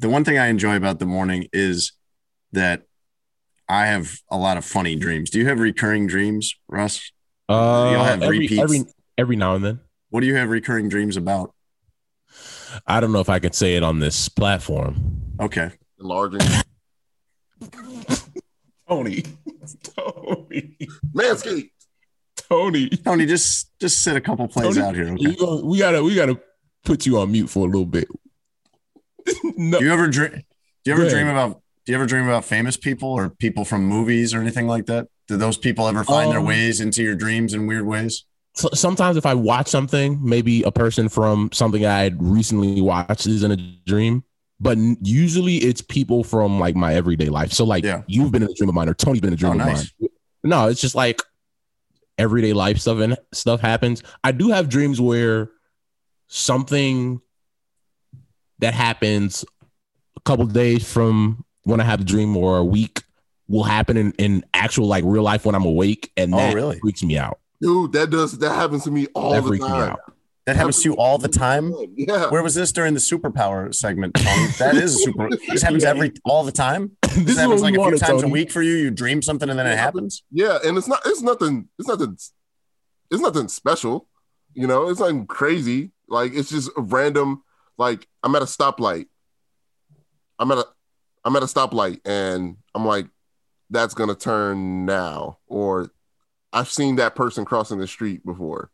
The 0.00 0.08
one 0.08 0.24
thing 0.24 0.38
I 0.38 0.46
enjoy 0.46 0.76
about 0.76 0.98
the 0.98 1.04
morning 1.06 1.46
is 1.52 1.92
that 2.52 2.84
I 3.68 3.86
have 3.86 4.18
a 4.30 4.38
lot 4.38 4.56
of 4.56 4.64
funny 4.64 4.96
dreams. 4.96 5.28
Do 5.30 5.38
you 5.38 5.46
have 5.48 5.60
recurring 5.60 6.06
dreams, 6.06 6.54
Russ? 6.68 7.12
Uh, 7.48 7.90
You'll 7.92 8.04
have 8.04 8.22
every, 8.22 8.38
repeats. 8.40 8.60
every 8.62 8.84
every 9.18 9.36
now 9.36 9.54
and 9.56 9.64
then. 9.64 9.80
What 10.08 10.20
do 10.22 10.26
you 10.26 10.36
have 10.36 10.48
recurring 10.48 10.88
dreams 10.88 11.16
about? 11.18 11.54
I 12.86 13.00
don't 13.00 13.12
know 13.12 13.20
if 13.20 13.28
I 13.28 13.38
could 13.40 13.54
say 13.54 13.76
it 13.76 13.82
on 13.82 13.98
this 13.98 14.28
platform. 14.28 15.34
Okay. 15.38 15.70
Enlarging. 16.00 16.40
Tony, 18.88 19.22
Tony, 19.96 20.76
Manscaped. 21.14 21.70
Tony. 22.48 22.88
Tony, 22.88 23.26
just 23.26 23.70
just 23.78 24.00
sit 24.02 24.16
a 24.16 24.20
couple 24.20 24.48
plays 24.48 24.76
Tony, 24.76 24.86
out 24.88 24.94
here. 24.94 25.12
Okay. 25.12 25.16
You 25.22 25.36
go- 25.36 25.64
we 25.64 25.78
gotta 25.78 26.02
we 26.02 26.14
gotta 26.14 26.40
put 26.84 27.06
you 27.06 27.18
on 27.18 27.30
mute 27.30 27.48
for 27.50 27.60
a 27.60 27.70
little 27.70 27.84
bit. 27.86 28.08
No, 29.56 29.78
Do 29.78 29.84
you 29.84 29.92
ever 29.92 30.08
dream? 30.08 30.30
Do 30.32 30.42
you 30.86 30.92
ever 30.92 31.02
Good. 31.04 31.10
dream 31.10 31.28
about? 31.28 31.60
Do 31.86 31.92
you 31.92 31.96
ever 31.96 32.06
dream 32.06 32.24
about 32.24 32.44
famous 32.44 32.76
people 32.76 33.08
or 33.08 33.30
people 33.30 33.64
from 33.64 33.84
movies 33.84 34.32
or 34.34 34.40
anything 34.40 34.66
like 34.66 34.86
that? 34.86 35.08
Do 35.28 35.36
those 35.36 35.56
people 35.56 35.86
ever 35.88 36.04
find 36.04 36.30
their 36.30 36.38
Um, 36.40 36.46
ways 36.46 36.80
into 36.80 37.02
your 37.02 37.14
dreams 37.14 37.54
in 37.54 37.66
weird 37.66 37.86
ways? 37.86 38.24
sometimes 38.74 39.16
if 39.16 39.24
I 39.24 39.32
watch 39.34 39.68
something, 39.68 40.18
maybe 40.22 40.62
a 40.64 40.72
person 40.72 41.08
from 41.08 41.50
something 41.52 41.86
I 41.86 42.00
had 42.02 42.20
recently 42.20 42.80
watched 42.80 43.26
is 43.26 43.42
in 43.44 43.52
a 43.52 43.56
dream. 43.86 44.24
But 44.58 44.76
usually 45.00 45.56
it's 45.58 45.80
people 45.80 46.24
from 46.24 46.58
like 46.58 46.74
my 46.76 46.94
everyday 46.94 47.28
life. 47.28 47.52
So 47.52 47.64
like 47.64 47.84
Yeah. 47.84 48.02
you've 48.08 48.32
been 48.32 48.42
in 48.42 48.50
a 48.50 48.54
dream 48.54 48.68
of 48.68 48.74
mine 48.74 48.88
or 48.88 48.94
Tony's 48.94 49.20
been 49.20 49.28
in 49.28 49.34
a 49.34 49.36
dream 49.36 49.52
Oh, 49.52 49.60
of 49.60 49.66
nice. 49.66 49.92
mine. 50.00 50.10
No, 50.42 50.66
it's 50.68 50.80
just 50.80 50.94
like 50.96 51.22
everyday 52.18 52.52
life 52.52 52.78
stuff 52.78 52.98
and 52.98 53.16
stuff 53.32 53.60
happens. 53.60 54.02
I 54.24 54.32
do 54.32 54.48
have 54.50 54.68
dreams 54.68 55.00
where 55.00 55.50
something 56.28 57.20
that 58.60 58.74
happens 58.74 59.44
a 60.16 60.20
couple 60.20 60.46
days 60.46 60.90
from 60.90 61.44
when 61.64 61.80
I 61.80 61.84
have 61.84 62.00
a 62.00 62.04
dream 62.04 62.36
or 62.36 62.58
a 62.58 62.64
week 62.64 63.02
will 63.48 63.64
happen 63.64 63.96
in, 63.96 64.12
in 64.12 64.44
actual 64.54 64.86
like 64.86 65.04
real 65.06 65.22
life 65.22 65.44
when 65.44 65.54
I'm 65.54 65.64
awake, 65.64 66.12
and 66.16 66.32
Oh, 66.34 66.38
that 66.38 66.54
really? 66.54 66.78
freaks 66.78 67.02
me 67.02 67.18
out. 67.18 67.38
Dude, 67.60 67.92
that 67.92 68.10
does 68.10 68.38
that 68.38 68.54
happens 68.54 68.84
to 68.84 68.90
me 68.90 69.06
all 69.14 69.32
that 69.32 69.42
the 69.42 69.48
freaks 69.48 69.62
me 69.64 69.68
time. 69.68 69.90
out. 69.90 70.00
That 70.46 70.56
happens 70.56 70.82
to 70.82 70.88
you 70.88 70.96
all 70.96 71.18
the 71.18 71.28
time. 71.28 71.72
Yeah. 71.94 72.30
Where 72.30 72.42
was 72.42 72.54
this 72.54 72.72
during 72.72 72.94
the 72.94 73.00
superpower 73.00 73.72
segment, 73.74 74.14
Tony? 74.14 74.46
That 74.58 74.74
is 74.74 75.02
super. 75.04 75.28
This 75.48 75.62
happens 75.62 75.84
every 75.84 76.12
all 76.24 76.42
the 76.44 76.50
time. 76.52 76.96
this 77.02 77.14
This 77.24 77.38
happens 77.38 77.60
like 77.62 77.74
a 77.74 77.82
few 77.82 77.98
times 77.98 78.22
Tony. 78.22 78.24
a 78.24 78.28
week 78.28 78.50
for 78.50 78.62
you. 78.62 78.72
You 78.74 78.90
dream 78.90 79.20
something 79.20 79.48
and 79.50 79.58
then 79.58 79.66
it 79.66 79.76
happens. 79.78 80.22
Yeah, 80.32 80.58
and 80.64 80.78
it's 80.78 80.88
not 80.88 81.00
it's 81.04 81.20
nothing 81.22 81.68
it's 81.78 81.86
nothing 81.88 82.16
it's 83.10 83.20
nothing 83.20 83.48
special. 83.48 84.08
You 84.54 84.66
know, 84.66 84.88
it's 84.88 84.98
nothing 85.00 85.26
crazy. 85.26 85.90
Like 86.08 86.32
it's 86.34 86.50
just 86.50 86.70
a 86.76 86.80
random 86.80 87.42
like 87.80 88.06
I'm 88.22 88.36
at 88.36 88.42
a 88.42 88.44
stoplight. 88.44 89.06
I'm 90.38 90.52
at 90.52 90.58
a 90.58 90.66
I'm 91.24 91.34
at 91.34 91.42
a 91.42 91.46
stoplight 91.46 92.00
and 92.04 92.58
I'm 92.74 92.84
like 92.84 93.06
that's 93.70 93.94
to 93.94 94.14
turn 94.14 94.84
now 94.84 95.38
or 95.46 95.90
I've 96.52 96.68
seen 96.68 96.96
that 96.96 97.14
person 97.14 97.44
crossing 97.46 97.78
the 97.78 97.86
street 97.86 98.24
before. 98.24 98.70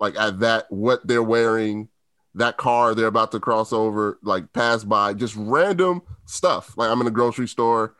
Like 0.00 0.16
at 0.18 0.40
that 0.40 0.66
what 0.70 1.06
they're 1.06 1.22
wearing, 1.22 1.90
that 2.34 2.56
car 2.56 2.94
they're 2.94 3.06
about 3.06 3.32
to 3.32 3.40
cross 3.40 3.70
over, 3.70 4.18
like 4.22 4.54
pass 4.54 4.82
by, 4.82 5.12
just 5.12 5.36
random 5.36 6.00
stuff. 6.24 6.74
Like 6.78 6.90
I'm 6.90 7.02
in 7.02 7.06
a 7.06 7.10
grocery 7.10 7.48
store 7.48 7.96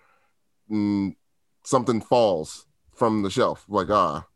and 0.70 1.14
something 1.62 2.00
falls 2.00 2.64
from 2.94 3.22
the 3.22 3.30
shelf. 3.30 3.66
Like, 3.68 3.90
ah, 3.90 4.26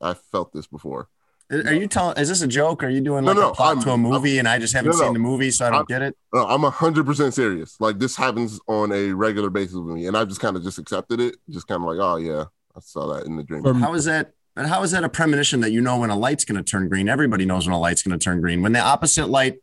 I 0.00 0.14
felt 0.14 0.54
this 0.54 0.66
before. 0.66 1.08
Are 1.52 1.72
you 1.74 1.86
telling? 1.86 2.16
Is 2.16 2.28
this 2.28 2.40
a 2.42 2.46
joke? 2.46 2.82
Are 2.82 2.88
you 2.88 3.00
doing 3.00 3.24
like 3.24 3.36
no, 3.36 3.50
a 3.50 3.54
plot 3.54 3.76
I'm- 3.76 3.82
to 3.84 3.90
a 3.92 3.98
movie 3.98 4.38
and 4.38 4.48
I 4.48 4.58
just 4.58 4.74
haven't 4.74 4.92
No, 4.92 4.98
no. 4.98 5.04
seen 5.04 5.12
the 5.12 5.18
movie, 5.18 5.50
so 5.50 5.66
I 5.66 5.68
don't 5.70 5.76
I'm- 5.78 5.84
get 5.86 6.02
it? 6.02 6.16
No, 6.32 6.46
I'm 6.46 6.62
hundred 6.62 7.04
percent 7.06 7.34
serious. 7.34 7.76
Like 7.80 7.98
this 7.98 8.16
happens 8.16 8.58
on 8.68 8.90
a 8.92 9.12
regular 9.12 9.50
basis 9.50 9.74
with 9.76 9.94
me, 9.94 10.06
and 10.06 10.16
I 10.16 10.24
just 10.24 10.40
kind 10.40 10.56
of 10.56 10.62
just 10.62 10.78
accepted 10.78 11.20
it. 11.20 11.36
Just 11.50 11.66
kind 11.68 11.82
of 11.82 11.88
like, 11.88 11.98
oh 12.00 12.16
yeah, 12.16 12.44
I 12.76 12.80
saw 12.80 13.12
that 13.14 13.26
in 13.26 13.36
the 13.36 13.42
dream. 13.42 13.62
For- 13.62 13.74
How 13.74 13.92
is 13.94 14.06
that? 14.06 14.32
But 14.54 14.66
how 14.66 14.82
is 14.82 14.90
that 14.90 15.02
a 15.04 15.08
premonition 15.08 15.60
that 15.60 15.72
you 15.72 15.80
know 15.80 15.98
when 15.98 16.10
a 16.10 16.16
light's 16.16 16.44
going 16.44 16.62
to 16.62 16.70
turn 16.70 16.88
green? 16.90 17.08
Everybody 17.08 17.46
knows 17.46 17.66
when 17.66 17.74
a 17.74 17.78
light's 17.80 18.02
going 18.02 18.18
to 18.18 18.22
turn 18.22 18.42
green. 18.42 18.60
When 18.62 18.72
the 18.72 18.80
opposite 18.80 19.28
light 19.30 19.56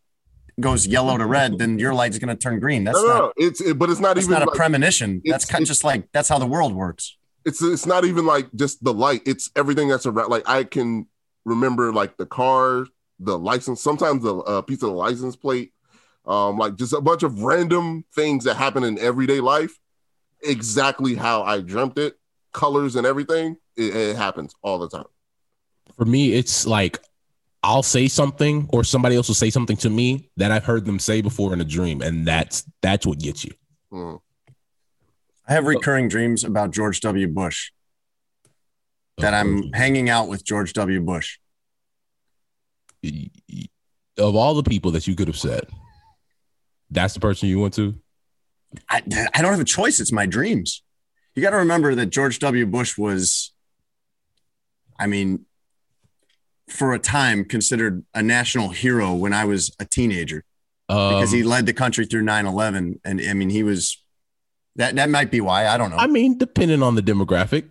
goes 0.59 0.87
yellow 0.87 1.15
to 1.17 1.25
red, 1.27 1.59
then 1.59 1.77
your 1.79 1.93
light's 1.93 2.17
going 2.17 2.29
to 2.29 2.35
turn 2.35 2.59
green. 2.59 2.83
That's 2.85 2.97
no, 2.97 3.07
no, 3.07 3.13
not. 3.13 3.19
no, 3.19 3.33
it's 3.37 3.61
it, 3.61 3.77
but 3.77 3.89
it's 3.91 3.99
not 3.99 4.15
That's 4.15 4.25
even 4.25 4.39
not 4.39 4.47
a 4.47 4.49
like, 4.49 4.57
premonition. 4.57 5.21
That's 5.25 5.45
kind 5.45 5.61
of 5.61 5.67
just 5.67 5.83
like 5.83 6.07
that's 6.11 6.27
how 6.27 6.39
the 6.39 6.47
world 6.47 6.73
works. 6.75 7.15
it's 7.45 7.61
it's 7.61 7.85
not 7.85 8.03
even 8.03 8.25
like 8.25 8.47
just 8.55 8.83
the 8.83 8.93
light. 8.93 9.21
It's 9.27 9.49
everything 9.55 9.87
that's 9.89 10.05
around. 10.07 10.29
Like 10.29 10.49
I 10.49 10.63
can 10.63 11.05
remember 11.49 11.91
like 11.91 12.17
the 12.17 12.25
car, 12.25 12.85
the 13.19 13.37
license, 13.37 13.81
sometimes 13.81 14.23
a, 14.25 14.35
uh, 14.35 14.61
piece 14.61 14.81
of 14.83 14.89
the 14.89 14.95
license 14.95 15.35
plate, 15.35 15.73
um, 16.25 16.57
like 16.57 16.75
just 16.75 16.93
a 16.93 17.01
bunch 17.01 17.23
of 17.23 17.41
random 17.43 18.05
things 18.15 18.43
that 18.45 18.55
happen 18.55 18.83
in 18.83 18.97
everyday 18.99 19.39
life. 19.39 19.77
Exactly 20.41 21.15
how 21.15 21.43
I 21.43 21.59
dreamt 21.59 21.97
it, 21.97 22.17
colors 22.53 22.95
and 22.95 23.05
everything. 23.05 23.57
It, 23.75 23.95
it 23.95 24.15
happens 24.15 24.53
all 24.61 24.79
the 24.79 24.89
time. 24.89 25.07
For 25.97 26.05
me, 26.05 26.33
it's 26.33 26.65
like 26.65 26.99
I'll 27.61 27.83
say 27.83 28.07
something 28.07 28.69
or 28.71 28.83
somebody 28.83 29.17
else 29.17 29.27
will 29.27 29.35
say 29.35 29.49
something 29.49 29.75
to 29.77 29.89
me 29.89 30.29
that 30.37 30.51
I've 30.51 30.63
heard 30.63 30.85
them 30.85 30.99
say 30.99 31.21
before 31.21 31.51
in 31.51 31.59
a 31.59 31.65
dream, 31.65 32.01
and 32.01 32.25
that's 32.25 32.63
that's 32.81 33.05
what 33.05 33.19
gets 33.19 33.43
you. 33.43 33.51
Mm. 33.91 34.21
I 35.47 35.53
have 35.53 35.65
recurring 35.65 36.07
dreams 36.07 36.43
about 36.43 36.71
George 36.71 37.01
W. 37.01 37.27
Bush 37.27 37.71
that 39.19 39.33
I'm 39.33 39.71
hanging 39.73 40.09
out 40.09 40.27
with 40.27 40.43
George 40.43 40.73
W. 40.73 41.01
Bush. 41.01 41.37
of 44.17 44.35
all 44.35 44.53
the 44.53 44.63
people 44.63 44.91
that 44.91 45.07
you 45.07 45.15
could 45.15 45.27
have 45.27 45.37
said, 45.37 45.65
that's 46.89 47.13
the 47.13 47.19
person 47.19 47.49
you 47.49 47.59
went 47.59 47.73
to. 47.75 47.95
I, 48.89 49.01
I 49.33 49.41
don't 49.41 49.51
have 49.51 49.59
a 49.59 49.65
choice. 49.65 49.99
It's 49.99 50.11
my 50.11 50.25
dreams. 50.25 50.83
You 51.35 51.41
got 51.41 51.51
to 51.51 51.57
remember 51.57 51.95
that 51.95 52.07
George 52.07 52.39
W. 52.39 52.65
Bush 52.65 52.97
was, 52.97 53.53
I 54.99 55.07
mean, 55.07 55.45
for 56.67 56.93
a 56.93 56.99
time 56.99 57.45
considered 57.45 58.03
a 58.13 58.21
national 58.21 58.69
hero 58.69 59.13
when 59.13 59.33
I 59.33 59.45
was 59.45 59.75
a 59.79 59.85
teenager 59.85 60.43
Um, 60.87 61.13
because 61.13 61.31
he 61.31 61.43
led 61.43 61.65
the 61.65 61.73
country 61.73 62.05
through 62.05 62.23
9 62.23 62.45
11. 62.45 63.01
And 63.03 63.21
I 63.21 63.33
mean, 63.33 63.49
he 63.49 63.63
was 63.63 64.01
that, 64.75 64.95
that 64.95 65.09
might 65.09 65.31
be 65.31 65.41
why. 65.41 65.67
I 65.67 65.77
don't 65.77 65.89
know. 65.89 65.97
I 65.97 66.07
mean, 66.07 66.37
depending 66.37 66.83
on 66.83 66.95
the 66.95 67.01
demographic, 67.01 67.69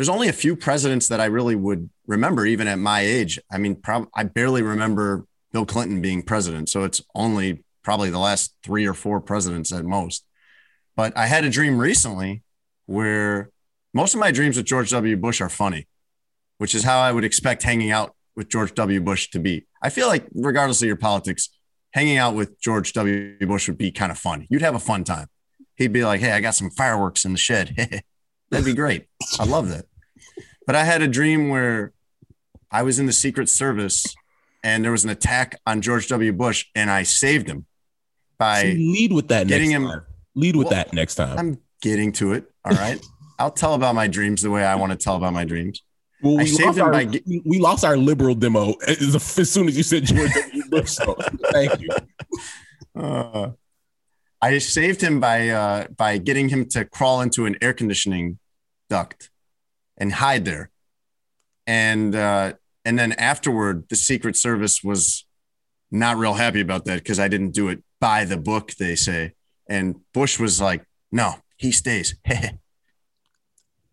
There's 0.00 0.08
only 0.08 0.28
a 0.28 0.32
few 0.32 0.56
presidents 0.56 1.08
that 1.08 1.20
I 1.20 1.26
really 1.26 1.54
would 1.54 1.90
remember, 2.06 2.46
even 2.46 2.66
at 2.66 2.78
my 2.78 3.00
age. 3.00 3.38
I 3.52 3.58
mean, 3.58 3.76
prob- 3.76 4.08
I 4.14 4.22
barely 4.22 4.62
remember 4.62 5.26
Bill 5.52 5.66
Clinton 5.66 6.00
being 6.00 6.22
president. 6.22 6.70
So 6.70 6.84
it's 6.84 7.02
only 7.14 7.64
probably 7.82 8.08
the 8.08 8.18
last 8.18 8.54
three 8.64 8.86
or 8.86 8.94
four 8.94 9.20
presidents 9.20 9.70
at 9.74 9.84
most. 9.84 10.24
But 10.96 11.14
I 11.18 11.26
had 11.26 11.44
a 11.44 11.50
dream 11.50 11.76
recently 11.76 12.42
where 12.86 13.50
most 13.92 14.14
of 14.14 14.20
my 14.20 14.30
dreams 14.30 14.56
with 14.56 14.64
George 14.64 14.88
W. 14.88 15.18
Bush 15.18 15.42
are 15.42 15.50
funny, 15.50 15.86
which 16.56 16.74
is 16.74 16.82
how 16.82 17.00
I 17.00 17.12
would 17.12 17.24
expect 17.24 17.62
hanging 17.62 17.90
out 17.90 18.14
with 18.34 18.48
George 18.48 18.72
W. 18.72 19.02
Bush 19.02 19.28
to 19.32 19.38
be. 19.38 19.66
I 19.82 19.90
feel 19.90 20.06
like, 20.06 20.26
regardless 20.34 20.80
of 20.80 20.86
your 20.86 20.96
politics, 20.96 21.50
hanging 21.92 22.16
out 22.16 22.34
with 22.34 22.58
George 22.58 22.94
W. 22.94 23.36
Bush 23.46 23.68
would 23.68 23.76
be 23.76 23.90
kind 23.90 24.10
of 24.10 24.16
fun. 24.16 24.46
You'd 24.48 24.62
have 24.62 24.74
a 24.74 24.78
fun 24.78 25.04
time. 25.04 25.26
He'd 25.76 25.92
be 25.92 26.06
like, 26.06 26.22
Hey, 26.22 26.32
I 26.32 26.40
got 26.40 26.54
some 26.54 26.70
fireworks 26.70 27.26
in 27.26 27.32
the 27.32 27.38
shed. 27.38 27.76
That'd 28.50 28.64
be 28.64 28.74
great. 28.74 29.04
I 29.38 29.44
love 29.44 29.68
that. 29.68 29.84
But 30.66 30.76
I 30.76 30.84
had 30.84 31.02
a 31.02 31.08
dream 31.08 31.48
where 31.48 31.92
I 32.70 32.82
was 32.82 32.98
in 32.98 33.06
the 33.06 33.12
Secret 33.12 33.48
Service 33.48 34.14
and 34.62 34.84
there 34.84 34.92
was 34.92 35.04
an 35.04 35.10
attack 35.10 35.58
on 35.66 35.80
George 35.80 36.08
W. 36.08 36.32
Bush 36.32 36.66
and 36.74 36.90
I 36.90 37.02
saved 37.02 37.48
him 37.48 37.66
by 38.38 38.62
See, 38.62 38.92
lead 38.92 39.12
with 39.12 39.28
that 39.28 39.46
getting 39.48 39.70
next 39.70 39.82
him- 39.82 39.88
time. 39.88 40.02
Lead 40.36 40.54
with 40.56 40.66
Well, 40.66 40.74
that 40.76 40.92
next 40.92 41.16
time. 41.16 41.38
I'm 41.38 41.58
getting 41.82 42.12
to 42.12 42.34
it. 42.34 42.44
All 42.64 42.72
right. 42.76 43.00
I'll 43.38 43.50
tell 43.50 43.74
about 43.74 43.94
my 43.94 44.06
dreams 44.06 44.42
the 44.42 44.50
way 44.50 44.64
I 44.64 44.74
want 44.76 44.92
to 44.92 44.98
tell 44.98 45.16
about 45.16 45.32
my 45.32 45.44
dreams. 45.44 45.82
well, 46.22 46.36
we 46.36 46.46
saved 46.46 46.66
lost, 46.66 46.78
him 46.78 46.84
our, 46.84 46.92
by 46.92 47.20
we 47.46 47.58
lost 47.58 47.84
our 47.84 47.96
liberal 47.96 48.34
demo 48.34 48.74
as, 48.86 49.38
as 49.38 49.50
soon 49.50 49.66
as 49.66 49.76
you 49.76 49.82
said 49.82 50.04
George 50.04 50.30
W. 50.32 50.62
Bush. 50.70 50.90
So 50.90 51.14
thank 51.50 51.80
you. 51.80 51.88
Uh, 52.94 53.50
I 54.42 54.58
saved 54.58 55.00
him 55.00 55.20
by 55.20 55.48
uh, 55.48 55.86
by 55.96 56.18
getting 56.18 56.48
him 56.50 56.66
to 56.70 56.84
crawl 56.84 57.22
into 57.22 57.46
an 57.46 57.56
air 57.62 57.72
conditioning 57.72 58.38
duct 58.90 59.30
and 60.00 60.12
hide 60.14 60.44
there. 60.44 60.70
And 61.66 62.14
uh, 62.14 62.54
and 62.84 62.98
then 62.98 63.12
afterward, 63.12 63.88
the 63.90 63.96
Secret 63.96 64.34
Service 64.36 64.82
was 64.82 65.26
not 65.90 66.16
real 66.16 66.34
happy 66.34 66.60
about 66.60 66.86
that 66.86 66.98
because 66.98 67.20
I 67.20 67.28
didn't 67.28 67.50
do 67.50 67.68
it 67.68 67.84
by 68.00 68.24
the 68.24 68.36
book, 68.36 68.72
they 68.72 68.96
say. 68.96 69.34
And 69.68 70.00
Bush 70.12 70.40
was 70.40 70.60
like, 70.60 70.84
"No, 71.12 71.34
he 71.56 71.70
stays." 71.70 72.16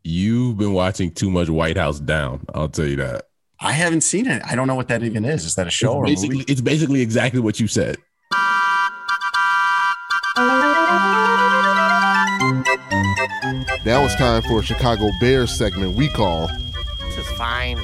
You've 0.04 0.58
been 0.58 0.74
watching 0.74 1.12
too 1.12 1.30
much 1.30 1.50
White 1.50 1.78
House 1.78 2.00
Down. 2.00 2.46
I'll 2.56 2.70
tell 2.70 2.86
you 2.86 2.96
that. 2.96 3.26
I 3.60 3.74
haven't 3.74 4.02
seen 4.02 4.26
it. 4.28 4.42
I 4.46 4.56
don't 4.56 4.68
know 4.68 4.76
what 4.76 4.88
that 4.88 5.04
even 5.04 5.26
is. 5.26 5.44
Is 5.44 5.56
that 5.56 5.68
a 5.68 5.72
show 5.72 5.94
or 5.94 6.06
a 6.06 6.10
it's 6.10 6.22
basically, 6.22 6.38
movie? 6.38 6.52
it's 6.52 6.62
basically 6.62 7.02
exactly 7.02 7.42
what 7.42 7.60
you 7.60 7.68
said. 7.68 7.98
Now 13.88 14.04
it's 14.04 14.16
time 14.16 14.42
for 14.42 14.60
a 14.60 14.62
Chicago 14.62 15.12
Bears 15.22 15.50
segment 15.50 15.96
we 15.96 16.10
call 16.10 16.48
This 17.00 17.20
is 17.20 17.28
fine. 17.38 17.80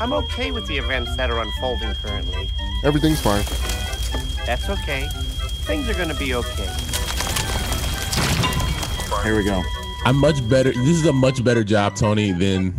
I'm 0.00 0.12
okay 0.12 0.50
with 0.50 0.66
the 0.66 0.76
events 0.76 1.14
that 1.14 1.30
are 1.30 1.38
unfolding 1.38 1.94
currently. 1.94 2.50
Everything's 2.82 3.20
Fine. 3.20 3.44
That's 4.46 4.68
okay. 4.68 5.06
Things 5.62 5.88
are 5.88 5.94
gonna 5.94 6.14
be 6.14 6.34
okay. 6.34 6.68
Here 9.22 9.36
we 9.36 9.44
go. 9.44 9.62
I'm 10.04 10.16
much 10.16 10.36
better. 10.48 10.72
This 10.72 10.96
is 10.96 11.06
a 11.06 11.12
much 11.12 11.44
better 11.44 11.62
job, 11.62 11.94
Tony, 11.94 12.32
than 12.32 12.76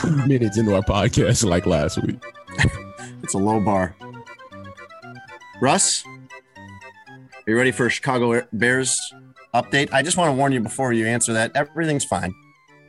two 0.00 0.10
minutes 0.26 0.56
into 0.56 0.74
our 0.74 0.82
podcast 0.82 1.44
like 1.44 1.66
last 1.66 2.02
week. 2.02 2.16
It's 3.22 3.34
a 3.34 3.38
low 3.38 3.60
bar. 3.60 3.94
Russ, 5.60 6.02
are 6.06 7.42
you 7.46 7.58
ready 7.58 7.72
for 7.72 7.84
a 7.84 7.90
Chicago 7.90 8.40
Bears 8.54 9.12
update? 9.54 9.92
I 9.92 10.02
just 10.02 10.16
want 10.16 10.28
to 10.30 10.36
warn 10.36 10.52
you 10.52 10.60
before 10.60 10.92
you 10.92 11.06
answer 11.06 11.32
that 11.34 11.52
everything's 11.54 12.04
fine. 12.04 12.34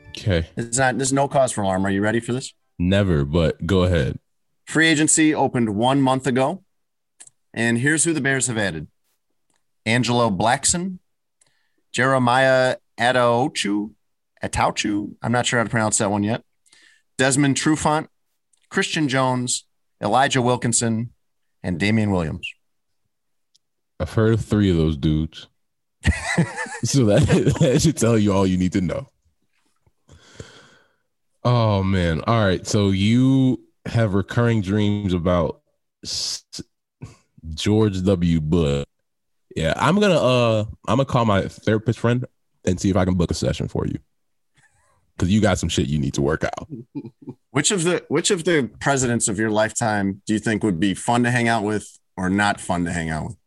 Okay. 0.10 0.48
It's 0.58 0.78
not. 0.78 0.98
There's 0.98 1.14
no 1.14 1.28
cause 1.28 1.52
for 1.52 1.62
alarm. 1.62 1.86
Are 1.86 1.90
you 1.90 2.02
ready 2.02 2.20
for 2.20 2.34
this? 2.34 2.54
Never, 2.78 3.26
but 3.26 3.66
go 3.66 3.84
ahead. 3.84 4.20
Free 4.66 4.88
agency 4.88 5.34
opened 5.34 5.76
one 5.76 6.02
month 6.02 6.28
ago, 6.28 6.64
and 7.54 7.78
here's 7.78 8.04
who 8.04 8.14
the 8.14 8.22
Bears 8.22 8.48
have 8.48 8.58
added: 8.58 8.88
Angelo 9.86 10.30
Blackson, 10.30 11.00
Jeremiah 11.92 12.78
Attaochu, 13.00 13.92
Atauchu. 14.44 15.16
I'm 15.22 15.32
not 15.32 15.46
sure 15.46 15.60
how 15.60 15.64
to 15.64 15.70
pronounce 15.70 15.98
that 16.00 16.12
one 16.12 16.24
yet. 16.24 16.44
Desmond 17.18 17.56
Trufant, 17.56 18.08
Christian 18.70 19.08
Jones, 19.08 19.66
Elijah 20.02 20.42
Wilkinson, 20.42 21.14
and 21.64 21.80
Damien 21.80 22.12
Williams. 22.12 22.52
I've 24.00 24.14
heard 24.14 24.34
of 24.34 24.44
three 24.44 24.72
of 24.72 24.78
those 24.78 24.98
dudes. 24.98 25.48
so 26.84 27.06
that, 27.06 27.56
that 27.60 27.82
should 27.82 27.98
tell 27.98 28.18
you 28.18 28.34
all 28.34 28.48
you 28.48 28.58
need 28.58 28.74
to 28.74 28.82
know. 28.82 29.08
Oh 31.44 31.84
man. 31.84 32.22
All 32.28 32.44
right. 32.46 32.66
So 32.66 32.90
you 32.90 33.62
have 33.86 34.14
recurring 34.14 34.62
dreams 34.62 35.14
about 35.14 35.62
George 37.54 38.04
W. 38.04 38.42
Bush. 38.42 38.86
Yeah, 39.56 39.74
I'm 39.76 40.00
gonna 40.00 40.16
uh 40.16 40.66
I'm 40.88 40.98
gonna 40.98 41.06
call 41.06 41.26
my 41.26 41.48
therapist 41.48 42.00
friend 42.00 42.26
and 42.66 42.80
see 42.80 42.90
if 42.90 42.96
I 42.96 43.06
can 43.06 43.16
book 43.16 43.32
a 43.32 43.36
session 43.36 43.68
for 43.68 43.86
you. 43.86 44.00
Cause 45.18 45.30
you 45.30 45.42
got 45.42 45.60
some 45.60 45.70
shit 45.70 45.88
you 45.88 46.00
need 46.00 46.14
to 46.16 46.22
work 46.22 46.44
out. 46.44 46.68
Which 47.52 47.72
of 47.72 47.84
the 47.84 48.04
which 48.08 48.32
of 48.32 48.46
the 48.46 48.70
presidents 48.80 49.28
of 49.28 49.38
your 49.38 49.50
lifetime 49.50 50.22
do 50.26 50.34
you 50.34 50.40
think 50.40 50.64
would 50.64 50.80
be 50.80 50.94
fun 50.94 51.24
to 51.24 51.32
hang 51.32 51.50
out 51.50 51.64
with 51.64 52.00
or 52.16 52.30
not 52.30 52.62
fun 52.62 52.86
to 52.86 52.94
hang 52.94 53.10
out 53.10 53.26
with? 53.26 53.38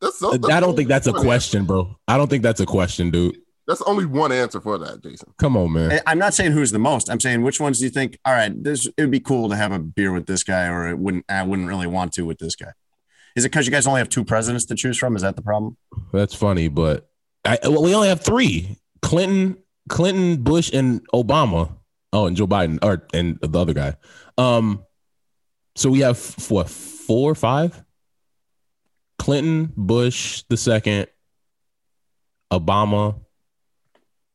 What? 0.00 0.14
That's, 0.20 0.40
that's 0.42 0.48
I 0.50 0.60
don't 0.60 0.76
think 0.76 0.88
that's 0.88 1.06
a 1.06 1.12
one 1.12 1.22
question, 1.22 1.64
bro. 1.64 1.96
I 2.06 2.16
don't 2.16 2.28
think 2.28 2.42
that's 2.42 2.60
a 2.60 2.66
question, 2.66 3.10
dude. 3.10 3.36
That's 3.66 3.82
only 3.82 4.06
one 4.06 4.30
answer 4.30 4.60
for 4.60 4.78
that, 4.78 5.02
Jason. 5.02 5.32
Come 5.38 5.56
on, 5.56 5.72
man. 5.72 5.92
I- 5.92 6.12
I'm 6.12 6.18
not 6.18 6.34
saying 6.34 6.52
who's 6.52 6.70
the 6.70 6.78
most. 6.78 7.10
I'm 7.10 7.18
saying 7.18 7.42
which 7.42 7.58
ones 7.58 7.78
do 7.78 7.84
you 7.84 7.90
think? 7.90 8.18
All 8.24 8.32
right, 8.32 8.52
this 8.62 8.86
it 8.86 8.94
would 8.98 9.10
be 9.10 9.20
cool 9.20 9.48
to 9.48 9.56
have 9.56 9.72
a 9.72 9.78
beer 9.78 10.12
with 10.12 10.26
this 10.26 10.44
guy, 10.44 10.68
or 10.68 10.88
it 10.88 10.98
wouldn't. 10.98 11.24
I 11.28 11.42
wouldn't 11.42 11.66
really 11.66 11.86
want 11.88 12.12
to 12.14 12.22
with 12.22 12.38
this 12.38 12.54
guy. 12.54 12.72
Is 13.34 13.44
it 13.44 13.50
because 13.50 13.66
you 13.66 13.72
guys 13.72 13.86
only 13.86 13.98
have 14.00 14.08
two 14.08 14.24
presidents 14.24 14.64
to 14.66 14.74
choose 14.76 14.96
from? 14.96 15.16
Is 15.16 15.22
that 15.22 15.36
the 15.36 15.42
problem? 15.42 15.76
That's 16.12 16.34
funny, 16.34 16.68
but 16.68 17.08
I, 17.44 17.58
well, 17.64 17.82
we 17.82 17.94
only 17.94 18.08
have 18.08 18.20
three: 18.22 18.78
Clinton, 19.02 19.56
Clinton, 19.88 20.42
Bush, 20.42 20.70
and 20.72 21.06
Obama. 21.12 21.72
Oh, 22.12 22.26
and 22.26 22.36
Joe 22.36 22.46
Biden, 22.46 22.78
or 22.82 23.06
and 23.12 23.38
the 23.42 23.58
other 23.58 23.74
guy. 23.74 23.96
Um, 24.38 24.84
so 25.74 25.90
we 25.90 26.00
have 26.00 26.18
what 26.48 26.70
four, 26.70 27.32
or 27.32 27.34
five? 27.34 27.82
Clinton, 29.18 29.72
Bush, 29.76 30.42
the 30.48 30.56
second, 30.56 31.06
Obama, 32.52 33.18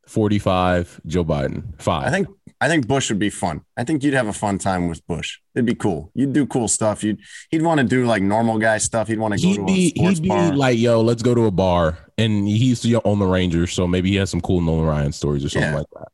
forty-five, 0.07 0.99
Joe 1.05 1.23
Biden, 1.23 1.79
five. 1.82 2.05
I 2.07 2.11
think 2.11 2.27
I 2.59 2.67
think 2.67 2.88
Bush 2.88 3.09
would 3.09 3.19
be 3.19 3.29
fun. 3.29 3.61
I 3.77 3.84
think 3.84 4.03
you'd 4.03 4.13
have 4.13 4.27
a 4.27 4.34
fun 4.34 4.57
time 4.57 4.88
with 4.88 5.05
Bush. 5.07 5.39
It'd 5.55 5.65
be 5.65 5.75
cool. 5.75 6.11
You'd 6.13 6.34
do 6.34 6.45
cool 6.45 6.67
stuff. 6.67 7.03
You'd 7.03 7.19
he'd 7.49 7.61
want 7.61 7.79
to 7.79 7.86
do 7.86 8.05
like 8.05 8.21
normal 8.21 8.59
guy 8.59 8.77
stuff. 8.79 9.07
He'd 9.07 9.19
want 9.19 9.34
to 9.36 9.41
go 9.41 9.47
he'd 9.47 9.55
to 9.57 9.61
a 9.61 9.65
be 9.65 9.89
sports 9.89 10.17
he'd 10.17 10.23
be 10.23 10.29
bar. 10.29 10.55
like, 10.55 10.77
"Yo, 10.77 11.01
let's 11.01 11.23
go 11.23 11.34
to 11.34 11.45
a 11.45 11.51
bar," 11.51 11.97
and 12.17 12.47
he's 12.47 12.86
on 12.93 13.19
the 13.19 13.25
Rangers, 13.25 13.73
so 13.73 13.88
maybe 13.88 14.09
he 14.09 14.15
has 14.17 14.29
some 14.29 14.41
cool 14.41 14.61
Nolan 14.61 14.86
Ryan 14.86 15.11
stories 15.11 15.45
or 15.45 15.49
something 15.49 15.71
Yeah. 15.71 15.77
like 15.77 15.88
that. 15.93 16.07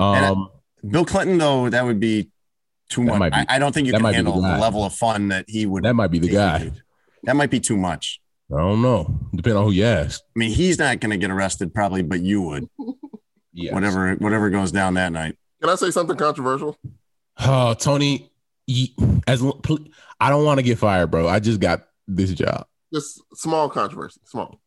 And 0.00 0.24
I- 0.24 0.28
Um. 0.28 0.48
Bill 0.88 1.04
Clinton, 1.04 1.36
though, 1.36 1.68
that 1.68 1.84
would 1.84 2.00
be 2.00 2.30
too 2.88 3.02
much. 3.04 3.20
be- 3.30 3.36
I, 3.36 3.44
I 3.50 3.58
don't 3.58 3.70
think 3.74 3.86
you 3.86 3.92
that 3.92 3.98
can 3.98 4.06
the 4.06 4.12
handle 4.14 4.40
the, 4.40 4.48
level 4.56 4.82
of 4.82 4.94
fun 4.94 5.28
that 5.28 5.44
he 5.46 5.66
would. 5.66 5.82
That 5.84 5.92
might 5.92 6.10
be 6.10 6.18
the 6.18 6.28
guy. 6.30 6.70
That 7.24 7.36
might 7.36 7.50
be 7.50 7.60
too 7.60 7.76
much. 7.76 8.20
I 8.52 8.58
don't 8.58 8.82
know. 8.82 9.18
Depending 9.34 9.58
on 9.58 9.64
who 9.64 9.70
you 9.72 9.84
ask. 9.84 10.20
I 10.34 10.38
mean, 10.38 10.50
he's 10.50 10.78
not 10.78 11.00
going 11.00 11.10
to 11.10 11.16
get 11.16 11.30
arrested 11.30 11.72
probably, 11.72 12.02
but 12.02 12.20
you 12.20 12.42
would. 12.42 12.68
Yeah. 13.52 13.74
Whatever, 13.74 14.14
whatever 14.14 14.48
goes 14.48 14.70
down 14.70 14.94
that 14.94 15.12
night. 15.12 15.36
Can 15.60 15.70
I 15.70 15.74
say 15.74 15.90
something 15.90 16.16
controversial? 16.16 16.78
Oh, 17.40 17.74
Tony, 17.74 18.30
as 19.26 19.42
I 20.20 20.30
don't 20.30 20.44
want 20.44 20.58
to 20.58 20.62
get 20.62 20.78
fired, 20.78 21.10
bro. 21.10 21.26
I 21.28 21.40
just 21.40 21.60
got 21.60 21.82
this 22.06 22.32
job. 22.32 22.66
Just 22.94 23.20
small 23.34 23.68
controversy. 23.68 24.20
Small. 24.24 24.60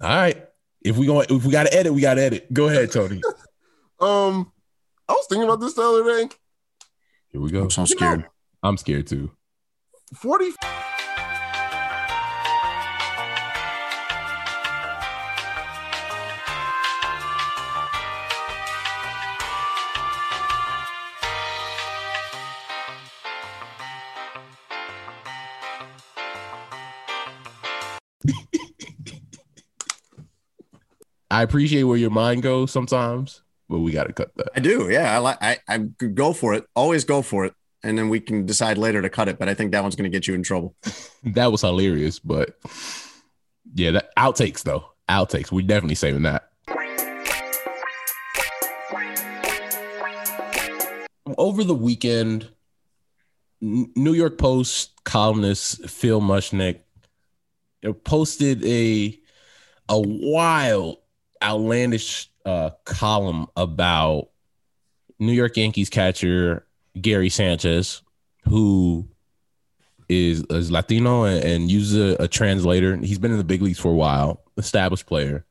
All 0.00 0.08
right. 0.08 0.44
If 0.84 0.96
we 0.96 1.06
going 1.06 1.26
if 1.30 1.44
we 1.44 1.52
got 1.52 1.68
to 1.68 1.74
edit, 1.74 1.94
we 1.94 2.00
got 2.00 2.14
to 2.14 2.22
edit. 2.22 2.52
Go 2.52 2.68
ahead, 2.68 2.90
Tony. 2.90 3.20
Um, 4.00 4.50
I 5.08 5.12
was 5.12 5.26
thinking 5.28 5.44
about 5.44 5.60
this 5.60 5.74
the 5.74 5.82
other 5.82 6.02
day. 6.02 6.34
Here 7.28 7.40
we 7.40 7.52
go. 7.52 7.62
I'm 7.62 7.70
so 7.70 7.84
scared. 7.84 8.26
I'm 8.60 8.76
scared 8.76 9.06
too. 9.06 9.30
40 10.16 10.50
I 31.32 31.42
appreciate 31.42 31.84
where 31.84 31.96
your 31.96 32.10
mind 32.10 32.42
goes 32.42 32.70
sometimes, 32.70 33.40
but 33.66 33.78
we 33.78 33.90
got 33.90 34.06
to 34.06 34.12
cut 34.12 34.36
that. 34.36 34.50
I 34.54 34.60
do. 34.60 34.90
Yeah, 34.90 35.14
I 35.14 35.16
like. 35.16 35.38
I, 35.40 35.58
I 35.66 35.78
could 35.98 36.14
go 36.14 36.34
for 36.34 36.52
it. 36.52 36.66
Always 36.76 37.04
go 37.04 37.22
for 37.22 37.46
it, 37.46 37.54
and 37.82 37.96
then 37.96 38.10
we 38.10 38.20
can 38.20 38.44
decide 38.44 38.76
later 38.76 39.00
to 39.00 39.08
cut 39.08 39.28
it. 39.28 39.38
But 39.38 39.48
I 39.48 39.54
think 39.54 39.72
that 39.72 39.82
one's 39.82 39.96
going 39.96 40.04
to 40.04 40.14
get 40.14 40.28
you 40.28 40.34
in 40.34 40.42
trouble. 40.42 40.74
That 41.24 41.52
was 41.52 41.60
hilarious, 41.60 42.18
but 42.18 42.58
yeah, 43.74 43.92
that 43.92 44.14
outtakes 44.16 44.64
though. 44.64 44.84
Outtakes. 45.08 45.52
We're 45.52 45.66
definitely 45.66 45.94
saving 45.94 46.22
that. 46.22 46.50
Over 51.38 51.62
the 51.62 51.74
weekend, 51.74 52.50
New 53.60 54.12
York 54.12 54.36
Post 54.36 55.02
columnist 55.04 55.88
Phil 55.88 56.20
Mushnick 56.20 56.80
posted 58.04 58.64
a 58.64 59.18
a 59.88 60.00
wild, 60.00 60.98
outlandish 61.42 62.30
uh, 62.44 62.70
column 62.84 63.46
about 63.56 64.28
New 65.18 65.32
York 65.32 65.56
Yankees 65.56 65.90
catcher 65.90 66.66
Gary 67.00 67.28
Sanchez, 67.28 68.02
who 68.48 69.08
is, 70.08 70.44
is 70.50 70.70
Latino 70.70 71.24
and, 71.24 71.44
and 71.44 71.70
uses 71.70 72.18
a, 72.18 72.22
a 72.24 72.28
translator. 72.28 72.96
He's 72.96 73.18
been 73.18 73.32
in 73.32 73.38
the 73.38 73.44
big 73.44 73.62
leagues 73.62 73.78
for 73.78 73.88
a 73.88 73.94
while, 73.94 74.42
established 74.56 75.06
player. 75.06 75.44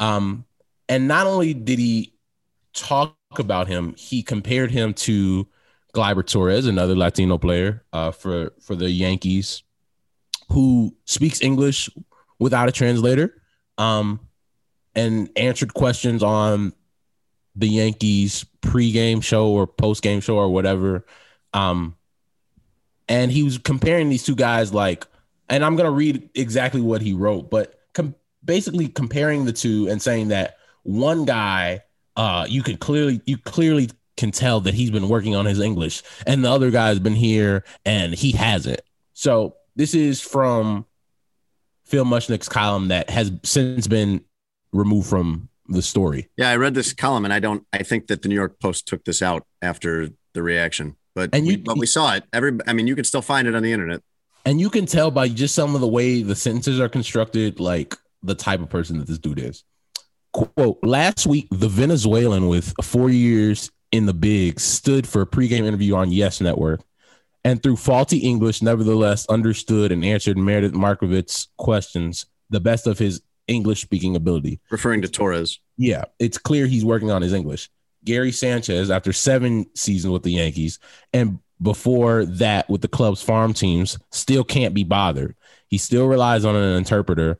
Um, 0.00 0.44
and 0.88 1.08
not 1.08 1.26
only 1.26 1.54
did 1.54 1.78
he 1.78 2.14
talk 2.72 3.16
about 3.38 3.68
him, 3.68 3.94
he 3.96 4.22
compared 4.22 4.70
him 4.70 4.94
to 4.94 5.46
Gleyber 5.94 6.26
Torres, 6.26 6.66
another 6.66 6.96
Latino 6.96 7.38
player 7.38 7.84
uh, 7.92 8.10
for 8.10 8.52
for 8.60 8.74
the 8.74 8.90
Yankees, 8.90 9.62
who 10.50 10.94
speaks 11.04 11.40
English 11.40 11.88
without 12.38 12.68
a 12.68 12.72
translator, 12.72 13.40
um, 13.78 14.20
and 14.94 15.30
answered 15.36 15.74
questions 15.74 16.22
on 16.22 16.72
the 17.56 17.68
Yankees 17.68 18.44
pregame 18.62 19.22
show 19.22 19.48
or 19.48 19.66
postgame 19.66 20.22
show 20.22 20.36
or 20.36 20.48
whatever. 20.48 21.04
Um, 21.52 21.96
and 23.08 23.30
he 23.30 23.42
was 23.42 23.58
comparing 23.58 24.08
these 24.08 24.24
two 24.24 24.34
guys 24.34 24.72
like, 24.72 25.06
and 25.48 25.64
I'm 25.64 25.76
gonna 25.76 25.90
read 25.90 26.30
exactly 26.34 26.80
what 26.80 27.02
he 27.02 27.12
wrote, 27.12 27.50
but 27.50 27.80
com- 27.92 28.14
basically 28.44 28.88
comparing 28.88 29.44
the 29.44 29.52
two 29.52 29.88
and 29.88 30.00
saying 30.00 30.28
that 30.28 30.58
one 30.82 31.24
guy, 31.24 31.82
uh, 32.16 32.46
you 32.48 32.62
can 32.62 32.76
clearly 32.76 33.20
you 33.26 33.36
clearly 33.38 33.90
can 34.16 34.30
tell 34.30 34.60
that 34.60 34.74
he's 34.74 34.90
been 34.90 35.08
working 35.08 35.34
on 35.34 35.44
his 35.44 35.60
English, 35.60 36.02
and 36.26 36.44
the 36.44 36.50
other 36.50 36.70
guy's 36.70 36.98
been 36.98 37.14
here 37.14 37.64
and 37.84 38.14
he 38.14 38.32
hasn't. 38.32 38.80
So 39.12 39.56
this 39.76 39.94
is 39.94 40.20
from 40.20 40.86
Phil 41.84 42.04
Mushnick's 42.04 42.48
column 42.48 42.88
that 42.88 43.10
has 43.10 43.32
since 43.42 43.86
been 43.86 44.24
removed 44.74 45.08
from 45.08 45.48
the 45.68 45.82
story. 45.82 46.28
Yeah, 46.36 46.50
I 46.50 46.56
read 46.56 46.74
this 46.74 46.92
column, 46.92 47.24
and 47.24 47.32
I 47.32 47.40
don't. 47.40 47.66
I 47.72 47.82
think 47.82 48.08
that 48.08 48.22
the 48.22 48.28
New 48.28 48.34
York 48.34 48.58
Post 48.60 48.86
took 48.86 49.04
this 49.04 49.22
out 49.22 49.46
after 49.62 50.10
the 50.34 50.42
reaction, 50.42 50.96
but 51.14 51.30
And 51.32 51.46
we, 51.46 51.56
but 51.56 51.78
we 51.78 51.86
saw 51.86 52.14
it. 52.14 52.24
Every, 52.32 52.58
I 52.66 52.72
mean, 52.72 52.86
you 52.86 52.94
can 52.94 53.04
still 53.04 53.22
find 53.22 53.48
it 53.48 53.54
on 53.54 53.62
the 53.62 53.72
internet. 53.72 54.02
And 54.44 54.60
you 54.60 54.68
can 54.68 54.84
tell 54.84 55.10
by 55.10 55.28
just 55.28 55.54
some 55.54 55.74
of 55.74 55.80
the 55.80 55.88
way 55.88 56.22
the 56.22 56.36
sentences 56.36 56.78
are 56.78 56.88
constructed, 56.88 57.60
like 57.60 57.96
the 58.22 58.34
type 58.34 58.60
of 58.60 58.68
person 58.68 58.98
that 58.98 59.06
this 59.06 59.18
dude 59.18 59.38
is. 59.38 59.64
Quote 60.32 60.78
Last 60.82 61.26
week, 61.26 61.46
the 61.50 61.68
Venezuelan 61.68 62.48
with 62.48 62.74
four 62.82 63.08
years 63.08 63.70
in 63.92 64.06
the 64.06 64.12
big 64.12 64.60
stood 64.60 65.06
for 65.06 65.22
a 65.22 65.26
pregame 65.26 65.64
interview 65.64 65.94
on 65.94 66.10
Yes 66.10 66.40
Network 66.40 66.82
and 67.44 67.62
through 67.62 67.76
faulty 67.76 68.18
English, 68.18 68.62
nevertheless 68.62 69.26
understood 69.26 69.92
and 69.92 70.04
answered 70.04 70.38
Meredith 70.38 70.72
Marakovits's 70.72 71.48
questions, 71.58 72.26
the 72.50 72.60
best 72.60 72.86
of 72.86 72.98
his 72.98 73.20
English 73.46 73.82
speaking 73.82 74.16
ability. 74.16 74.60
Referring 74.70 75.02
to 75.02 75.08
Torres. 75.08 75.60
Yeah, 75.76 76.04
it's 76.18 76.38
clear 76.38 76.66
he's 76.66 76.84
working 76.84 77.10
on 77.10 77.22
his 77.22 77.32
English. 77.32 77.70
Gary 78.04 78.32
Sanchez, 78.32 78.90
after 78.90 79.12
seven 79.12 79.66
seasons 79.74 80.12
with 80.12 80.22
the 80.22 80.32
Yankees 80.32 80.78
and 81.12 81.38
before 81.62 82.24
that 82.26 82.68
with 82.68 82.82
the 82.82 82.88
club's 82.88 83.22
farm 83.22 83.54
teams, 83.54 83.98
still 84.12 84.44
can't 84.44 84.74
be 84.74 84.84
bothered. 84.84 85.34
He 85.68 85.78
still 85.78 86.06
relies 86.06 86.44
on 86.44 86.54
an 86.54 86.76
interpreter, 86.76 87.38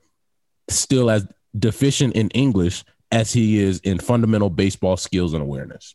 still 0.69 1.11
as 1.11 1.27
deficient 1.57 2.15
in 2.15 2.31
English 2.31 2.85
as 3.13 3.33
he 3.33 3.59
is 3.59 3.79
in 3.81 3.99
fundamental 3.99 4.51
baseball 4.51 4.97
skills 4.97 5.35
and 5.35 5.43
awareness. 5.43 5.95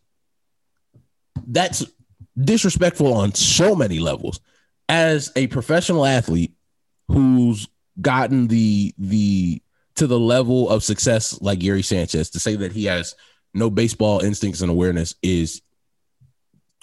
That's 1.47 1.85
disrespectful 2.37 3.13
on 3.13 3.33
so 3.33 3.75
many 3.75 3.99
levels. 3.99 4.39
As 4.87 5.31
a 5.35 5.47
professional 5.47 6.05
athlete 6.05 6.53
who's 7.07 7.67
gotten 7.99 8.47
the 8.47 8.93
the 8.97 9.61
to 9.99 10.07
the 10.07 10.19
level 10.19 10.69
of 10.69 10.81
success 10.81 11.41
like 11.41 11.59
Gary 11.59 11.81
Sanchez 11.81 12.29
to 12.29 12.39
say 12.39 12.55
that 12.55 12.71
he 12.71 12.85
has 12.85 13.15
no 13.53 13.69
baseball 13.69 14.21
instincts 14.21 14.61
and 14.61 14.71
awareness 14.71 15.13
is 15.21 15.61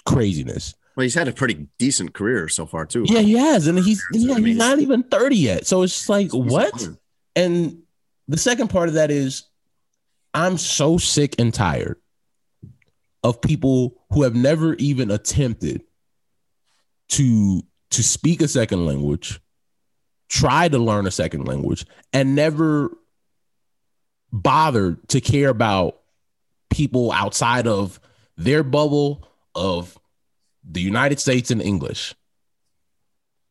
craziness. 0.05 0.75
Well, 0.95 1.01
he's 1.01 1.15
had 1.15 1.27
a 1.27 1.31
pretty 1.31 1.67
decent 1.79 2.13
career 2.13 2.47
so 2.47 2.67
far 2.67 2.85
too. 2.85 3.05
Yeah, 3.07 3.21
he 3.21 3.33
has, 3.33 3.65
and 3.65 3.79
he's 3.79 4.03
yeah, 4.13 4.33
I 4.33 4.35
mean, 4.35 4.45
he's 4.45 4.57
not 4.57 4.77
even 4.77 5.01
thirty 5.01 5.35
yet. 5.35 5.65
So 5.65 5.81
it's 5.81 5.93
just 5.93 6.09
like 6.09 6.29
what? 6.31 6.87
And 7.35 7.81
the 8.27 8.37
second 8.37 8.67
part 8.69 8.87
of 8.87 8.93
that 8.93 9.09
is 9.09 9.45
I'm 10.35 10.59
so 10.59 10.99
sick 10.99 11.35
and 11.39 11.51
tired 11.51 11.99
of 13.23 13.41
people 13.41 13.95
who 14.11 14.21
have 14.23 14.35
never 14.35 14.75
even 14.75 15.09
attempted 15.09 15.81
to 17.09 17.63
to 17.89 18.03
speak 18.03 18.43
a 18.43 18.47
second 18.47 18.85
language, 18.85 19.39
try 20.29 20.67
to 20.67 20.77
learn 20.77 21.07
a 21.07 21.11
second 21.11 21.47
language, 21.47 21.83
and 22.13 22.35
never 22.35 22.91
bothered 24.31 25.07
to 25.09 25.21
care 25.21 25.49
about 25.49 25.99
people 26.69 27.11
outside 27.11 27.67
of 27.67 27.99
their 28.37 28.63
bubble 28.63 29.27
of 29.55 29.97
the 30.69 30.81
United 30.81 31.19
States 31.19 31.49
and 31.49 31.61
English 31.61 32.13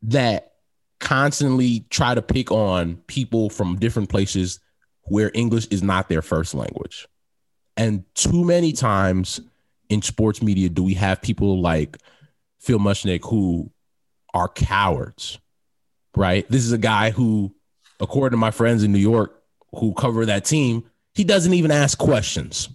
that 0.03 0.53
constantly 1.01 1.81
try 1.91 2.15
to 2.15 2.23
pick 2.23 2.51
on 2.51 2.97
people 3.07 3.51
from 3.51 3.79
different 3.79 4.09
places 4.09 4.61
where 5.05 5.31
English 5.35 5.67
is 5.67 5.83
not 5.83 6.09
their 6.09 6.23
first 6.23 6.55
language. 6.55 7.07
And 7.77 8.05
too 8.15 8.45
many 8.45 8.73
times 8.73 9.41
in 9.89 10.03
sports 10.03 10.43
media 10.43 10.69
do 10.69 10.83
we 10.83 10.95
have 10.95 11.23
people 11.23 11.61
like 11.61 11.99
Phil 12.59 12.79
Mushnick 12.79 13.25
who 13.25 13.71
are 14.35 14.49
cowards, 14.49 15.39
right? 16.17 16.49
This 16.51 16.65
is 16.65 16.73
a 16.73 16.79
guy 16.79 17.11
who, 17.11 17.55
according 18.01 18.35
to 18.37 18.41
my 18.41 18.51
friends 18.51 18.83
in 18.83 18.93
New 18.93 18.99
York 18.99 19.36
who 19.79 19.93
cover 19.95 20.27
that 20.27 20.45
team, 20.45 20.85
he 21.15 21.25
doesn't 21.25 21.55
even 21.55 21.71
ask 21.71 21.99
questions. 21.99 22.69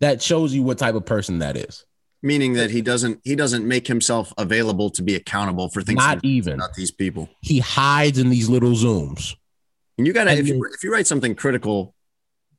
That 0.00 0.22
shows 0.22 0.54
you 0.54 0.62
what 0.62 0.78
type 0.78 0.94
of 0.94 1.06
person 1.06 1.38
that 1.40 1.56
is. 1.56 1.84
Meaning 2.22 2.54
that 2.54 2.70
he 2.70 2.82
doesn't 2.82 3.20
he 3.24 3.36
doesn't 3.36 3.66
make 3.66 3.86
himself 3.86 4.32
available 4.38 4.90
to 4.90 5.02
be 5.02 5.14
accountable 5.14 5.68
for 5.68 5.82
things 5.82 5.98
Not 5.98 6.24
even. 6.24 6.58
not 6.58 6.74
these 6.74 6.90
people. 6.90 7.28
He 7.40 7.60
hides 7.60 8.18
in 8.18 8.30
these 8.30 8.48
little 8.48 8.72
zooms. 8.72 9.34
And 9.98 10.06
you 10.06 10.12
gotta 10.12 10.30
And 10.30 10.40
if 10.40 10.48
you 10.48 10.64
if 10.72 10.82
you 10.82 10.92
write 10.92 11.06
something 11.06 11.34
critical, 11.34 11.94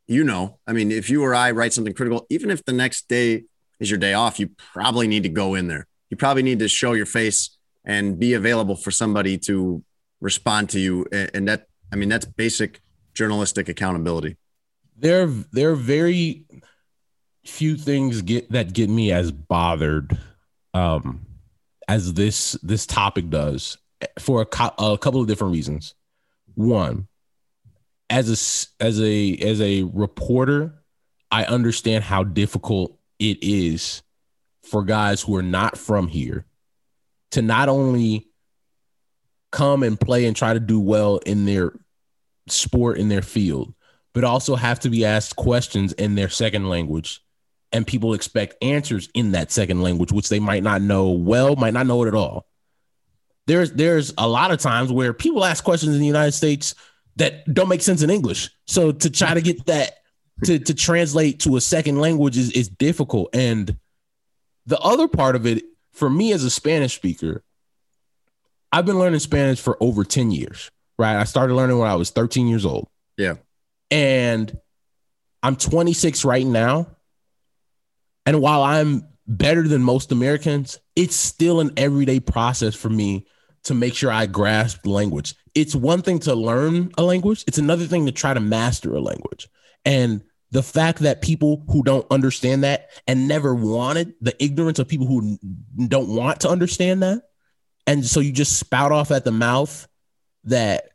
you 0.07 0.23
know, 0.23 0.59
I 0.67 0.73
mean, 0.73 0.91
if 0.91 1.09
you 1.09 1.23
or 1.23 1.35
I 1.35 1.51
write 1.51 1.73
something 1.73 1.93
critical, 1.93 2.25
even 2.29 2.49
if 2.49 2.63
the 2.65 2.73
next 2.73 3.07
day 3.07 3.43
is 3.79 3.89
your 3.89 3.99
day 3.99 4.13
off, 4.13 4.39
you 4.39 4.49
probably 4.73 5.07
need 5.07 5.23
to 5.23 5.29
go 5.29 5.55
in 5.55 5.67
there. 5.67 5.87
You 6.09 6.17
probably 6.17 6.43
need 6.43 6.59
to 6.59 6.67
show 6.67 6.93
your 6.93 7.05
face 7.05 7.57
and 7.83 8.17
be 8.17 8.33
available 8.33 8.75
for 8.75 8.91
somebody 8.91 9.37
to 9.39 9.83
respond 10.21 10.69
to 10.71 10.79
you. 10.79 11.05
And 11.11 11.47
that 11.47 11.67
I 11.91 11.95
mean, 11.95 12.09
that's 12.09 12.25
basic 12.25 12.81
journalistic 13.17 13.67
accountability. 13.67 14.37
there 14.95 15.25
there 15.51 15.71
are 15.71 15.75
very 15.75 16.45
few 17.45 17.75
things 17.75 18.21
get 18.21 18.51
that 18.51 18.73
get 18.73 18.89
me 18.89 19.11
as 19.11 19.31
bothered 19.31 20.17
um 20.73 21.25
as 21.87 22.13
this 22.13 22.53
this 22.61 22.85
topic 22.85 23.29
does 23.29 23.77
for 24.19 24.41
a, 24.41 24.45
co- 24.45 24.73
a 24.77 24.97
couple 24.97 25.19
of 25.21 25.27
different 25.27 25.53
reasons 25.53 25.95
one 26.55 27.07
as 28.09 28.27
a 28.29 28.83
as 28.85 29.01
a 29.01 29.35
as 29.37 29.61
a 29.61 29.83
reporter 29.83 30.73
i 31.31 31.43
understand 31.45 32.03
how 32.03 32.23
difficult 32.23 32.99
it 33.19 33.37
is 33.41 34.03
for 34.61 34.83
guys 34.83 35.21
who 35.21 35.35
are 35.35 35.41
not 35.43 35.77
from 35.77 36.07
here 36.07 36.45
to 37.31 37.41
not 37.41 37.69
only 37.69 38.27
come 39.51 39.81
and 39.83 39.99
play 39.99 40.25
and 40.25 40.35
try 40.35 40.53
to 40.53 40.59
do 40.59 40.79
well 40.79 41.17
in 41.25 41.45
their 41.45 41.71
sport 42.51 42.97
in 42.97 43.09
their 43.09 43.21
field 43.21 43.73
but 44.13 44.23
also 44.23 44.55
have 44.55 44.79
to 44.79 44.89
be 44.89 45.05
asked 45.05 45.35
questions 45.35 45.93
in 45.93 46.15
their 46.15 46.29
second 46.29 46.67
language 46.67 47.21
and 47.71 47.85
people 47.85 48.13
expect 48.13 48.55
answers 48.63 49.09
in 49.13 49.31
that 49.33 49.51
second 49.51 49.81
language 49.81 50.11
which 50.11 50.29
they 50.29 50.39
might 50.39 50.63
not 50.63 50.81
know 50.81 51.11
well 51.11 51.55
might 51.55 51.73
not 51.73 51.85
know 51.85 52.03
it 52.03 52.07
at 52.07 52.15
all. 52.15 52.47
There's 53.45 53.71
there's 53.73 54.13
a 54.17 54.27
lot 54.27 54.51
of 54.51 54.59
times 54.59 54.91
where 54.91 55.13
people 55.13 55.45
ask 55.45 55.63
questions 55.63 55.93
in 55.93 55.99
the 55.99 56.07
united 56.07 56.31
states 56.31 56.75
that 57.17 57.51
don't 57.53 57.69
make 57.69 57.81
sense 57.81 58.01
in 58.01 58.09
english. 58.09 58.49
So 58.65 58.91
to 58.91 59.09
try 59.09 59.33
to 59.33 59.41
get 59.41 59.65
that 59.67 59.97
to, 60.45 60.59
to 60.59 60.73
translate 60.73 61.39
to 61.41 61.55
a 61.55 61.61
second 61.61 61.99
language 61.99 62.37
is, 62.37 62.51
is 62.51 62.69
difficult. 62.69 63.35
And 63.35 63.77
the 64.67 64.79
other 64.79 65.07
part 65.07 65.35
of 65.35 65.45
it 65.45 65.63
for 65.93 66.09
me 66.09 66.31
as 66.31 66.43
a 66.43 66.49
spanish 66.49 66.95
speaker 66.95 67.43
i've 68.71 68.85
been 68.85 68.99
learning 68.99 69.19
spanish 69.19 69.59
for 69.59 69.77
over 69.81 70.03
10 70.03 70.29
years 70.29 70.69
right 70.97 71.15
i 71.17 71.23
started 71.23 71.53
learning 71.53 71.77
when 71.77 71.89
i 71.89 71.95
was 71.95 72.09
13 72.11 72.47
years 72.47 72.65
old 72.65 72.87
Yeah. 73.17 73.35
and 73.91 74.57
I'm 75.43 75.55
26 75.55 76.25
right 76.25 76.45
now. 76.45 76.87
And 78.25 78.41
while 78.41 78.63
I'm 78.63 79.07
better 79.27 79.65
than 79.67 79.81
most 79.83 80.11
Americans, 80.11 80.79
it's 80.95 81.15
still 81.15 81.59
an 81.59 81.71
everyday 81.77 82.19
process 82.19 82.75
for 82.75 82.89
me 82.89 83.27
to 83.65 83.75
make 83.75 83.93
sure 83.93 84.11
I 84.11 84.25
grasp 84.25 84.81
the 84.81 84.89
language. 84.89 85.35
It's 85.53 85.75
one 85.75 86.01
thing 86.01 86.19
to 86.21 86.33
learn 86.33 86.91
a 86.97 87.03
language, 87.03 87.43
it's 87.47 87.59
another 87.59 87.85
thing 87.85 88.07
to 88.07 88.11
try 88.11 88.33
to 88.33 88.39
master 88.39 88.93
a 88.95 88.99
language. 88.99 89.47
And 89.85 90.23
the 90.51 90.63
fact 90.63 90.99
that 90.99 91.21
people 91.21 91.63
who 91.69 91.83
don't 91.83 92.07
understand 92.11 92.63
that 92.63 92.89
and 93.07 93.27
never 93.27 93.53
wanted 93.53 94.15
the 94.19 94.35
ignorance 94.43 94.79
of 94.79 94.87
people 94.87 95.05
who 95.07 95.37
don't 95.87 96.09
want 96.09 96.41
to 96.41 96.49
understand 96.49 97.03
that. 97.03 97.21
And 97.85 98.05
so 98.05 98.19
you 98.19 98.31
just 98.31 98.57
spout 98.57 98.91
off 98.91 99.11
at 99.11 99.23
the 99.23 99.31
mouth 99.31 99.87
that 100.45 100.89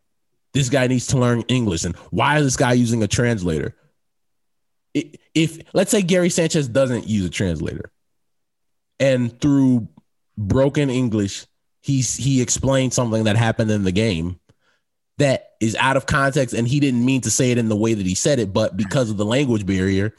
this 0.52 0.68
guy 0.68 0.86
needs 0.86 1.06
to 1.08 1.18
learn 1.18 1.42
English 1.48 1.84
and 1.84 1.96
why 2.10 2.38
is 2.38 2.44
this 2.44 2.56
guy 2.56 2.72
using 2.72 3.02
a 3.02 3.08
translator? 3.08 3.74
If 4.94 5.58
let's 5.72 5.90
say 5.90 6.02
Gary 6.02 6.28
Sanchez 6.28 6.68
doesn't 6.68 7.08
use 7.08 7.24
a 7.24 7.30
translator 7.30 7.90
and 9.00 9.40
through 9.40 9.88
broken 10.36 10.90
English, 10.90 11.46
he's 11.80 12.14
he 12.14 12.42
explained 12.42 12.92
something 12.92 13.24
that 13.24 13.36
happened 13.36 13.70
in 13.70 13.84
the 13.84 13.92
game 13.92 14.38
that 15.18 15.52
is 15.60 15.76
out 15.76 15.96
of 15.96 16.06
context 16.06 16.54
and 16.54 16.66
he 16.66 16.80
didn't 16.80 17.04
mean 17.04 17.20
to 17.22 17.30
say 17.30 17.50
it 17.50 17.58
in 17.58 17.68
the 17.68 17.76
way 17.76 17.94
that 17.94 18.06
he 18.06 18.14
said 18.14 18.38
it, 18.38 18.52
but 18.52 18.76
because 18.76 19.10
of 19.10 19.16
the 19.16 19.24
language 19.24 19.66
barrier, 19.66 20.14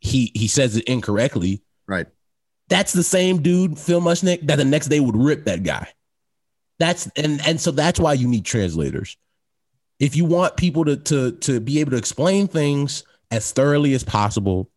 he 0.00 0.30
he 0.34 0.46
says 0.48 0.76
it 0.76 0.84
incorrectly. 0.84 1.62
Right. 1.86 2.06
That's 2.68 2.92
the 2.92 3.02
same 3.02 3.42
dude, 3.42 3.78
Phil 3.78 4.00
Mushnick, 4.00 4.46
that 4.46 4.56
the 4.56 4.64
next 4.64 4.88
day 4.88 5.00
would 5.00 5.16
rip 5.16 5.44
that 5.44 5.62
guy. 5.62 5.88
That's 6.78 7.06
and 7.16 7.40
and 7.46 7.60
so 7.60 7.70
that's 7.70 8.00
why 8.00 8.14
you 8.14 8.28
need 8.28 8.44
translators. 8.44 9.16
If 10.00 10.16
you 10.16 10.24
want 10.24 10.56
people 10.56 10.84
to 10.84 10.96
to 10.96 11.32
to 11.32 11.60
be 11.60 11.80
able 11.80 11.92
to 11.92 11.96
explain 11.96 12.48
things 12.48 13.04
as 13.30 13.52
thoroughly 13.52 13.94
as 13.94 14.04
possible, 14.04 14.70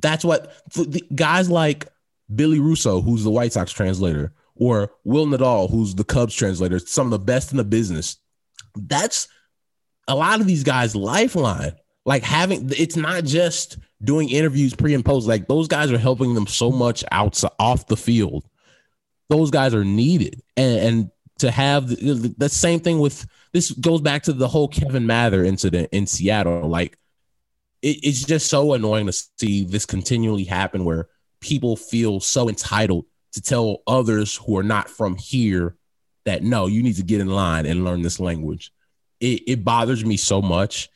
that's 0.00 0.24
what 0.24 0.54
the 0.74 1.02
guys 1.14 1.50
like 1.50 1.88
Billy 2.34 2.58
Russo, 2.58 3.00
who's 3.00 3.24
the 3.24 3.30
White 3.30 3.52
Sox 3.52 3.72
translator, 3.72 4.32
or 4.56 4.92
Will 5.04 5.26
Nadal, 5.26 5.70
who's 5.70 5.94
the 5.94 6.04
Cubs 6.04 6.34
translator, 6.34 6.78
some 6.78 7.06
of 7.06 7.10
the 7.10 7.18
best 7.18 7.50
in 7.50 7.58
the 7.58 7.64
business. 7.64 8.16
That's 8.74 9.28
a 10.08 10.14
lot 10.14 10.40
of 10.40 10.46
these 10.46 10.64
guys' 10.64 10.96
lifeline. 10.96 11.72
Like 12.06 12.22
having 12.22 12.70
it's 12.76 12.96
not 12.96 13.24
just 13.24 13.78
doing 14.02 14.28
interviews 14.28 14.74
pre 14.74 14.94
and 14.94 15.04
post. 15.04 15.26
Like 15.26 15.48
those 15.48 15.68
guys 15.68 15.90
are 15.90 15.98
helping 15.98 16.34
them 16.34 16.46
so 16.46 16.70
much 16.70 17.02
outside 17.10 17.52
off 17.58 17.86
the 17.86 17.96
field. 17.96 18.44
Those 19.28 19.50
guys 19.50 19.74
are 19.74 19.84
needed, 19.84 20.42
and, 20.56 20.78
and 20.78 21.10
to 21.38 21.50
have 21.50 21.88
the, 21.88 22.34
the 22.36 22.48
same 22.48 22.80
thing 22.80 22.98
with 22.98 23.26
this 23.52 23.70
goes 23.70 24.00
back 24.00 24.24
to 24.24 24.32
the 24.32 24.48
whole 24.48 24.68
Kevin 24.68 25.06
Mather 25.06 25.44
incident 25.44 25.88
in 25.92 26.06
Seattle. 26.06 26.68
Like 26.68 26.98
it, 27.82 27.98
it's 28.02 28.24
just 28.24 28.48
so 28.48 28.74
annoying 28.74 29.06
to 29.06 29.12
see 29.38 29.64
this 29.64 29.86
continually 29.86 30.44
happen 30.44 30.84
where 30.84 31.08
people 31.40 31.76
feel 31.76 32.20
so 32.20 32.48
entitled 32.48 33.06
to 33.32 33.42
tell 33.42 33.82
others 33.86 34.36
who 34.36 34.56
are 34.56 34.62
not 34.62 34.88
from 34.88 35.16
here 35.16 35.76
that 36.24 36.42
no, 36.42 36.66
you 36.66 36.82
need 36.82 36.96
to 36.96 37.02
get 37.02 37.20
in 37.20 37.28
line 37.28 37.66
and 37.66 37.84
learn 37.84 38.02
this 38.02 38.20
language. 38.20 38.72
It, 39.20 39.42
it 39.46 39.64
bothers 39.64 40.04
me 40.04 40.16
so 40.16 40.40
much. 40.40 40.88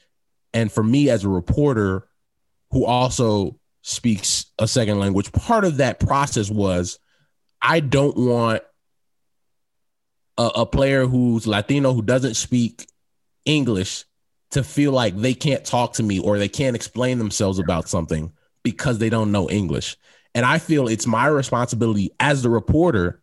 And 0.54 0.72
for 0.72 0.82
me 0.82 1.10
as 1.10 1.24
a 1.24 1.28
reporter 1.28 2.08
who 2.70 2.84
also 2.84 3.58
speaks 3.82 4.46
a 4.58 4.66
second 4.66 4.98
language, 4.98 5.30
part 5.32 5.64
of 5.64 5.78
that 5.78 6.00
process 6.00 6.50
was 6.50 6.98
I 7.60 7.80
don't 7.80 8.16
want 8.16 8.62
a, 10.36 10.50
a 10.56 10.66
player 10.66 11.06
who's 11.06 11.46
Latino 11.46 11.92
who 11.92 12.02
doesn't 12.02 12.34
speak 12.34 12.86
English 13.44 14.04
to 14.50 14.62
feel 14.62 14.92
like 14.92 15.16
they 15.16 15.34
can't 15.34 15.64
talk 15.64 15.94
to 15.94 16.02
me 16.02 16.18
or 16.18 16.38
they 16.38 16.48
can't 16.48 16.76
explain 16.76 17.18
themselves 17.18 17.58
about 17.58 17.88
something 17.88 18.32
because 18.62 18.98
they 18.98 19.10
don't 19.10 19.32
know 19.32 19.48
English. 19.50 19.96
And 20.34 20.46
I 20.46 20.58
feel 20.58 20.88
it's 20.88 21.06
my 21.06 21.26
responsibility 21.26 22.10
as 22.20 22.42
the 22.42 22.50
reporter 22.50 23.22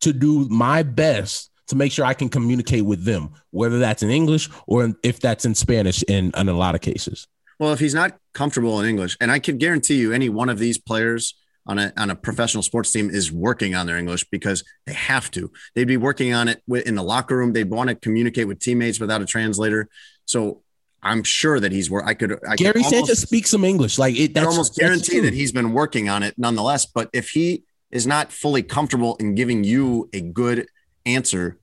to 0.00 0.12
do 0.12 0.48
my 0.48 0.82
best 0.82 1.50
to 1.68 1.76
make 1.76 1.92
sure 1.92 2.04
I 2.04 2.14
can 2.14 2.28
communicate 2.28 2.84
with 2.84 3.04
them, 3.04 3.30
whether 3.50 3.78
that's 3.78 4.02
in 4.02 4.10
English 4.10 4.48
or 4.66 4.92
if 5.02 5.20
that's 5.20 5.44
in 5.44 5.54
Spanish 5.54 6.02
in, 6.04 6.32
in 6.36 6.48
a 6.48 6.52
lot 6.52 6.74
of 6.74 6.80
cases. 6.80 7.28
Well, 7.60 7.72
if 7.72 7.78
he's 7.78 7.94
not 7.94 8.18
comfortable 8.32 8.80
in 8.80 8.88
English, 8.88 9.16
and 9.20 9.30
I 9.30 9.38
can 9.38 9.58
guarantee 9.58 9.96
you, 9.96 10.12
any 10.12 10.28
one 10.28 10.48
of 10.48 10.58
these 10.58 10.78
players 10.78 11.34
on 11.70 11.78
a 11.78 11.92
on 11.96 12.10
a 12.10 12.16
professional 12.16 12.62
sports 12.62 12.90
team 12.90 13.08
is 13.10 13.30
working 13.30 13.74
on 13.76 13.86
their 13.86 13.96
English 13.96 14.24
because 14.30 14.64
they 14.86 14.92
have 14.92 15.30
to. 15.30 15.50
They'd 15.74 15.84
be 15.86 15.96
working 15.96 16.34
on 16.34 16.48
it 16.48 16.62
in 16.68 16.96
the 16.96 17.02
locker 17.02 17.36
room. 17.36 17.52
They'd 17.52 17.70
want 17.70 17.88
to 17.90 17.94
communicate 17.94 18.48
with 18.48 18.58
teammates 18.58 18.98
without 18.98 19.22
a 19.22 19.26
translator. 19.26 19.88
So 20.24 20.62
I'm 21.00 21.22
sure 21.22 21.60
that 21.60 21.70
he's 21.70 21.88
where 21.88 22.04
I 22.04 22.14
could. 22.14 22.32
I 22.46 22.56
Gary 22.56 22.72
could 22.72 22.84
almost, 22.84 22.90
Sanchez 22.90 23.22
speaks 23.22 23.50
some 23.50 23.64
English. 23.64 23.98
Like 23.98 24.16
it, 24.16 24.30
I 24.30 24.40
that's 24.40 24.46
almost 24.48 24.74
guarantee 24.74 25.20
that 25.20 25.32
he's 25.32 25.52
been 25.52 25.72
working 25.72 26.08
on 26.08 26.24
it 26.24 26.34
nonetheless. 26.36 26.86
But 26.86 27.08
if 27.12 27.30
he 27.30 27.62
is 27.92 28.06
not 28.06 28.32
fully 28.32 28.64
comfortable 28.64 29.16
in 29.16 29.36
giving 29.36 29.62
you 29.62 30.10
a 30.12 30.20
good 30.20 30.66
answer 31.06 31.58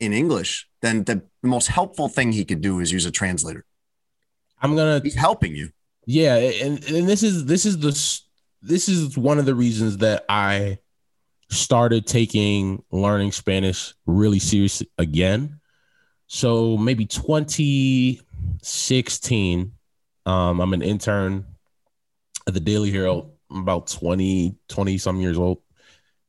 in 0.00 0.14
English, 0.14 0.68
then 0.80 1.04
the 1.04 1.22
most 1.42 1.68
helpful 1.68 2.08
thing 2.08 2.32
he 2.32 2.46
could 2.46 2.62
do 2.62 2.80
is 2.80 2.90
use 2.92 3.04
a 3.04 3.10
translator. 3.10 3.64
I'm 4.62 4.74
gonna 4.74 5.00
He's 5.02 5.14
helping 5.14 5.54
you. 5.54 5.70
Yeah, 6.06 6.36
and 6.36 6.82
and 6.84 7.06
this 7.06 7.22
is 7.22 7.44
this 7.44 7.66
is 7.66 7.78
the 7.78 7.92
this 8.62 8.88
is 8.88 9.16
one 9.16 9.38
of 9.38 9.46
the 9.46 9.54
reasons 9.54 9.98
that 9.98 10.24
I 10.28 10.78
started 11.50 12.06
taking 12.06 12.82
learning 12.90 13.32
Spanish 13.32 13.94
really 14.06 14.38
serious 14.38 14.82
again. 14.98 15.60
So 16.26 16.76
maybe 16.76 17.06
2016, 17.06 19.72
um, 20.26 20.60
I'm 20.60 20.74
an 20.74 20.82
intern 20.82 21.46
at 22.46 22.52
the 22.54 22.60
Daily 22.60 22.90
Herald. 22.90 23.32
I'm 23.50 23.62
about 23.62 23.86
20, 23.86 24.56
20 24.68 24.98
some 24.98 25.20
years 25.20 25.38
old, 25.38 25.62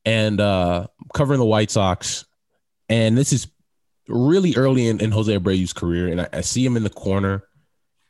and 0.06 0.40
uh, 0.40 0.88
covering 1.14 1.40
the 1.40 1.46
White 1.46 1.70
Sox. 1.70 2.26
And 2.88 3.18
this 3.18 3.34
is 3.34 3.48
really 4.08 4.56
early 4.56 4.88
in, 4.88 5.02
in 5.02 5.12
Jose 5.12 5.34
Abreu's 5.34 5.74
career, 5.74 6.08
and 6.08 6.22
I, 6.22 6.30
I 6.32 6.40
see 6.42 6.66
him 6.66 6.78
in 6.78 6.84
the 6.84 6.90
corner, 6.90 7.44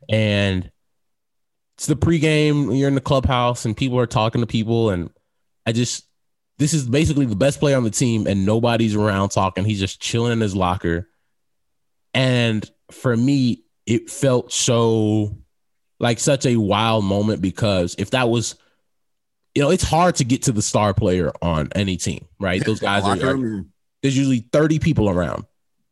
and 0.07 0.69
it's 1.79 1.87
the 1.87 1.95
pregame. 1.95 2.77
You're 2.77 2.89
in 2.89 2.95
the 2.95 2.99
clubhouse 2.99 3.63
and 3.63 3.75
people 3.75 3.97
are 3.99 4.05
talking 4.05 4.41
to 4.41 4.47
people, 4.47 4.89
and 4.89 5.11
I 5.65 5.71
just 5.71 6.05
this 6.57 6.73
is 6.73 6.85
basically 6.85 7.25
the 7.25 7.37
best 7.37 7.61
player 7.61 7.77
on 7.77 7.85
the 7.85 7.89
team, 7.89 8.27
and 8.27 8.45
nobody's 8.45 8.95
around 8.95 9.29
talking. 9.29 9.63
He's 9.63 9.79
just 9.79 10.01
chilling 10.01 10.33
in 10.33 10.41
his 10.41 10.53
locker, 10.53 11.07
and 12.13 12.69
for 12.91 13.15
me, 13.15 13.63
it 13.85 14.09
felt 14.09 14.51
so 14.51 15.37
like 16.01 16.19
such 16.19 16.45
a 16.45 16.57
wild 16.57 17.05
moment 17.05 17.41
because 17.41 17.95
if 17.97 18.11
that 18.11 18.27
was, 18.27 18.55
you 19.55 19.61
know, 19.61 19.69
it's 19.69 19.83
hard 19.83 20.15
to 20.15 20.25
get 20.25 20.43
to 20.43 20.51
the 20.51 20.61
star 20.61 20.93
player 20.93 21.31
on 21.41 21.69
any 21.75 21.95
team, 21.95 22.27
right? 22.41 22.61
Those 22.65 22.81
guys 22.81 23.05
are, 23.05 23.25
are 23.25 23.63
there's 24.01 24.17
usually 24.17 24.49
30 24.51 24.79
people 24.79 25.09
around. 25.09 25.45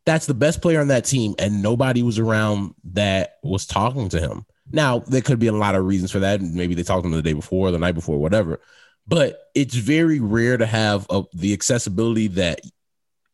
That's 0.05 0.25
the 0.25 0.33
best 0.33 0.61
player 0.61 0.81
on 0.81 0.89
that 0.89 1.05
team, 1.05 1.33
and 1.39 1.61
nobody 1.61 2.03
was 2.03 2.19
around 2.19 2.73
that 2.91 3.38
was 3.41 3.65
talking 3.65 4.09
to 4.09 4.19
him. 4.19 4.45
Now, 4.72 4.99
there 4.99 5.22
could 5.22 5.39
be 5.39 5.47
a 5.47 5.53
lot 5.53 5.76
of 5.76 5.86
reasons 5.86 6.11
for 6.11 6.20
that. 6.20 6.41
Maybe 6.41 6.76
they 6.76 6.84
talked 6.84 7.03
to 7.03 7.07
him 7.07 7.15
the 7.15 7.22
day 7.22 7.34
before, 7.34 7.72
the 7.72 7.80
night 7.80 7.95
before, 7.95 8.18
whatever. 8.18 8.59
But 9.07 9.39
it's 9.55 9.76
very 9.76 10.20
rare 10.20 10.57
to 10.57 10.65
have 10.65 11.07
uh, 11.09 11.24
the 11.34 11.53
accessibility 11.53 12.28
that 12.30 12.59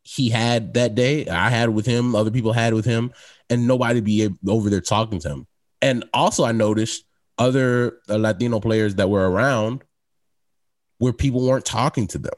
he 0.02 0.28
had 0.28 0.74
that 0.74 0.94
day. 0.94 1.26
I 1.26 1.50
had 1.50 1.70
with 1.70 1.86
him, 1.86 2.14
other 2.14 2.30
people 2.30 2.52
had 2.52 2.74
with 2.74 2.84
him, 2.84 3.12
and 3.50 3.66
nobody 3.66 4.00
be 4.00 4.30
over 4.46 4.70
there 4.70 4.80
talking 4.80 5.18
to 5.20 5.28
him. 5.28 5.46
And 5.82 6.04
also, 6.14 6.44
I 6.44 6.52
noticed 6.52 7.04
other 7.36 7.98
uh, 8.08 8.16
Latino 8.16 8.60
players 8.60 8.94
that 8.96 9.10
were 9.10 9.28
around 9.28 9.82
where 10.98 11.12
people 11.12 11.44
weren't 11.44 11.64
talking 11.64 12.06
to 12.08 12.18
them. 12.18 12.34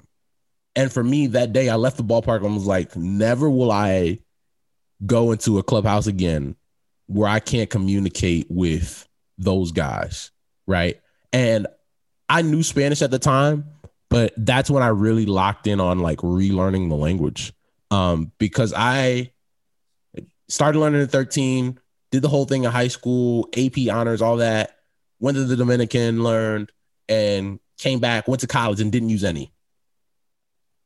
And 0.74 0.90
for 0.90 1.04
me, 1.04 1.26
that 1.28 1.52
day, 1.52 1.68
I 1.68 1.74
left 1.74 1.98
the 1.98 2.04
ballpark 2.04 2.44
and 2.44 2.54
was 2.54 2.66
like, 2.66 2.96
never 2.96 3.50
will 3.50 3.70
I 3.70 4.20
go 5.04 5.32
into 5.32 5.58
a 5.58 5.62
clubhouse 5.62 6.06
again 6.06 6.56
where 7.06 7.28
I 7.28 7.40
can't 7.40 7.70
communicate 7.70 8.46
with 8.48 9.08
those 9.38 9.72
guys. 9.72 10.30
Right. 10.66 11.00
And 11.32 11.66
I 12.28 12.42
knew 12.42 12.62
Spanish 12.62 13.02
at 13.02 13.10
the 13.10 13.18
time, 13.18 13.64
but 14.08 14.32
that's 14.36 14.70
when 14.70 14.82
I 14.82 14.88
really 14.88 15.26
locked 15.26 15.66
in 15.66 15.80
on 15.80 16.00
like 16.00 16.18
relearning 16.18 16.88
the 16.88 16.96
language. 16.96 17.52
Um, 17.90 18.32
because 18.38 18.72
I 18.76 19.32
started 20.48 20.78
learning 20.78 21.02
at 21.02 21.10
13, 21.10 21.78
did 22.10 22.22
the 22.22 22.28
whole 22.28 22.44
thing 22.44 22.64
in 22.64 22.70
high 22.70 22.88
school, 22.88 23.48
AP 23.56 23.88
honors, 23.90 24.22
all 24.22 24.38
that, 24.38 24.78
went 25.20 25.36
to 25.36 25.44
the 25.44 25.56
Dominican, 25.56 26.22
learned, 26.22 26.72
and 27.08 27.60
came 27.78 28.00
back, 28.00 28.26
went 28.26 28.40
to 28.40 28.46
college 28.46 28.80
and 28.80 28.90
didn't 28.90 29.10
use 29.10 29.24
any. 29.24 29.52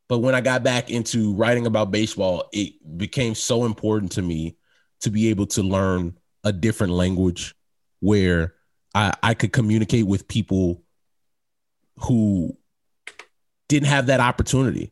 But 0.07 0.19
when 0.19 0.35
I 0.35 0.41
got 0.41 0.63
back 0.63 0.89
into 0.89 1.33
writing 1.33 1.65
about 1.65 1.89
baseball, 1.89 2.49
it 2.51 2.73
became 2.97 3.33
so 3.33 3.65
important 3.65 4.11
to 4.13 4.21
me 4.21 4.57
to 5.01 5.09
be 5.09 5.29
able 5.29 5.47
to 5.47 5.63
learn 5.63 6.17
a 6.43 6.51
different 6.51 6.93
language 6.93 7.55
where 7.99 8.55
I, 8.93 9.13
I 9.21 9.33
could 9.33 9.53
communicate 9.53 10.07
with 10.07 10.27
people 10.27 10.83
who 11.97 12.57
didn't 13.69 13.87
have 13.87 14.07
that 14.07 14.19
opportunity. 14.19 14.91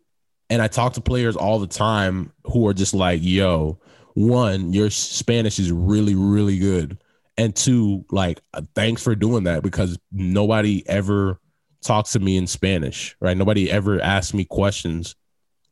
And 0.49 0.62
I 0.62 0.68
talk 0.68 0.93
to 0.93 1.01
players 1.01 1.36
all 1.36 1.60
the 1.60 1.68
time 1.68 2.32
who 2.45 2.68
are 2.68 2.74
just 2.74 2.93
like, 2.93 3.20
yo, 3.22 3.80
one, 4.14 4.74
your 4.74 4.89
Spanish 4.89 5.60
is 5.60 5.72
really, 5.72 6.16
really 6.16 6.57
good. 6.57 6.97
And 7.38 7.55
two, 7.55 8.05
like, 8.12 8.41
thanks 8.76 9.03
for 9.03 9.16
doing 9.16 9.45
that 9.45 9.64
because 9.64 9.97
nobody 10.12 10.88
ever 10.89 11.39
talks 11.82 12.12
to 12.14 12.20
me 12.20 12.36
in 12.36 12.47
Spanish, 12.47 13.16
right? 13.22 13.38
Nobody 13.38 13.72
ever 13.72 14.01
asks 14.01 14.34
me 14.34 14.43
questions 14.43 15.16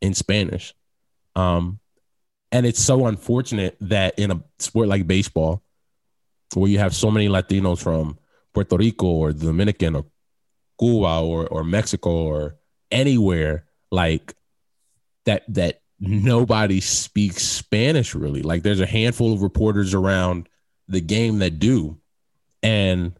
in 0.01 0.13
Spanish. 0.13 0.73
Um, 1.35 1.79
and 2.51 2.65
it's 2.65 2.83
so 2.83 3.07
unfortunate 3.07 3.77
that 3.81 4.17
in 4.17 4.31
a 4.31 4.43
sport 4.59 4.87
like 4.87 5.07
baseball, 5.07 5.63
where 6.53 6.69
you 6.69 6.79
have 6.79 6.95
so 6.95 7.11
many 7.11 7.27
Latinos 7.27 7.81
from 7.81 8.17
Puerto 8.53 8.77
Rico 8.77 9.07
or 9.07 9.33
Dominican 9.33 9.95
or 9.95 10.05
Cuba 10.79 11.19
or 11.19 11.47
or 11.47 11.63
Mexico 11.63 12.09
or 12.11 12.55
anywhere, 12.91 13.65
like 13.91 14.33
that 15.25 15.43
that 15.53 15.81
nobody 15.99 16.79
speaks 16.79 17.43
Spanish 17.43 18.15
really. 18.15 18.41
Like 18.41 18.63
there's 18.63 18.79
a 18.79 18.85
handful 18.85 19.33
of 19.33 19.41
reporters 19.41 19.93
around 19.93 20.47
the 20.87 21.01
game 21.01 21.39
that 21.39 21.59
do. 21.59 21.99
And 22.63 23.17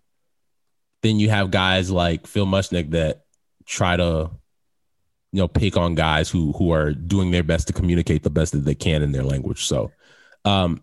then 1.03 1.19
you 1.19 1.29
have 1.29 1.51
guys 1.51 1.91
like 1.91 2.27
Phil 2.27 2.45
Mushnick 2.45 2.91
that 2.91 3.25
try 3.65 3.97
to 3.97 4.31
you 5.37 5.43
know 5.43 5.47
pick 5.47 5.77
on 5.77 5.93
guys 5.93 6.31
who 6.31 6.51
who 6.53 6.71
are 6.71 6.93
doing 6.93 7.29
their 7.29 7.43
best 7.43 7.67
to 7.67 7.73
communicate 7.73 8.23
the 8.23 8.29
best 8.31 8.53
that 8.53 8.65
they 8.65 8.73
can 8.73 9.03
in 9.03 9.11
their 9.11 9.21
language. 9.23 9.65
So 9.65 9.91
um 10.45 10.81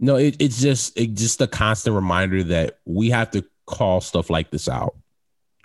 no, 0.00 0.16
it, 0.16 0.34
it's 0.40 0.60
just 0.60 0.98
it's 0.98 1.20
just 1.20 1.40
a 1.40 1.46
constant 1.46 1.94
reminder 1.94 2.42
that 2.42 2.80
we 2.84 3.10
have 3.10 3.30
to 3.30 3.44
call 3.64 4.00
stuff 4.00 4.28
like 4.28 4.50
this 4.50 4.68
out. 4.68 4.96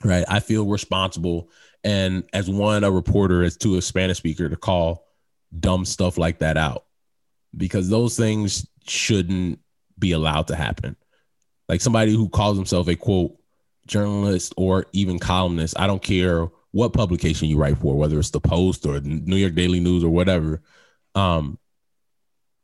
Right. 0.04 0.24
I 0.28 0.40
feel 0.40 0.68
responsible 0.68 1.50
and 1.84 2.24
as 2.32 2.48
one 2.48 2.84
a 2.84 2.92
reporter 2.92 3.42
as 3.42 3.58
to 3.58 3.78
a 3.78 3.82
Spanish 3.82 4.18
speaker 4.18 4.48
to 4.48 4.56
call 4.56 5.08
dumb 5.60 5.84
stuff 5.84 6.20
like 6.20 6.38
that 6.40 6.58
out 6.58 6.86
because 7.58 7.90
those 7.90 8.16
things 8.16 8.68
shouldn't 8.88 9.58
be 9.98 10.12
allowed 10.12 10.50
to 10.50 10.56
happen. 10.56 10.96
Like 11.68 11.82
somebody 11.82 12.14
who 12.14 12.30
calls 12.30 12.56
himself 12.56 12.88
a 12.88 12.96
quote 12.96 13.36
journalist 13.88 14.54
or 14.58 14.86
even 14.94 15.18
columnist, 15.18 15.80
I 15.80 15.88
don't 15.88 16.04
care 16.04 16.50
what 16.72 16.94
publication 16.94 17.50
you 17.50 17.58
write 17.58 17.78
for, 17.78 17.96
whether 17.96 18.18
it's 18.20 18.30
the 18.30 18.40
Post 18.40 18.86
or 18.86 19.00
New 19.02 19.36
York 19.36 19.56
Daily 19.56 19.80
News 19.80 20.04
or 20.04 20.10
whatever. 20.10 20.62
Um, 21.16 21.60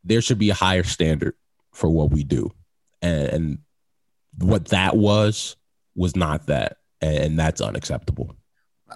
there 0.03 0.21
should 0.21 0.39
be 0.39 0.49
a 0.49 0.55
higher 0.55 0.83
standard 0.83 1.35
for 1.73 1.89
what 1.89 2.11
we 2.11 2.23
do, 2.23 2.51
and, 3.01 3.27
and 3.27 3.57
what 4.39 4.69
that 4.69 4.95
was 4.95 5.55
was 5.95 6.15
not 6.15 6.47
that, 6.47 6.77
and 7.01 7.37
that's 7.37 7.59
unacceptable. 7.59 8.35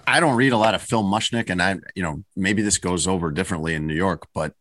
I 0.06 0.20
don't 0.20 0.36
read 0.36 0.52
a 0.52 0.58
lot 0.58 0.74
of 0.74 0.80
Phil 0.80 1.02
Mushnick, 1.02 1.50
and 1.50 1.60
I, 1.60 1.76
you 1.94 2.02
know, 2.02 2.24
maybe 2.34 2.62
this 2.62 2.78
goes 2.78 3.06
over 3.06 3.30
differently 3.30 3.74
in 3.74 3.86
New 3.86 3.94
York, 3.94 4.26
but 4.34 4.54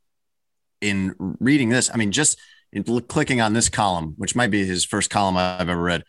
in 0.82 1.16
reading 1.40 1.70
this, 1.70 1.90
I 1.94 1.98
mean, 1.98 2.12
just 2.12 2.38
in 2.74 2.84
clicking 2.84 3.40
on 3.40 3.54
this 3.54 3.70
column, 3.70 4.16
which 4.18 4.36
might 4.36 4.52
be 4.52 4.66
his 4.66 4.84
first 4.84 5.10
column 5.10 5.38
I've 5.38 5.70
ever 5.70 5.82
read, 5.82 6.04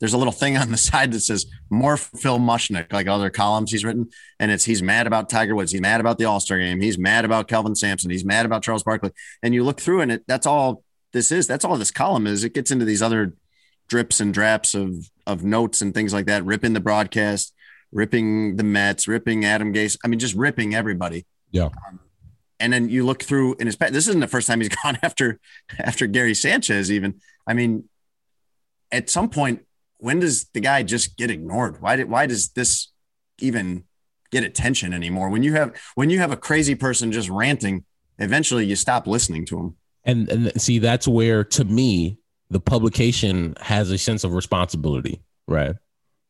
there's 0.00 0.12
a 0.12 0.18
little 0.18 0.32
thing 0.32 0.56
on 0.56 0.70
the 0.70 0.76
side 0.90 1.12
that 1.12 1.20
says 1.20 1.46
more 1.70 1.96
Phil 1.96 2.38
Mushnick, 2.38 2.92
like 2.92 3.06
other 3.06 3.30
columns 3.30 3.70
he's 3.70 3.84
written, 3.84 4.08
and 4.38 4.50
it's 4.50 4.64
he's 4.64 4.82
mad 4.82 5.06
about 5.06 5.28
Tiger 5.28 5.54
Woods, 5.54 5.72
he's 5.72 5.80
mad 5.80 6.00
about 6.00 6.18
the 6.18 6.24
All 6.24 6.40
Star 6.40 6.58
game, 6.58 6.80
he's 6.80 6.98
mad 6.98 7.24
about 7.24 7.48
Kelvin 7.48 7.74
Sampson, 7.74 8.10
he's 8.10 8.24
mad 8.24 8.46
about 8.46 8.62
Charles 8.62 8.82
Barkley, 8.82 9.10
and 9.42 9.54
you 9.54 9.64
look 9.64 9.80
through 9.80 10.00
and 10.00 10.12
it 10.12 10.24
that's 10.26 10.46
all 10.46 10.84
this 11.14 11.32
is. 11.32 11.46
That's 11.46 11.64
all 11.64 11.78
this 11.78 11.90
column 11.90 12.26
is. 12.26 12.44
It 12.44 12.52
gets 12.52 12.70
into 12.70 12.84
these 12.84 13.00
other 13.00 13.34
drips 13.88 14.20
and 14.20 14.34
draps 14.34 14.74
of 14.74 15.10
of 15.26 15.42
notes 15.42 15.80
and 15.80 15.94
things 15.94 16.12
like 16.12 16.26
that, 16.26 16.44
ripping 16.44 16.74
the 16.74 16.80
broadcast, 16.80 17.54
ripping 17.90 18.56
the 18.56 18.64
Mets, 18.64 19.08
ripping 19.08 19.46
Adam 19.46 19.72
Gase. 19.72 19.96
I 20.04 20.08
mean, 20.08 20.18
just 20.18 20.34
ripping 20.34 20.74
everybody. 20.74 21.24
Yeah. 21.50 21.70
Um, 21.88 22.00
and 22.60 22.72
then 22.72 22.88
you 22.88 23.06
look 23.06 23.22
through 23.22 23.54
in 23.54 23.66
his 23.66 23.76
this 23.76 24.08
isn't 24.08 24.20
the 24.20 24.28
first 24.28 24.46
time 24.46 24.60
he's 24.60 24.68
gone 24.84 24.98
after 25.02 25.40
after 25.78 26.06
Gary 26.06 26.34
Sanchez. 26.34 26.92
Even 26.92 27.20
I 27.46 27.54
mean, 27.54 27.88
at 28.92 29.08
some 29.08 29.30
point, 29.30 29.64
when 30.04 30.20
does 30.20 30.44
the 30.52 30.60
guy 30.60 30.82
just 30.82 31.16
get 31.16 31.30
ignored? 31.30 31.80
Why 31.80 31.96
did 31.96 32.10
why 32.10 32.26
does 32.26 32.50
this 32.50 32.88
even 33.40 33.84
get 34.30 34.44
attention 34.44 34.92
anymore? 34.92 35.30
When 35.30 35.42
you 35.42 35.54
have 35.54 35.74
when 35.94 36.10
you 36.10 36.18
have 36.18 36.30
a 36.30 36.36
crazy 36.36 36.74
person 36.74 37.10
just 37.10 37.30
ranting, 37.30 37.84
eventually 38.18 38.66
you 38.66 38.76
stop 38.76 39.06
listening 39.06 39.46
to 39.46 39.58
him. 39.58 39.76
And 40.04 40.28
and 40.28 40.60
see, 40.60 40.78
that's 40.78 41.08
where 41.08 41.42
to 41.44 41.64
me 41.64 42.18
the 42.50 42.60
publication 42.60 43.54
has 43.60 43.90
a 43.90 43.96
sense 43.98 44.22
of 44.24 44.34
responsibility, 44.34 45.22
right? 45.48 45.74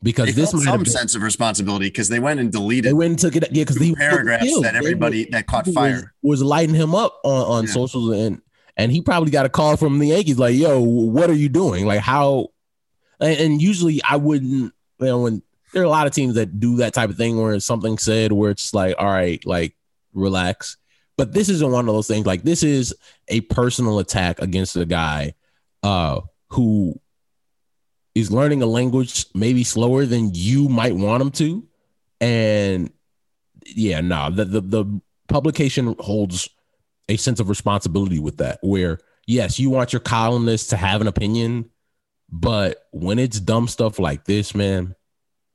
because 0.02 0.26
They 0.26 0.32
this 0.32 0.50
felt 0.52 0.62
some 0.64 0.82
been, 0.82 0.92
sense 0.92 1.14
of 1.14 1.22
responsibility 1.22 1.86
because 1.86 2.08
they 2.10 2.20
went 2.20 2.38
and 2.38 2.52
deleted 2.52 2.84
they 2.84 2.92
went 2.92 3.10
and 3.12 3.18
took 3.18 3.36
it 3.36 3.42
yeah 3.52 3.62
because 3.62 3.78
he 3.78 3.94
paragraphs 3.94 4.44
killed. 4.44 4.64
that 4.64 4.74
everybody 4.76 5.24
that 5.30 5.46
caught 5.46 5.64
people 5.64 5.82
was- 5.82 5.92
fire. 6.02 6.12
was, 6.22 6.42
lighting 6.42 6.74
him 6.74 6.94
up 6.94 7.18
on 7.24 7.42
on 7.56 7.64
Yeah. 7.64 7.70
socials 7.72 8.10
and 8.14 8.42
and 8.76 8.92
he 8.92 9.00
probably 9.00 9.30
got 9.30 9.46
a 9.46 9.48
call 9.48 9.78
from 9.78 9.98
the 9.98 10.08
Yankees 10.08 10.38
like 10.38 10.56
yo 10.56 10.78
what 10.82 11.30
are 11.30 11.38
you 11.44 11.48
doing 11.48 11.86
like 11.86 12.00
how 12.00 12.48
and, 13.24 13.62
usually 13.62 14.02
I 14.02 14.16
wouldn't 14.16 14.72
you 15.00 15.06
know 15.06 15.22
when 15.22 15.42
there 15.72 15.82
are 15.82 15.86
a 15.86 15.90
lot 15.90 16.06
of 16.06 16.12
teams 16.12 16.34
that 16.34 16.60
do 16.60 16.76
that 16.76 16.94
type 16.94 17.10
of 17.10 17.16
thing 17.16 17.40
where 17.40 17.58
something 17.60 17.98
said 17.98 18.32
where 18.32 18.50
it's 18.50 18.72
like 18.74 18.94
all 18.98 19.06
right 19.06 19.44
like 19.46 19.74
relax. 20.12 20.76
But 21.16 21.32
this 21.32 21.48
isn't 21.48 21.70
one 21.70 21.88
of 21.88 21.94
those 21.94 22.08
things. 22.08 22.26
Like 22.26 22.42
this 22.42 22.62
is 22.62 22.94
a 23.28 23.40
personal 23.42 23.98
attack 23.98 24.40
against 24.40 24.76
a 24.76 24.84
guy 24.84 25.34
uh 25.82 26.20
who 26.50 27.00
is 28.14 28.30
learning 28.30 28.62
a 28.62 28.66
language 28.66 29.26
maybe 29.34 29.64
slower 29.64 30.06
than 30.06 30.30
you 30.32 30.68
might 30.68 30.94
want 30.94 31.22
him 31.22 31.30
to. 31.32 31.66
And 32.20 32.90
yeah 33.66 34.00
no 34.00 34.30
the, 34.30 34.44
the 34.44 34.60
the 34.60 35.00
publication 35.28 35.94
holds 35.98 36.48
a 37.08 37.16
sense 37.16 37.40
of 37.40 37.48
responsibility 37.48 38.18
with 38.18 38.38
that 38.38 38.58
where 38.62 38.98
yes 39.26 39.58
you 39.58 39.70
want 39.70 39.92
your 39.92 40.00
columnist 40.00 40.70
to 40.70 40.76
have 40.76 41.00
an 41.00 41.06
opinion 41.06 41.70
but 42.30 42.84
when 42.90 43.18
it's 43.18 43.40
dumb 43.40 43.68
stuff 43.68 43.98
like 43.98 44.24
this 44.24 44.54
man 44.54 44.94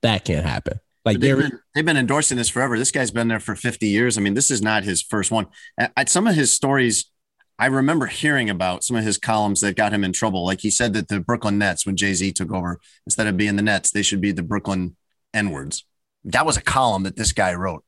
that 0.02 0.24
can't 0.24 0.46
happen 0.46 0.80
like 1.04 1.18
They've 1.18 1.36
been, 1.36 1.58
they've 1.74 1.84
been 1.84 1.96
endorsing 1.96 2.36
this 2.36 2.48
forever. 2.48 2.78
This 2.78 2.90
guy's 2.90 3.10
been 3.10 3.28
there 3.28 3.40
for 3.40 3.56
50 3.56 3.88
years. 3.88 4.18
I 4.18 4.20
mean, 4.20 4.34
this 4.34 4.50
is 4.50 4.60
not 4.60 4.84
his 4.84 5.02
first 5.02 5.30
one. 5.30 5.46
At, 5.78 6.08
some 6.08 6.26
of 6.26 6.34
his 6.34 6.52
stories, 6.52 7.10
I 7.58 7.66
remember 7.66 8.06
hearing 8.06 8.50
about 8.50 8.84
some 8.84 8.96
of 8.96 9.04
his 9.04 9.16
columns 9.16 9.60
that 9.60 9.76
got 9.76 9.92
him 9.92 10.04
in 10.04 10.12
trouble. 10.12 10.44
Like 10.44 10.60
he 10.60 10.70
said 10.70 10.92
that 10.92 11.08
the 11.08 11.20
Brooklyn 11.20 11.58
Nets, 11.58 11.86
when 11.86 11.96
Jay 11.96 12.12
Z 12.12 12.32
took 12.32 12.52
over, 12.52 12.80
instead 13.06 13.26
of 13.26 13.36
being 13.36 13.56
the 13.56 13.62
Nets, 13.62 13.90
they 13.90 14.02
should 14.02 14.20
be 14.20 14.32
the 14.32 14.42
Brooklyn 14.42 14.96
N 15.32 15.50
words. 15.50 15.84
That 16.24 16.44
was 16.44 16.58
a 16.58 16.62
column 16.62 17.04
that 17.04 17.16
this 17.16 17.32
guy 17.32 17.54
wrote. 17.54 17.84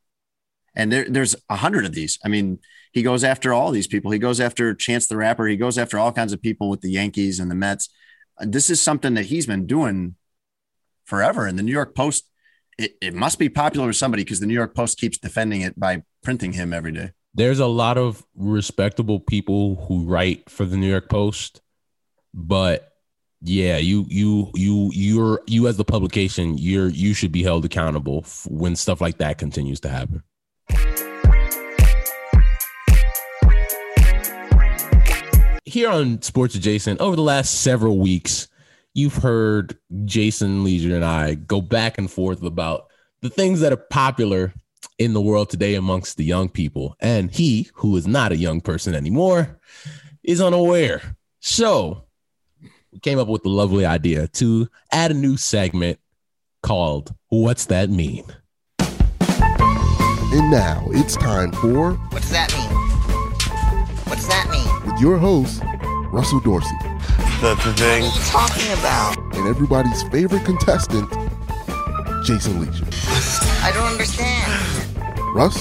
And 0.75 0.91
there, 0.91 1.05
there's 1.07 1.37
a 1.51 1.57
hundred 1.57 1.85
of 1.85 1.93
these. 1.93 2.19
I 2.25 2.29
mean, 2.29 2.61
he 2.93 3.03
goes 3.03 3.25
after 3.25 3.53
all 3.53 3.71
these 3.71 3.87
people. 3.87 4.11
He 4.11 4.19
goes 4.19 4.41
after 4.41 4.75
Chance 4.75 5.07
the 5.07 5.19
Rapper. 5.19 5.47
He 5.47 5.57
goes 5.57 5.77
after 5.77 5.99
all 5.99 6.13
kinds 6.13 6.33
of 6.33 6.41
people 6.41 6.71
with 6.71 6.81
the 6.81 6.91
Yankees 6.91 7.41
and 7.41 7.51
the 7.51 7.55
Mets. 7.55 7.91
Uh, 8.43 8.47
This 8.49 8.71
is 8.71 8.81
something 8.81 9.15
that 9.15 9.27
he's 9.27 9.47
been 9.47 9.67
doing 9.67 10.17
forever. 11.05 11.47
And 11.47 11.59
the 11.59 11.63
New 11.63 11.73
York 11.73 11.95
Post 11.95 12.29
it, 12.79 12.97
it 13.01 13.15
must 13.15 13.39
be 13.39 13.49
popular 13.49 13.87
with 13.87 13.97
somebody 13.97 14.25
because 14.25 14.41
the 14.41 14.47
New 14.47 14.55
York 14.55 14.75
Post 14.75 14.99
keeps 14.99 15.19
defending 15.19 15.61
it 15.61 15.79
by 15.79 16.03
printing 16.23 16.55
him 16.55 16.73
every 16.73 16.93
day. 16.93 17.13
there's 17.35 17.59
a 17.61 17.67
lot 17.67 17.99
of 17.99 18.25
respectable 18.35 19.21
people 19.21 19.87
who 19.87 20.05
write 20.05 20.49
for 20.51 20.65
the 20.65 20.77
New 20.77 20.89
York 20.89 21.09
Post, 21.09 21.61
but 22.35 22.93
yeah, 23.43 23.77
you 23.77 24.07
you 24.09 24.51
you 24.55 24.91
you're 24.95 25.43
you 25.47 25.69
as 25.69 25.77
the 25.77 25.85
publication, 25.85 26.57
you're 26.59 26.89
you 26.89 27.13
should 27.15 27.33
be 27.33 27.43
held 27.43 27.65
accountable 27.65 28.25
when 28.49 28.77
stuff 28.77 29.01
like 29.01 29.19
that 29.19 29.39
continues 29.39 29.81
to 29.81 29.89
happen. 29.89 30.23
Here 35.73 35.89
on 35.89 36.21
Sports 36.21 36.55
Adjacent, 36.55 37.01
over 37.01 37.17
the 37.17 37.23
last 37.23 37.63
several 37.63 37.99
weeks, 37.99 38.47
you've 38.93 39.15
heard 39.15 39.75
Jason 40.05 40.65
Lieser 40.65 40.95
and 40.95 41.03
I 41.03 41.33
go 41.33 41.63
back 41.63 41.97
and 41.97 42.11
forth 42.11 42.43
about 42.43 42.89
the 43.23 43.31
things 43.31 43.61
that 43.61 43.73
are 43.73 43.79
popular 43.79 44.53
in 44.99 45.15
the 45.15 45.21
world 45.23 45.49
today 45.49 45.75
amongst 45.75 46.19
the 46.19 46.27
young 46.27 46.51
people. 46.51 46.95
And 47.01 47.31
he, 47.31 47.71
who 47.73 47.97
is 47.97 48.07
not 48.07 48.33
a 48.33 48.37
young 48.37 48.61
person 48.61 48.95
anymore, 48.95 49.59
is 50.23 50.43
unaware. 50.43 51.17
So 51.41 52.05
we 52.93 52.99
came 52.99 53.19
up 53.19 53.29
with 53.29 53.43
the 53.43 53.49
lovely 53.49 53.87
idea 53.87 54.29
to 54.29 54.69
add 54.93 55.11
a 55.11 55.15
new 55.15 55.39
segment 55.39 55.99
called 56.63 57.15
What's 57.29 57.65
That 57.65 57.89
Mean? 57.89 58.27
And 58.79 60.51
now 60.51 60.85
it's 60.91 61.17
time 61.17 61.51
for 61.51 61.95
What's 62.11 62.31
that 62.31 62.53
mean? 62.53 62.69
What's 64.05 64.27
that 64.27 64.51
mean? 64.51 64.52
with 64.52 64.52
your 65.03 65.19
host, 65.19 65.61
Russell 66.13 66.39
Dorsey, 66.39 66.77
That's 67.41 67.65
the 67.65 67.75
thing. 67.75 68.05
What 68.05 68.15
are 68.15 68.19
you 68.19 68.25
talking 68.31 68.73
about? 68.79 69.37
and 69.37 69.49
everybody's 69.49 70.01
favorite 70.05 70.45
contestant, 70.45 71.11
Jason 72.25 72.61
Lieser. 72.61 72.87
I 73.65 73.73
don't 73.75 73.91
understand. 73.91 75.35
Russ, 75.35 75.61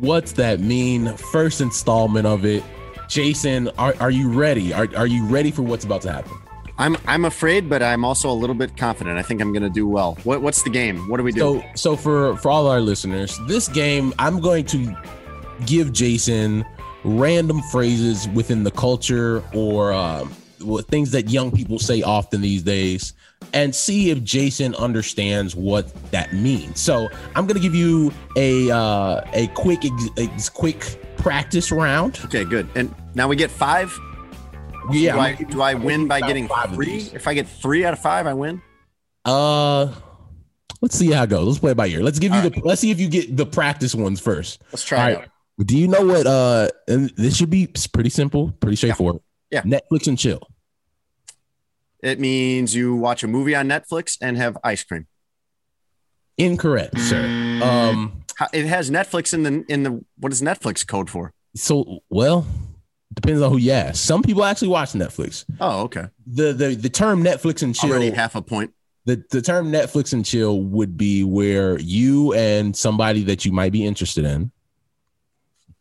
What's 0.00 0.32
that 0.32 0.58
mean? 0.60 1.16
First 1.16 1.60
installment 1.60 2.26
of 2.26 2.44
it. 2.44 2.62
Jason, 3.08 3.68
are, 3.78 3.94
are 4.00 4.10
you 4.10 4.28
ready? 4.28 4.72
Are, 4.74 4.88
are 4.96 5.06
you 5.06 5.24
ready 5.26 5.50
for 5.52 5.62
what's 5.62 5.84
about 5.84 6.02
to 6.02 6.12
happen? 6.12 6.32
I'm 6.76 6.96
I'm 7.06 7.24
afraid, 7.24 7.70
but 7.70 7.80
I'm 7.82 8.04
also 8.04 8.28
a 8.28 8.34
little 8.34 8.56
bit 8.56 8.76
confident. 8.76 9.16
I 9.18 9.22
think 9.22 9.40
I'm 9.40 9.52
going 9.52 9.62
to 9.62 9.70
do 9.70 9.86
well. 9.86 10.18
What, 10.24 10.42
what's 10.42 10.62
the 10.64 10.70
game? 10.70 11.08
What 11.08 11.18
do 11.18 11.22
we 11.22 11.30
do? 11.30 11.38
So, 11.38 11.64
so 11.76 11.96
for 11.96 12.36
for 12.38 12.50
all 12.50 12.66
our 12.66 12.80
listeners, 12.80 13.38
this 13.46 13.68
game, 13.68 14.12
I'm 14.18 14.40
going 14.40 14.64
to 14.66 14.94
give 15.64 15.92
Jason 15.92 16.64
random 17.04 17.60
phrases 17.70 18.28
within 18.28 18.64
the 18.64 18.70
culture 18.70 19.42
or 19.54 19.92
uh, 19.92 20.24
things 20.88 21.10
that 21.12 21.30
young 21.30 21.50
people 21.50 21.78
say 21.78 22.02
often 22.02 22.40
these 22.40 22.62
days, 22.62 23.12
and 23.52 23.74
see 23.74 24.10
if 24.10 24.22
Jason 24.24 24.74
understands 24.76 25.54
what 25.54 25.92
that 26.10 26.32
means. 26.32 26.80
So, 26.80 27.08
I'm 27.34 27.46
going 27.46 27.56
to 27.56 27.62
give 27.62 27.74
you 27.74 28.12
a 28.36 28.70
uh, 28.70 29.20
a 29.32 29.48
quick 29.48 29.82
quick 30.54 30.98
practice 31.16 31.70
round. 31.70 32.20
okay, 32.24 32.44
good. 32.44 32.68
And 32.74 32.94
now 33.14 33.28
we 33.28 33.36
get 33.36 33.50
five. 33.50 33.98
Yeah, 34.90 35.14
do 35.14 35.18
I, 35.20 35.32
gonna 35.32 35.50
do 35.50 35.62
I 35.62 35.74
win 35.74 36.08
by 36.08 36.20
getting 36.20 36.44
about 36.44 36.64
five 36.64 36.70
of 36.70 36.74
three? 36.76 37.10
If 37.14 37.26
I 37.26 37.34
get 37.34 37.48
three 37.48 37.84
out 37.84 37.94
of 37.94 37.98
five, 38.00 38.26
I 38.26 38.34
win. 38.34 38.60
Uh, 39.24 39.92
let's 40.82 40.96
see 40.96 41.10
how 41.10 41.22
it 41.22 41.30
goes. 41.30 41.46
Let's 41.46 41.58
play 41.58 41.70
it 41.70 41.76
by 41.76 41.86
ear. 41.86 42.02
Let's 42.02 42.18
give 42.18 42.32
you 42.32 42.40
All 42.40 42.50
the. 42.50 42.60
Let's 42.62 42.80
see 42.82 42.90
if 42.90 43.00
you 43.00 43.08
get 43.08 43.34
the 43.34 43.46
practice 43.46 43.94
ones 43.94 44.20
first. 44.20 44.62
Let's 44.72 44.84
try 44.84 44.98
All 44.98 45.08
it 45.08 45.20
right. 45.20 45.28
Do 45.58 45.76
you 45.78 45.86
know 45.88 46.04
what? 46.06 46.26
Uh, 46.26 46.68
and 46.88 47.10
this 47.16 47.36
should 47.36 47.50
be 47.50 47.68
pretty 47.92 48.10
simple, 48.10 48.50
pretty 48.60 48.76
straightforward. 48.76 49.22
Yeah. 49.50 49.62
Netflix 49.62 50.08
and 50.08 50.18
chill. 50.18 50.40
It 52.02 52.18
means 52.20 52.74
you 52.74 52.96
watch 52.96 53.22
a 53.22 53.28
movie 53.28 53.54
on 53.54 53.68
Netflix 53.68 54.18
and 54.20 54.36
have 54.36 54.58
ice 54.64 54.82
cream. 54.84 55.06
Incorrect, 56.36 56.98
sir. 56.98 57.24
Um. 57.62 58.20
It 58.52 58.66
has 58.66 58.90
Netflix 58.90 59.32
in 59.32 59.44
the 59.44 59.64
in 59.68 59.84
the 59.84 60.04
what 60.18 60.32
is 60.32 60.42
Netflix 60.42 60.84
code 60.84 61.08
for? 61.08 61.32
So, 61.54 62.00
well, 62.10 62.44
depends 63.12 63.40
on 63.40 63.52
who 63.52 63.58
you 63.58 63.70
ask. 63.70 64.04
Some 64.04 64.24
people 64.24 64.42
actually 64.42 64.68
watch 64.68 64.90
Netflix. 64.90 65.44
Oh, 65.60 65.82
okay. 65.82 66.06
The 66.26 66.52
the 66.52 66.74
the 66.74 66.88
term 66.88 67.22
Netflix 67.22 67.62
and 67.62 67.76
chill. 67.76 67.90
Already 67.90 68.10
half 68.10 68.34
a 68.34 68.42
point. 68.42 68.72
the 69.04 69.24
the 69.30 69.40
term 69.40 69.70
Netflix 69.70 70.12
and 70.12 70.24
chill 70.24 70.60
would 70.62 70.96
be 70.96 71.22
where 71.22 71.78
you 71.78 72.34
and 72.34 72.76
somebody 72.76 73.22
that 73.22 73.44
you 73.44 73.52
might 73.52 73.70
be 73.70 73.86
interested 73.86 74.24
in 74.24 74.50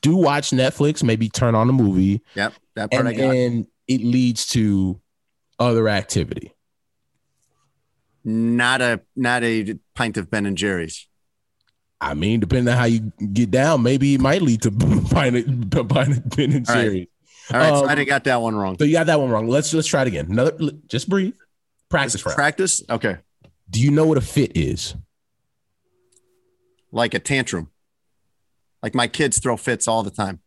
do 0.03 0.15
watch 0.15 0.51
Netflix, 0.51 1.01
maybe 1.01 1.27
turn 1.29 1.55
on 1.55 1.67
a 1.67 1.73
movie, 1.73 2.21
Yep, 2.35 2.53
that 2.75 2.91
part 2.91 2.99
and 2.99 3.09
I 3.09 3.13
got. 3.13 3.31
then 3.31 3.67
it 3.87 4.01
leads 4.01 4.45
to 4.49 5.01
other 5.57 5.89
activity. 5.89 6.53
Not 8.23 8.81
a 8.81 9.01
not 9.15 9.43
a 9.43 9.77
pint 9.95 10.17
of 10.17 10.29
Ben 10.29 10.45
and 10.45 10.57
Jerry's. 10.57 11.07
I 11.99 12.13
mean, 12.13 12.39
depending 12.41 12.71
on 12.71 12.77
how 12.77 12.85
you 12.85 13.11
get 13.33 13.49
down, 13.51 13.81
maybe 13.81 14.13
it 14.15 14.21
might 14.21 14.41
lead 14.41 14.61
to 14.63 14.71
buying 14.71 15.35
it, 15.35 15.87
buying 15.87 16.11
it 16.11 16.35
Ben 16.35 16.51
and 16.53 16.65
Jerry's. 16.65 17.07
All 17.51 17.59
right, 17.59 17.69
so 17.69 17.83
Um, 17.83 17.89
I 17.89 17.95
didn't 17.95 18.07
got 18.09 18.23
that 18.25 18.41
one 18.41 18.55
wrong. 18.55 18.77
So 18.77 18.85
you 18.85 18.93
got 18.93 19.07
that 19.07 19.19
one 19.19 19.29
wrong. 19.29 19.47
Let's 19.47 19.73
let's 19.73 19.87
try 19.87 20.03
it 20.03 20.07
again. 20.07 20.27
Another, 20.29 20.53
just 20.87 21.09
breathe. 21.09 21.33
Practice 21.89 22.21
Just 22.23 22.35
practice. 22.35 22.81
Okay, 22.89 23.17
Do 23.69 23.81
you 23.81 23.91
know 23.91 24.05
what 24.05 24.17
a 24.17 24.21
fit 24.21 24.55
is? 24.55 24.95
like 26.91 27.13
a 27.15 27.19
tantrum. 27.19 27.69
Like 28.83 28.93
my 28.93 29.07
kids 29.07 29.39
throw 29.39 29.57
fits 29.57 29.87
all 29.87 30.03
the 30.03 30.11
time. 30.11 30.41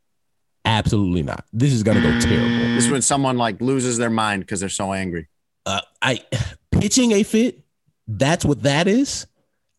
Absolutely 0.65 1.23
not. 1.23 1.45
This 1.53 1.73
is 1.73 1.83
gonna 1.83 2.01
go 2.03 2.21
terrible. 2.21 2.75
This 2.75 2.85
is 2.85 2.91
when 2.91 3.03
someone 3.03 3.37
like 3.39 3.61
loses 3.61 3.97
their 3.99 4.11
mind 4.11 4.43
because 4.43 4.61
they're 4.61 4.69
so 4.69 4.93
angry. 4.93 5.29
uh, 5.65 5.81
I 6.03 6.21
pitching 6.71 7.13
a 7.13 7.23
fit. 7.23 7.61
That's 8.07 8.45
what 8.45 8.63
that 8.65 8.87
is. 8.87 9.27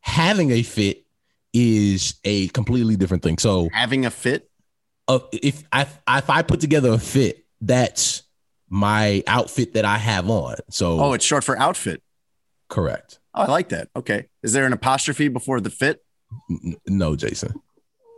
Having 0.01 0.51
a 0.51 0.63
fit 0.63 1.05
is 1.53 2.15
a 2.23 2.47
completely 2.49 2.95
different 2.95 3.23
thing. 3.23 3.37
So, 3.37 3.69
Having 3.73 4.05
a 4.05 4.09
fit. 4.11 4.49
uh, 5.07 5.19
if 5.31 5.63
I 5.71 5.81
if 6.09 6.29
I 6.29 6.41
put 6.41 6.59
together 6.61 6.91
a 6.93 6.97
fit, 6.97 7.45
that's 7.61 8.23
my 8.69 9.23
outfit 9.27 9.73
that 9.75 9.85
I 9.85 9.97
have 9.97 10.29
on. 10.29 10.55
So, 10.69 10.99
Oh, 10.99 11.13
it's 11.13 11.23
short 11.25 11.43
for 11.43 11.57
outfit. 11.59 12.01
correct. 12.69 13.19
Oh, 13.33 13.43
I 13.43 13.45
like 13.51 13.69
that. 13.69 13.89
Okay. 13.95 14.27
Is 14.43 14.51
there 14.53 14.65
an 14.65 14.73
apostrophe 14.73 15.27
before 15.27 15.61
the 15.61 15.69
fit? 15.69 16.03
No, 16.87 17.15
Jason. 17.15 17.53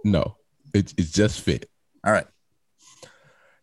No, 0.03 0.37
it's 0.73 0.93
it's 0.97 1.11
just 1.11 1.41
fit. 1.41 1.69
All 2.05 2.11
right. 2.11 2.27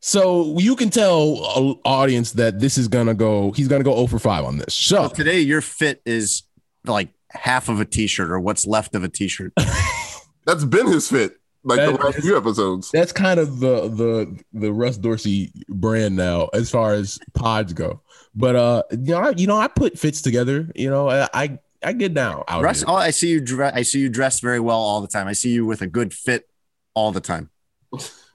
So 0.00 0.58
you 0.58 0.76
can 0.76 0.90
tell 0.90 1.44
uh, 1.44 1.88
audience 1.88 2.32
that 2.32 2.60
this 2.60 2.78
is 2.78 2.88
gonna 2.88 3.14
go. 3.14 3.52
He's 3.52 3.68
gonna 3.68 3.84
go 3.84 3.94
0 3.94 4.06
for 4.06 4.18
five 4.18 4.44
on 4.44 4.58
this. 4.58 4.74
So 4.74 5.08
So 5.08 5.14
today 5.14 5.40
your 5.40 5.60
fit 5.60 6.00
is 6.06 6.44
like 6.84 7.08
half 7.30 7.68
of 7.68 7.80
a 7.80 7.84
t-shirt 7.84 8.30
or 8.30 8.38
what's 8.38 8.66
left 8.66 8.94
of 8.94 9.02
a 9.02 9.08
t-shirt. 9.08 9.52
that's 10.46 10.64
been 10.64 10.86
his 10.86 11.08
fit. 11.08 11.38
like 11.64 11.80
the 11.80 11.90
last 11.92 12.20
few 12.20 12.36
episodes. 12.36 12.90
That's 12.92 13.10
kind 13.10 13.40
of 13.40 13.58
the 13.58 13.88
the 13.88 14.40
the 14.52 14.72
Russ 14.72 14.96
Dorsey 14.96 15.50
brand 15.68 16.14
now, 16.14 16.50
as 16.54 16.70
far 16.70 16.94
as 16.94 17.18
pods 17.34 17.72
go. 17.72 18.00
But 18.34 18.54
uh, 18.54 18.82
you 18.92 18.98
know, 19.14 19.18
I, 19.18 19.30
you 19.30 19.46
know, 19.48 19.56
I 19.56 19.66
put 19.66 19.98
fits 19.98 20.22
together. 20.22 20.70
You 20.76 20.90
know, 20.90 21.10
I 21.10 21.28
I, 21.34 21.58
I 21.82 21.92
get 21.92 22.14
down. 22.14 22.42
Out 22.48 22.62
Russ, 22.62 22.84
oh, 22.86 22.94
I 22.94 23.10
see 23.10 23.28
you. 23.28 23.40
Dre- 23.40 23.72
I 23.72 23.82
see 23.82 24.00
you 24.00 24.08
dressed 24.08 24.42
very 24.42 24.60
well 24.60 24.78
all 24.78 25.00
the 25.00 25.08
time. 25.08 25.26
I 25.28 25.32
see 25.32 25.50
you 25.50 25.66
with 25.66 25.82
a 25.82 25.86
good 25.86 26.12
fit 26.12 26.48
all 26.94 27.12
the 27.12 27.20
time. 27.20 27.50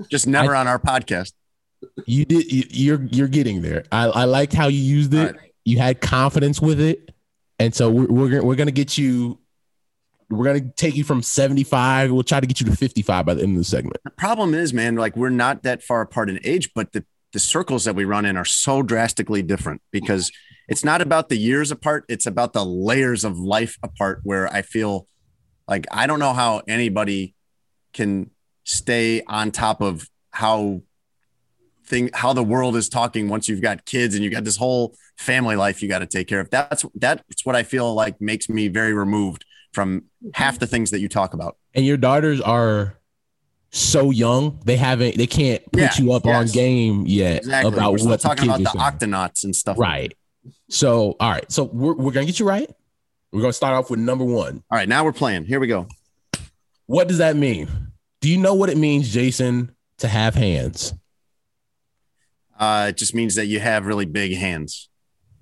Just 0.09 0.27
never 0.27 0.55
on 0.55 0.67
our 0.67 0.79
podcast. 0.79 1.33
you 2.05 2.25
did. 2.25 2.51
You, 2.51 2.63
you're 2.69 3.03
you're 3.11 3.27
getting 3.27 3.61
there. 3.61 3.83
I 3.91 4.05
I 4.05 4.23
liked 4.25 4.53
how 4.53 4.67
you 4.67 4.79
used 4.79 5.13
it. 5.13 5.35
Right. 5.35 5.53
You 5.65 5.77
had 5.79 6.01
confidence 6.01 6.61
with 6.61 6.79
it, 6.79 7.13
and 7.59 7.73
so 7.73 7.89
we're 7.89 8.07
we're 8.07 8.43
we're 8.43 8.55
gonna 8.55 8.71
get 8.71 8.97
you. 8.97 9.39
We're 10.29 10.45
gonna 10.45 10.71
take 10.71 10.95
you 10.95 11.03
from 11.03 11.21
75. 11.21 12.11
We'll 12.11 12.23
try 12.23 12.39
to 12.39 12.47
get 12.47 12.61
you 12.61 12.65
to 12.67 12.75
55 12.75 13.25
by 13.25 13.33
the 13.33 13.43
end 13.43 13.51
of 13.51 13.57
the 13.57 13.63
segment. 13.65 13.97
The 14.05 14.11
problem 14.11 14.53
is, 14.53 14.73
man, 14.73 14.95
like 14.95 15.17
we're 15.17 15.29
not 15.29 15.63
that 15.63 15.83
far 15.83 15.99
apart 16.01 16.29
in 16.29 16.39
age, 16.43 16.71
but 16.73 16.93
the 16.93 17.03
the 17.33 17.39
circles 17.39 17.85
that 17.85 17.95
we 17.95 18.05
run 18.05 18.25
in 18.25 18.37
are 18.37 18.45
so 18.45 18.81
drastically 18.81 19.41
different 19.41 19.81
because 19.91 20.31
it's 20.71 20.83
not 20.83 21.01
about 21.01 21.29
the 21.29 21.37
years 21.37 21.69
apart; 21.71 22.05
it's 22.09 22.25
about 22.25 22.53
the 22.53 22.65
layers 22.65 23.23
of 23.23 23.37
life 23.37 23.77
apart. 23.83 24.21
Where 24.23 24.51
I 24.51 24.61
feel 24.61 25.07
like 25.67 25.85
I 25.91 26.07
don't 26.07 26.19
know 26.19 26.33
how 26.33 26.61
anybody 26.67 27.35
can 27.93 28.31
stay 28.63 29.21
on 29.27 29.51
top 29.51 29.81
of 29.81 30.09
how 30.31 30.81
thing 31.85 32.09
how 32.13 32.31
the 32.33 32.43
world 32.43 32.75
is 32.75 32.87
talking 32.89 33.27
once 33.27 33.49
you've 33.49 33.61
got 33.61 33.85
kids 33.85 34.15
and 34.15 34.23
you 34.23 34.29
got 34.29 34.43
this 34.45 34.57
whole 34.57 34.95
family 35.17 35.55
life 35.55 35.81
you 35.81 35.89
got 35.89 35.99
to 35.99 36.05
take 36.05 36.27
care 36.27 36.39
of. 36.39 36.49
That's 36.49 36.85
that's 36.95 37.45
what 37.45 37.55
I 37.55 37.63
feel 37.63 37.93
like 37.93 38.19
makes 38.21 38.49
me 38.49 38.67
very 38.69 38.93
removed 38.93 39.45
from 39.73 40.03
half 40.33 40.59
the 40.59 40.67
things 40.67 40.91
that 40.91 40.99
you 40.99 41.09
talk 41.09 41.33
about. 41.33 41.57
And 41.73 41.85
your 41.85 41.97
daughters 41.97 42.39
are 42.41 42.97
so 43.71 44.11
young; 44.11 44.59
they 44.65 44.75
haven't, 44.77 45.17
they 45.17 45.27
can't 45.27 45.63
put 45.71 45.81
Yeah, 45.81 45.91
you 45.97 46.11
up 46.13 46.25
on 46.25 46.47
game 46.47 47.05
yet 47.07 47.39
Exactly. 47.39 47.73
about 47.73 47.93
We're 47.99 48.05
what 48.09 48.19
talking 48.21 48.45
about 48.49 48.59
the 48.59 48.69
saying. 48.69 48.85
octonauts 48.85 49.43
and 49.43 49.55
stuff. 49.55 49.77
Right. 49.77 50.13
So, 50.71 51.17
all 51.19 51.29
right. 51.29 51.51
So 51.51 51.65
we're, 51.65 51.93
we're 51.93 52.11
gonna 52.11 52.25
get 52.25 52.39
you 52.39 52.47
right. 52.47 52.69
We're 53.31 53.41
gonna 53.41 53.53
start 53.53 53.73
off 53.73 53.89
with 53.89 53.99
number 53.99 54.23
one. 54.23 54.63
All 54.71 54.77
right, 54.77 54.87
now 54.87 55.03
we're 55.03 55.11
playing. 55.11 55.45
Here 55.45 55.59
we 55.59 55.67
go. 55.67 55.87
What 56.85 57.07
does 57.07 57.17
that 57.19 57.35
mean? 57.35 57.69
Do 58.21 58.29
you 58.29 58.37
know 58.37 58.53
what 58.53 58.69
it 58.69 58.77
means, 58.77 59.09
Jason, 59.11 59.75
to 59.97 60.07
have 60.07 60.33
hands? 60.35 60.93
Uh, 62.57 62.87
it 62.89 62.97
just 62.97 63.13
means 63.13 63.35
that 63.35 63.47
you 63.47 63.59
have 63.59 63.85
really 63.85 64.05
big 64.05 64.35
hands, 64.35 64.89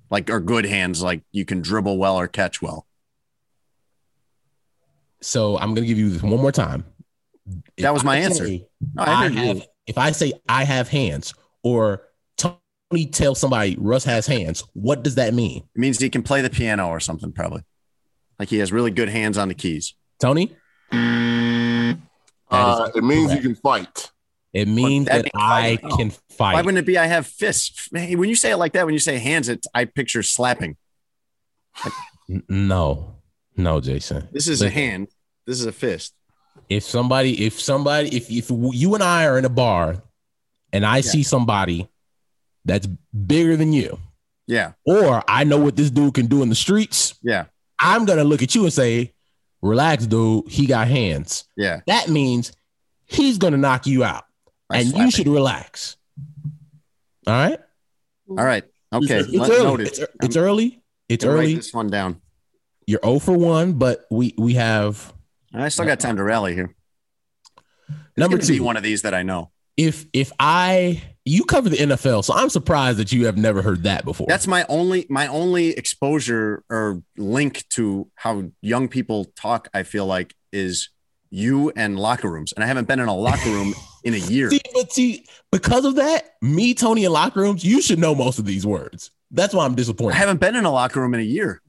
like 0.09 0.29
or 0.29 0.39
good 0.39 0.65
hands, 0.65 1.03
like 1.03 1.21
you 1.31 1.45
can 1.45 1.61
dribble 1.61 1.97
well 1.97 2.15
or 2.15 2.27
catch 2.27 2.61
well. 2.61 2.87
So 5.21 5.57
I'm 5.57 5.75
gonna 5.75 5.85
give 5.85 5.97
you 5.99 6.09
this 6.09 6.23
one 6.23 6.41
more 6.41 6.51
time. 6.51 6.85
If 7.77 7.83
That 7.83 7.93
was 7.93 8.03
my 8.03 8.15
I 8.15 8.19
answer. 8.19 8.47
No, 8.47 8.63
I, 8.97 9.25
I 9.25 9.29
have, 9.29 9.67
if 9.85 9.97
I 9.97 10.11
say 10.11 10.33
I 10.47 10.63
have 10.63 10.87
hands, 10.87 11.33
or 11.61 12.03
Tony 12.91 13.05
tells 13.05 13.39
somebody 13.39 13.75
Russ 13.79 14.03
has 14.05 14.25
hands, 14.27 14.63
what 14.73 15.03
does 15.03 15.15
that 15.15 15.33
mean? 15.33 15.63
It 15.75 15.79
means 15.79 15.99
he 15.99 16.09
can 16.09 16.23
play 16.23 16.41
the 16.41 16.49
piano 16.49 16.87
or 16.87 16.99
something, 16.99 17.31
probably. 17.31 17.63
Like 18.39 18.49
he 18.49 18.57
has 18.59 18.71
really 18.71 18.91
good 18.91 19.09
hands 19.09 19.37
on 19.37 19.47
the 19.47 19.53
keys. 19.53 19.93
Tony? 20.19 20.55
That 20.91 21.97
Uh, 22.49 22.89
it 22.95 23.03
means 23.03 23.27
correct. 23.27 23.43
you 23.43 23.49
can 23.49 23.55
fight. 23.61 24.11
It 24.53 24.67
means 24.67 25.05
that'd 25.05 25.25
that 25.25 25.31
I 25.35 25.77
fighting. 25.77 25.97
can 25.97 26.09
fight. 26.35 26.53
Why 26.55 26.61
wouldn't 26.63 26.79
it 26.79 26.85
be 26.85 26.97
I 26.97 27.05
have 27.05 27.27
fists? 27.27 27.89
Hey, 27.93 28.15
when 28.15 28.27
you 28.29 28.35
say 28.35 28.51
it 28.51 28.57
like 28.57 28.73
that, 28.73 28.85
when 28.85 28.93
you 28.93 28.99
say 28.99 29.19
hands, 29.19 29.49
it 29.49 29.65
I 29.75 29.85
picture 29.85 30.23
slapping. 30.23 30.75
No, 32.47 33.15
no, 33.55 33.79
Jason. 33.81 34.27
This 34.31 34.47
is 34.47 34.61
a 34.63 34.69
hand. 34.69 35.07
This 35.45 35.59
is 35.59 35.65
a 35.67 35.71
fist. 35.71 36.13
if 36.69 36.83
somebody 36.83 37.45
if 37.45 37.59
somebody 37.59 38.15
if 38.15 38.29
if 38.31 38.49
you 38.49 38.93
and 38.95 39.03
I 39.03 39.25
are 39.25 39.37
in 39.37 39.45
a 39.45 39.49
bar 39.49 40.01
and 40.73 40.85
I 40.85 41.01
see 41.01 41.23
somebody 41.23 41.87
that's 42.69 42.87
bigger 43.27 43.55
than 43.57 43.73
you 43.73 43.99
Yeah, 44.47 44.73
or 44.85 45.23
I 45.27 45.43
know 45.43 45.57
what 45.57 45.75
this 45.75 45.89
dude 45.91 46.13
can 46.13 46.27
do 46.27 46.41
in 46.43 46.49
the 46.49 46.55
streets, 46.55 47.15
yeah, 47.21 47.45
I'm 47.79 48.05
going 48.05 48.17
to 48.19 48.23
look 48.23 48.41
at 48.43 48.55
you 48.55 48.63
and 48.63 48.73
say, 48.73 49.13
"Relax, 49.61 50.05
dude, 50.07 50.47
he 50.49 50.65
got 50.67 50.87
hands." 50.87 51.45
yeah. 51.57 51.81
That 51.87 52.07
means 52.09 52.51
he's 53.05 53.37
going 53.37 53.53
to 53.53 53.59
knock 53.59 53.85
you 53.87 54.03
out 54.03 54.23
and 54.71 54.87
slapping. 54.87 55.05
you 55.05 55.11
should 55.11 55.27
relax. 55.27 55.97
All 57.27 57.33
right? 57.33 57.59
All 58.29 58.35
right. 58.35 58.63
Okay. 58.93 59.19
It's 59.19 59.29
let- 59.33 59.51
er, 59.51 59.53
early. 59.53 59.85
It's, 59.85 59.99
it's 60.23 60.35
early. 60.37 60.81
It's 61.09 61.25
early. 61.25 61.55
this 61.55 61.73
one 61.73 61.89
down. 61.89 62.21
You're 62.87 63.01
0 63.03 63.19
for 63.19 63.37
1, 63.37 63.73
but 63.73 64.05
we 64.09 64.33
we 64.37 64.53
have 64.55 65.13
I 65.53 65.69
still 65.69 65.85
got 65.85 65.99
time 65.99 66.17
to 66.17 66.23
rally 66.23 66.55
here. 66.55 66.75
number 68.17 68.37
It's 68.37 68.47
gonna 68.47 68.57
be 68.57 68.59
2. 68.59 68.63
one 68.63 68.77
of 68.77 68.83
these 68.83 69.03
that 69.03 69.13
I 69.13 69.21
know. 69.23 69.51
if 69.77 70.05
if 70.13 70.31
I 70.39 71.03
you 71.29 71.43
cover 71.43 71.69
the 71.69 71.77
NFL, 71.77 72.23
so 72.23 72.33
I'm 72.33 72.49
surprised 72.49 72.97
that 72.97 73.11
you 73.11 73.25
have 73.25 73.37
never 73.37 73.61
heard 73.61 73.83
that 73.83 74.03
before. 74.05 74.27
That's 74.27 74.47
my 74.47 74.65
only 74.67 75.05
my 75.09 75.27
only 75.27 75.69
exposure 75.69 76.63
or 76.69 77.01
link 77.17 77.65
to 77.69 78.09
how 78.15 78.51
young 78.61 78.87
people 78.87 79.25
talk. 79.35 79.69
I 79.73 79.83
feel 79.83 80.05
like 80.05 80.33
is 80.51 80.89
you 81.29 81.71
and 81.75 81.99
locker 81.99 82.29
rooms, 82.29 82.53
and 82.53 82.63
I 82.63 82.67
haven't 82.67 82.87
been 82.87 82.99
in 82.99 83.07
a 83.07 83.15
locker 83.15 83.49
room 83.49 83.73
in 84.03 84.13
a 84.13 84.17
year. 84.17 84.49
see, 84.49 84.61
but 84.73 84.91
see, 84.91 85.25
because 85.51 85.85
of 85.85 85.95
that, 85.95 86.31
me, 86.41 86.73
Tony, 86.73 87.05
and 87.05 87.13
locker 87.13 87.41
rooms, 87.41 87.63
you 87.63 87.81
should 87.81 87.99
know 87.99 88.15
most 88.15 88.39
of 88.39 88.45
these 88.45 88.65
words. 88.65 89.11
That's 89.31 89.53
why 89.53 89.65
I'm 89.65 89.75
disappointed. 89.75 90.15
I 90.15 90.19
haven't 90.19 90.39
been 90.39 90.55
in 90.55 90.65
a 90.65 90.71
locker 90.71 90.99
room 90.99 91.13
in 91.13 91.19
a 91.19 91.23
year. 91.23 91.61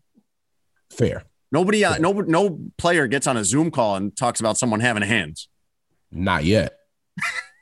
Fair, 0.90 1.24
Nobody, 1.52 1.84
uh, 1.84 1.98
no, 1.98 2.12
no 2.12 2.60
player 2.78 3.06
gets 3.08 3.26
on 3.26 3.36
a 3.36 3.44
Zoom 3.44 3.70
call 3.70 3.96
and 3.96 4.16
talks 4.16 4.40
about 4.40 4.56
someone 4.56 4.80
having 4.80 5.02
hands. 5.02 5.48
not 6.10 6.44
yet. 6.44 6.78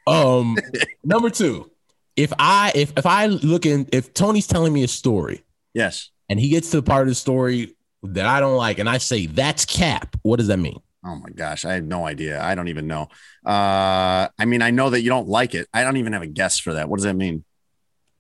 um, 0.06 0.56
number 1.04 1.30
two, 1.30 1.70
if 2.18 2.32
I 2.38 2.72
if 2.74 2.92
if 2.96 3.06
I 3.06 3.26
look 3.26 3.64
in, 3.64 3.88
if 3.92 4.12
Tony's 4.12 4.46
telling 4.46 4.72
me 4.72 4.82
a 4.82 4.88
story 4.88 5.42
Yes. 5.72 6.10
and 6.28 6.38
he 6.40 6.48
gets 6.48 6.70
to 6.72 6.78
the 6.78 6.82
part 6.82 7.02
of 7.02 7.08
the 7.08 7.14
story 7.14 7.76
that 8.02 8.26
I 8.26 8.40
don't 8.40 8.56
like, 8.56 8.78
and 8.78 8.88
I 8.88 8.98
say 8.98 9.26
that's 9.26 9.64
cap, 9.64 10.16
what 10.22 10.36
does 10.38 10.48
that 10.48 10.58
mean? 10.58 10.80
Oh 11.04 11.14
my 11.14 11.30
gosh, 11.30 11.64
I 11.64 11.74
have 11.74 11.84
no 11.84 12.04
idea. 12.06 12.42
I 12.42 12.54
don't 12.56 12.68
even 12.68 12.86
know. 12.88 13.02
Uh, 13.46 14.28
I 14.38 14.44
mean, 14.46 14.62
I 14.62 14.70
know 14.70 14.90
that 14.90 15.00
you 15.00 15.08
don't 15.08 15.28
like 15.28 15.54
it. 15.54 15.68
I 15.72 15.82
don't 15.84 15.96
even 15.96 16.12
have 16.12 16.22
a 16.22 16.26
guess 16.26 16.58
for 16.58 16.74
that. 16.74 16.88
What 16.88 16.96
does 16.96 17.04
that 17.04 17.14
mean? 17.14 17.44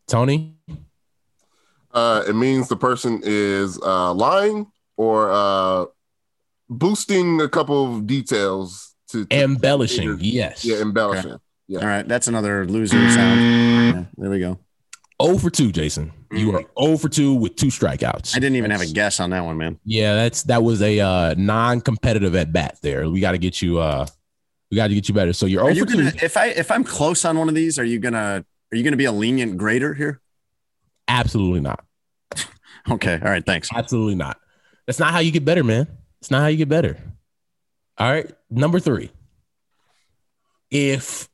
Tony, 0.06 0.54
Uh, 1.92 2.22
it 2.28 2.34
means 2.36 2.68
the 2.68 2.76
person 2.76 3.20
is 3.24 3.78
uh, 3.82 4.14
lying 4.14 4.66
or 4.96 5.30
uh, 5.32 5.86
boosting 6.70 7.40
a 7.40 7.48
couple 7.48 7.96
of 7.96 8.06
details 8.06 8.94
to, 9.08 9.24
to 9.26 9.42
embellishing, 9.42 10.16
yes. 10.20 10.64
yeah, 10.64 10.76
embellishing. 10.80 11.36
Yeah. 11.66 11.80
All 11.80 11.86
right, 11.86 12.06
that's 12.08 12.28
another 12.28 12.64
loser 12.66 12.96
sound. 13.10 13.40
Yeah, 13.94 14.04
there 14.16 14.30
we 14.30 14.38
go. 14.38 14.58
0 15.22 15.38
for 15.38 15.50
2, 15.50 15.72
Jason. 15.72 16.12
You 16.30 16.54
are 16.54 16.64
0 16.80 16.96
for 16.98 17.08
2 17.08 17.34
with 17.34 17.56
two 17.56 17.66
strikeouts. 17.68 18.36
I 18.36 18.38
didn't 18.38 18.56
even 18.56 18.70
have 18.70 18.80
a 18.82 18.86
guess 18.86 19.18
on 19.20 19.30
that 19.30 19.44
one, 19.44 19.56
man. 19.56 19.78
Yeah, 19.84 20.14
that's 20.14 20.44
that 20.44 20.62
was 20.62 20.80
a 20.82 21.00
uh 21.00 21.34
non-competitive 21.36 22.34
at 22.36 22.52
bat 22.52 22.78
there. 22.82 23.08
We 23.10 23.20
got 23.20 23.32
to 23.32 23.38
get 23.38 23.60
you 23.60 23.78
uh 23.78 24.06
we 24.70 24.76
got 24.76 24.88
to 24.88 24.94
get 24.94 25.08
you 25.08 25.14
better. 25.14 25.32
So 25.32 25.46
you're 25.46 25.62
Are 25.62 25.72
0 25.74 25.74
you 25.74 25.84
for 25.86 25.92
2. 25.92 25.96
gonna 26.10 26.24
if 26.24 26.36
I 26.36 26.46
if 26.48 26.70
I'm 26.70 26.84
close 26.84 27.24
on 27.24 27.36
one 27.38 27.48
of 27.48 27.54
these, 27.54 27.78
are 27.78 27.84
you 27.84 27.98
gonna 27.98 28.44
are 28.72 28.76
you 28.76 28.84
gonna 28.84 28.96
be 28.96 29.06
a 29.06 29.12
lenient 29.12 29.56
grader 29.56 29.94
here? 29.94 30.20
Absolutely 31.08 31.60
not. 31.60 31.84
Okay, 32.90 33.14
all 33.22 33.30
right, 33.30 33.44
thanks. 33.44 33.68
Absolutely 33.74 34.14
not. 34.14 34.38
That's 34.86 34.98
not 34.98 35.12
how 35.12 35.18
you 35.18 35.30
get 35.30 35.44
better, 35.44 35.62
man. 35.62 35.86
It's 36.22 36.30
not 36.30 36.40
how 36.40 36.46
you 36.46 36.56
get 36.56 36.70
better. 36.70 36.96
All 37.98 38.10
right, 38.10 38.30
number 38.48 38.80
3. 38.80 39.10
If 40.70 41.28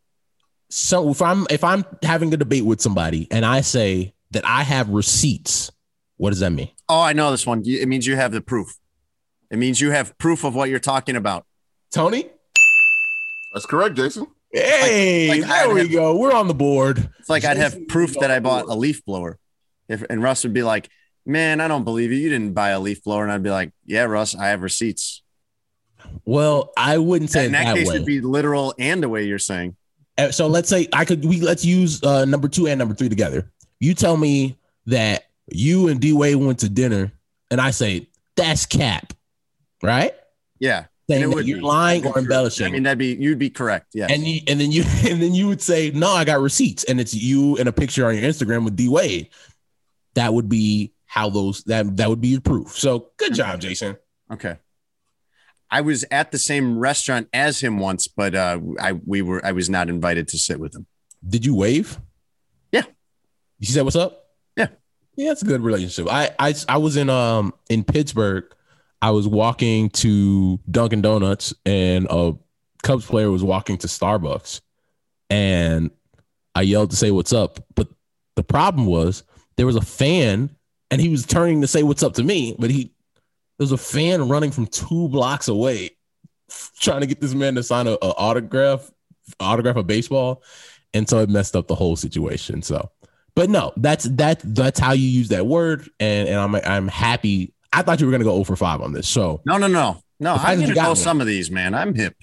so 0.76 1.08
if 1.10 1.22
I'm 1.22 1.46
if 1.50 1.62
I'm 1.62 1.84
having 2.02 2.34
a 2.34 2.36
debate 2.36 2.64
with 2.64 2.80
somebody 2.80 3.28
and 3.30 3.44
I 3.46 3.60
say 3.60 4.12
that 4.32 4.44
I 4.44 4.64
have 4.64 4.88
receipts, 4.88 5.70
what 6.16 6.30
does 6.30 6.40
that 6.40 6.50
mean? 6.50 6.68
Oh, 6.88 7.00
I 7.00 7.12
know 7.12 7.30
this 7.30 7.46
one. 7.46 7.62
It 7.64 7.86
means 7.86 8.08
you 8.08 8.16
have 8.16 8.32
the 8.32 8.40
proof. 8.40 8.74
It 9.52 9.58
means 9.58 9.80
you 9.80 9.92
have 9.92 10.18
proof 10.18 10.42
of 10.42 10.56
what 10.56 10.68
you're 10.70 10.80
talking 10.80 11.14
about. 11.14 11.46
Tony? 11.92 12.28
That's 13.52 13.66
correct, 13.66 13.94
Jason. 13.94 14.26
Hey, 14.52 15.28
like 15.28 15.44
I 15.48 15.66
there 15.66 15.74
we 15.74 15.80
have- 15.82 15.92
go. 15.92 16.16
We're 16.16 16.32
on 16.32 16.48
the 16.48 16.54
board. 16.54 17.08
It's 17.20 17.28
like 17.30 17.44
I'd 17.44 17.56
have 17.56 17.86
proof 17.86 18.14
that 18.18 18.32
I 18.32 18.40
bought 18.40 18.64
a 18.64 18.74
leaf 18.74 19.04
blower. 19.04 19.38
If 19.88 20.02
and 20.10 20.22
Russ 20.24 20.42
would 20.42 20.52
be 20.54 20.64
like, 20.64 20.88
"Man, 21.24 21.60
I 21.60 21.68
don't 21.68 21.84
believe 21.84 22.10
you. 22.10 22.18
You 22.18 22.30
didn't 22.30 22.52
buy 22.54 22.70
a 22.70 22.80
leaf 22.80 23.04
blower." 23.04 23.22
And 23.22 23.30
I'd 23.30 23.42
be 23.44 23.50
like, 23.50 23.70
"Yeah, 23.84 24.02
Russ, 24.04 24.34
I 24.34 24.48
have 24.48 24.62
receipts." 24.62 25.22
Well, 26.24 26.72
I 26.76 26.98
wouldn't 26.98 27.30
say 27.30 27.46
In 27.46 27.52
that, 27.52 27.64
that 27.66 27.76
case, 27.76 27.88
way. 27.88 27.94
it'd 27.94 28.06
be 28.06 28.20
literal 28.20 28.74
and 28.78 29.02
the 29.02 29.08
way 29.08 29.24
you're 29.24 29.38
saying. 29.38 29.76
So 30.30 30.46
let's 30.46 30.68
say 30.68 30.88
I 30.92 31.04
could 31.04 31.24
we 31.24 31.40
let's 31.40 31.64
use 31.64 32.02
uh 32.02 32.24
number 32.24 32.48
two 32.48 32.66
and 32.68 32.78
number 32.78 32.94
three 32.94 33.08
together. 33.08 33.50
You 33.80 33.94
tell 33.94 34.16
me 34.16 34.58
that 34.86 35.24
you 35.48 35.88
and 35.88 36.00
D 36.00 36.12
Wade 36.12 36.36
went 36.36 36.60
to 36.60 36.68
dinner, 36.68 37.12
and 37.50 37.60
I 37.60 37.70
say 37.70 38.08
that's 38.36 38.66
cap, 38.66 39.12
right? 39.82 40.14
Yeah, 40.60 40.84
Saying 41.10 41.22
it 41.22 41.26
that 41.26 41.34
would 41.34 41.46
you're 41.48 41.58
be. 41.58 41.62
lying 41.64 42.02
That'd 42.02 42.16
or 42.16 42.20
embellishing, 42.20 42.66
I 42.66 42.70
mean, 42.70 42.84
that'd 42.84 42.98
be 42.98 43.14
you'd 43.14 43.38
be 43.38 43.50
correct. 43.50 43.88
Yeah. 43.92 44.06
and 44.08 44.24
you 44.26 44.40
and 44.46 44.60
then 44.60 44.70
you 44.72 44.84
and 45.08 45.20
then 45.20 45.34
you 45.34 45.48
would 45.48 45.60
say 45.60 45.90
no, 45.90 46.10
I 46.10 46.24
got 46.24 46.40
receipts, 46.40 46.84
and 46.84 47.00
it's 47.00 47.12
you 47.14 47.56
and 47.58 47.68
a 47.68 47.72
picture 47.72 48.06
on 48.06 48.14
your 48.14 48.22
Instagram 48.24 48.64
with 48.64 48.76
D 48.76 48.88
Wade. 48.88 49.28
That 50.14 50.32
would 50.32 50.48
be 50.48 50.92
how 51.06 51.28
those 51.28 51.64
that 51.64 51.96
that 51.96 52.08
would 52.08 52.20
be 52.20 52.28
your 52.28 52.40
proof. 52.40 52.78
So 52.78 53.10
good 53.16 53.34
job, 53.34 53.60
Jason. 53.60 53.96
okay. 54.32 54.56
I 55.74 55.80
was 55.80 56.04
at 56.12 56.30
the 56.30 56.38
same 56.38 56.78
restaurant 56.78 57.28
as 57.32 57.58
him 57.58 57.80
once, 57.80 58.06
but 58.06 58.36
uh, 58.36 58.60
I 58.80 58.92
we 58.92 59.22
were 59.22 59.44
I 59.44 59.50
was 59.50 59.68
not 59.68 59.88
invited 59.88 60.28
to 60.28 60.38
sit 60.38 60.60
with 60.60 60.72
him. 60.76 60.86
Did 61.28 61.44
you 61.44 61.56
wave? 61.56 61.98
Yeah. 62.70 62.84
You 63.58 63.66
said 63.66 63.82
what's 63.82 63.96
up? 63.96 64.24
Yeah. 64.56 64.68
Yeah, 65.16 65.32
it's 65.32 65.42
a 65.42 65.46
good 65.46 65.62
relationship. 65.62 66.06
I 66.08 66.30
I 66.38 66.54
I 66.68 66.76
was 66.76 66.96
in 66.96 67.10
um 67.10 67.54
in 67.68 67.82
Pittsburgh. 67.82 68.44
I 69.02 69.10
was 69.10 69.26
walking 69.26 69.90
to 69.90 70.60
Dunkin' 70.70 71.02
Donuts 71.02 71.52
and 71.66 72.06
a 72.08 72.34
Cubs 72.84 73.04
player 73.04 73.32
was 73.32 73.42
walking 73.42 73.76
to 73.78 73.88
Starbucks 73.88 74.60
and 75.28 75.90
I 76.54 76.62
yelled 76.62 76.90
to 76.90 76.96
say 76.96 77.10
what's 77.10 77.32
up. 77.32 77.58
But 77.74 77.88
the 78.36 78.44
problem 78.44 78.86
was 78.86 79.24
there 79.56 79.66
was 79.66 79.74
a 79.74 79.80
fan 79.80 80.54
and 80.92 81.00
he 81.00 81.08
was 81.08 81.26
turning 81.26 81.62
to 81.62 81.66
say 81.66 81.82
what's 81.82 82.04
up 82.04 82.14
to 82.14 82.22
me, 82.22 82.54
but 82.60 82.70
he 82.70 82.93
there 83.58 83.64
was 83.64 83.72
a 83.72 83.78
fan 83.78 84.28
running 84.28 84.50
from 84.50 84.66
two 84.66 85.08
blocks 85.08 85.48
away 85.48 85.90
trying 86.80 87.00
to 87.00 87.06
get 87.06 87.20
this 87.20 87.34
man 87.34 87.54
to 87.54 87.62
sign 87.62 87.86
a, 87.86 87.92
a 87.92 88.14
autograph 88.16 88.90
autograph 89.40 89.76
a 89.76 89.82
baseball. 89.82 90.42
And 90.92 91.08
so 91.08 91.18
it 91.20 91.28
messed 91.28 91.56
up 91.56 91.66
the 91.66 91.74
whole 91.74 91.96
situation. 91.96 92.62
So 92.62 92.90
but 93.34 93.50
no 93.50 93.72
that's 93.76 94.04
that 94.04 94.40
that's 94.44 94.78
how 94.78 94.92
you 94.92 95.08
use 95.08 95.28
that 95.28 95.46
word. 95.46 95.88
And 96.00 96.28
and 96.28 96.38
i'm 96.38 96.54
i'm 96.54 96.88
happy. 96.88 97.52
I 97.72 97.82
thought 97.82 98.00
you 98.00 98.06
were 98.06 98.12
gonna 98.12 98.24
go 98.24 98.32
oh 98.32 98.38
over 98.38 98.54
5 98.56 98.80
on 98.80 98.92
this. 98.92 99.08
So 99.08 99.40
No, 99.44 99.56
no, 99.56 99.66
no, 99.66 99.98
no. 100.20 100.34
I'm 100.34 100.60
gonna 100.60 100.74
know 100.74 100.94
some 100.94 101.20
of 101.20 101.26
these, 101.26 101.50
man. 101.50 101.74
I'm 101.74 101.94
hip. 101.94 102.14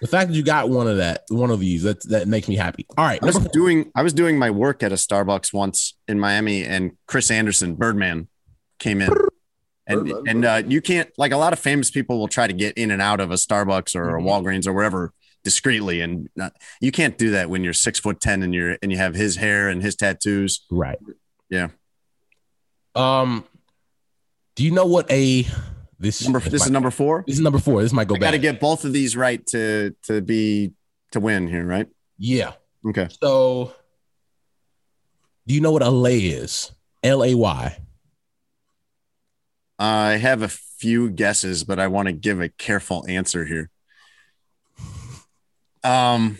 the 0.00 0.06
fact 0.06 0.30
that 0.30 0.34
you 0.34 0.42
got 0.42 0.68
one 0.68 0.86
of 0.86 0.98
that 0.98 1.22
one 1.28 1.50
of 1.50 1.58
these 1.60 1.82
that 1.82 2.02
that 2.08 2.28
makes 2.28 2.48
me 2.48 2.56
happy. 2.56 2.86
All 2.96 3.04
right 3.04 3.20
I 3.22 3.26
was 3.26 3.38
doing 3.52 3.90
I 3.94 4.02
was 4.02 4.12
doing 4.12 4.38
my 4.38 4.50
work 4.50 4.82
at 4.82 4.92
a 4.92 4.96
Starbucks 4.96 5.52
once 5.52 5.96
in 6.06 6.20
Miami, 6.20 6.64
and 6.64 6.92
Chris 7.06 7.30
Anderson, 7.30 7.74
Birdman, 7.74 8.28
came 8.78 9.00
in. 9.00 9.10
And 9.86 10.08
and 10.28 10.44
uh, 10.44 10.62
you 10.66 10.80
can't 10.80 11.10
like 11.18 11.32
a 11.32 11.36
lot 11.36 11.52
of 11.52 11.58
famous 11.58 11.90
people 11.90 12.18
will 12.18 12.28
try 12.28 12.46
to 12.46 12.52
get 12.52 12.78
in 12.78 12.90
and 12.92 13.02
out 13.02 13.18
of 13.20 13.30
a 13.32 13.34
Starbucks 13.34 13.96
or 13.96 14.16
a 14.16 14.20
Mhm. 14.20 14.26
Walgreens 14.26 14.66
or 14.66 14.72
wherever 14.72 15.12
discreetly, 15.44 16.00
and 16.00 16.28
not, 16.36 16.52
you 16.80 16.92
can't 16.92 17.18
do 17.18 17.30
that 17.32 17.50
when 17.50 17.64
you're 17.64 17.72
six 17.72 17.98
foot 17.98 18.20
ten 18.20 18.44
and 18.44 18.54
you're 18.54 18.78
and 18.80 18.92
you 18.92 18.98
have 18.98 19.14
his 19.16 19.36
hair 19.36 19.68
and 19.68 19.82
his 19.82 19.96
tattoos. 19.96 20.64
right 20.70 20.98
Yeah. 21.50 21.70
um 22.94 23.44
do 24.54 24.64
you 24.64 24.70
know 24.70 24.86
what 24.86 25.10
a 25.10 25.46
this 25.98 26.22
Number 26.22 26.38
this 26.40 26.54
is 26.54 26.60
might- 26.60 26.72
number 26.72 26.90
four. 26.90 27.24
this 27.26 27.36
is 27.36 27.40
number 27.42 27.58
four 27.58 27.82
this 27.82 27.92
might 27.92 28.06
go 28.06 28.14
I 28.14 28.18
got 28.18 28.30
to 28.32 28.38
get 28.38 28.60
both 28.60 28.84
of 28.84 28.92
these 28.92 29.16
right 29.16 29.44
to 29.48 29.94
to 30.04 30.20
be 30.20 30.72
to 31.12 31.20
win 31.20 31.48
here, 31.48 31.64
right? 31.66 31.88
yeah 32.18 32.52
Okay. 32.88 33.08
So, 33.22 33.74
do 35.46 35.54
you 35.54 35.60
know 35.60 35.70
what 35.72 35.82
a 35.82 35.90
lay 35.90 36.18
is? 36.20 36.72
L 37.02 37.22
A 37.24 37.34
Y. 37.34 37.78
I 39.82 40.12
have 40.18 40.42
a 40.42 40.48
few 40.48 41.10
guesses, 41.10 41.64
but 41.64 41.80
I 41.80 41.88
want 41.88 42.06
to 42.06 42.12
give 42.12 42.40
a 42.40 42.48
careful 42.48 43.04
answer 43.08 43.44
here. 43.44 43.68
Um, 45.82 46.38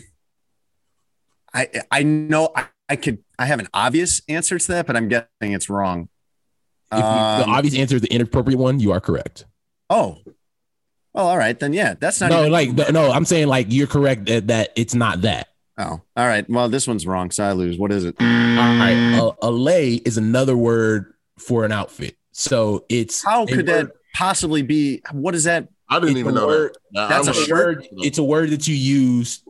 I 1.53 1.67
I 1.91 2.03
know 2.03 2.51
I, 2.55 2.67
I 2.87 2.95
could 2.95 3.19
I 3.37 3.45
have 3.45 3.59
an 3.59 3.67
obvious 3.73 4.21
answer 4.29 4.57
to 4.57 4.67
that, 4.69 4.87
but 4.87 4.95
I'm 4.95 5.09
guessing 5.09 5.27
it's 5.41 5.69
wrong. 5.69 6.07
If 6.91 6.97
you- 6.97 7.03
the 7.03 7.43
Um, 7.45 7.49
obvious 7.49 7.75
answer 7.75 7.95
is 7.97 8.01
the 8.01 8.13
inappropriate 8.13 8.59
one. 8.59 8.79
You 8.79 8.91
are 8.93 9.01
correct. 9.01 9.45
oh, 9.89 10.19
well, 11.13 11.27
all 11.27 11.37
right 11.37 11.59
then. 11.59 11.73
Yeah, 11.73 11.95
that's 11.99 12.21
not. 12.21 12.29
No, 12.29 12.39
even- 12.41 12.51
like 12.53 12.75
the- 12.77 12.91
no, 12.93 13.11
I'm 13.11 13.25
saying 13.25 13.47
like 13.47 13.67
you're 13.69 13.87
correct 13.87 14.25
that, 14.27 14.47
that 14.47 14.69
it's 14.77 14.95
not 14.95 15.21
that. 15.23 15.49
oh, 15.77 15.99
all 16.15 16.27
right. 16.27 16.49
Well, 16.49 16.69
this 16.69 16.87
one's 16.87 17.05
wrong, 17.05 17.29
so 17.31 17.43
I 17.43 17.51
lose. 17.51 17.77
What 17.77 17.91
is 17.91 18.05
it? 18.05 18.15
All 18.21 18.25
right, 18.25 19.19
a, 19.19 19.35
a 19.47 19.51
lay 19.51 19.95
is 19.95 20.17
another 20.17 20.55
word 20.55 21.13
for 21.37 21.65
an 21.65 21.71
outfit. 21.73 22.15
So 22.33 22.83
it's 22.89 23.23
How 23.23 23.45
could 23.45 23.67
that 23.67 23.85
word- 23.85 23.91
possibly 24.13 24.61
be? 24.61 25.01
What 25.11 25.35
is 25.35 25.45
that? 25.45 25.69
I 25.89 25.99
didn't 25.99 26.11
It's 26.11 26.19
even 26.19 26.35
know 26.35 26.47
word- 26.47 26.77
that. 26.93 27.07
that's 27.09 27.27
I 27.27 27.31
a 27.31 27.35
was- 27.39 27.49
word. 27.49 27.87
It's 27.97 28.17
a 28.17 28.23
word 28.23 28.49
that 28.49 28.67
you 28.67 28.75
use 28.75 29.43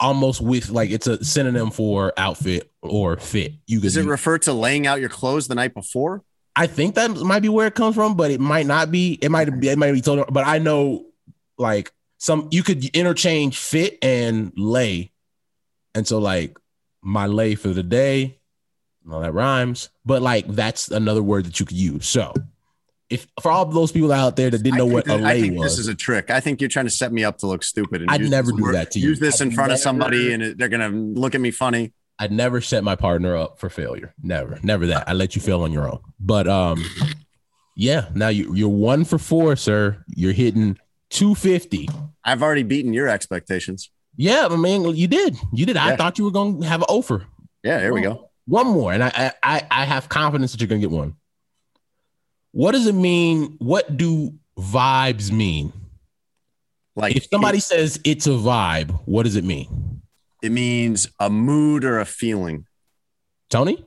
almost 0.00 0.40
with 0.40 0.70
like 0.70 0.90
it's 0.90 1.06
a 1.06 1.22
synonym 1.24 1.70
for 1.70 2.12
outfit 2.16 2.70
or 2.82 3.16
fit. 3.16 3.54
You 3.66 3.78
could 3.78 3.84
Does 3.84 3.96
it 3.96 4.00
use- 4.00 4.08
refer 4.08 4.38
to 4.38 4.52
laying 4.52 4.86
out 4.86 5.00
your 5.00 5.08
clothes 5.08 5.48
the 5.48 5.54
night 5.54 5.74
before? 5.74 6.22
I 6.56 6.66
think 6.66 6.96
that 6.96 7.10
might 7.16 7.40
be 7.40 7.48
where 7.48 7.68
it 7.68 7.74
comes 7.74 7.94
from, 7.94 8.16
but 8.16 8.30
it 8.32 8.40
might 8.40 8.66
not 8.66 8.90
be. 8.90 9.18
It 9.22 9.30
might 9.30 9.44
be. 9.60 9.68
It 9.68 9.78
might 9.78 9.92
be 9.92 10.00
told. 10.00 10.24
But 10.32 10.46
I 10.46 10.58
know, 10.58 11.06
like 11.56 11.92
some, 12.18 12.48
you 12.50 12.64
could 12.64 12.84
interchange 12.96 13.56
fit 13.58 13.96
and 14.02 14.52
lay, 14.56 15.12
and 15.94 16.06
so 16.06 16.18
like 16.18 16.56
my 17.00 17.26
lay 17.26 17.54
for 17.54 17.68
the 17.68 17.84
day, 17.84 18.37
well, 19.08 19.20
that 19.20 19.32
rhymes. 19.32 19.90
But 20.04 20.22
like 20.22 20.46
that's 20.46 20.90
another 20.90 21.22
word 21.22 21.46
that 21.46 21.58
you 21.58 21.66
could 21.66 21.76
use. 21.76 22.06
So 22.06 22.32
if 23.10 23.26
for 23.40 23.50
all 23.50 23.64
those 23.64 23.90
people 23.90 24.12
out 24.12 24.36
there 24.36 24.50
that 24.50 24.62
didn't 24.62 24.74
I 24.74 24.78
know 24.78 24.86
what 24.86 25.06
a 25.06 25.16
that- 25.16 25.24
I 25.24 25.40
think 25.40 25.58
was, 25.58 25.72
this 25.72 25.78
is 25.78 25.88
a 25.88 25.94
trick. 25.94 26.30
I 26.30 26.40
think 26.40 26.60
you're 26.60 26.68
trying 26.68 26.84
to 26.86 26.90
set 26.90 27.10
me 27.12 27.24
up 27.24 27.38
to 27.38 27.46
look 27.46 27.62
stupid. 27.64 28.02
And 28.02 28.10
I'd 28.10 28.20
never 28.28 28.52
do 28.52 28.62
word- 28.62 28.74
that 28.74 28.90
to 28.92 28.98
you. 29.00 29.08
Use 29.08 29.18
this 29.18 29.40
in 29.40 29.48
I'd 29.48 29.54
front 29.54 29.72
of 29.72 29.78
somebody, 29.78 30.32
and 30.32 30.58
they're 30.58 30.68
gonna 30.68 30.90
look 30.90 31.34
at 31.34 31.40
me 31.40 31.50
funny. 31.50 31.92
I'd 32.20 32.32
never 32.32 32.60
set 32.60 32.82
my 32.84 32.96
partner 32.96 33.36
up 33.36 33.60
for 33.60 33.70
failure. 33.70 34.12
Never, 34.22 34.58
never 34.62 34.86
that. 34.88 35.08
I 35.08 35.12
let 35.12 35.36
you 35.36 35.40
fail 35.40 35.62
on 35.62 35.72
your 35.72 35.88
own. 35.88 36.00
But 36.20 36.48
um, 36.48 36.84
yeah. 37.76 38.08
Now 38.14 38.28
you 38.28 38.54
you're 38.54 38.68
one 38.68 39.04
for 39.04 39.18
four, 39.18 39.56
sir. 39.56 40.04
You're 40.08 40.32
hitting 40.32 40.78
two 41.10 41.34
fifty. 41.34 41.88
I've 42.24 42.42
already 42.42 42.62
beaten 42.64 42.92
your 42.92 43.08
expectations. 43.08 43.90
Yeah, 44.16 44.48
I 44.50 44.56
mean, 44.56 44.84
you 44.96 45.06
did. 45.06 45.36
You 45.52 45.64
did. 45.64 45.76
I 45.76 45.94
thought 45.96 46.18
you 46.18 46.24
were 46.24 46.32
going 46.32 46.60
to 46.60 46.66
have 46.66 46.80
an 46.80 46.86
offer. 46.88 47.24
Yeah, 47.62 47.78
here 47.78 47.94
we 47.94 48.00
go. 48.02 48.27
One 48.48 48.66
more, 48.66 48.92
and 48.94 49.04
I, 49.04 49.12
I, 49.14 49.32
I, 49.42 49.66
I 49.70 49.84
have 49.84 50.08
confidence 50.08 50.52
that 50.52 50.60
you're 50.60 50.68
going 50.68 50.80
to 50.80 50.88
get 50.88 50.96
one. 50.96 51.14
What 52.52 52.72
does 52.72 52.86
it 52.86 52.94
mean? 52.94 53.56
What 53.58 53.96
do 53.96 54.32
vibes 54.58 55.30
mean? 55.30 55.72
Like 56.96 57.14
If 57.16 57.26
somebody 57.30 57.60
says 57.60 58.00
it's 58.04 58.26
a 58.26 58.30
vibe, 58.30 58.90
what 59.04 59.22
does 59.24 59.36
it 59.36 59.44
mean? 59.44 60.00
it 60.42 60.50
means 60.50 61.08
a 61.20 61.28
mood 61.28 61.84
or 61.84 61.98
a 62.00 62.04
feeling. 62.06 62.64
Tony? 63.50 63.84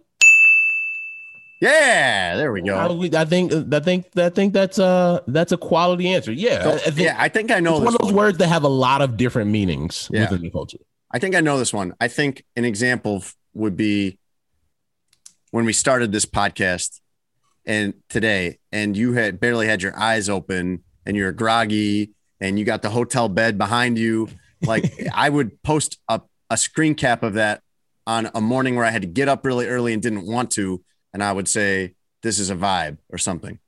Yeah, 1.61 2.35
there 2.37 2.51
we 2.51 2.61
go. 2.61 2.93
would- 2.95 3.13
I 3.15 3.25
think, 3.25 3.53
I 3.53 3.79
think, 3.79 4.05
I 4.17 4.29
think 4.29 4.53
that's 4.53 4.79
uh 4.79 5.19
that's 5.27 5.51
a 5.51 5.57
quality 5.57 6.07
answer. 6.09 6.31
Yeah, 6.31 6.63
I, 6.67 6.73
I 6.73 6.77
think 6.79 6.99
yeah, 6.99 7.15
I 7.17 7.29
think 7.29 7.51
I 7.51 7.59
know 7.59 7.77
one 7.77 7.87
of 7.87 7.97
those 7.99 8.07
one. 8.07 8.15
words 8.15 8.37
that 8.39 8.47
have 8.47 8.63
a 8.63 8.67
lot 8.69 9.01
of 9.01 9.17
different 9.17 9.51
meanings 9.51 10.09
Yeah. 10.11 10.21
within 10.21 10.41
the 10.41 10.49
culture. 10.49 10.79
I 11.11 11.19
think 11.19 11.35
I 11.35 11.41
know 11.41 11.59
this 11.59 11.73
one. 11.73 11.93
I 12.01 12.07
think 12.07 12.43
an 12.55 12.65
example 12.65 13.23
would 13.53 13.77
be 13.77 14.17
when 15.51 15.65
we 15.65 15.73
started 15.73 16.11
this 16.11 16.25
podcast 16.25 16.99
and 17.65 17.93
today, 18.09 18.57
and 18.71 18.97
you 18.97 19.13
had 19.13 19.39
barely 19.39 19.67
had 19.67 19.81
your 19.81 19.97
eyes 19.97 20.29
open 20.29 20.83
and 21.05 21.15
you're 21.15 21.31
groggy 21.31 22.11
and 22.39 22.57
you 22.57 22.65
got 22.65 22.81
the 22.81 22.89
hotel 22.89 23.29
bed 23.29 23.57
behind 23.57 23.97
you. 23.99 24.27
Like 24.65 24.91
I 25.13 25.29
would 25.29 25.61
post 25.61 25.99
a, 26.09 26.21
a 26.49 26.57
screen 26.57 26.95
cap 26.95 27.23
of 27.23 27.35
that 27.35 27.61
on 28.07 28.29
a 28.33 28.41
morning 28.41 28.75
where 28.75 28.85
I 28.85 28.89
had 28.89 29.03
to 29.03 29.07
get 29.07 29.29
up 29.29 29.45
really 29.45 29.67
early 29.67 29.93
and 29.93 30.01
didn't 30.01 30.25
want 30.25 30.51
to. 30.51 30.83
And 31.13 31.23
I 31.23 31.31
would 31.31 31.47
say, 31.47 31.93
this 32.23 32.39
is 32.39 32.49
a 32.49 32.55
vibe 32.55 32.97
or 33.09 33.17
something. 33.17 33.59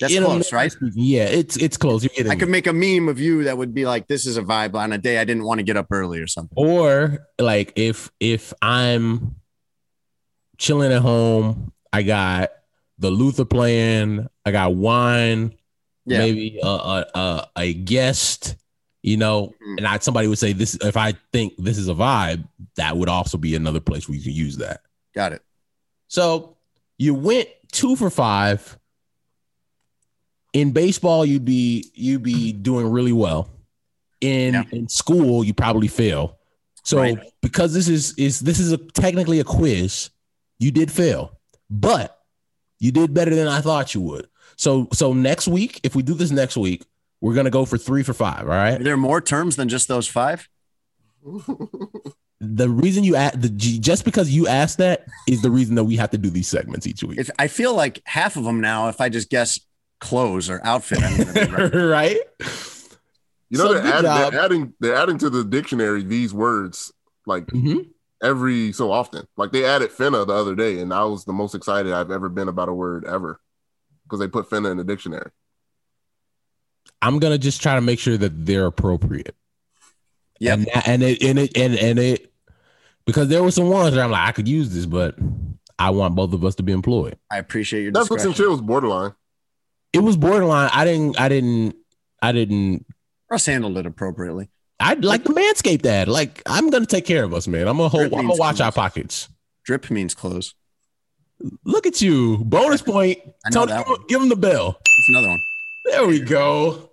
That's 0.00 0.18
close, 0.18 0.52
right? 0.52 0.74
Yeah, 0.94 1.24
it's 1.26 1.56
it's 1.56 1.76
close. 1.76 2.02
You're 2.02 2.10
getting 2.16 2.32
I 2.32 2.34
could 2.34 2.48
make 2.48 2.66
a 2.66 2.72
meme 2.72 3.08
of 3.08 3.20
you 3.20 3.44
that 3.44 3.56
would 3.56 3.72
be 3.72 3.86
like, 3.86 4.08
this 4.08 4.26
is 4.26 4.36
a 4.36 4.42
vibe 4.42 4.74
on 4.74 4.92
a 4.92 4.98
day 4.98 5.18
I 5.18 5.24
didn't 5.24 5.44
want 5.44 5.58
to 5.58 5.62
get 5.62 5.76
up 5.76 5.86
early 5.92 6.18
or 6.18 6.26
something. 6.26 6.54
or 6.56 7.26
like 7.38 7.72
if 7.76 8.10
if 8.18 8.52
i'm 8.62 9.36
chilling 10.60 10.92
at 10.92 11.00
home 11.02 11.72
i 11.92 12.02
got 12.02 12.50
the 12.98 13.10
luther 13.10 13.44
playing 13.46 14.28
i 14.44 14.50
got 14.52 14.74
wine 14.74 15.52
Yeah. 16.06 16.18
maybe 16.18 16.58
a, 16.62 16.66
a, 16.66 17.06
a, 17.14 17.48
a 17.56 17.72
guest 17.74 18.56
you 19.02 19.16
know 19.16 19.54
Mhm. 19.66 19.78
and 19.78 19.86
I, 19.86 19.98
somebody 19.98 20.28
would 20.28 20.38
say 20.38 20.52
this 20.52 20.74
if 20.82 20.96
i 20.96 21.14
think 21.32 21.54
this 21.58 21.78
is 21.78 21.88
a 21.88 21.94
vibe 21.94 22.46
that 22.76 22.96
would 22.96 23.08
also 23.08 23.38
be 23.38 23.54
another 23.56 23.80
place 23.80 24.06
where 24.08 24.16
you 24.18 24.22
could 24.22 24.34
use 24.36 24.58
that 24.58 24.82
Got 25.14 25.32
it. 25.32 25.42
so 26.08 26.56
you 26.98 27.14
went 27.14 27.48
two 27.72 27.96
for 27.96 28.10
five 28.10 28.78
in 30.52 30.72
baseball 30.72 31.24
you'd 31.24 31.44
be 31.44 31.90
you'd 31.94 32.22
be 32.22 32.52
doing 32.52 32.86
really 32.90 33.12
well 33.12 33.48
in 34.20 34.54
Yeah. 34.54 34.64
in 34.72 34.88
school 34.88 35.42
you 35.44 35.54
probably 35.54 35.88
fail 35.88 36.36
so 36.82 36.98
Right. 36.98 37.18
because 37.40 37.72
this 37.72 37.88
is 37.88 38.12
is 38.18 38.40
this 38.40 38.58
is 38.58 38.72
a 38.72 38.76
technically 38.78 39.40
a 39.40 39.44
quiz 39.44 40.10
you 40.60 40.70
did 40.70 40.92
fail 40.92 41.36
but 41.68 42.16
you 42.78 42.92
did 42.92 43.12
better 43.12 43.34
than 43.34 43.48
i 43.48 43.60
thought 43.60 43.94
you 43.94 44.00
would 44.00 44.28
so 44.56 44.86
so 44.92 45.12
next 45.12 45.48
week 45.48 45.80
if 45.82 45.94
we 45.96 46.02
do 46.02 46.14
this 46.14 46.30
next 46.30 46.56
week 46.56 46.84
we're 47.20 47.34
gonna 47.34 47.50
go 47.50 47.64
for 47.64 47.76
three 47.78 48.02
for 48.04 48.14
five 48.14 48.42
all 48.46 48.52
Are 48.54 48.78
there 48.78 48.96
more 48.96 49.20
terms 49.20 49.56
than 49.56 49.68
just 49.68 49.88
those 49.88 50.06
five? 50.06 50.48
the 52.40 52.68
reason 52.68 53.04
you 53.04 53.16
asked 53.16 53.40
the 53.42 53.48
just 53.50 54.04
because 54.04 54.30
you 54.30 54.46
asked 54.46 54.78
that 54.78 55.04
is 55.28 55.42
the 55.42 55.50
reason 55.50 55.74
that 55.74 55.84
we 55.84 55.96
have 55.96 56.10
to 56.10 56.18
do 56.18 56.30
these 56.30 56.48
segments 56.48 56.86
each 56.86 57.02
week 57.04 57.18
If 57.18 57.30
I 57.38 57.48
feel 57.48 57.74
like 57.74 58.00
half 58.06 58.36
of 58.36 58.44
them 58.44 58.60
now, 58.60 58.88
if 58.88 59.00
I 59.00 59.08
just 59.10 59.28
guess 59.30 59.60
clothes 60.00 60.48
or 60.48 60.60
outfit, 60.64 61.02
I'm 61.02 61.16
gonna 61.18 61.32
be 61.34 61.52
right. 61.52 61.74
right? 61.74 62.16
You 63.50 63.58
know, 63.58 63.64
So 63.66 63.72
they're, 63.74 63.82
good 63.82 63.92
add, 63.92 64.02
job. 64.02 64.32
they're 64.32 64.40
adding 64.40 64.72
they're 64.80 64.94
adding 64.96 65.18
to 65.18 65.28
the 65.28 65.44
dictionary 65.44 66.02
these 66.02 66.32
words 66.32 66.90
like 67.26 67.46
Mhm. 67.48 67.88
Every 68.22 68.72
so 68.72 68.90
often. 68.92 69.26
Like 69.36 69.52
they 69.52 69.64
added 69.64 69.90
finna 69.90 70.26
the 70.26 70.32
other 70.32 70.54
day, 70.54 70.80
and 70.80 70.92
I 70.92 71.04
was 71.04 71.24
the 71.24 71.32
most 71.32 71.54
excited 71.54 71.92
I've 71.92 72.10
ever 72.10 72.28
been 72.28 72.48
about 72.48 72.68
a 72.68 72.74
word 72.74 73.04
ever 73.04 73.40
because 74.04 74.20
they 74.20 74.28
put 74.28 74.48
finna 74.48 74.70
in 74.70 74.76
the 74.76 74.84
dictionary. 74.84 75.30
I'm 77.02 77.18
gonna 77.18 77.38
just 77.38 77.62
try 77.62 77.74
to 77.74 77.80
make 77.80 77.98
sure 77.98 78.16
that 78.16 78.46
they're 78.46 78.66
appropriate. 78.66 79.34
Yeah, 80.38 80.54
And 80.54 80.68
and 80.86 81.02
it 81.02 81.22
and 81.22 81.38
it 81.38 81.56
and 81.56 81.74
and 81.74 81.98
it 81.98 82.32
because 83.06 83.28
there 83.28 83.42
were 83.42 83.50
some 83.50 83.68
ones 83.68 83.94
where 83.94 84.04
I'm 84.04 84.10
like 84.10 84.28
I 84.28 84.32
could 84.32 84.48
use 84.48 84.74
this, 84.74 84.86
but 84.86 85.16
I 85.78 85.90
want 85.90 86.14
both 86.14 86.32
of 86.32 86.44
us 86.44 86.54
to 86.56 86.62
be 86.62 86.72
employed. 86.72 87.18
I 87.30 87.38
appreciate 87.38 87.82
your 87.82 87.92
Netflix 87.92 87.98
and 87.98 88.08
discretion. 88.08 88.34
chill 88.34 88.50
was 88.52 88.60
borderline. 88.60 89.14
It 89.92 90.00
was 90.00 90.16
borderline. 90.16 90.70
I 90.72 90.84
didn't. 90.84 91.18
I 91.20 91.28
didn't. 91.28 91.76
I 92.22 92.32
didn't. 92.32 92.86
Russ 93.30 93.46
handled 93.46 93.78
it 93.78 93.86
appropriately. 93.86 94.50
I 94.80 94.94
like 94.94 95.24
the 95.24 95.34
Manscaped 95.34 95.84
ad. 95.84 96.08
Like 96.08 96.42
I'm 96.46 96.70
gonna 96.70 96.86
take 96.86 97.04
care 97.04 97.22
of 97.22 97.34
us, 97.34 97.46
man. 97.46 97.68
I'm 97.68 97.76
gonna 97.76 97.88
hold. 97.88 98.02
Drip 98.04 98.14
I'm 98.14 98.26
gonna 98.26 98.38
watch 98.38 98.60
our 98.60 98.72
pockets. 98.72 99.28
Drip 99.64 99.90
means 99.90 100.14
close. 100.14 100.54
Look 101.64 101.86
at 101.86 102.00
you. 102.00 102.38
Bonus 102.38 102.82
point. 102.82 103.18
Tony, 103.52 103.72
that 103.72 103.86
give 104.08 104.20
him 104.20 104.28
the 104.28 104.36
bell. 104.36 104.78
It's 104.80 105.08
another 105.10 105.28
one. 105.28 105.40
There 105.86 106.06
we 106.06 106.20
go. 106.20 106.90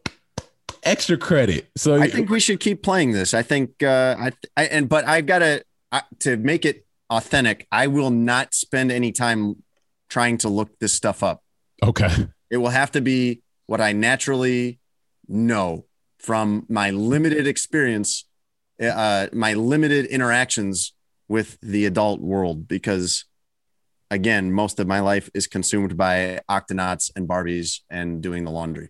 Extra 0.84 1.18
credit. 1.18 1.70
So 1.76 1.96
I 2.00 2.08
think 2.10 2.30
we 2.30 2.40
should 2.40 2.60
keep 2.60 2.84
playing 2.84 3.12
this. 3.14 3.34
I 3.34 3.42
think 3.42 3.82
uh, 3.84 4.16
I, 4.20 4.32
I 4.56 4.66
and 4.66 4.88
but 4.88 5.06
I've 5.06 5.26
got 5.26 5.40
to 5.40 5.64
to 6.20 6.38
make 6.38 6.66
it 6.66 6.86
authentic. 7.10 7.68
I 7.72 7.88
will 7.88 8.10
not 8.10 8.54
spend 8.54 8.92
any 8.92 9.12
time 9.12 9.64
trying 10.10 10.38
to 10.40 10.50
look 10.50 10.78
this 10.80 10.94
stuff 10.94 11.24
up. 11.24 11.42
okay. 11.84 12.28
It 12.50 12.58
will 12.58 12.70
have 12.70 12.92
to 12.92 13.02
be 13.02 13.42
what 13.66 13.82
I 13.82 13.92
naturally 13.92 14.80
know 15.28 15.87
from 16.28 16.66
my 16.68 16.90
limited 16.90 17.48
experience, 17.48 18.26
uh, 18.84 19.28
my 19.32 19.54
limited 19.54 20.06
interactions 20.08 20.92
with 21.30 21.58
the 21.62 21.86
adult 21.86 22.20
world. 22.20 22.68
Because 22.68 23.24
again, 24.12 24.52
most 24.52 24.78
of 24.82 24.88
my 24.88 25.00
life 25.00 25.30
is 25.34 25.48
consumed 25.48 25.96
by 25.96 26.42
octonauts 26.52 27.10
and 27.16 27.30
Barbies 27.30 27.80
and 27.90 28.22
doing 28.22 28.44
the 28.44 28.52
laundry. 28.52 28.90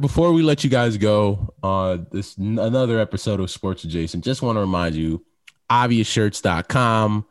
Before 0.00 0.32
we 0.32 0.42
let 0.42 0.64
you 0.64 0.70
guys 0.70 0.96
go 0.96 1.54
on 1.62 2.08
this 2.10 2.36
another 2.36 2.98
episode 2.98 3.38
of 3.38 3.48
Sports 3.48 3.84
Adjacent, 3.84 4.24
just 4.24 4.42
want 4.42 4.56
to 4.56 4.60
remind 4.60 4.96
you, 4.96 5.24
obviousshirts.com. 5.70 7.26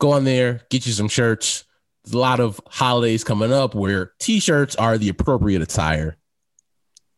Go 0.00 0.12
on 0.12 0.24
there, 0.24 0.62
get 0.70 0.86
you 0.86 0.92
some 0.92 1.08
shirts. 1.08 1.64
There's 2.02 2.14
a 2.14 2.18
lot 2.18 2.40
of 2.40 2.60
holidays 2.68 3.22
coming 3.22 3.52
up 3.52 3.74
where 3.74 4.12
t-shirts 4.18 4.74
are 4.74 4.98
the 4.98 5.10
appropriate 5.10 5.62
attire. 5.62 6.16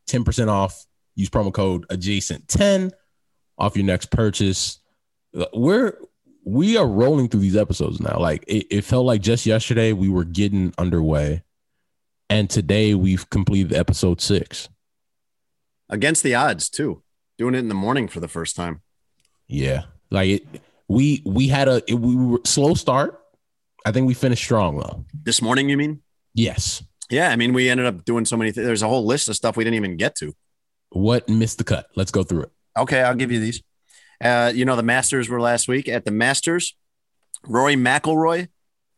10% 0.09 0.49
off. 0.49 0.85
Use 1.15 1.31
promo 1.31 1.53
code 1.53 1.87
adjacent10 1.89 2.91
off 3.57 3.77
your 3.77 3.87
next 3.87 4.11
purchase. 4.11 4.81
We're 5.55 5.97
we 6.45 6.77
are 6.77 6.87
rolling 6.87 7.29
through 7.29 7.41
these 7.41 7.57
episodes 7.57 8.01
now. 8.01 8.19
Like 8.19 8.45
it, 8.49 8.67
it 8.71 8.85
felt 8.85 9.07
like 9.07 9.23
just 9.23 9.47
yesterday 9.47 9.93
we 9.93 10.09
were 10.09 10.25
getting 10.25 10.75
underway. 10.77 11.45
And 12.29 12.49
today 12.51 12.95
we've 12.95 13.29
completed 13.31 13.75
episode 13.75 14.21
six. 14.21 14.69
Against 15.89 16.23
the 16.23 16.35
odds, 16.35 16.71
too. 16.71 17.03
Doing 17.37 17.55
it 17.55 17.59
in 17.59 17.69
the 17.69 17.75
morning 17.75 18.09
for 18.09 18.21
the 18.21 18.29
first 18.29 18.57
time. 18.57 18.81
Yeah, 19.47 19.83
like 20.11 20.31
it. 20.31 20.63
We 20.93 21.23
we 21.24 21.48
had 21.48 21.69
a 21.69 21.82
it, 21.90 21.94
we 21.94 22.14
were 22.14 22.40
slow 22.44 22.74
start. 22.74 23.19
I 23.86 23.93
think 23.93 24.06
we 24.06 24.12
finished 24.12 24.44
strong 24.44 24.77
though. 24.78 25.06
This 25.14 25.40
morning, 25.40 25.70
you 25.70 25.78
mean? 25.78 26.02
Yes. 26.35 26.82
Yeah, 27.09 27.31
I 27.31 27.36
mean, 27.36 27.55
we 27.55 27.70
ended 27.70 27.86
up 27.86 28.05
doing 28.05 28.27
so 28.27 28.36
many. 28.36 28.52
Th- 28.52 28.62
There's 28.64 28.82
a 28.82 28.89
whole 28.89 29.06
list 29.06 29.27
of 29.31 29.35
stuff 29.35 29.56
we 29.56 29.64
didn't 29.64 29.77
even 29.77 29.97
get 29.97 30.14
to. 30.16 30.35
What 30.90 31.31
missed 31.31 31.56
the 31.56 31.64
cut? 31.64 31.86
Let's 31.97 32.10
go 32.10 32.23
through 32.23 32.43
it. 32.43 32.51
Okay, 32.77 33.01
I'll 33.01 33.14
give 33.14 33.32
you 33.32 33.40
these. 33.40 33.62
Uh, 34.23 34.52
you 34.55 34.66
know, 34.66 34.77
the 34.77 34.82
Masters 34.82 35.31
were 35.31 35.40
last 35.40 35.66
week. 35.66 35.89
At 35.89 36.05
the 36.05 36.10
Masters, 36.10 36.77
Rory 37.47 37.74
McIlroy 37.74 38.48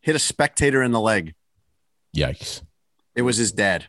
hit 0.01 0.17
a 0.17 0.19
spectator 0.19 0.83
in 0.83 0.91
the 0.91 1.01
leg. 1.01 1.35
Yikes! 2.17 2.63
It 3.15 3.23
was 3.23 3.37
his 3.37 3.53
dad. 3.53 3.87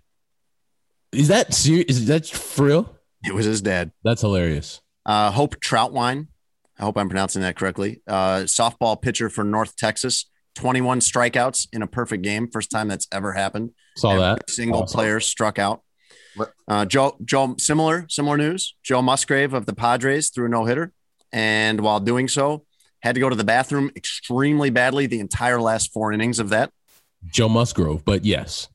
Is 1.11 1.29
that 1.29 1.55
serious? 1.55 1.85
Is 1.89 2.05
that 2.05 2.27
for 2.27 2.65
real? 2.65 2.95
It 3.25 3.33
was 3.33 3.45
his 3.45 3.61
dad. 3.63 3.91
That's 4.03 4.21
hilarious. 4.21 4.81
Uh, 5.07 5.31
Hope 5.31 5.55
Troutwine. 5.59 6.27
I 6.77 6.83
hope 6.83 6.97
I'm 6.97 7.07
pronouncing 7.09 7.41
that 7.43 7.55
correctly. 7.55 8.01
Uh, 8.07 8.41
softball 8.41 9.01
pitcher 9.01 9.29
for 9.29 9.43
North 9.43 9.75
Texas. 9.75 10.25
21 10.55 10.99
strikeouts 11.01 11.67
in 11.73 11.81
a 11.81 11.87
perfect 11.87 12.23
game. 12.23 12.47
First 12.49 12.71
time 12.71 12.87
that's 12.87 13.07
ever 13.11 13.33
happened. 13.33 13.71
Saw 13.97 14.11
Every 14.11 14.21
that. 14.21 14.49
single 14.49 14.83
Awesome. 14.83 14.95
player 14.97 15.19
struck 15.19 15.59
out. 15.59 15.81
Uh, 16.67 16.85
Joe, 16.85 17.17
Joe, 17.23 17.55
similar, 17.59 18.05
similar 18.09 18.37
news. 18.37 18.75
Joe 18.83 19.01
Musgrave 19.01 19.53
of 19.53 19.65
the 19.65 19.73
Padres 19.75 20.29
threw 20.29 20.45
a 20.45 20.49
no 20.49 20.65
hitter, 20.65 20.91
and 21.31 21.79
while 21.81 21.99
doing 22.01 22.27
so, 22.27 22.65
had 23.01 23.15
to 23.15 23.21
go 23.21 23.29
to 23.29 23.35
the 23.35 23.43
bathroom 23.45 23.89
extremely 23.95 24.69
badly 24.69 25.07
the 25.07 25.19
entire 25.21 25.61
last 25.61 25.93
four 25.93 26.11
innings 26.11 26.39
of 26.39 26.49
that. 26.49 26.71
Joe 27.25 27.47
Musgrove, 27.49 28.03
but 28.03 28.25
yes, 28.25 28.67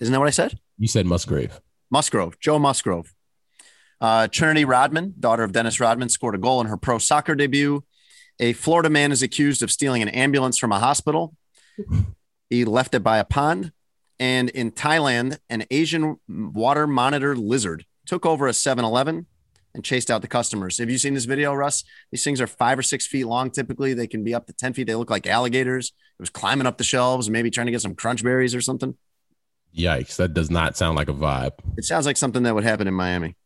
Isn't 0.00 0.12
that 0.12 0.18
what 0.18 0.28
I 0.28 0.32
said? 0.32 0.58
you 0.78 0.86
said 0.88 1.06
Musgrave. 1.06 1.60
Musgrove, 1.90 2.38
Joe 2.40 2.58
Musgrove. 2.58 3.14
Uh, 4.02 4.26
Trinity 4.26 4.64
Rodman, 4.64 5.14
daughter 5.20 5.44
of 5.44 5.52
Dennis 5.52 5.78
Rodman, 5.78 6.08
scored 6.08 6.34
a 6.34 6.38
goal 6.38 6.60
in 6.60 6.66
her 6.66 6.76
pro 6.76 6.98
soccer 6.98 7.36
debut. 7.36 7.84
A 8.40 8.52
Florida 8.52 8.90
man 8.90 9.12
is 9.12 9.22
accused 9.22 9.62
of 9.62 9.70
stealing 9.70 10.02
an 10.02 10.08
ambulance 10.08 10.58
from 10.58 10.72
a 10.72 10.80
hospital. 10.80 11.36
He 12.50 12.64
left 12.64 12.96
it 12.96 13.04
by 13.04 13.18
a 13.18 13.24
pond. 13.24 13.70
And 14.18 14.50
in 14.50 14.72
Thailand, 14.72 15.38
an 15.48 15.66
Asian 15.70 16.16
water 16.28 16.88
monitor 16.88 17.36
lizard 17.36 17.86
took 18.04 18.26
over 18.26 18.48
a 18.48 18.52
7 18.52 18.84
Eleven 18.84 19.26
and 19.72 19.84
chased 19.84 20.10
out 20.10 20.20
the 20.20 20.28
customers. 20.28 20.78
Have 20.78 20.90
you 20.90 20.98
seen 20.98 21.14
this 21.14 21.24
video, 21.24 21.54
Russ? 21.54 21.84
These 22.10 22.24
things 22.24 22.40
are 22.40 22.48
five 22.48 22.80
or 22.80 22.82
six 22.82 23.06
feet 23.06 23.24
long. 23.24 23.52
Typically, 23.52 23.94
they 23.94 24.08
can 24.08 24.24
be 24.24 24.34
up 24.34 24.46
to 24.48 24.52
10 24.52 24.72
feet. 24.72 24.88
They 24.88 24.96
look 24.96 25.10
like 25.10 25.28
alligators. 25.28 25.92
It 26.18 26.22
was 26.22 26.28
climbing 26.28 26.66
up 26.66 26.76
the 26.76 26.84
shelves, 26.84 27.30
maybe 27.30 27.50
trying 27.50 27.66
to 27.66 27.72
get 27.72 27.80
some 27.80 27.94
crunch 27.94 28.24
berries 28.24 28.54
or 28.54 28.60
something. 28.60 28.96
Yikes! 29.76 30.16
That 30.16 30.34
does 30.34 30.50
not 30.50 30.76
sound 30.76 30.96
like 30.96 31.08
a 31.08 31.14
vibe. 31.14 31.52
It 31.78 31.84
sounds 31.84 32.04
like 32.04 32.16
something 32.16 32.42
that 32.42 32.54
would 32.54 32.64
happen 32.64 32.88
in 32.88 32.94
Miami. 32.94 33.36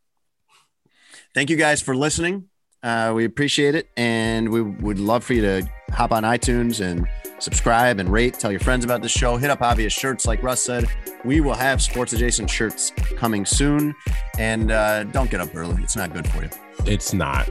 Thank 1.37 1.51
you 1.51 1.57
guys 1.57 1.83
for 1.83 1.95
listening. 1.95 2.49
Uh, 2.83 3.13
we 3.15 3.27
appreciate 3.27 3.75
it. 3.75 3.91
And 3.95 4.49
we 4.49 4.63
would 4.63 4.99
love 4.99 5.23
for 5.23 5.35
you 5.35 5.43
to 5.43 5.69
hop 5.91 6.11
on 6.11 6.23
iTunes 6.23 6.81
and 6.81 7.07
subscribe 7.41 8.01
and 8.01 8.11
rate. 8.11 8.39
Tell 8.39 8.51
your 8.51 8.61
friends 8.61 8.87
about 8.87 9.03
the 9.03 9.09
show. 9.11 9.37
Hit 9.37 9.51
up 9.51 9.61
obvious 9.61 9.93
shirts, 9.93 10.25
like 10.25 10.43
Russ 10.43 10.63
said. 10.63 10.87
We 11.27 11.43
will 11.43 11.53
have 11.53 11.83
sports 11.83 12.15
adjacent 12.15 12.49
shirts 12.49 12.91
coming 13.17 13.45
soon. 13.45 13.95
And 14.39 14.71
uh, 14.71 15.05
don't 15.05 15.31
get 15.31 15.43
up 15.43 15.55
early, 15.55 15.83
it's 15.83 15.95
not 15.95 16.15
good 16.15 16.27
for 16.27 16.43
you. 16.43 16.49
It's 16.87 17.13
not. 17.13 17.47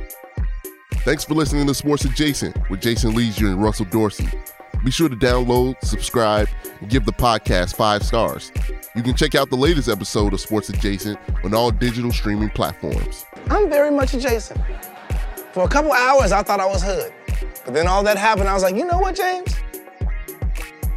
Thanks 1.03 1.23
for 1.23 1.35
listening 1.35 1.67
to 1.67 1.75
Sports 1.75 2.05
Adjacent 2.05 2.67
with 2.71 2.81
Jason 2.81 3.13
Lieser 3.13 3.49
and 3.49 3.61
Russell 3.61 3.85
Dorsey. 3.85 4.27
Be 4.85 4.91
sure 4.91 5.09
to 5.09 5.15
download, 5.15 5.83
subscribe, 5.83 6.47
and 6.79 6.87
give 6.91 7.05
the 7.05 7.11
podcast 7.11 7.75
five 7.75 8.03
stars. 8.03 8.51
You 8.95 9.01
can 9.01 9.15
check 9.15 9.33
out 9.33 9.49
the 9.49 9.55
latest 9.57 9.89
episode 9.89 10.31
of 10.31 10.39
Sports 10.39 10.69
Adjacent 10.69 11.17
on 11.43 11.55
all 11.55 11.71
digital 11.71 12.11
streaming 12.11 12.51
platforms. 12.51 13.25
I'm 13.49 13.67
very 13.67 13.89
much 13.89 14.13
adjacent. 14.13 14.61
For 15.53 15.63
a 15.63 15.67
couple 15.67 15.91
hours, 15.91 16.31
I 16.31 16.43
thought 16.43 16.59
I 16.59 16.67
was 16.67 16.83
hood. 16.83 17.11
But 17.65 17.73
then 17.73 17.87
all 17.87 18.03
that 18.03 18.15
happened, 18.15 18.47
I 18.47 18.53
was 18.53 18.61
like, 18.61 18.75
you 18.75 18.85
know 18.85 18.99
what, 18.99 19.15
James? 19.15 19.55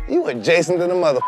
You 0.06 0.26
adjacent 0.26 0.80
to 0.80 0.86
the 0.86 0.94
mother. 0.94 1.20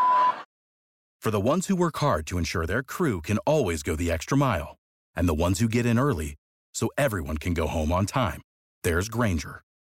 For 1.18 1.30
the 1.30 1.40
ones 1.40 1.66
who 1.68 1.76
work 1.76 1.96
hard 1.96 2.26
to 2.26 2.36
ensure 2.36 2.66
their 2.66 2.82
crew 2.82 3.22
can 3.22 3.38
always 3.46 3.82
go 3.82 3.96
the 3.96 4.10
extra 4.10 4.36
mile, 4.36 4.76
and 5.16 5.26
the 5.26 5.32
ones 5.32 5.60
who 5.60 5.68
get 5.68 5.86
in 5.86 5.98
early 5.98 6.34
so 6.74 6.90
everyone 6.98 7.38
can 7.38 7.54
go 7.54 7.66
home 7.68 7.90
on 7.90 8.04
time, 8.04 8.42
there's 8.84 9.08
Grainger, 9.08 9.62